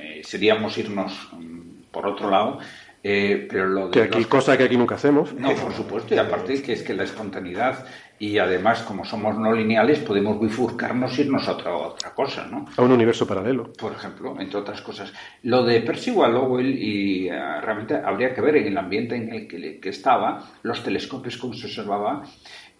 eh, 0.00 0.22
seríamos 0.24 0.76
irnos 0.76 1.28
mm, 1.38 1.60
por 1.92 2.06
otro 2.06 2.30
lado, 2.30 2.58
eh, 3.04 3.46
pero 3.50 3.66
lo 3.68 3.86
de 3.86 3.92
que 3.92 4.02
aquí, 4.02 4.18
los- 4.18 4.26
cosa 4.28 4.56
que 4.56 4.64
aquí 4.64 4.76
nunca 4.76 4.94
hacemos. 4.94 5.32
No, 5.34 5.52
por 5.54 5.72
supuesto, 5.72 6.14
y 6.14 6.18
aparte 6.18 6.62
que 6.62 6.72
es 6.74 6.82
que 6.82 6.94
la 6.94 7.04
espontaneidad 7.04 7.84
y 8.18 8.38
además 8.38 8.82
como 8.82 9.04
somos 9.04 9.36
no 9.36 9.52
lineales 9.52 9.98
podemos 9.98 10.40
bifurcarnos 10.40 11.18
y 11.18 11.22
irnos 11.22 11.48
a 11.48 11.52
otra, 11.52 11.72
a 11.72 11.76
otra 11.76 12.10
cosa, 12.14 12.46
¿no? 12.46 12.66
A 12.76 12.82
un 12.82 12.92
universo 12.92 13.26
paralelo. 13.26 13.72
Por 13.72 13.92
ejemplo, 13.92 14.36
entre 14.38 14.58
otras 14.60 14.80
cosas. 14.82 15.12
Lo 15.42 15.64
de 15.64 15.80
Percival 15.80 16.32
Lowell 16.34 16.78
y 16.78 17.28
eh, 17.28 17.60
realmente 17.60 17.94
habría 17.96 18.32
que 18.32 18.40
ver 18.40 18.56
en 18.58 18.66
el 18.68 18.78
ambiente 18.78 19.16
en 19.16 19.32
el 19.32 19.48
que, 19.48 19.80
que 19.80 19.88
estaba, 19.88 20.52
los 20.62 20.84
telescopios 20.84 21.36
cómo 21.36 21.54
se 21.54 21.66
observaba 21.66 22.22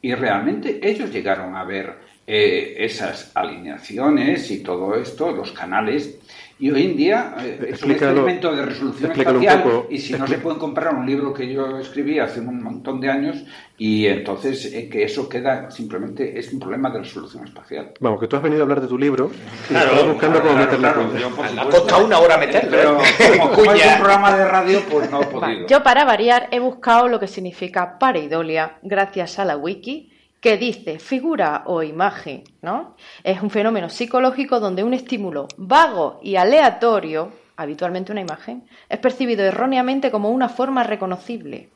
y 0.01 0.15
realmente 0.15 0.81
ellos 0.89 1.11
llegaron 1.13 1.57
a 1.57 1.65
ver 1.65 1.97
eh, 2.27 2.77
esas 2.79 3.33
alineaciones 3.35 4.49
y 4.53 4.63
todo 4.63 4.95
esto, 4.95 5.33
los 5.33 5.51
canales. 5.53 6.19
Y 6.59 6.71
hoy 6.71 6.85
en 6.87 6.97
día 6.97 7.35
eh, 7.41 7.71
es 7.71 7.83
un 7.83 7.91
experimento 7.91 8.55
de 8.55 8.65
resolución 8.65 9.11
espacial 9.13 9.63
poco. 9.63 9.87
y 9.91 9.99
si 9.99 10.13
no 10.15 10.27
se 10.27 10.39
pueden 10.39 10.59
comprar 10.61 10.95
un 10.95 11.05
libro 11.07 11.33
que 11.35 11.53
yo 11.53 11.79
escribí 11.79 12.19
hace 12.21 12.41
un 12.41 12.63
montón 12.63 13.01
de 13.01 13.11
años 13.11 13.43
y 13.79 14.07
entonces 14.07 14.67
eh, 14.73 14.89
que 14.89 15.03
eso 15.03 15.29
queda 15.29 15.71
simplemente 15.73 16.39
es 16.39 16.53
un 16.53 16.61
problema 16.61 16.91
de 16.91 17.01
resolución 17.01 17.45
espacial. 17.45 17.93
Vamos, 17.99 18.21
que 18.21 18.29
tú 18.29 18.37
has 18.37 18.43
venido 18.43 18.61
a 18.61 18.65
hablar 18.65 18.81
de 18.81 18.87
tu 18.87 18.97
libro 18.97 19.31
y 19.65 19.69
Claro, 19.73 19.91
estás 19.93 20.07
buscando 20.09 20.41
cómo 20.41 20.53
Claro, 20.53 20.65
meterle 20.67 20.89
claro, 20.89 21.81
cuña. 21.83 21.99
una 22.05 22.19
hora 22.21 22.39
meterlo. 22.39 22.71
Pero 22.71 22.99
¿eh? 23.01 23.39
como, 23.39 23.51
como 23.51 23.73
es 23.73 23.81
Cuña. 23.83 23.93
un 23.95 23.99
programa 23.99 24.37
de 24.37 24.45
radio, 24.49 24.81
pues 24.91 25.11
no 25.11 25.23
he 25.23 25.27
podido. 25.27 25.67
Yo 25.67 25.83
para 25.83 26.05
variar 26.05 26.49
he 26.53 26.61
buscado 26.61 27.09
lo 27.09 27.19
que 27.19 27.27
significa 27.27 27.99
pareidolia 27.99 28.79
gracias 28.83 29.39
a 29.41 29.45
la 29.45 29.57
wiki 29.57 30.12
que 30.43 30.59
dice 30.59 30.99
figura 30.99 31.63
o 31.67 31.83
imagen, 31.85 32.43
¿no? 32.63 32.97
Es 33.23 33.41
un 33.41 33.49
fenómeno 33.49 33.89
psicológico 33.89 34.59
donde 34.61 34.83
un 34.83 34.93
estímulo 34.93 35.47
vago 35.57 36.19
y 36.23 36.35
aleatorio, 36.37 37.33
habitualmente 37.57 38.11
una 38.13 38.23
imagen, 38.23 38.65
es 38.89 38.99
percibido 38.99 39.45
erróneamente 39.45 40.11
como 40.11 40.31
una 40.31 40.49
forma 40.49 40.83
reconocible. 40.83 41.71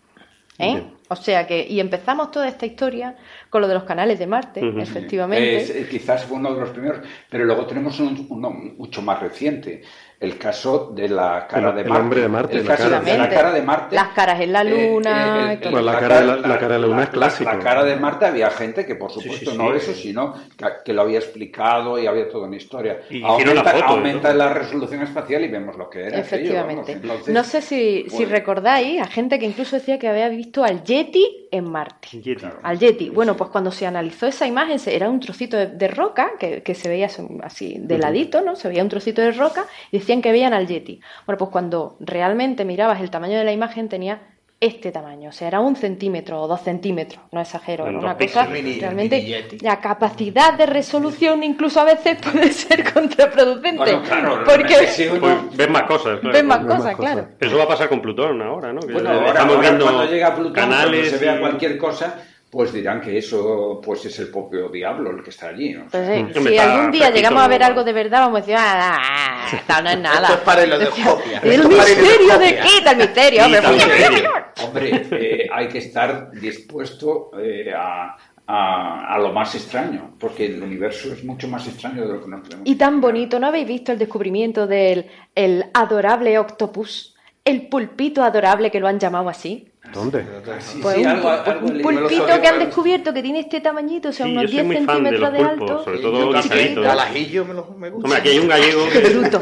¿eh? 0.59 0.83
O 1.09 1.15
sea 1.17 1.47
que, 1.47 1.65
y 1.69 1.79
empezamos 1.79 2.31
toda 2.33 2.49
esta 2.49 2.67
historia 2.67 3.15
con 3.51 3.61
lo 3.61 3.69
de 3.69 3.75
los 3.75 3.85
canales 3.85 4.19
de 4.19 4.27
Marte, 4.27 4.61
efectivamente. 4.83 5.57
Es, 5.59 5.71
eh, 5.71 5.87
quizás 5.89 6.25
fue 6.25 6.39
uno 6.39 6.53
de 6.53 6.61
los 6.61 6.71
primeros, 6.71 7.07
pero 7.31 7.45
luego 7.45 7.67
tenemos 7.67 8.01
un- 8.01 8.27
uno 8.31 8.51
mucho 8.51 9.01
más 9.03 9.21
reciente, 9.21 9.83
el 10.19 10.39
caso 10.39 10.93
de 10.95 11.09
la 11.11 11.47
cara 11.47 11.69
El- 11.71 11.75
de 11.77 11.81
el 11.83 11.89
Marte. 11.89 12.03
hombre 12.03 12.21
de 12.23 12.29
Marte, 12.29 12.57
el 12.57 12.65
la 12.65 12.77
caso 12.77 12.91
cara. 12.91 13.01
de 13.03 13.19
la 13.19 13.29
cara 13.29 13.53
de 13.53 13.63
Marte. 13.63 13.95
Las 13.95 14.09
caras 14.09 14.41
en 14.41 14.53
la 14.53 14.65
luna 14.65 15.53
y 15.53 15.57
todo. 15.59 15.71
Bueno, 15.73 15.93
la 15.93 15.99
cara 16.01 16.21
de 16.21 16.27
la- 16.27 16.37
la 16.37 16.59
cara 16.59 16.75
de 16.75 16.81
la 16.81 16.87
luna 16.87 17.03
es 17.03 17.09
clásico. 17.11 17.51
La, 17.51 17.59
cara 17.59 17.85
de 17.85 17.97
Marte 17.97 18.25
había 18.27 18.51
gente 18.51 18.87
que, 18.87 18.95
por 18.95 19.11
supuesto, 19.11 19.51
sí, 19.51 19.59
no 19.59 19.71
sí. 19.73 19.77
eso, 19.77 19.93
sino 19.93 20.35
que, 20.57 20.67
que 20.85 20.93
lo 20.95 21.03
había 21.03 21.19
explicado 21.19 21.99
y 21.99 22.07
había 22.07 22.29
toda 22.31 22.47
una 22.47 22.57
historia. 22.57 23.01
Y 23.11 23.19
hicieron 23.19 23.57
la 23.57 23.61
aumenta 23.61 23.73
foto, 23.73 23.85
aumenta 23.85 24.33
¿no? 24.33 24.39
la 24.39 24.55
resolución 24.55 25.03
espacial 25.03 25.45
y 25.45 25.49
vemos 25.49 25.77
lo 25.77 25.91
que 25.91 25.99
era. 26.01 26.09
aquello, 26.09 26.23
Efectivamente. 26.23 26.93
vamos, 26.95 27.05
entonces, 27.05 27.35
no 27.35 27.45
sé 27.45 27.61
si, 27.61 28.05
si 28.09 28.17
bueno. 28.17 28.31
recordáis 28.33 29.03
a 29.03 29.07
gente 29.07 29.39
que 29.39 29.45
incluso 29.47 29.77
decía 29.77 29.99
que 29.99 30.09
había 30.09 30.29
visto 30.31 30.65
al 30.65 30.83
Yeti 30.83 31.49
en 31.53 31.71
Marte. 31.71 32.09
Yeti. 32.23 32.47
Al 32.63 32.79
Yeti. 32.79 33.11
Bueno, 33.11 33.37
pues 33.37 33.51
cuando 33.51 33.71
se 33.71 33.87
analizó 33.87 34.27
esa 34.27 34.47
imagen, 34.47 34.79
se- 34.79 34.97
era 34.97 35.09
un 35.11 35.21
trocito 35.21 35.57
de, 35.59 35.67
de 35.67 35.89
roca 35.89 36.31
que, 36.39 36.63
que 36.63 36.75
se 36.75 36.89
veía 36.89 37.09
así 37.43 37.77
de 37.79 37.99
ladito, 37.99 38.41
¿no? 38.41 38.57
Se 38.57 38.69
veía 38.69 38.83
un 38.83 38.89
trocito 38.89 39.21
de 39.21 39.33
roca 39.33 39.67
y 39.91 39.99
decían 40.07 40.23
que 40.23 40.31
veían 40.33 40.55
al 40.55 40.67
Yeti. 40.69 41.01
Bueno, 41.27 41.37
pues 41.39 41.51
cuando 41.51 41.97
realmente 41.99 42.65
mirabas 42.65 43.01
el 43.01 43.11
tamaño 43.11 43.37
de 43.39 43.45
la 43.45 43.53
imagen 43.53 43.89
tenía 43.89 44.21
este 44.59 44.91
tamaño, 44.91 45.29
o 45.29 45.33
sea, 45.33 45.49
era 45.49 45.61
un 45.61 45.77
centímetro 45.77 46.41
o 46.41 46.49
dos 46.49 46.63
centímetros, 46.63 47.21
no 47.31 47.43
exagero, 47.43 47.85
era 47.85 47.91
En 47.93 47.99
una 47.99 48.17
cosa. 48.17 48.47
Mini- 48.47 48.81
realmente 48.81 49.21
mini 49.21 49.59
la 49.61 49.81
capacidad 49.83 50.55
de 50.57 50.65
resolución 50.65 51.43
incluso 51.43 51.79
a 51.81 51.85
veces 51.85 52.17
puede 52.23 52.51
ser 52.53 52.91
contraproducente, 52.91 53.77
Bueno, 53.77 54.03
claro, 54.03 54.45
porque 54.47 54.87
sí, 54.87 55.09
Pues 55.21 55.35
ves 55.57 55.69
más 55.71 55.83
cosas. 55.83 56.21
claro. 56.21 56.33
ves 56.33 56.45
más 56.45 56.59
Ves 56.61 56.69
más 56.69 56.77
cosas, 56.79 56.97
cosas. 56.97 57.13
claro. 57.15 57.29
Eso 57.39 57.59
va 57.59 57.65
a 57.65 57.69
pasar 57.69 57.89
con 57.91 58.01
Plutón 58.01 58.41
ahora, 58.41 58.73
¿no? 58.73 58.81
Que 58.81 58.95
Bueno, 58.95 59.11
ahora, 59.11 59.27
estamos 59.29 59.57
ahora 59.57 59.69
viendo 59.69 59.85
cuando 59.85 60.05
llega 60.11 60.35
Plutón, 60.35 60.53
canales 60.55 61.01
cuando 61.01 61.19
se 61.19 61.25
vea 61.25 61.37
y- 61.37 61.41
cualquier 61.41 61.77
cosa, 61.79 62.23
pues 62.57 62.73
dirán 62.73 63.03
que 63.03 63.19
eso 63.19 63.83
pues 63.85 64.03
es 64.07 64.19
el 64.19 64.29
propio 64.31 64.71
diablo 64.71 65.11
el 65.11 65.23
que 65.23 65.29
está 65.29 65.49
allí. 65.49 65.75
¿no? 65.75 65.85
Pues 65.91 66.07
sí, 66.07 66.13
Hombre, 66.39 66.41
si 66.53 66.57
está 66.57 66.73
algún 66.75 66.91
día 66.91 67.11
llegamos 67.11 67.43
a 67.43 67.49
ver 67.49 67.63
algo 67.63 67.85
de 67.85 67.93
verdad, 67.93 68.21
vamos 68.21 68.39
a 68.39 68.41
decir, 68.41 68.55
ah, 68.59 68.97
ah, 68.99 69.47
esto 69.53 69.83
no 69.83 69.91
es 69.91 69.99
nada. 69.99 70.21
Esto 70.29 70.33
es 70.35 70.41
paraleloscopia. 70.41 71.39
¿El 71.45 71.53
Esto 71.53 71.69
es 71.83 71.99
misterio 71.99 72.39
de 72.39 72.55
paraleloscopia. 72.55 72.63
qué? 72.63 72.89
Del 72.89 72.97
misterio, 72.97 73.45
hombre. 73.45 73.61
tal 73.61 73.75
misterio. 73.75 74.31
Hombre, 74.65 75.07
eh, 75.11 75.47
hay 75.53 75.69
que 75.69 75.79
estar 75.79 76.31
dispuesto 76.31 77.31
eh, 77.39 77.73
a, 77.77 78.17
a- 78.47 79.15
a 79.15 79.19
lo 79.19 79.33
más 79.35 79.55
extraño, 79.55 80.15
porque 80.19 80.47
el 80.47 80.63
universo 80.63 81.13
es 81.13 81.23
mucho 81.25 81.49
más 81.49 81.67
extraño 81.69 82.07
de 82.07 82.15
lo 82.15 82.23
que 82.23 82.29
nos 82.31 82.41
podemos 82.41 82.67
Y 82.67 82.77
tan 82.77 83.03
bonito, 83.03 83.39
¿no 83.39 83.49
habéis 83.49 83.67
visto 83.69 83.93
el 83.93 83.99
descubrimiento 83.99 84.67
del 84.67 85.07
el 85.35 85.67
adorable 85.75 86.39
octopus? 86.39 87.13
El 87.45 87.69
pulpito 87.69 88.25
adorable 88.25 88.71
que 88.73 88.81
lo 88.81 88.89
han 88.89 88.99
llamado 88.99 89.29
así. 89.29 89.69
¿Dónde? 89.93 90.25
Sí, 90.61 90.79
Pues 90.83 90.95
sí, 90.97 91.01
un, 91.03 91.07
algo- 91.09 91.31
algo 91.31 91.67
un 91.67 91.81
pulpito 91.83 92.41
que 92.41 92.49
han 92.49 92.59
descubierto 92.59 93.13
que 93.15 93.23
tiene 93.23 93.41
este 93.41 93.61
tamañito, 93.61 94.09
o 94.11 94.13
sea, 94.13 94.27
Sí, 94.27 94.33
unos 94.33 94.43
yo 94.45 94.49
soy 94.49 94.55
10 94.57 94.67
muy 94.67 94.77
fan 94.77 94.87
de 94.87 94.93
centímetros 95.11 95.21
los 95.21 95.33
de, 95.33 95.39
pulpos, 95.57 95.71
alto. 95.71 95.85
sobre 95.85 95.99
todo 96.01 96.33
guisaditos. 96.33 96.87
al 96.87 97.01
ajillo 97.01 97.45
me, 97.45 97.55
lo- 97.55 97.67
me 97.79 97.91
gusta. 97.91 98.05
Hombre, 98.07 98.21
aquí 98.21 98.29
hay 98.31 98.39
un 98.39 98.49
gallego 98.49 98.89
que... 98.93 98.99
Bruto. 99.01 99.41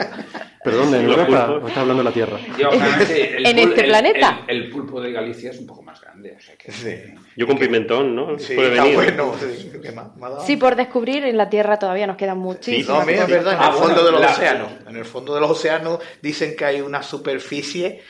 ¿Pero 0.65 0.79
dónde? 0.79 0.99
¿En 1.01 1.11
Europa? 1.11 1.51
¿O 1.51 1.59
estás 1.69 1.77
hablando 1.77 2.03
de 2.03 2.09
la 2.09 2.15
Tierra? 2.15 2.39
Yo, 2.59 2.71
el 2.71 2.81
En 3.47 3.59
este 3.59 3.81
el- 3.83 3.87
planeta. 3.87 4.41
El, 4.47 4.63
el 4.63 4.71
pulpo 4.71 4.99
de 4.99 5.13
Galicia 5.13 5.51
es 5.51 5.59
un 5.59 5.67
poco 5.67 5.83
más 5.83 6.01
grande. 6.01 6.35
O 6.39 6.41
sea 6.41 6.57
que, 6.57 6.73
Sí, 6.73 6.95
Yo 7.37 7.47
con 7.47 7.59
pimentón, 7.59 8.15
¿no? 8.17 8.39
sí 8.39 8.55
Puede 8.55 8.71
está 8.71 8.85
venir. 8.85 9.15
bueno. 9.15 9.35
sí, 10.47 10.57
por 10.57 10.75
descubrir, 10.75 11.25
en 11.25 11.37
la 11.37 11.51
Tierra 11.51 11.79
todavía 11.79 12.07
nos 12.07 12.17
quedan 12.17 12.39
No, 12.39 12.45
muchísimas 12.45 13.07
mira, 13.07 13.25
es 13.25 13.29
verdad, 13.29 13.53
en 13.55 13.59
Ah, 13.61 13.67
el 13.67 13.73
fondo 13.75 14.03
bueno, 14.03 14.05
de 14.19 14.23
los 14.25 14.33
océanos. 14.33 14.69
En 14.89 14.97
el 14.97 15.05
fondo 15.05 15.35
de 15.35 15.41
los 15.43 15.51
océanos 15.51 15.99
dicen 16.23 16.57
que 16.57 16.65
hay 16.65 16.81
una 16.81 17.03
superficie 17.03 18.01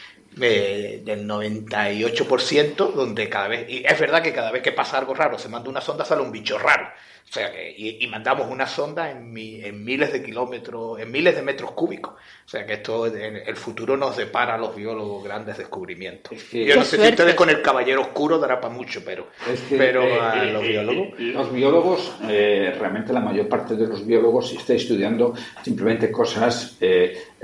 eh, 0.41 1.03
del 1.05 1.27
98% 1.27 2.93
donde 2.93 3.29
cada 3.29 3.49
vez, 3.49 3.69
y 3.69 3.85
es 3.85 3.99
verdad 3.99 4.23
que 4.23 4.33
cada 4.33 4.51
vez 4.51 4.63
que 4.63 4.73
pasa 4.73 4.99
algo 4.99 5.15
raro, 5.15 5.39
se 5.39 5.49
manda 5.49 5.69
una 5.71 5.81
sonda, 5.81 6.05
sale 6.05 6.23
un 6.23 6.33
bicho 6.33 6.59
raro. 6.59 6.89
O 7.27 7.33
sea 7.35 7.51
que, 7.51 7.75
y, 7.77 8.05
y 8.05 8.07
mandamos 8.07 8.49
una 8.51 8.67
sonda 8.67 9.11
en, 9.11 9.33
mi- 9.33 9.65
en 9.65 9.83
miles 9.83 10.13
de 10.13 10.23
kilómetros, 10.23 11.01
en 11.01 11.11
miles 11.11 11.35
de 11.35 11.43
metros 11.43 11.73
cúbicos. 11.73 12.13
O 12.13 12.49
sea 12.49 12.67
que 12.67 12.75
esto, 12.75 13.07
en 13.07 13.37
el 13.37 13.57
futuro 13.57 13.97
nos 13.97 14.17
depara 14.17 14.55
a 14.55 14.59
los 14.59 14.77
biólogos 14.77 15.25
grandes 15.25 15.57
descubrimientos. 15.57 16.33
Es 16.35 16.45
que- 16.45 16.67
Yo 16.67 16.77
no 16.77 16.85
sé 16.85 16.99
si 16.99 17.09
ustedes 17.09 17.35
con 17.35 17.49
el 17.49 17.63
caballero 17.63 18.03
oscuro 18.03 18.39
dará 18.39 18.61
para 18.61 18.73
mucho, 18.75 19.03
pero, 19.05 19.29
Es 19.51 19.61
que, 19.63 19.77
pero 19.77 20.03
eh, 20.05 20.21
a 20.21 20.45
eh, 20.45 20.53
los 20.53 20.63
eh, 20.65 20.69
biólogos. 20.69 21.09
eh, 21.19 21.23
los 21.33 21.53
biólogos, 21.53 22.17
eh, 22.29 22.77
realmente 22.79 23.13
la 23.13 23.21
mayor 23.21 23.49
parte 23.49 23.75
de 23.75 23.87
los 23.89 24.07
biólogos 24.07 24.53
está 24.53 24.75
estudiando 24.75 25.35
simplemente 25.63 26.13
cosas, 26.13 26.77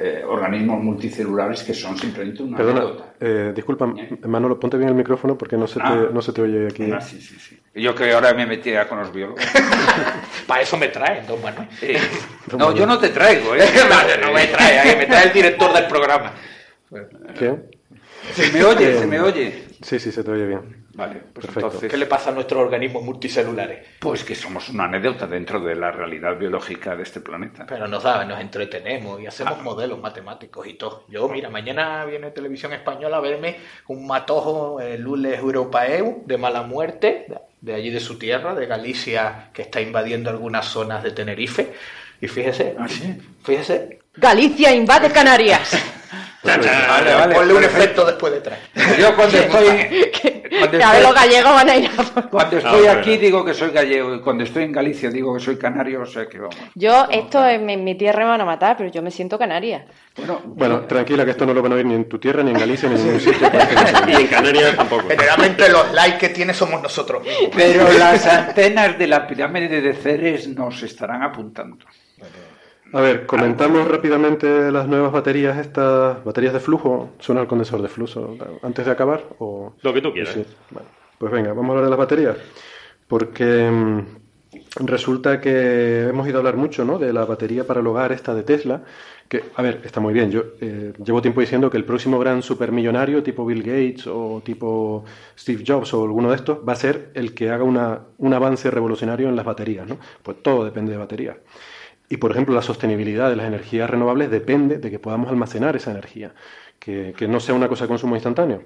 eh, 0.01 0.21
eh, 0.21 0.25
organismos 0.25 0.83
multicelulares 0.83 1.63
que 1.63 1.75
son 1.75 1.97
simplemente 1.99 2.43
una 2.43 2.57
Perdona, 2.57 2.81
anécdota. 2.81 3.15
eh, 3.21 3.53
disculpa, 3.55 3.93
Manolo, 4.27 4.59
ponte 4.59 4.77
bien 4.79 4.89
el 4.89 4.95
micrófono 4.95 5.37
porque 5.37 5.57
no 5.57 5.67
se 5.67 5.75
te, 5.79 5.87
Ah. 5.87 6.09
no 6.13 6.23
se 6.23 6.33
te 6.33 6.41
oye 6.43 6.67
aquí. 6.69 6.91
Ah, 6.91 7.01
sí, 7.01 7.21
sí, 7.21 7.37
sí. 7.39 7.61
Yo 7.75 7.95
que 7.95 8.11
ahora 8.13 8.33
me 8.35 8.47
metía 8.47 8.89
con 8.89 8.99
los 8.99 9.13
biólogos. 9.13 9.45
Para 10.47 10.63
eso 10.63 10.77
me 10.77 10.89
traen, 10.89 11.27
don 11.27 11.41
Manuel. 11.43 11.69
Eh, 11.83 11.99
no, 12.59 12.75
yo 12.75 12.87
no 12.87 12.99
te 12.99 13.11
traigo, 13.11 13.55
¿eh? 13.55 13.61
no 14.23 14.33
me 14.33 14.47
trae, 14.47 14.97
me 14.97 15.07
trae 15.07 15.27
el 15.27 15.33
director 15.33 15.73
del 15.73 15.87
programa. 15.87 16.33
¿Qué? 17.39 17.55
Se 18.33 18.53
me 18.53 18.65
oye, 18.65 18.99
se 18.99 19.07
me 19.07 19.21
oye. 19.21 19.65
Sí, 19.83 19.99
sí, 19.99 20.11
se 20.11 20.25
te 20.25 20.31
oye 20.31 20.47
bien. 20.47 20.80
Vale, 20.95 21.21
pues 21.33 21.47
Perfecto. 21.47 21.67
entonces... 21.69 21.91
¿Qué 21.91 21.97
le 21.97 22.07
pasa 22.07 22.31
a 22.31 22.33
nuestros 22.33 22.63
organismos 22.63 23.03
multicelulares? 23.03 23.87
Pues 24.01 24.25
que 24.25 24.35
somos 24.35 24.69
una 24.69 24.85
anécdota 24.85 25.27
dentro 25.27 25.61
de 25.61 25.75
la 25.75 25.91
realidad 25.93 26.37
biológica 26.37 26.97
de 26.97 27.03
este 27.03 27.21
planeta. 27.21 27.67
Pero 27.67 27.87
nos 27.87 28.03
da, 28.03 28.25
nos 28.25 28.41
entretenemos 28.41 29.21
y 29.21 29.27
hacemos 29.27 29.63
modelos 29.63 29.99
matemáticos 30.01 30.67
y 30.67 30.75
todo. 30.75 31.05
Yo, 31.09 31.29
mira, 31.29 31.49
mañana 31.49 32.05
viene 32.05 32.31
Televisión 32.31 32.73
Española 32.73 33.19
a 33.19 33.21
verme 33.21 33.57
un 33.87 34.07
matojo, 34.07 34.81
el 34.81 35.01
Lules 35.01 35.39
Europaeu, 35.39 36.23
de 36.27 36.39
mala 36.39 36.63
muerte, 36.63 37.27
de 37.61 37.75
allí 37.75 37.91
de 37.91 38.01
su 38.01 38.19
tierra, 38.19 38.55
de 38.55 38.67
Galicia, 38.67 39.51
que 39.53 39.63
está 39.63 39.81
invadiendo 39.81 40.31
algunas 40.31 40.67
zonas 40.67 41.03
de 41.03 41.13
Tenerife. 41.13 41.73
Y 42.21 42.29
fíjese, 42.29 42.75
¿Ah, 42.79 42.89
sí? 42.89 43.17
fíjese, 43.45 44.01
Galicia 44.15 44.75
invade 44.75 45.11
Canarias. 45.11 45.71
Vale, 46.43 47.15
vale. 47.15 47.35
Ponle 47.35 47.55
un 47.55 47.65
efecto 47.65 48.05
después 48.07 48.33
detrás. 48.33 48.59
Yo 48.99 49.15
cuando 49.15 49.37
estoy, 49.37 49.67
cuando 50.59 50.79
Que 50.79 50.83
a 50.85 50.93
ver, 50.93 51.01
estoy- 51.01 51.03
los 51.03 51.15
gallegos 51.15 51.53
van 51.53 51.69
a 51.69 51.77
ir 51.77 51.91
a 51.91 52.03
por- 52.03 52.31
cuando 52.31 52.57
estoy 52.57 52.87
aquí 52.87 53.17
digo 53.19 53.45
que 53.45 53.53
soy 53.53 53.71
gallego 53.71 54.15
y 54.15 54.21
cuando 54.21 54.45
estoy 54.45 54.65
en 54.65 54.73
Galicia 54.73 55.11
digo 55.11 55.35
que 55.35 55.41
soy 55.41 55.59
canario, 55.59 56.01
o 56.01 56.07
sea 56.07 56.27
que 56.27 56.39
vamos. 56.39 56.57
Yo, 56.75 57.07
esto 57.11 57.47
en 57.47 57.67
mi, 57.67 57.75
en 57.75 57.85
mi 57.85 57.95
tierra 57.95 58.25
me 58.25 58.31
van 58.31 58.41
a 58.41 58.45
matar, 58.47 58.77
pero 58.79 58.91
yo 58.91 59.03
me 59.03 59.11
siento 59.11 59.39
canaria. 59.39 59.85
Bueno, 60.17 60.41
Bueno, 60.47 60.81
tranquila, 60.81 61.25
que 61.27 61.33
esto 61.33 61.45
no 61.45 61.53
lo 61.53 61.61
van 61.63 61.73
a 61.73 61.75
oír 61.77 61.85
ni 61.85 61.95
en 61.95 62.09
tu 62.09 62.19
tierra, 62.19 62.43
ni 62.43 62.51
en 62.53 62.59
Galicia, 62.59 62.89
ni 62.89 62.95
en 62.99 63.05
ningún 63.05 63.21
sitio. 63.21 63.47
Y 64.09 64.13
en 64.15 64.27
Canarias 64.27 64.77
tampoco. 64.77 65.09
Generalmente 65.09 65.69
los 65.69 65.93
likes 65.93 66.19
que 66.19 66.29
tiene 66.31 66.55
somos 66.55 66.81
nosotros 66.83 67.23
mismos. 67.23 67.51
pero 67.55 67.93
las 67.93 68.27
antenas 68.27 68.99
de 68.99 69.07
la 69.07 69.27
pirámide 69.27 69.81
de 69.83 69.93
Ceres 69.95 70.49
nos 70.49 70.83
estarán 70.83 71.23
apuntando. 71.23 71.85
A 72.93 73.01
ver, 73.01 73.27
comentamos 73.27 73.87
rápidamente 73.87 74.73
las 74.73 74.89
nuevas 74.89 75.13
baterías, 75.13 75.57
estas 75.59 76.25
baterías 76.25 76.53
de 76.53 76.61
flujo. 76.61 77.11
¿Suena 77.21 77.41
el 77.41 77.47
condensador 77.47 77.83
de 77.83 77.89
flujo 77.89 78.37
antes 78.63 78.85
de 78.85 78.91
acabar? 78.91 79.25
O... 79.39 79.75
Lo 79.83 79.95
que 79.95 80.01
tú 80.01 80.13
quieras. 80.13 80.35
Sí, 80.35 80.45
bueno, 80.71 80.89
pues 81.19 81.33
venga, 81.33 81.53
vamos 81.53 81.69
a 81.69 81.71
hablar 81.71 81.85
de 81.85 81.91
las 81.91 81.99
baterías. 81.99 82.37
Porque 83.07 83.71
mm, 83.71 84.87
resulta 84.87 85.41
que 85.41 86.09
hemos 86.09 86.27
ido 86.27 86.39
a 86.39 86.41
hablar 86.41 86.57
mucho 86.57 86.85
¿no? 86.85 86.99
de 86.99 87.13
la 87.13 87.25
batería 87.25 87.65
para 87.65 87.81
el 87.81 87.87
hogar, 87.87 88.11
esta 88.11 88.35
de 88.35 88.43
Tesla. 88.43 88.83
Que, 89.29 89.45
a 89.55 89.63
ver, 89.63 89.83
está 89.85 90.01
muy 90.01 90.13
bien. 90.13 90.33
Yo 90.33 90.43
eh, 90.61 90.93
llevo 91.05 91.23
tiempo 91.23 91.41
diciendo 91.41 91.71
que 91.71 91.77
el 91.77 91.85
próximo 91.85 92.19
gran 92.19 92.43
supermillonario, 92.43 93.23
tipo 93.23 93.47
Bill 93.47 93.63
Gates 93.63 94.09
o 94.09 94.43
tipo 94.45 95.05
Steve 95.39 95.63
Jobs 95.65 95.95
o 95.95 96.03
alguno 96.03 96.31
de 96.31 96.37
estos, 96.37 96.59
va 96.69 96.73
a 96.73 96.77
ser 96.77 97.13
el 97.15 97.35
que 97.35 97.51
haga 97.51 97.63
una, 97.63 98.01
un 98.19 98.35
avance 98.35 98.69
revolucionario 98.69 99.29
en 99.29 99.37
las 99.37 99.45
baterías. 99.45 99.87
¿no? 99.87 99.99
Pues 100.25 100.43
todo 100.43 100.65
depende 100.65 100.91
de 100.91 100.99
baterías. 100.99 101.37
Y, 102.11 102.17
por 102.19 102.33
ejemplo, 102.33 102.55
la 102.55 102.63
sostenibilidad 102.63 103.31
de 103.31 103.37
las 103.37 103.47
energías 103.47 103.89
renovables 103.89 104.31
depende 104.31 104.79
de 104.79 104.91
que 104.91 104.99
podamos 104.99 105.31
almacenar 105.31 105.77
esa 105.77 105.93
energía, 105.93 106.35
que, 106.81 107.15
que 107.17 107.29
no 107.29 107.39
sea 107.39 107.55
una 107.55 107.69
cosa 107.69 107.85
de 107.85 107.89
consumo 107.89 108.17
instantáneo. 108.17 108.63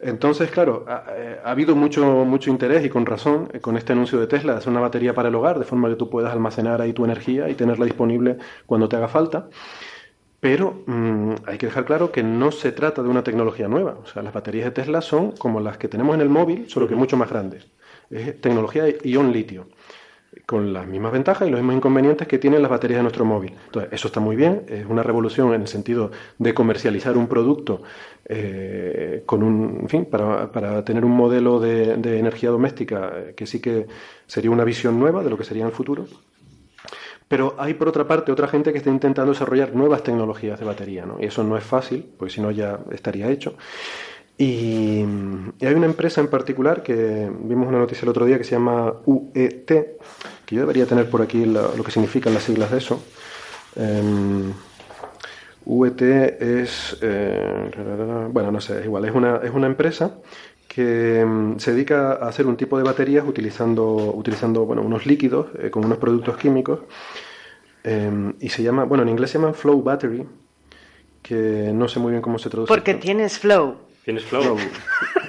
Entonces, 0.00 0.50
claro, 0.50 0.84
ha, 0.86 1.06
eh, 1.16 1.40
ha 1.42 1.50
habido 1.50 1.74
mucho, 1.74 2.04
mucho 2.26 2.50
interés 2.50 2.84
y 2.84 2.90
con 2.90 3.06
razón 3.06 3.48
eh, 3.54 3.60
con 3.60 3.78
este 3.78 3.94
anuncio 3.94 4.20
de 4.20 4.26
Tesla 4.26 4.52
de 4.52 4.58
hacer 4.58 4.70
una 4.70 4.80
batería 4.80 5.14
para 5.14 5.30
el 5.30 5.34
hogar, 5.34 5.58
de 5.58 5.64
forma 5.64 5.88
que 5.88 5.96
tú 5.96 6.10
puedas 6.10 6.30
almacenar 6.30 6.82
ahí 6.82 6.92
tu 6.92 7.06
energía 7.06 7.48
y 7.48 7.54
tenerla 7.54 7.86
disponible 7.86 8.36
cuando 8.66 8.86
te 8.86 8.96
haga 8.96 9.08
falta. 9.08 9.48
Pero 10.40 10.82
mm, 10.86 11.34
hay 11.46 11.58
que 11.58 11.66
dejar 11.66 11.86
claro 11.86 12.12
que 12.12 12.22
no 12.22 12.52
se 12.52 12.70
trata 12.72 13.02
de 13.02 13.08
una 13.08 13.24
tecnología 13.24 13.66
nueva. 13.66 13.98
O 14.02 14.06
sea, 14.06 14.22
las 14.22 14.34
baterías 14.34 14.66
de 14.66 14.72
Tesla 14.72 15.00
son 15.00 15.32
como 15.32 15.58
las 15.60 15.78
que 15.78 15.88
tenemos 15.88 16.14
en 16.14 16.20
el 16.20 16.28
móvil, 16.28 16.68
solo 16.68 16.86
que 16.86 16.94
mucho 16.94 17.16
más 17.16 17.30
grandes. 17.30 17.66
Es 18.10 18.40
tecnología 18.40 18.84
de 18.84 18.98
ion 19.04 19.32
litio 19.32 19.68
con 20.48 20.72
las 20.72 20.86
mismas 20.86 21.12
ventajas 21.12 21.46
y 21.46 21.50
los 21.50 21.60
mismos 21.60 21.76
inconvenientes 21.76 22.26
que 22.26 22.38
tienen 22.38 22.62
las 22.62 22.70
baterías 22.70 23.00
de 23.00 23.02
nuestro 23.02 23.26
móvil. 23.26 23.52
Entonces, 23.66 23.92
eso 23.92 24.08
está 24.08 24.18
muy 24.18 24.34
bien, 24.34 24.62
es 24.66 24.86
una 24.86 25.02
revolución 25.02 25.52
en 25.52 25.60
el 25.60 25.68
sentido 25.68 26.10
de 26.38 26.54
comercializar 26.54 27.18
un 27.18 27.26
producto 27.26 27.82
eh, 28.24 29.24
con 29.26 29.42
un, 29.42 29.80
en 29.82 29.88
fin, 29.90 30.06
para, 30.06 30.50
para 30.50 30.82
tener 30.86 31.04
un 31.04 31.12
modelo 31.12 31.60
de, 31.60 31.98
de 31.98 32.18
energía 32.18 32.48
doméstica 32.48 33.12
eh, 33.14 33.34
que 33.36 33.44
sí 33.44 33.60
que 33.60 33.88
sería 34.26 34.50
una 34.50 34.64
visión 34.64 34.98
nueva 34.98 35.22
de 35.22 35.28
lo 35.28 35.36
que 35.36 35.44
sería 35.44 35.64
en 35.64 35.68
el 35.68 35.74
futuro. 35.74 36.06
Pero 37.28 37.54
hay, 37.58 37.74
por 37.74 37.88
otra 37.88 38.08
parte, 38.08 38.32
otra 38.32 38.48
gente 38.48 38.72
que 38.72 38.78
está 38.78 38.88
intentando 38.88 39.32
desarrollar 39.32 39.74
nuevas 39.74 40.02
tecnologías 40.02 40.58
de 40.58 40.64
batería, 40.64 41.04
¿no? 41.04 41.18
Y 41.20 41.26
eso 41.26 41.44
no 41.44 41.58
es 41.58 41.64
fácil, 41.64 42.10
porque 42.16 42.32
si 42.32 42.40
no 42.40 42.50
ya 42.50 42.80
estaría 42.90 43.28
hecho. 43.28 43.54
Y, 44.40 45.04
y 45.58 45.66
hay 45.66 45.74
una 45.74 45.86
empresa 45.86 46.20
en 46.20 46.28
particular 46.28 46.82
que 46.84 47.28
vimos 47.42 47.66
una 47.68 47.78
noticia 47.78 48.04
el 48.04 48.10
otro 48.10 48.24
día 48.24 48.38
que 48.38 48.44
se 48.44 48.52
llama 48.52 48.94
UET, 49.04 49.66
que 50.46 50.54
yo 50.54 50.60
debería 50.60 50.86
tener 50.86 51.10
por 51.10 51.22
aquí 51.22 51.44
la- 51.44 51.72
lo 51.76 51.82
que 51.82 51.90
significan 51.90 52.32
las 52.34 52.44
siglas 52.44 52.70
de 52.70 52.78
eso. 52.78 53.02
Em, 53.74 54.52
UET 55.66 56.02
es, 56.62 56.96
eh, 57.02 57.70
bueno, 58.32 58.52
no 58.52 58.60
sé, 58.60 58.78
es 58.78 58.84
igual, 58.84 59.04
es 59.06 59.14
una, 59.14 59.36
es 59.42 59.50
una 59.52 59.66
empresa 59.66 60.18
que 60.68 61.24
mm, 61.26 61.58
se 61.58 61.72
dedica 61.72 62.12
a 62.12 62.28
hacer 62.28 62.46
un 62.46 62.56
tipo 62.56 62.78
de 62.78 62.84
baterías 62.84 63.26
utilizando, 63.26 64.12
utilizando 64.14 64.64
bueno, 64.66 64.82
unos 64.82 65.04
líquidos 65.04 65.48
eh, 65.58 65.70
con 65.70 65.84
unos 65.84 65.98
productos 65.98 66.36
químicos 66.36 66.80
em, 67.82 68.34
y 68.40 68.48
se 68.50 68.62
llama, 68.62 68.84
bueno, 68.84 69.02
en 69.02 69.08
inglés 69.10 69.30
se 69.30 69.38
llaman 69.38 69.54
Flow 69.54 69.82
Battery, 69.82 70.24
que 71.22 71.72
no 71.74 71.88
sé 71.88 71.98
muy 71.98 72.12
bien 72.12 72.22
cómo 72.22 72.38
se 72.38 72.48
traduce. 72.50 72.68
Porque 72.68 72.92
esto. 72.92 73.02
tienes 73.02 73.38
flow. 73.38 73.87
Tienes 74.08 74.24
flow. 74.24 74.56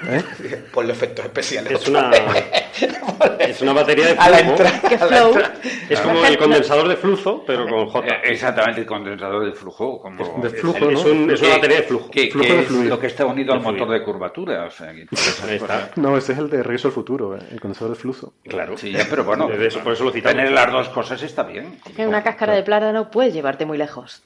¿Eh? 0.07 0.23
Ponle 0.73 0.93
efectos 0.93 1.25
especiales. 1.25 1.73
Es 1.73 1.88
una, 1.89 2.09
es 3.39 3.61
una 3.61 3.73
batería 3.73 4.05
de 4.05 4.11
A 4.17 4.30
la 4.30 4.38
flujo. 4.38 4.51
entrada. 4.51 4.82
¿Qué 4.88 4.95
a 4.95 4.99
la 4.99 5.07
flow? 5.17 5.27
entrada. 5.34 5.53
Es 5.89 5.99
como 5.99 6.25
el 6.25 6.38
condensador 6.38 6.88
de 6.88 6.95
flujo, 6.95 7.43
pero 7.45 7.67
con 7.67 7.88
J. 7.89 8.07
Eh, 8.07 8.19
Exactamente, 8.32 8.80
el 8.80 8.88
condensador 8.88 9.43
de 9.43 9.51
flujo. 9.51 9.99
Como, 10.01 10.41
De 10.41 10.49
flujo, 10.51 10.89
Es, 10.89 11.03
¿no? 11.05 11.11
un- 11.11 11.30
es 11.30 11.41
una 11.41 11.49
batería 11.55 11.75
de 11.75 11.84
flujo. 11.84 12.09
de 12.13 12.23
es 12.61 12.71
lo 12.71 12.97
que 12.97 13.07
está 13.07 13.25
unido 13.25 13.51
al 13.51 13.59
motor 13.59 13.89
de 13.89 14.01
curvatura. 14.01 14.63
O 14.67 14.71
sea, 14.71 14.93
está. 14.93 15.91
No, 15.97 16.15
ese 16.15 16.32
es 16.32 16.39
el 16.39 16.49
de 16.49 16.63
Regreso 16.63 16.88
al 16.88 16.93
Futuro, 16.93 17.36
¿eh? 17.36 17.39
el 17.51 17.59
condensador 17.59 17.95
de 17.97 17.99
flujo. 18.01 18.32
Claro. 18.45 18.77
Sí, 18.77 18.93
pero 19.09 19.25
bueno, 19.25 19.49
De 19.49 19.67
eso- 19.67 19.82
por 19.82 19.91
eso 19.91 20.05
lo 20.05 20.11
citamos. 20.13 20.38
tener 20.38 20.53
las 20.53 20.71
dos 20.71 20.88
cosas 20.88 21.21
está 21.21 21.43
bien. 21.43 21.82
Que 21.97 22.07
una 22.07 22.23
cáscara 22.23 22.53
de 22.53 22.63
plátano 22.63 23.11
puede 23.11 23.34
llevarte 23.34 23.65
muy 23.65 23.77
lejos. 23.77 24.23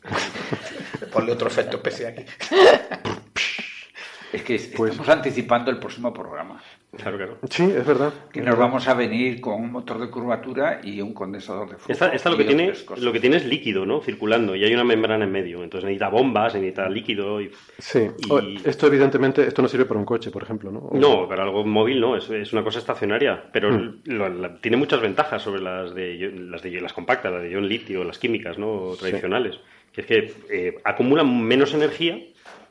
Ponle 1.12 1.32
otro 1.32 1.48
efecto 1.48 1.78
especial 1.78 2.14
aquí. 2.14 2.26
Es 4.34 4.42
que 4.42 4.60
Pues- 4.76 4.92
estamos 4.92 5.10
anticipando 5.10 5.70
el 5.70 5.78
próximo 5.78 6.12
programa. 6.12 6.60
Claro, 6.98 7.18
claro. 7.18 7.38
Sí, 7.50 7.64
es 7.64 7.86
verdad. 7.86 8.12
Que 8.32 8.42
nos 8.42 8.58
vamos 8.58 8.88
a 8.88 8.94
venir 8.96 9.40
con 9.40 9.56
un 9.62 9.72
motor 9.72 10.00
de 10.00 10.10
curvatura 10.10 10.80
y 10.84 11.02
un 11.02 11.14
condensador 11.14 11.70
de 11.70 11.76
flujo. 11.76 11.92
Esta, 11.92 12.10
esta 12.10 12.30
lo, 12.32 12.38
que 12.38 12.44
tiene, 12.44 12.74
lo 12.98 13.12
que 13.14 13.20
tiene 13.20 13.38
es 13.38 13.46
líquido, 13.46 13.86
¿no? 13.86 14.02
Circulando. 14.02 14.56
Y 14.56 14.64
hay 14.64 14.74
una 14.74 14.84
membrana 14.84 15.24
en 15.26 15.32
medio. 15.32 15.64
Entonces 15.64 15.86
necesita 15.86 16.10
bombas, 16.10 16.54
necesita 16.56 16.90
líquido. 16.90 17.42
Y... 17.42 17.52
Sí, 17.78 18.08
Y- 18.30 18.58
esto 18.68 18.88
evidentemente, 18.88 19.48
esto 19.48 19.62
no 19.62 19.68
sirve 19.68 19.86
para 19.86 20.00
un 20.00 20.06
coche, 20.06 20.32
por 20.32 20.44
ejemplo, 20.44 20.72
¿no? 20.72 20.80
O- 20.80 20.98
No, 20.98 21.28
pero 21.30 21.44
algo 21.44 21.64
móvil 21.64 22.02
no, 22.02 22.16
es, 22.18 22.30
es 22.30 22.54
una 22.54 22.64
cosa 22.64 22.80
estacionaria, 22.80 23.44
pero 23.54 23.72
Mm. 23.72 24.00
lo- 24.06 24.30
la- 24.30 24.56
tiene 24.58 24.78
muchas 24.78 25.00
ventajas 25.02 25.42
sobre 25.44 25.62
las 25.62 25.94
de 25.96 26.32
las 26.36 26.62
de 26.64 26.82
las 26.82 26.94
compactas, 26.94 27.32
las 27.32 27.42
de 27.44 27.52
ion 27.52 27.68
litio, 27.68 28.04
las 28.04 28.18
químicas, 28.20 28.58
¿no? 28.58 28.94
tradicionales, 29.00 29.60
que 29.92 30.02
es 30.02 30.08
que 30.08 30.34
eh, 30.52 30.76
acumulan 30.84 31.44
menos 31.44 31.74
energía, 31.74 32.20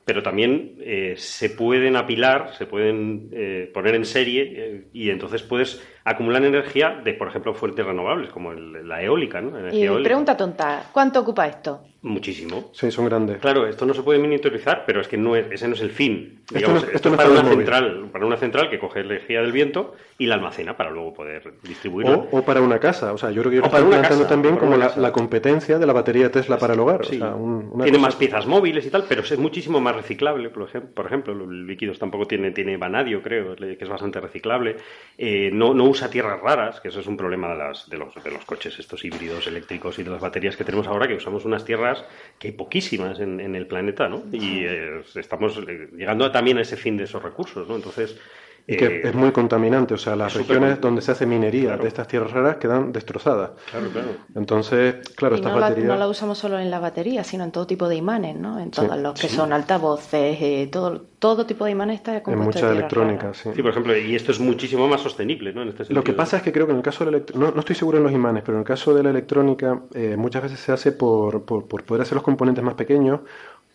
pero 0.05 0.22
también 0.22 0.76
eh, 0.80 1.14
se 1.16 1.50
pueden 1.50 1.96
apilar, 1.96 2.55
se 2.57 2.66
pueden 2.66 3.28
eh, 3.32 3.70
poner 3.72 3.94
en 3.94 4.05
serie 4.05 4.53
eh, 4.57 4.84
y 4.92 5.11
entonces 5.11 5.42
puedes 5.42 5.80
acumular 6.05 6.44
energía 6.44 7.00
de, 7.05 7.14
por 7.14 7.28
ejemplo, 7.28 7.55
fuentes 7.55 7.84
renovables 7.84 8.30
como 8.30 8.53
el- 8.53 8.88
la 8.88 9.03
eólica, 9.03 9.40
¿no? 9.40 9.59
Energía 9.59 9.80
Y 9.80 9.84
eólica. 9.84 10.09
pregunta 10.09 10.36
tonta, 10.36 10.84
¿cuánto 10.92 11.20
ocupa 11.20 11.46
esto? 11.46 11.82
Muchísimo. 12.05 12.70
Sí, 12.72 12.90
son 12.90 13.05
grandes. 13.05 13.38
Claro, 13.38 13.64
esto 13.68 13.86
no 13.86 13.94
se 13.94 14.03
puede 14.03 14.18
monitorizar, 14.18 14.82
pero 14.84 15.00
es 15.00 15.07
que 15.07 15.16
no 15.16 15.36
es, 15.36 15.46
ese 15.53 15.68
no 15.68 15.74
es 15.74 15.80
el 15.82 15.90
fin. 15.92 16.40
Esto 16.46 16.55
Digamos, 16.59 16.74
no- 16.82 16.86
esto, 16.86 16.96
esto 16.96 17.09
no 17.11 17.14
es 17.14 17.18
para 17.20 17.30
una 17.30 17.42
móvil. 17.42 17.57
central, 17.59 18.09
para 18.12 18.26
una 18.26 18.36
central 18.36 18.70
que 18.70 18.78
coge 18.80 19.00
energía 19.00 19.40
del 19.40 19.53
viento 19.53 19.94
y 20.18 20.26
la 20.26 20.34
almacena 20.34 20.76
para 20.76 20.90
luego 20.90 21.14
poder 21.14 21.55
distribuirla. 21.62 22.16
O, 22.16 22.38
o 22.38 22.42
para 22.44 22.61
una 22.61 22.80
casa, 22.80 23.12
o 23.12 23.18
sea, 23.18 23.30
yo 23.30 23.42
creo 23.42 23.50
que 23.53 23.57
yo 23.59 23.62
estoy 23.62 23.80
una 23.82 23.90
planteando 23.90 24.24
casa, 24.24 24.28
también 24.28 24.57
como 24.57 24.76
la, 24.76 25.12
competencia 25.12 25.78
de 25.78 25.86
la 25.86 25.92
batería 25.92 26.28
Tesla 26.32 26.59
para 26.59 26.74
el 26.74 26.80
hogar. 26.80 27.05
Sí. 27.07 27.16
O 27.16 27.18
sea, 27.20 27.34
un- 27.36 27.70
una 27.72 27.84
tiene 27.84 27.98
cosa- 27.98 28.09
más 28.09 28.16
piezas 28.16 28.46
móviles 28.48 28.84
y 28.84 28.90
tal, 28.90 29.05
pero 29.09 29.22
es 29.22 29.38
muchísimo 29.38 29.80
más 29.80 29.94
reciclable. 29.94 30.48
Por 30.50 30.64
ejemplo, 30.68 30.90
por 30.94 31.07
ejemplo 31.07 31.32
el 31.34 31.66
líquidos 31.68 32.00
tampoco 32.00 32.26
tiene, 32.26 32.50
tiene 32.50 32.76
vanadio, 32.78 33.22
creo, 33.22 33.55
que 33.55 33.76
es 33.78 33.88
bastante 33.88 34.20
reciclable. 34.20 34.74
Eh, 35.16 35.50
no, 35.53 35.72
no 35.72 35.84
usa 35.93 36.11
tierras 36.11 36.40
raras, 36.40 36.80
que 36.80 36.88
eso 36.88 37.01
es 37.01 37.07
un 37.07 37.16
problema 37.16 37.51
de, 37.51 37.57
las, 37.57 37.88
de, 37.88 37.97
los, 37.97 38.14
de 38.22 38.30
los 38.30 38.45
coches, 38.45 38.78
estos 38.78 39.05
híbridos 39.05 39.47
eléctricos 39.47 39.99
y 39.99 40.03
de 40.03 40.11
las 40.11 40.20
baterías 40.20 40.57
que 40.57 40.64
tenemos 40.64 40.86
ahora, 40.88 41.07
que 41.07 41.14
usamos 41.14 41.45
unas 41.45 41.64
tierras 41.64 42.05
que 42.38 42.49
hay 42.49 42.55
poquísimas 42.55 43.20
en, 43.20 43.55
el 43.55 43.66
planeta, 43.66 44.09
¿no? 44.09 44.22
Y 44.32 44.64
eh, 44.64 45.03
estamos 45.14 45.59
eh, 45.59 45.88
llegando 45.95 46.30
también 46.30 46.59
a 46.59 46.62
ese 46.62 46.76
fin 46.76 46.97
de 46.97 47.05
esos 47.05 47.22
recursos, 47.22 47.68
¿no? 47.68 47.76
Entonces... 47.76 48.18
Y 48.66 48.76
que 48.76 48.86
eh, 48.86 49.00
es 49.08 49.14
muy 49.14 49.32
contaminante, 49.32 49.94
o 49.94 49.98
sea, 49.98 50.14
las 50.14 50.34
regiones 50.34 50.80
donde 50.80 51.02
se 51.02 51.10
hace 51.12 51.26
minería 51.26 51.70
Claro. 51.70 51.82
de 51.82 51.88
estas 51.88 52.06
tierras 52.06 52.30
raras 52.30 52.56
quedan 52.56 52.92
destrozadas. 52.92 53.50
Claro, 53.70 53.88
claro. 53.90 54.08
Entonces, 54.36 54.96
claro, 55.16 55.34
y 55.34 55.38
estas 55.38 55.52
no 55.52 55.58
la, 55.58 55.68
baterías... 55.68 55.88
no 55.88 55.96
la 55.96 56.08
usamos 56.08 56.38
solo 56.38 56.58
en 56.58 56.70
la 56.70 56.78
batería, 56.78 57.24
sino 57.24 57.42
en 57.44 57.50
todo 57.50 57.66
tipo 57.66 57.88
de 57.88 57.96
imanes, 57.96 58.36
¿no? 58.36 58.60
En 58.60 58.70
todos 58.70 58.96
los 58.98 59.14
que 59.20 59.28
sí. 59.28 59.34
son 59.36 59.52
altavoces, 59.52 60.38
eh, 60.40 60.68
todo, 60.70 61.02
todo 61.18 61.44
tipo 61.44 61.64
de 61.64 61.72
imanes 61.72 61.96
está 61.96 62.14
en 62.16 62.20
compuesto 62.20 62.60
mucha 62.60 62.66
de 62.68 62.72
electrónica, 62.78 63.34
sí. 63.34 63.50
Sí, 63.54 63.62
por 63.62 63.72
ejemplo, 63.72 63.96
y 63.96 64.14
esto 64.14 64.30
es 64.32 64.38
muchísimo 64.40 64.86
más 64.88 65.00
sostenible, 65.00 65.52
¿no? 65.52 65.62
En 65.62 65.68
este 65.68 65.92
Lo 65.92 66.04
que 66.04 66.12
pasa 66.12 66.36
es 66.36 66.42
que 66.44 66.52
creo 66.52 66.66
que 66.66 66.72
en 66.72 66.78
el 66.78 66.84
caso 66.84 67.04
de 67.04 67.10
la 67.10 67.18
elect- 67.18 67.34
no, 67.34 67.50
no 67.50 67.60
estoy 67.60 67.74
seguro 67.74 67.98
en 67.98 68.04
los 68.04 68.12
imanes, 68.12 68.42
pero 68.46 68.56
en 68.58 68.60
el 68.60 68.66
caso 68.66 68.94
de 68.94 69.02
la 69.02 69.10
electrónica 69.10 69.82
eh, 69.94 70.16
muchas 70.16 70.42
veces 70.44 70.60
se 70.60 70.70
hace 70.72 70.92
por, 70.92 71.44
por, 71.44 71.66
por 71.66 71.84
poder 71.84 72.02
hacer 72.02 72.14
los 72.14 72.22
componentes 72.24 72.62
más 72.62 72.74
pequeños 72.74 73.20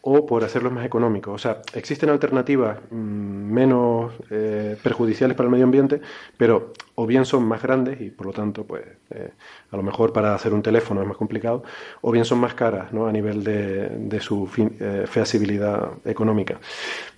o 0.09 0.25
por 0.25 0.41
hacerlos 0.45 0.71
más 0.71 0.85
económicos. 0.85 1.35
O 1.35 1.37
sea, 1.37 1.61
existen 1.73 2.09
alternativas 2.09 2.79
mm, 2.91 2.95
menos 2.95 4.13
eh, 4.29 4.77
perjudiciales 4.81 5.35
para 5.35 5.47
el 5.47 5.51
medio 5.51 5.65
ambiente, 5.65 5.99
pero 6.37 6.71
o 6.95 7.05
bien 7.05 7.25
son 7.25 7.43
más 7.43 7.61
grandes 7.61 7.99
y 7.99 8.09
por 8.09 8.27
lo 8.27 8.31
tanto, 8.31 8.63
pues 8.63 8.85
eh, 9.09 9.31
a 9.69 9.75
lo 9.75 9.83
mejor 9.83 10.13
para 10.13 10.33
hacer 10.33 10.53
un 10.53 10.63
teléfono 10.63 11.01
es 11.01 11.07
más 11.07 11.17
complicado, 11.17 11.63
o 11.99 12.11
bien 12.11 12.23
son 12.23 12.39
más 12.39 12.53
caras 12.53 12.93
¿no? 12.93 13.07
a 13.07 13.11
nivel 13.11 13.43
de, 13.43 13.89
de 13.89 14.19
su 14.21 14.49
eh, 14.79 15.03
feasibilidad 15.07 15.91
económica. 16.05 16.57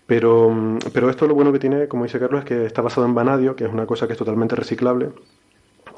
Pero, 0.07 0.49
mm, 0.49 0.79
pero 0.91 1.11
esto 1.11 1.27
lo 1.27 1.35
bueno 1.35 1.53
que 1.53 1.59
tiene, 1.59 1.87
como 1.87 2.05
dice 2.05 2.19
Carlos, 2.19 2.39
es 2.39 2.45
que 2.47 2.65
está 2.65 2.81
basado 2.81 3.05
en 3.05 3.13
vanadio, 3.13 3.55
que 3.55 3.65
es 3.65 3.71
una 3.71 3.85
cosa 3.85 4.07
que 4.07 4.13
es 4.13 4.19
totalmente 4.19 4.55
reciclable 4.55 5.11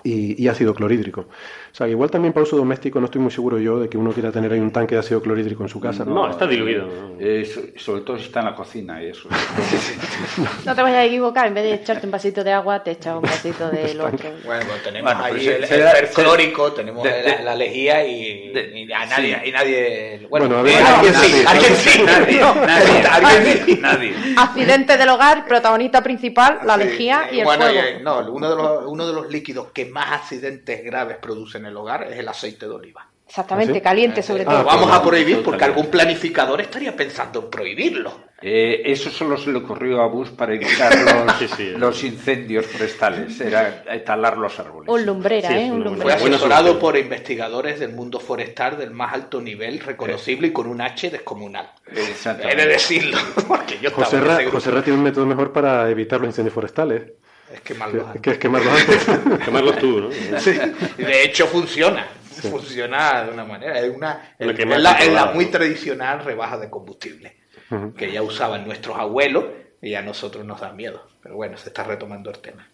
y 0.03 0.47
ácido 0.47 0.73
clorhídrico. 0.73 1.27
O 1.71 1.73
sea, 1.73 1.87
que 1.87 1.91
igual 1.91 2.11
también 2.11 2.33
para 2.33 2.43
uso 2.43 2.57
doméstico 2.57 2.99
no 2.99 3.05
estoy 3.05 3.21
muy 3.21 3.31
seguro 3.31 3.57
yo 3.57 3.79
de 3.79 3.87
que 3.87 3.97
uno 3.97 4.11
quiera 4.11 4.29
tener 4.31 4.51
ahí 4.51 4.59
un 4.59 4.71
tanque 4.71 4.95
de 4.95 4.99
ácido 4.99 5.21
clorhídrico 5.21 5.63
en 5.63 5.69
su 5.69 5.79
casa. 5.79 6.03
No, 6.03 6.29
está 6.29 6.45
diluido. 6.45 6.85
Eh, 7.17 7.45
so- 7.45 7.61
sobre 7.79 8.01
todo 8.01 8.17
si 8.17 8.25
está 8.25 8.39
en 8.39 8.45
la 8.47 8.55
cocina 8.55 9.01
y 9.01 9.07
eso. 9.07 9.29
No 10.65 10.75
te 10.75 10.81
vayas 10.81 10.99
a 10.99 11.05
equivocar, 11.05 11.47
en 11.47 11.53
vez 11.53 11.63
de 11.63 11.73
echarte 11.75 12.05
un 12.05 12.11
vasito 12.11 12.43
de 12.43 12.51
agua, 12.51 12.83
te 12.83 12.91
echas 12.91 13.15
un 13.15 13.21
vasito 13.23 13.69
del 13.71 13.99
otro. 14.01 14.29
Bueno, 14.45 14.65
tenemos 14.83 15.11
Bueno, 15.13 15.23
ahí 15.25 15.47
el, 15.47 15.65
se 15.65 15.75
el 15.75 15.91
perclórico, 15.91 16.71
tenemos 16.73 17.03
de- 17.03 17.09
la, 17.23 17.37
de- 17.37 17.43
la 17.43 17.55
lejía 17.55 18.05
y, 18.05 18.51
de- 18.53 18.79
y 18.81 18.91
a 18.91 19.05
nadie, 19.05 19.39
sí. 19.43 19.49
y 19.49 19.51
nadie 19.51 20.27
Bueno, 20.29 20.47
bueno, 20.47 20.57
a 20.57 20.61
ver, 20.63 20.73
eh, 20.73 20.77
alguien 20.85 21.13
nadie, 21.13 21.29
sí, 21.29 21.43
alguien 21.47 21.75
sí, 21.75 22.03
Nadie, 22.65 23.77
nadie. 23.81 24.13
Accidente 24.37 24.97
del 24.97 25.09
hogar, 25.09 25.45
protagonista 25.45 26.01
principal, 26.03 26.59
la 26.65 26.77
lejía 26.77 27.27
sí. 27.29 27.37
y 27.37 27.39
el 27.39 27.45
Bueno, 27.45 27.65
fuego. 27.65 27.79
y- 27.99 28.03
no, 28.03 28.19
uno 28.31 28.49
de, 28.49 28.55
los, 28.55 28.83
uno 28.87 29.07
de 29.07 29.13
los 29.13 29.29
líquidos 29.31 29.67
que 29.73 29.85
más 29.85 30.11
accidentes 30.11 30.83
graves 30.83 31.17
produce 31.17 31.59
en 31.61 31.67
el 31.67 31.77
hogar 31.77 32.03
es 32.11 32.19
el 32.19 32.27
aceite 32.27 32.67
de 32.67 32.73
oliva. 32.73 33.07
Exactamente, 33.27 33.71
¿Ah, 33.71 33.75
sí? 33.75 33.81
caliente 33.81 34.21
sobre 34.21 34.43
Lo 34.43 34.49
Ah, 34.51 34.55
todo. 34.55 34.65
vamos 34.65 34.91
a 34.91 35.01
prohibir 35.01 35.41
porque 35.41 35.63
algún 35.63 35.87
planificador 35.87 36.59
estaría 36.59 36.93
pensando 36.93 37.39
en 37.43 37.49
prohibirlo. 37.49 38.11
Eh, 38.41 38.81
eso 38.91 39.09
solo 39.09 39.37
se 39.37 39.51
le 39.51 39.59
ocurrió 39.59 40.01
a 40.01 40.07
Bush 40.07 40.31
para 40.31 40.53
evitar 40.53 40.91
los, 40.99 41.35
Sí, 41.39 41.47
sí. 41.55 41.69
los 41.77 42.03
incendios 42.03 42.65
forestales, 42.65 43.39
era 43.39 43.83
eh, 43.87 43.99
talar 43.99 44.37
los 44.37 44.59
árboles. 44.59 44.89
Un 44.89 45.05
lumbrera, 45.05 45.49
¿eh? 45.57 45.71
Un 45.71 45.77
Fue 45.77 45.85
lumbrera. 45.91 46.17
buena 46.19 46.35
asesorado 46.35 46.77
por 46.77 46.97
investigadores 46.97 47.79
del 47.79 47.93
mundo 47.93 48.19
forestal 48.19 48.77
del 48.77 48.91
más 48.91 49.13
alto 49.13 49.39
nivel 49.39 49.79
reconocible 49.79 50.47
y 50.47 50.51
con 50.51 50.67
un 50.67 50.81
H 50.81 51.09
descomunal. 51.09 51.71
Exactamente. 51.89 52.61
He 52.61 52.65
de 52.65 52.71
decirlo, 52.73 53.17
porque 53.47 53.77
yo 53.81 53.91
José 53.91 54.19
Ra. 54.19 54.39
José 54.51 54.71
Ra 54.71 54.81
tiene 54.83 54.97
un 54.97 55.05
método 55.05 55.25
mejor 55.25 55.53
para 55.53 55.89
evitar 55.89 56.19
los 56.19 56.27
incendios 56.27 56.53
forestales, 56.53 57.13
Es 57.53 57.61
que 57.61 57.73
mal 57.73 57.95
lo 57.95 58.13
que, 58.13 58.19
que 58.19 58.31
es 58.31 58.37
quemarlos 58.37 58.73
antes. 58.73 59.05
Quemarlos 59.45 59.77
tú, 59.77 60.01
¿no? 60.01 60.39
Sí, 60.39 60.51
de 60.97 61.23
hecho 61.23 61.47
funciona. 61.47 62.07
Funciona 62.31 63.23
de 63.23 63.31
una 63.31 63.43
manera. 63.43 63.79
Es 63.79 63.95
una, 63.95 64.35
es 64.39 64.53
quema 64.53 64.77
la, 64.77 64.91
es 64.93 65.07
la 65.07 65.09
controlada. 65.09 65.33
muy 65.33 65.45
tradicional 65.47 66.23
rebaja 66.23 66.57
de 66.57 66.69
combustible 66.69 67.37
que 67.97 68.11
ya 68.11 68.21
usaban 68.21 68.65
nuestros 68.65 68.97
abuelos 68.97 69.45
y 69.81 69.93
a 69.95 70.01
nosotros 70.01 70.45
nos 70.45 70.59
da 70.59 70.73
miedo. 70.73 71.07
Pero 71.21 71.35
bueno, 71.35 71.57
se 71.57 71.69
está 71.69 71.83
retomando 71.83 72.29
el 72.29 72.39
tema. 72.39 72.67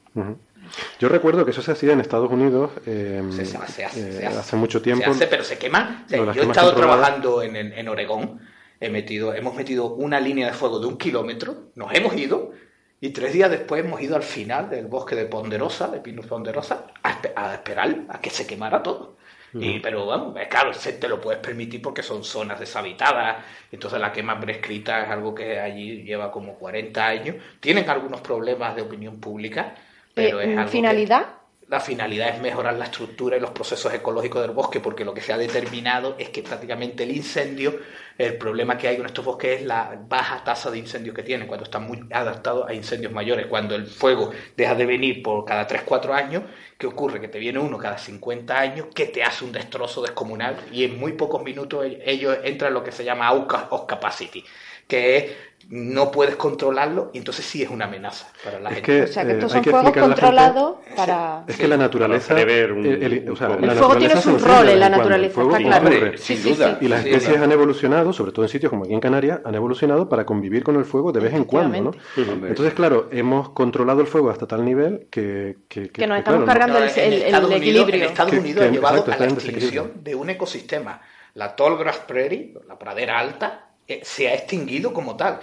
Yo 0.99 1.09
recuerdo 1.09 1.45
que 1.45 1.51
eso 1.51 1.61
se 1.61 1.71
hacía 1.71 1.93
en 1.93 1.99
Estados 1.99 2.31
Unidos 2.31 2.71
eh, 2.85 3.21
Se, 3.31 3.45
se 3.45 3.57
hace, 3.57 3.71
se 3.73 3.85
hace, 3.85 4.09
eh, 4.09 4.13
se 4.13 4.25
hace. 4.25 4.39
hace 4.39 4.55
mucho 4.55 4.81
tiempo. 4.81 5.03
Se 5.05 5.11
hace, 5.11 5.27
pero 5.27 5.43
se. 5.43 5.55
O 5.55 5.59
sea, 5.59 6.25
las 6.25 6.35
yo 6.35 6.43
he 6.43 6.45
estado 6.45 6.73
trabajando 6.73 7.43
en, 7.43 7.55
en, 7.55 7.73
en 7.73 7.87
Oregón. 7.87 8.39
He 8.79 8.89
metido, 8.89 9.33
hemos 9.33 9.55
metido 9.55 9.93
una 9.93 10.19
línea 10.19 10.47
de 10.47 10.53
fuego 10.53 10.79
de 10.79 10.87
un 10.87 10.97
kilómetro. 10.97 11.71
Nos 11.75 11.93
hemos 11.93 12.15
ido. 12.15 12.51
Y 12.99 13.09
tres 13.11 13.31
días 13.33 13.49
después 13.51 13.83
hemos 13.85 14.01
ido 14.01 14.15
al 14.15 14.23
final 14.23 14.69
del 14.69 14.87
bosque 14.87 15.15
de 15.15 15.25
Ponderosa, 15.25 15.87
de 15.87 15.99
Pinus 15.99 16.25
Ponderosa, 16.25 16.87
a, 17.03 17.11
espe- 17.21 17.33
a 17.35 17.53
esperar 17.53 17.95
a 18.09 18.19
que 18.19 18.29
se 18.29 18.47
quemara 18.47 18.81
todo. 18.81 19.15
Y, 19.53 19.79
pero 19.79 20.05
vamos, 20.05 20.35
eh, 20.37 20.47
claro, 20.49 20.73
se 20.73 20.93
te 20.93 21.07
lo 21.07 21.21
puedes 21.21 21.39
permitir 21.39 21.81
porque 21.81 22.03
son 22.03 22.23
zonas 22.23 22.59
deshabitadas, 22.59 23.37
entonces 23.71 23.99
la 23.99 24.11
quema 24.11 24.39
prescrita 24.39 25.03
es 25.03 25.09
algo 25.09 25.33
que 25.33 25.59
allí 25.59 26.03
lleva 26.03 26.31
como 26.31 26.55
40 26.55 27.05
años. 27.07 27.37
Tienen 27.59 27.89
algunos 27.89 28.21
problemas 28.21 28.75
de 28.75 28.81
opinión 28.83 29.19
pública, 29.19 29.73
pero 30.13 30.41
Eh, 30.41 30.43
es 30.51 30.57
algo 30.57 30.65
que- 30.65 30.71
¿Finalidad? 30.77 31.25
La 31.69 31.81
finalidad 31.81 32.29
es 32.29 32.41
mejorar 32.41 32.75
la 32.75 32.85
estructura 32.85 33.35
y 33.35 33.41
los 33.41 33.51
procesos 33.51 33.93
ecológicos 33.93 34.41
del 34.41 34.51
bosque, 34.51 34.79
porque 34.79 35.03
lo 35.03 35.13
que 35.13 35.19
se 35.19 35.33
ha 35.33 35.37
determinado 35.37 36.15
es 36.17 36.29
que 36.29 36.41
prácticamente 36.41 37.03
el 37.03 37.11
incendio, 37.11 37.77
el 38.17 38.37
problema 38.37 38.77
que 38.77 38.87
hay 38.87 38.95
con 38.95 39.05
estos 39.05 39.25
bosques 39.25 39.59
es 39.59 39.65
la 39.65 39.99
baja 40.07 40.43
tasa 40.45 40.71
de 40.71 40.77
incendios 40.77 41.13
que 41.13 41.23
tienen, 41.23 41.45
cuando 41.45 41.65
están 41.65 41.83
muy 41.85 42.07
adaptados 42.11 42.69
a 42.69 42.73
incendios 42.73 43.11
mayores. 43.11 43.47
Cuando 43.47 43.75
el 43.75 43.85
fuego 43.85 44.31
deja 44.55 44.75
de 44.75 44.85
venir 44.85 45.21
por 45.21 45.43
cada 45.43 45.67
3-4 45.67 46.13
años, 46.13 46.43
¿qué 46.77 46.87
ocurre? 46.87 47.19
Que 47.19 47.27
te 47.27 47.37
viene 47.37 47.59
uno 47.59 47.77
cada 47.77 47.97
50 47.97 48.57
años 48.57 48.87
que 48.95 49.07
te 49.07 49.23
hace 49.23 49.43
un 49.43 49.51
destrozo 49.51 50.01
descomunal 50.01 50.55
y 50.71 50.85
en 50.85 50.97
muy 50.97 51.13
pocos 51.13 51.43
minutos 51.43 51.85
ellos 52.05 52.37
entran 52.45 52.69
en 52.69 52.75
lo 52.75 52.83
que 52.83 52.93
se 52.93 53.03
llama 53.03 53.29
off 53.33 53.85
capacity, 53.87 54.43
que 54.87 55.17
es 55.17 55.25
no 55.69 56.11
puedes 56.11 56.37
controlarlo 56.37 57.11
y 57.13 57.17
entonces 57.17 57.43
sí 57.45 57.61
es 57.61 57.69
una 57.69 57.85
amenaza 57.85 58.27
para 58.43 58.57
la 58.59 58.69
Es 58.69 58.75
gente. 58.75 58.91
que, 58.91 59.01
O 59.03 59.07
sea, 59.07 59.23
que 59.25 59.31
eh, 59.31 59.33
estos 59.33 59.51
hay 59.51 59.55
son 59.57 59.63
que 59.63 59.69
fuegos 59.71 59.91
controlados 59.91 60.75
para... 60.95 61.43
Es 61.45 61.57
que 61.57 61.67
la 61.67 61.75
naturaleza. 61.75 62.33
Un- 62.35 62.39
el, 62.85 63.03
el- 63.03 63.29
o 63.29 63.35
sea, 63.35 63.49
un 63.49 63.65
la 63.67 63.73
El 63.73 63.77
fuego 63.77 63.97
tiene 63.97 64.21
su 64.21 64.37
rol 64.37 64.61
en 64.61 64.65
de 64.67 64.75
la 64.77 64.89
naturaleza, 64.89 65.41
está 65.41 65.57
claro. 65.57 65.89
Sí, 66.17 66.37
sí, 66.37 66.49
duda. 66.53 66.77
sí. 66.79 66.85
Y 66.85 66.87
las 66.87 67.01
Sí, 67.03 67.09
especies 67.09 67.29
claro. 67.31 67.43
han 67.45 67.51
evolucionado, 67.51 68.13
sobre 68.13 68.31
todo 68.31 68.45
en 68.45 68.49
sitios 68.49 68.69
como 68.69 68.85
aquí 68.85 68.93
en 68.93 68.99
Canarias, 69.01 69.41
han 69.43 69.55
evolucionado 69.55 70.07
para 70.07 70.25
convivir 70.25 70.63
con 70.63 70.77
el 70.77 70.85
fuego 70.85 71.11
de 71.11 71.19
vez 71.19 71.33
en 71.33 71.43
cuando, 71.43 71.81
¿no? 71.81 71.91
Entonces, 72.47 72.73
claro, 72.73 73.09
hemos 73.11 73.49
controlado 73.49 73.99
el 73.99 74.07
fuego 74.07 74.29
hasta 74.29 74.47
tal 74.47 74.63
nivel 74.63 75.07
que... 75.11 75.57
Que, 75.67 75.89
Que 75.89 76.07
nos 76.07 76.17
estamos 76.19 76.45
cargando 76.45 76.79
No, 76.79 76.85
el- 76.85 77.13
Estados 77.13 77.51
equilibrio. 77.51 77.95
En 77.95 78.03
Estados 78.03 78.33
Unidos 78.33 78.61
que- 78.63 78.69
ha 78.69 78.71
llevado 78.71 78.97
exacto, 78.99 79.23
a 79.23 79.25
la 79.27 79.33
extinción 79.33 79.91
de 80.01 80.15
un 80.15 80.29
ecosistema. 80.29 81.01
La 81.33 81.55
Tallgrass 81.55 81.97
Prairie, 81.99 82.53
la 82.67 82.79
pradera 82.79 83.19
alta, 83.19 83.65
eh, 83.87 84.01
se 84.03 84.27
ha 84.27 84.33
extinguido 84.33 84.91
como 84.91 85.15
tal. 85.15 85.39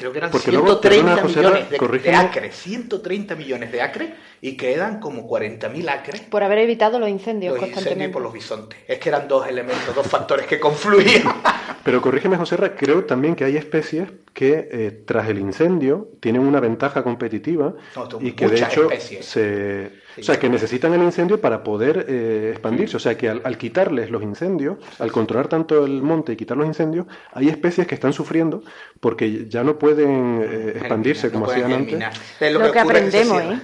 Creo 0.00 0.12
que 0.12 0.18
eran 0.18 0.30
Porque 0.30 0.50
luego, 0.50 0.80
130 0.80 1.04
perdona, 1.04 1.22
José 1.22 1.42
Ra, 1.42 1.50
millones 1.50 1.70
de, 1.70 2.10
de 2.10 2.16
acres. 2.16 2.56
130 2.56 3.36
millones 3.36 3.70
de 3.70 3.82
acres 3.82 4.10
y 4.40 4.56
quedan 4.56 4.98
como 4.98 5.28
40.000 5.28 5.90
acres 5.90 6.22
Por 6.22 6.42
haber 6.42 6.56
evitado 6.60 6.98
los 6.98 7.10
incendios 7.10 7.52
los 7.52 7.58
incendios 7.58 7.74
constantemente. 7.74 8.12
por 8.14 8.22
los 8.22 8.32
bisontes. 8.32 8.78
Es 8.88 8.98
que 8.98 9.10
eran 9.10 9.28
dos 9.28 9.46
elementos, 9.46 9.94
dos 9.94 10.06
factores 10.06 10.46
que 10.46 10.58
confluían. 10.58 11.22
Pero 11.82 12.02
corrígeme, 12.02 12.36
José 12.36 12.56
Ra, 12.56 12.74
creo 12.76 13.04
también 13.04 13.34
que 13.34 13.44
hay 13.44 13.56
especies 13.56 14.08
que 14.34 14.68
eh, 14.70 15.02
tras 15.06 15.28
el 15.28 15.38
incendio 15.38 16.08
tienen 16.20 16.42
una 16.42 16.60
ventaja 16.60 17.02
competitiva 17.02 17.74
No, 17.96 18.08
y 18.20 18.32
que 18.32 18.48
de 18.48 18.58
hecho 18.58 18.88
se... 19.20 19.90
Sí. 20.14 20.20
O 20.22 20.24
sea, 20.24 20.38
que 20.40 20.48
necesitan 20.48 20.92
el 20.92 21.02
incendio 21.02 21.40
para 21.40 21.62
poder 21.62 22.04
eh, 22.08 22.48
expandirse. 22.50 22.96
O 22.96 23.00
sea, 23.00 23.16
que 23.16 23.28
al, 23.28 23.40
al 23.44 23.56
quitarles 23.56 24.10
los 24.10 24.22
incendios, 24.22 24.76
al 24.98 25.12
controlar 25.12 25.48
tanto 25.48 25.84
el 25.84 26.02
monte 26.02 26.32
y 26.32 26.36
quitar 26.36 26.56
los 26.56 26.66
incendios, 26.66 27.06
hay 27.32 27.48
especies 27.48 27.86
que 27.86 27.94
están 27.94 28.12
sufriendo 28.12 28.62
porque 28.98 29.46
ya 29.48 29.62
no 29.62 29.78
pueden 29.78 30.40
eh, 30.42 30.72
expandirse 30.76 31.28
No 31.28 31.32
como 31.34 31.44
pueden 31.46 31.62
hacían 31.64 31.84
germinar. 31.86 32.12
antes. 32.12 32.22
Es 32.40 32.52
Lo 32.52 32.72
que 32.72 32.78
aprendemos. 32.80 33.42
¿eh? 33.42 33.60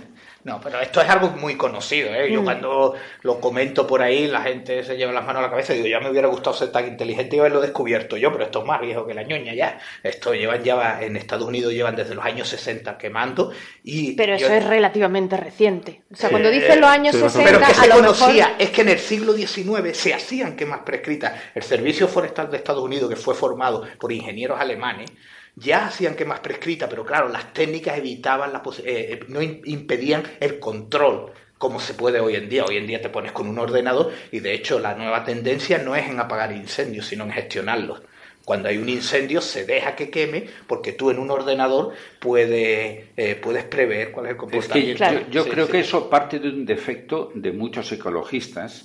No, 0.47 0.61
pero 0.61 0.81
esto 0.81 1.01
es 1.01 1.09
algo 1.09 1.31
muy 1.31 1.57
conocido, 1.57 2.15
¿eh? 2.15 2.31
Yo 2.33 2.41
Mm. 2.41 2.45
cuando 2.45 2.95
lo 3.23 3.41
comento 3.41 3.85
por 3.85 4.01
ahí, 4.01 4.29
la 4.29 4.43
gente 4.43 4.85
se 4.85 4.97
lleva 4.97 5.13
las 5.13 5.25
manos 5.27 5.41
a 5.41 5.47
la 5.47 5.51
cabeza 5.51 5.73
y 5.75 5.79
digo, 5.79 5.89
ya 5.89 5.99
me 5.99 6.09
hubiera 6.09 6.29
gustado 6.29 6.55
ser 6.55 6.71
tan 6.71 6.87
inteligente 6.87 7.35
y 7.35 7.41
haberlo 7.41 7.61
descubierto 7.61 8.17
yo, 8.17 8.31
pero 8.31 8.45
esto 8.45 8.61
es 8.61 8.65
más 8.65 8.81
viejo 8.81 9.05
que 9.09 9.15
la 9.15 9.25
ñoña 9.25 9.55
ya. 9.55 9.81
Esto 10.05 10.35
llevan 10.35 10.63
ya, 10.63 11.03
en 11.03 11.17
Estados 11.17 11.49
Unidos 11.49 11.73
llevan 11.73 11.97
desde 11.97 12.15
los 12.15 12.25
años 12.25 12.47
60 12.47 12.97
quemando 12.97 13.51
y... 13.83 14.13
Pero 14.13 14.35
eso 14.37 14.47
yo- 14.47 14.55
es 14.55 14.65
relativamente 14.65 15.37
reciente. 15.37 16.03
O 16.13 16.15
sea, 16.15 16.29
Sí. 16.29 16.31
cuando 16.35 16.49
dicen 16.51 16.81
los 16.81 16.91
años 16.91 17.17
Sí, 17.17 17.23
más 17.23 17.35
o 17.35 17.39
60, 17.39 17.51
Pero 17.59 17.67
que 17.67 17.73
a 17.73 17.75
se 17.75 17.89
mejor... 17.89 18.03
conocía, 18.05 18.55
es 18.57 18.71
que 18.71 18.83
en 18.83 18.89
el 18.91 18.99
siglo 19.01 19.33
XIX 19.33 19.97
se 19.99 20.15
hacían 20.15 20.55
quemas 20.55 20.83
prescritas. 20.87 21.33
El 21.57 21.65
Servicio 21.65 22.07
Forestal 22.07 22.53
de 22.53 22.59
Estados 22.59 22.85
Unidos, 22.85 23.11
que 23.11 23.17
fue 23.17 23.35
formado 23.35 23.83
por 23.99 24.13
ingenieros 24.13 24.61
alemanes, 24.61 25.11
ya 25.57 25.87
hacían 25.87 26.15
quemas 26.15 26.41
prescritas, 26.41 26.89
pero 26.89 27.05
claro, 27.05 27.29
las 27.29 27.53
técnicas 27.53 27.97
evitaban 27.99 28.53
la 28.53 28.63
posi- 28.63 28.83
eh, 28.85 29.13
eh, 29.15 29.21
no 29.29 29.41
im- 29.43 29.63
impedían 29.65 30.23
el 30.41 30.59
control 30.59 31.33
como 31.59 31.81
se 31.81 31.95
puede 31.95 32.21
hoy 32.21 32.37
en 32.37 32.49
día. 32.51 32.65
Hoy 32.67 32.77
en 32.77 32.87
día 32.87 33.01
te 33.01 33.09
pones 33.09 33.33
con 33.33 33.49
un 33.49 33.59
ordenador 33.59 34.13
y 34.31 34.41
de 34.41 34.53
hecho 34.53 34.79
la 34.79 34.95
nueva 34.95 35.25
tendencia 35.25 35.79
no 35.79 35.97
es 35.97 36.07
en 36.09 36.21
apagar 36.21 36.53
incendios, 36.53 37.07
sino 37.07 37.25
en 37.25 37.33
gestionarlos. 37.33 38.03
Cuando 38.45 38.69
hay 38.69 38.77
un 38.77 38.89
incendio 38.89 39.41
se 39.41 39.65
deja 39.65 39.97
que 39.97 40.11
queme 40.11 40.45
porque 40.69 40.93
tú 40.93 41.11
en 41.11 41.19
un 41.19 41.31
ordenador 41.31 41.95
puedes, 42.21 43.07
eh, 43.17 43.35
puedes 43.43 43.65
prever 43.65 44.13
cuál 44.13 44.27
es 44.27 44.31
el 44.33 44.37
Es 44.37 44.39
que 44.39 44.41
comportamiento. 44.41 44.99
Claro. 44.99 45.21
yo, 45.23 45.31
yo 45.31 45.45
Sí, 45.45 45.51
creo 45.51 45.67
sí. 45.67 45.73
que 45.73 45.81
eso 45.81 46.11
parte 46.11 46.39
de 46.39 46.49
un 46.51 46.67
defecto 46.67 47.33
de 47.35 47.51
muchos 47.53 47.91
ecologistas 47.91 48.85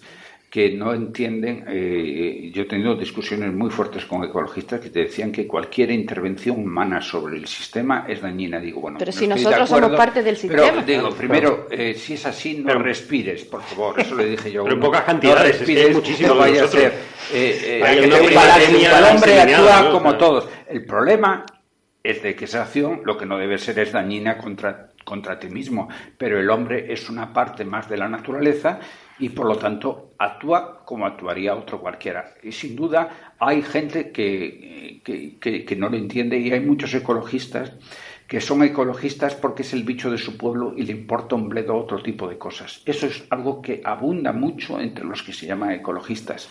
que 0.51 0.69
no 0.73 0.93
entienden. 0.93 1.63
eh, 1.69 2.51
yo 2.53 2.63
he 2.63 2.65
tenido 2.65 2.93
discusiones 2.95 3.53
muy 3.53 3.69
fuertes 3.69 4.05
con 4.05 4.21
ecologistas 4.25 4.81
que 4.81 4.89
te 4.89 4.99
decían 5.05 5.31
que 5.31 5.47
cualquier 5.47 5.89
intervención 5.91 6.59
humana 6.59 6.99
sobre 6.99 7.37
el 7.37 7.47
sistema 7.47 8.03
es 8.05 8.19
dañina. 8.19 8.59
Digo, 8.59 8.81
bueno, 8.81 8.97
Pero 8.99 9.11
no 9.13 9.17
si 9.17 9.23
estoy 9.23 9.37
de 9.45 9.59
nosotros 9.59 9.69
somos 9.69 9.97
parte 9.97 10.21
del 10.21 10.35
Pero 10.41 10.63
sistema. 10.65 10.83
digo, 10.83 11.09
primero, 11.11 11.67
eh, 11.71 11.93
si 11.93 12.15
es 12.15 12.25
así, 12.25 12.57
no 12.57 12.65
Pero- 12.65 12.79
respires, 12.79 13.45
por 13.45 13.61
favor. 13.61 13.97
Eso 14.01 14.13
le 14.15 14.25
dije 14.25 14.51
yo. 14.51 14.61
a 14.61 14.63
Pero 14.65 14.75
en 14.75 14.81
pocas 14.81 15.03
cantidades, 15.03 15.37
No 15.41 15.47
es 15.47 15.69
que 15.69 15.71
hay 15.71 15.93
respires, 15.93 16.27
no 16.27 16.33
de 16.33 16.39
vaya 16.41 16.63
a 16.65 16.67
ser. 16.67 16.91
eh, 17.33 17.61
eh, 17.63 17.83
Hay 17.85 17.99
una 17.99 18.17
el 18.17 19.15
hombre 19.15 19.39
actúa 19.41 19.89
como 19.93 20.17
todos. 20.17 20.49
El 20.67 20.85
problema 20.85 21.45
es 22.03 22.21
de 22.23 22.35
que 22.35 22.43
esa 22.43 22.63
acción 22.63 23.01
lo 23.05 23.17
que 23.17 23.25
no 23.25 23.37
debe 23.37 23.57
ser 23.57 23.79
es 23.79 23.93
dañina 23.93 24.37
contra, 24.37 24.89
contra 25.03 25.39
ti 25.39 25.49
mismo, 25.49 25.87
pero 26.17 26.39
el 26.39 26.49
hombre 26.49 26.91
es 26.91 27.09
una 27.09 27.33
parte 27.33 27.65
más 27.65 27.87
de 27.89 27.97
la 27.97 28.07
naturaleza 28.09 28.79
y 29.17 29.29
por 29.29 29.45
lo 29.47 29.57
tanto 29.57 30.13
actúa 30.17 30.83
como 30.85 31.05
actuaría 31.05 31.55
otro 31.55 31.79
cualquiera. 31.79 32.33
Y 32.43 32.51
sin 32.51 32.75
duda 32.75 33.33
hay 33.39 33.61
gente 33.61 34.11
que, 34.11 35.01
que, 35.03 35.39
que- 35.65 35.75
no 35.75 35.89
lo 35.89 35.97
entiende 35.97 36.37
y 36.39 36.51
hay 36.51 36.59
muchos 36.59 36.93
ecologistas 36.93 37.73
que 38.27 38.39
son 38.41 38.63
ecologistas 38.63 39.35
porque 39.35 39.63
es 39.63 39.73
el 39.73 39.83
bicho 39.83 40.09
de 40.09 40.17
su 40.17 40.37
pueblo 40.37 40.73
y 40.75 40.83
le 40.83 40.93
importa 40.93 41.35
un 41.35 41.49
bledo 41.49 41.75
otro 41.75 42.01
tipo 42.01 42.27
de 42.27 42.37
cosas. 42.37 42.81
Eso 42.85 43.05
es 43.07 43.25
algo 43.29 43.61
que 43.61 43.81
abunda 43.83 44.31
mucho 44.31 44.79
entre 44.79 45.05
los 45.05 45.21
que 45.23 45.33
se 45.33 45.45
llaman 45.47 45.71
ecologistas. 45.71 46.49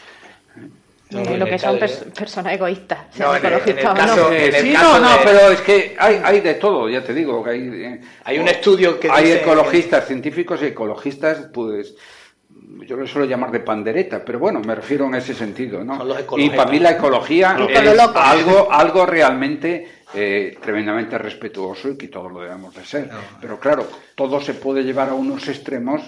Eh, 1.13 1.37
lo 1.37 1.45
que 1.47 1.59
son 1.59 1.77
pers- 1.79 2.05
personas 2.13 2.53
egoístas, 2.55 2.99
No, 3.19 3.35
en 3.35 3.45
en 3.45 3.53
el 3.53 3.85
no. 3.85 3.95
caso- 3.95 4.33
en 4.33 4.55
el 4.55 4.63
sí, 4.63 4.73
caso 4.73 4.99
no, 5.01 5.11
no, 5.11 5.17
pero 5.25 5.51
es 5.51 5.61
que 5.63 5.97
hay, 5.99 6.21
hay 6.23 6.41
de 6.41 6.55
todo, 6.55 6.89
ya 6.89 7.03
te 7.03 7.13
digo. 7.13 7.43
Que 7.43 7.51
hay, 7.51 7.61
eh, 7.85 8.01
Hay 8.25 8.39
un 8.39 8.47
estudio 8.49 8.99
que 9.01 9.11
Hay 9.11 9.25
dice- 9.25 9.41
ecologistas, 9.41 10.07
científicos 10.07 10.61
y 10.63 10.67
ecologistas, 10.67 11.49
pues 11.53 11.95
yo 12.87 12.97
lo 12.97 13.07
suelo 13.07 13.27
llamar 13.27 13.51
de 13.51 13.61
pandereta, 13.61 14.25
pero 14.25 14.39
bueno, 14.39 14.61
me 14.61 14.75
refiero 14.75 15.07
en 15.07 15.15
ese 15.17 15.35
sentido, 15.35 15.83
¿no? 15.85 15.97
Son 15.97 16.09
los 16.09 16.19
y 16.37 16.51
para 16.51 16.71
mí 16.71 16.79
la 16.79 16.93
ecología 16.93 17.57
es 17.69 17.79
algo, 18.15 18.73
algo 18.73 19.07
realmente 19.07 19.89
eh, 20.15 20.57
tremendamente 20.61 21.17
respetuoso 21.19 21.91
y 21.91 21.97
que 21.97 22.09
todos 22.09 22.33
lo 22.33 22.41
debemos 22.41 22.75
de 22.75 22.85
ser. 22.85 23.09
Pero 23.41 23.61
claro, 23.61 23.87
todo 24.15 24.41
se 24.41 24.55
puede 24.55 24.83
llevar 24.83 25.09
a 25.11 25.15
unos 25.15 25.47
extremos 25.49 26.03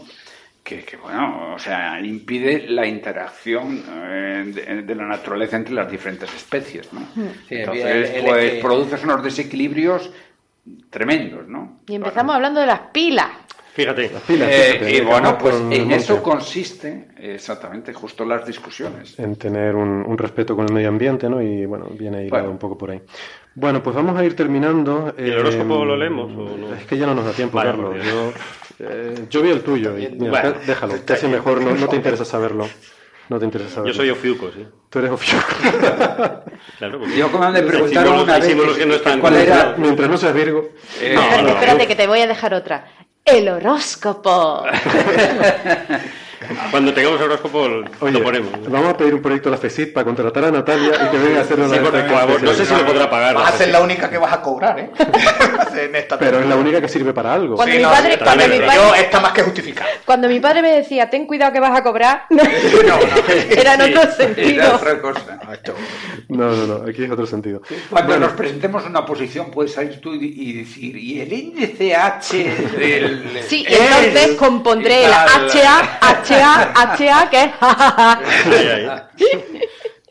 que, 0.62 0.84
que, 0.84 0.96
bueno, 0.96 1.54
o 1.54 1.58
sea, 1.58 2.00
impide 2.00 2.66
la 2.68 2.86
interacción 2.86 3.82
eh, 3.90 4.44
de, 4.46 4.82
de 4.82 4.94
la 4.94 5.06
naturaleza 5.06 5.56
entre 5.56 5.74
las 5.74 5.90
diferentes 5.90 6.32
especies, 6.34 6.92
¿no? 6.92 7.00
Sí, 7.48 7.56
Entonces, 7.56 7.84
el- 8.10 8.16
el- 8.16 8.24
pues 8.24 8.52
el- 8.54 8.60
produces 8.60 9.02
unos 9.04 9.22
desequilibrios 9.24 10.10
tremendos, 10.90 11.48
¿no? 11.48 11.80
Y 11.88 11.96
empezamos 11.96 12.34
hablando 12.36 12.60
de 12.60 12.66
las 12.66 12.80
pilas. 12.92 13.28
Fíjate. 13.74 14.10
Pilas, 14.26 14.48
Eh, 14.52 14.72
fíjate, 14.74 14.96
y 14.96 15.00
bueno, 15.00 15.38
pues 15.38 15.54
en 15.56 15.80
Monte. 15.80 15.94
eso 15.96 16.22
consiste 16.22 17.08
exactamente 17.18 17.92
justo 17.94 18.22
las 18.24 18.46
discusiones. 18.46 19.18
en 19.18 19.34
tener 19.36 19.74
un, 19.74 20.04
un 20.06 20.18
respeto 20.18 20.54
con 20.54 20.66
el 20.68 20.74
medio 20.74 20.90
ambiente, 20.90 21.28
¿no? 21.28 21.40
Y 21.40 21.64
bueno, 21.64 21.86
viene 21.98 22.18
ahí 22.18 22.28
Bueno. 22.28 22.50
un 22.50 22.58
poco 22.58 22.76
por 22.76 22.90
ahí. 22.90 23.00
Bueno, 23.54 23.82
pues 23.82 23.94
vamos 23.94 24.16
a 24.18 24.24
ir 24.24 24.34
terminando. 24.34 25.14
¿Y 25.18 25.22
el 25.22 25.32
eh, 25.32 25.40
horóscopo 25.40 25.84
lo 25.84 25.96
leemos 25.96 26.30
o 26.32 26.56
no? 26.56 26.74
Es 26.74 26.84
que 26.86 26.96
ya 26.96 27.06
no 27.06 27.14
nos 27.14 27.24
da 27.26 27.32
tiempo, 27.32 27.58
Vaya, 27.58 27.72
Carlos. 27.72 27.96
Yo, 28.04 28.32
eh, 28.80 29.26
yo 29.28 29.42
vi 29.42 29.50
el 29.50 29.60
tuyo 29.62 29.98
y 29.98 30.08
mira, 30.08 30.30
Bueno. 30.30 30.54
déjalo, 30.66 30.94
casi 31.04 31.26
mejor, 31.28 31.60
no, 31.60 31.74
no 31.74 31.88
te 31.88 31.96
interesa 31.96 32.24
saberlo. 32.24 32.66
No 33.28 33.38
te 33.38 33.44
interesa 33.44 33.70
saberlo. 33.70 33.92
Yo 33.92 33.96
soy 33.96 34.10
Ofiuco, 34.10 34.50
sí. 34.52 34.66
Tú 34.90 34.98
eres 34.98 35.10
ofiuco. 35.10 35.44
Claro, 36.78 36.98
porque- 37.00 37.16
Yo 37.16 37.30
como 37.30 37.50
me 37.50 37.62
preguntaron 37.62 38.20
una 38.20 38.38
vez 38.38 38.54
que 38.76 38.86
no 38.86 38.94
están 38.94 39.20
cuál 39.20 39.34
era 39.36 39.74
Mientras 39.78 40.08
no 40.08 40.16
seas 40.16 40.34
Virgo. 40.34 40.70
eh, 41.00 41.12
No, 41.14 41.20
espérate, 41.22 41.42
no. 41.42 41.48
espérate, 41.50 41.86
que 41.86 41.94
te 41.96 42.06
voy 42.06 42.20
a 42.20 42.26
dejar 42.26 42.54
otra. 42.54 42.86
El 43.24 43.48
horóscopo. 43.48 44.64
Cuando 46.70 46.92
tengamos 46.94 47.20
horóscopo 47.20 47.68
Oye, 48.00 48.12
lo 48.12 48.22
ponemos. 48.22 48.50
vamos 48.68 48.90
a 48.90 48.96
pedir 48.96 49.14
un 49.14 49.22
proyecto 49.22 49.48
a 49.48 49.52
la 49.52 49.58
FECIT 49.58 49.92
para 49.92 50.04
contratar 50.04 50.44
a 50.46 50.50
Natalia 50.50 50.90
y 51.06 51.10
que 51.10 51.18
venga 51.18 51.38
a 51.40 51.42
hacernos 51.42 51.70
Sí, 51.70 51.76
la 51.76 51.82
por 51.82 52.08
favor, 52.08 52.42
no 52.42 52.52
sé 52.54 52.66
si 52.66 52.74
lo 52.74 52.84
podrá 52.86 53.08
pagar. 53.10 53.34
Vas 53.34 53.48
a 53.48 53.50
la 53.52 53.56
ser 53.58 53.68
la 53.68 53.80
única 53.80 54.10
que 54.10 54.18
vas 54.18 54.32
a 54.32 54.40
cobrar, 54.42 54.78
¿eh? 54.78 54.90
en 55.84 55.94
esta 55.96 56.18
Pero 56.18 56.40
es 56.40 56.46
la 56.46 56.56
única 56.56 56.80
que 56.80 56.88
sirve 56.88 57.12
para 57.12 57.32
algo. 57.34 57.56
Cuando 57.56 57.72
Sí, 57.72 57.78
mi 57.78 57.84
no, 57.84 57.90
padre- 57.90 58.18
cuando 58.18 58.48
mi 58.48 58.58
Yo 58.58 58.66
padre- 58.66 59.00
está 59.00 59.20
más 59.20 59.32
que 59.32 59.42
justificado. 59.42 59.90
Cuando 60.04 60.28
mi 60.28 60.40
padre 60.40 60.62
me 60.62 60.72
decía, 60.72 61.08
ten 61.10 61.26
cuidado 61.26 61.52
que 61.52 61.60
vas 61.60 61.76
a 61.78 61.82
cobrar, 61.82 62.24
no. 62.30 62.42
era 63.50 63.74
en 63.74 63.80
otro 63.82 64.02
era 64.02 64.10
sentido. 64.12 64.74
otra 64.76 65.00
cosa. 65.00 65.38
No, 66.28 66.50
no, 66.54 66.66
no, 66.66 66.88
aquí 66.90 67.04
es 67.04 67.10
otro 67.10 67.26
sentido. 67.26 67.62
Cuando 67.90 68.08
Bueno, 68.12 68.26
nos 68.26 68.36
presentemos 68.36 68.82
en 68.84 68.90
una 68.90 69.04
posición, 69.06 69.50
puedes 69.50 69.72
salir 69.72 70.00
tú 70.00 70.14
y, 70.14 70.52
decir, 70.52 70.96
y 70.96 71.20
el 71.20 71.32
índice 71.32 71.94
H 71.94 72.36
del... 72.78 73.40
Sí, 73.48 73.64
y 73.68 73.74
entonces 73.74 74.30
es- 74.30 74.36
compondré 74.36 75.04
el 75.04 75.10
tal. 75.10 75.50
HA, 75.50 76.00
HA, 76.34 76.96
HA, 76.98 77.30
que 77.30 77.42
es. 77.44 77.50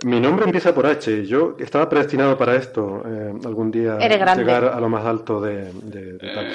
Mi 0.03 0.19
nombre 0.19 0.45
empieza 0.45 0.73
por 0.73 0.87
H. 0.87 1.27
Yo 1.27 1.55
estaba 1.59 1.87
predestinado 1.87 2.35
para 2.35 2.55
esto, 2.55 3.03
eh, 3.05 3.33
algún 3.45 3.69
día 3.69 3.99
llegar 4.35 4.65
a 4.65 4.79
lo 4.79 4.89
más 4.89 5.05
alto 5.05 5.39
de, 5.39 5.71
de- 5.73 6.13
de 6.13 6.27
tal. 6.33 6.47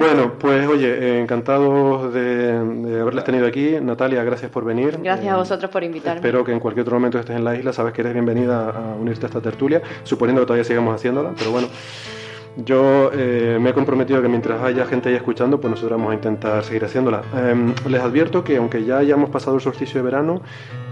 Bueno, 0.00 0.32
pues 0.36 0.66
oye, 0.66 0.88
eh, 0.88 1.20
encantados 1.20 2.12
de, 2.12 2.58
de 2.58 3.00
haberles 3.00 3.22
tenido 3.22 3.46
aquí. 3.46 3.76
Natalia, 3.80 4.24
gracias 4.24 4.50
por 4.50 4.64
venir. 4.64 4.98
Gracias 5.00 5.26
Eh, 5.26 5.30
a 5.30 5.36
vosotros 5.36 5.70
por 5.70 5.84
invitarme. 5.84 6.16
Espero 6.16 6.42
que 6.42 6.50
en 6.50 6.58
cualquier 6.58 6.82
otro 6.82 6.96
momento 6.96 7.20
estés 7.20 7.36
en 7.36 7.44
la 7.44 7.54
isla, 7.54 7.72
sabes 7.72 7.92
que 7.92 8.00
eres 8.00 8.14
bienvenida 8.14 8.70
a 8.70 8.96
unirte 9.00 9.26
a 9.26 9.28
esta 9.28 9.40
tertulia, 9.40 9.80
suponiendo 10.02 10.42
que 10.42 10.46
todavía 10.46 10.64
sigamos 10.64 10.92
haciéndola, 10.96 11.30
pero 11.38 11.52
bueno. 11.52 11.68
Yo 12.56 13.10
eh, 13.14 13.56
me 13.58 13.70
he 13.70 13.72
comprometido 13.72 14.20
que 14.20 14.28
mientras 14.28 14.62
haya 14.62 14.84
gente 14.84 15.08
ahí 15.08 15.14
escuchando, 15.14 15.58
pues 15.58 15.70
nosotros 15.70 15.98
vamos 15.98 16.12
a 16.12 16.14
intentar 16.14 16.62
seguir 16.64 16.84
haciéndola. 16.84 17.22
Em, 17.34 17.74
les 17.88 18.02
advierto 18.02 18.44
que 18.44 18.58
aunque 18.58 18.84
ya 18.84 18.98
hayamos 18.98 19.30
pasado 19.30 19.56
el 19.56 19.62
solsticio 19.62 20.00
de 20.00 20.04
verano, 20.04 20.42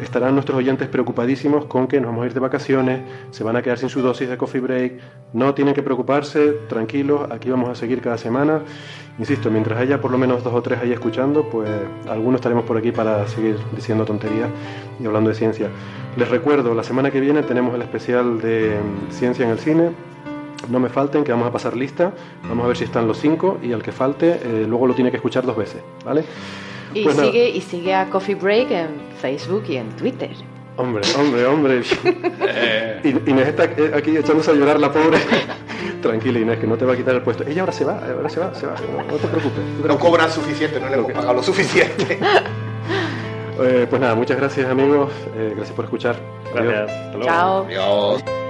estarán 0.01 0.33
nuestros 0.33 0.57
oyentes 0.57 0.89
preocupadísimos 0.89 1.67
con 1.67 1.87
que 1.87 2.01
nos 2.01 2.11
vamos 2.11 2.25
a 2.25 2.27
ir 2.27 2.35
de 2.35 2.41
vacaciones, 2.41 3.03
se 3.31 3.45
van 3.45 3.57
a 3.57 3.63
quedar 3.63 3.77
sin 3.77 3.91
su 3.91 4.01
dosis 4.01 4.31
de 4.31 4.39
coffee 4.39 4.63
break. 4.63 5.01
No 5.35 5.53
tienen 5.53 5.75
que 5.75 5.83
preocuparse, 5.83 6.53
tranquilos, 6.69 7.31
aquí 7.31 7.51
vamos 7.51 7.69
a 7.69 7.75
seguir 7.75 8.01
cada 8.01 8.17
semana. 8.17 8.63
Insisto, 9.19 9.51
mientras 9.51 9.79
haya 9.79 10.01
por 10.01 10.11
lo 10.11 10.17
menos 10.17 10.43
dos 10.43 10.55
o 10.55 10.63
tres 10.63 10.79
ahí 10.81 10.93
escuchando, 10.93 11.51
pues 11.51 11.69
algunos 12.09 12.39
estaremos 12.39 12.65
por 12.65 12.79
aquí 12.79 12.91
para 12.91 13.29
seguir 13.29 13.59
diciendo 13.77 14.07
tonterías 14.07 14.49
y 14.99 15.05
hablando 15.05 15.29
de 15.29 15.37
ciencia. 15.37 15.69
Les 16.17 16.29
recuerdo, 16.31 16.75
la 16.75 16.85
semana 16.85 17.11
que 17.11 17.21
viene 17.21 17.43
tenemos 17.43 17.75
el 17.75 17.83
especial 17.83 18.41
de 18.41 18.79
mm, 18.81 19.13
ciencia 19.13 19.45
en 19.45 19.51
el 19.51 19.59
cine. 19.59 20.10
No 20.69 20.79
me 20.79 20.89
falten, 20.89 21.25
que 21.25 21.33
vamos 21.33 21.49
a 21.49 21.53
pasar 21.53 21.77
lista. 21.77 22.13
Vamos 22.49 22.65
a 22.65 22.69
ver 22.69 22.77
si 22.77 22.85
están 22.85 23.07
los 23.09 23.19
cinco 23.19 23.59
y 23.63 23.73
al 23.73 23.83
que 23.83 23.93
falte, 23.93 24.41
eh, 24.43 24.65
luego 24.69 24.87
lo 24.87 24.95
tiene 24.95 25.11
que 25.11 25.17
escuchar 25.17 25.45
dos 25.47 25.57
veces, 25.57 25.83
¿vale? 26.05 26.25
Y, 26.95 27.05
Pues 27.05 27.17
nada. 27.17 27.31
sigue, 27.31 27.49
y 27.49 27.61
sigue 27.61 27.95
a 27.95 28.07
Coffee 28.11 28.35
Break 28.35 28.71
en 28.71 28.89
Facebook 29.21 29.65
y 29.69 29.77
en 29.77 29.89
Twitter. 29.91 30.31
Hombre, 30.77 31.03
hombre, 31.19 31.47
hombre. 31.47 31.83
Y- 33.05 33.31
Inés 33.31 33.49
está 33.49 33.65
eh, 33.65 33.93
aquí 33.95 34.17
echándose 34.17 34.51
a 34.51 34.55
llorar 34.55 34.79
la 34.81 34.93
pobre. 34.93 35.19
Tranquila, 36.03 36.39
Inés, 36.39 36.59
que 36.59 36.67
no 36.67 36.77
te 36.77 36.85
va 36.85 36.95
a 36.95 36.97
quitar 36.97 37.15
el 37.15 37.23
puesto. 37.23 37.45
Ella 37.47 37.63
ahora 37.63 37.73
se 37.73 37.85
va, 37.85 37.99
ahora 37.99 38.29
se 38.29 38.41
va, 38.41 38.55
se 38.55 38.67
va. 38.67 38.75
No, 38.75 39.05
no 39.05 39.17
te 39.17 39.29
preocupes. 39.29 39.63
no 39.87 39.99
cobran 39.99 40.31
suficiente, 40.31 40.81
no 40.81 40.89
le 40.89 40.95
hemos 40.97 41.13
pagado 41.13 41.35
lo 41.35 41.43
suficiente. 41.43 42.19
Eh, 43.63 43.87
pues 43.91 44.01
nada, 44.01 44.15
muchas 44.15 44.39
gracias 44.39 44.67
amigos. 44.71 45.13
Eh, 45.37 45.53
gracias 45.55 45.77
por 45.77 45.85
escuchar. 45.85 46.17
Adiós. 46.57 46.65
Gracias. 46.73 46.97
Hasta 46.97 47.11
luego. 47.19 47.25
Chao. 47.27 47.65
Adiós. 47.67 48.50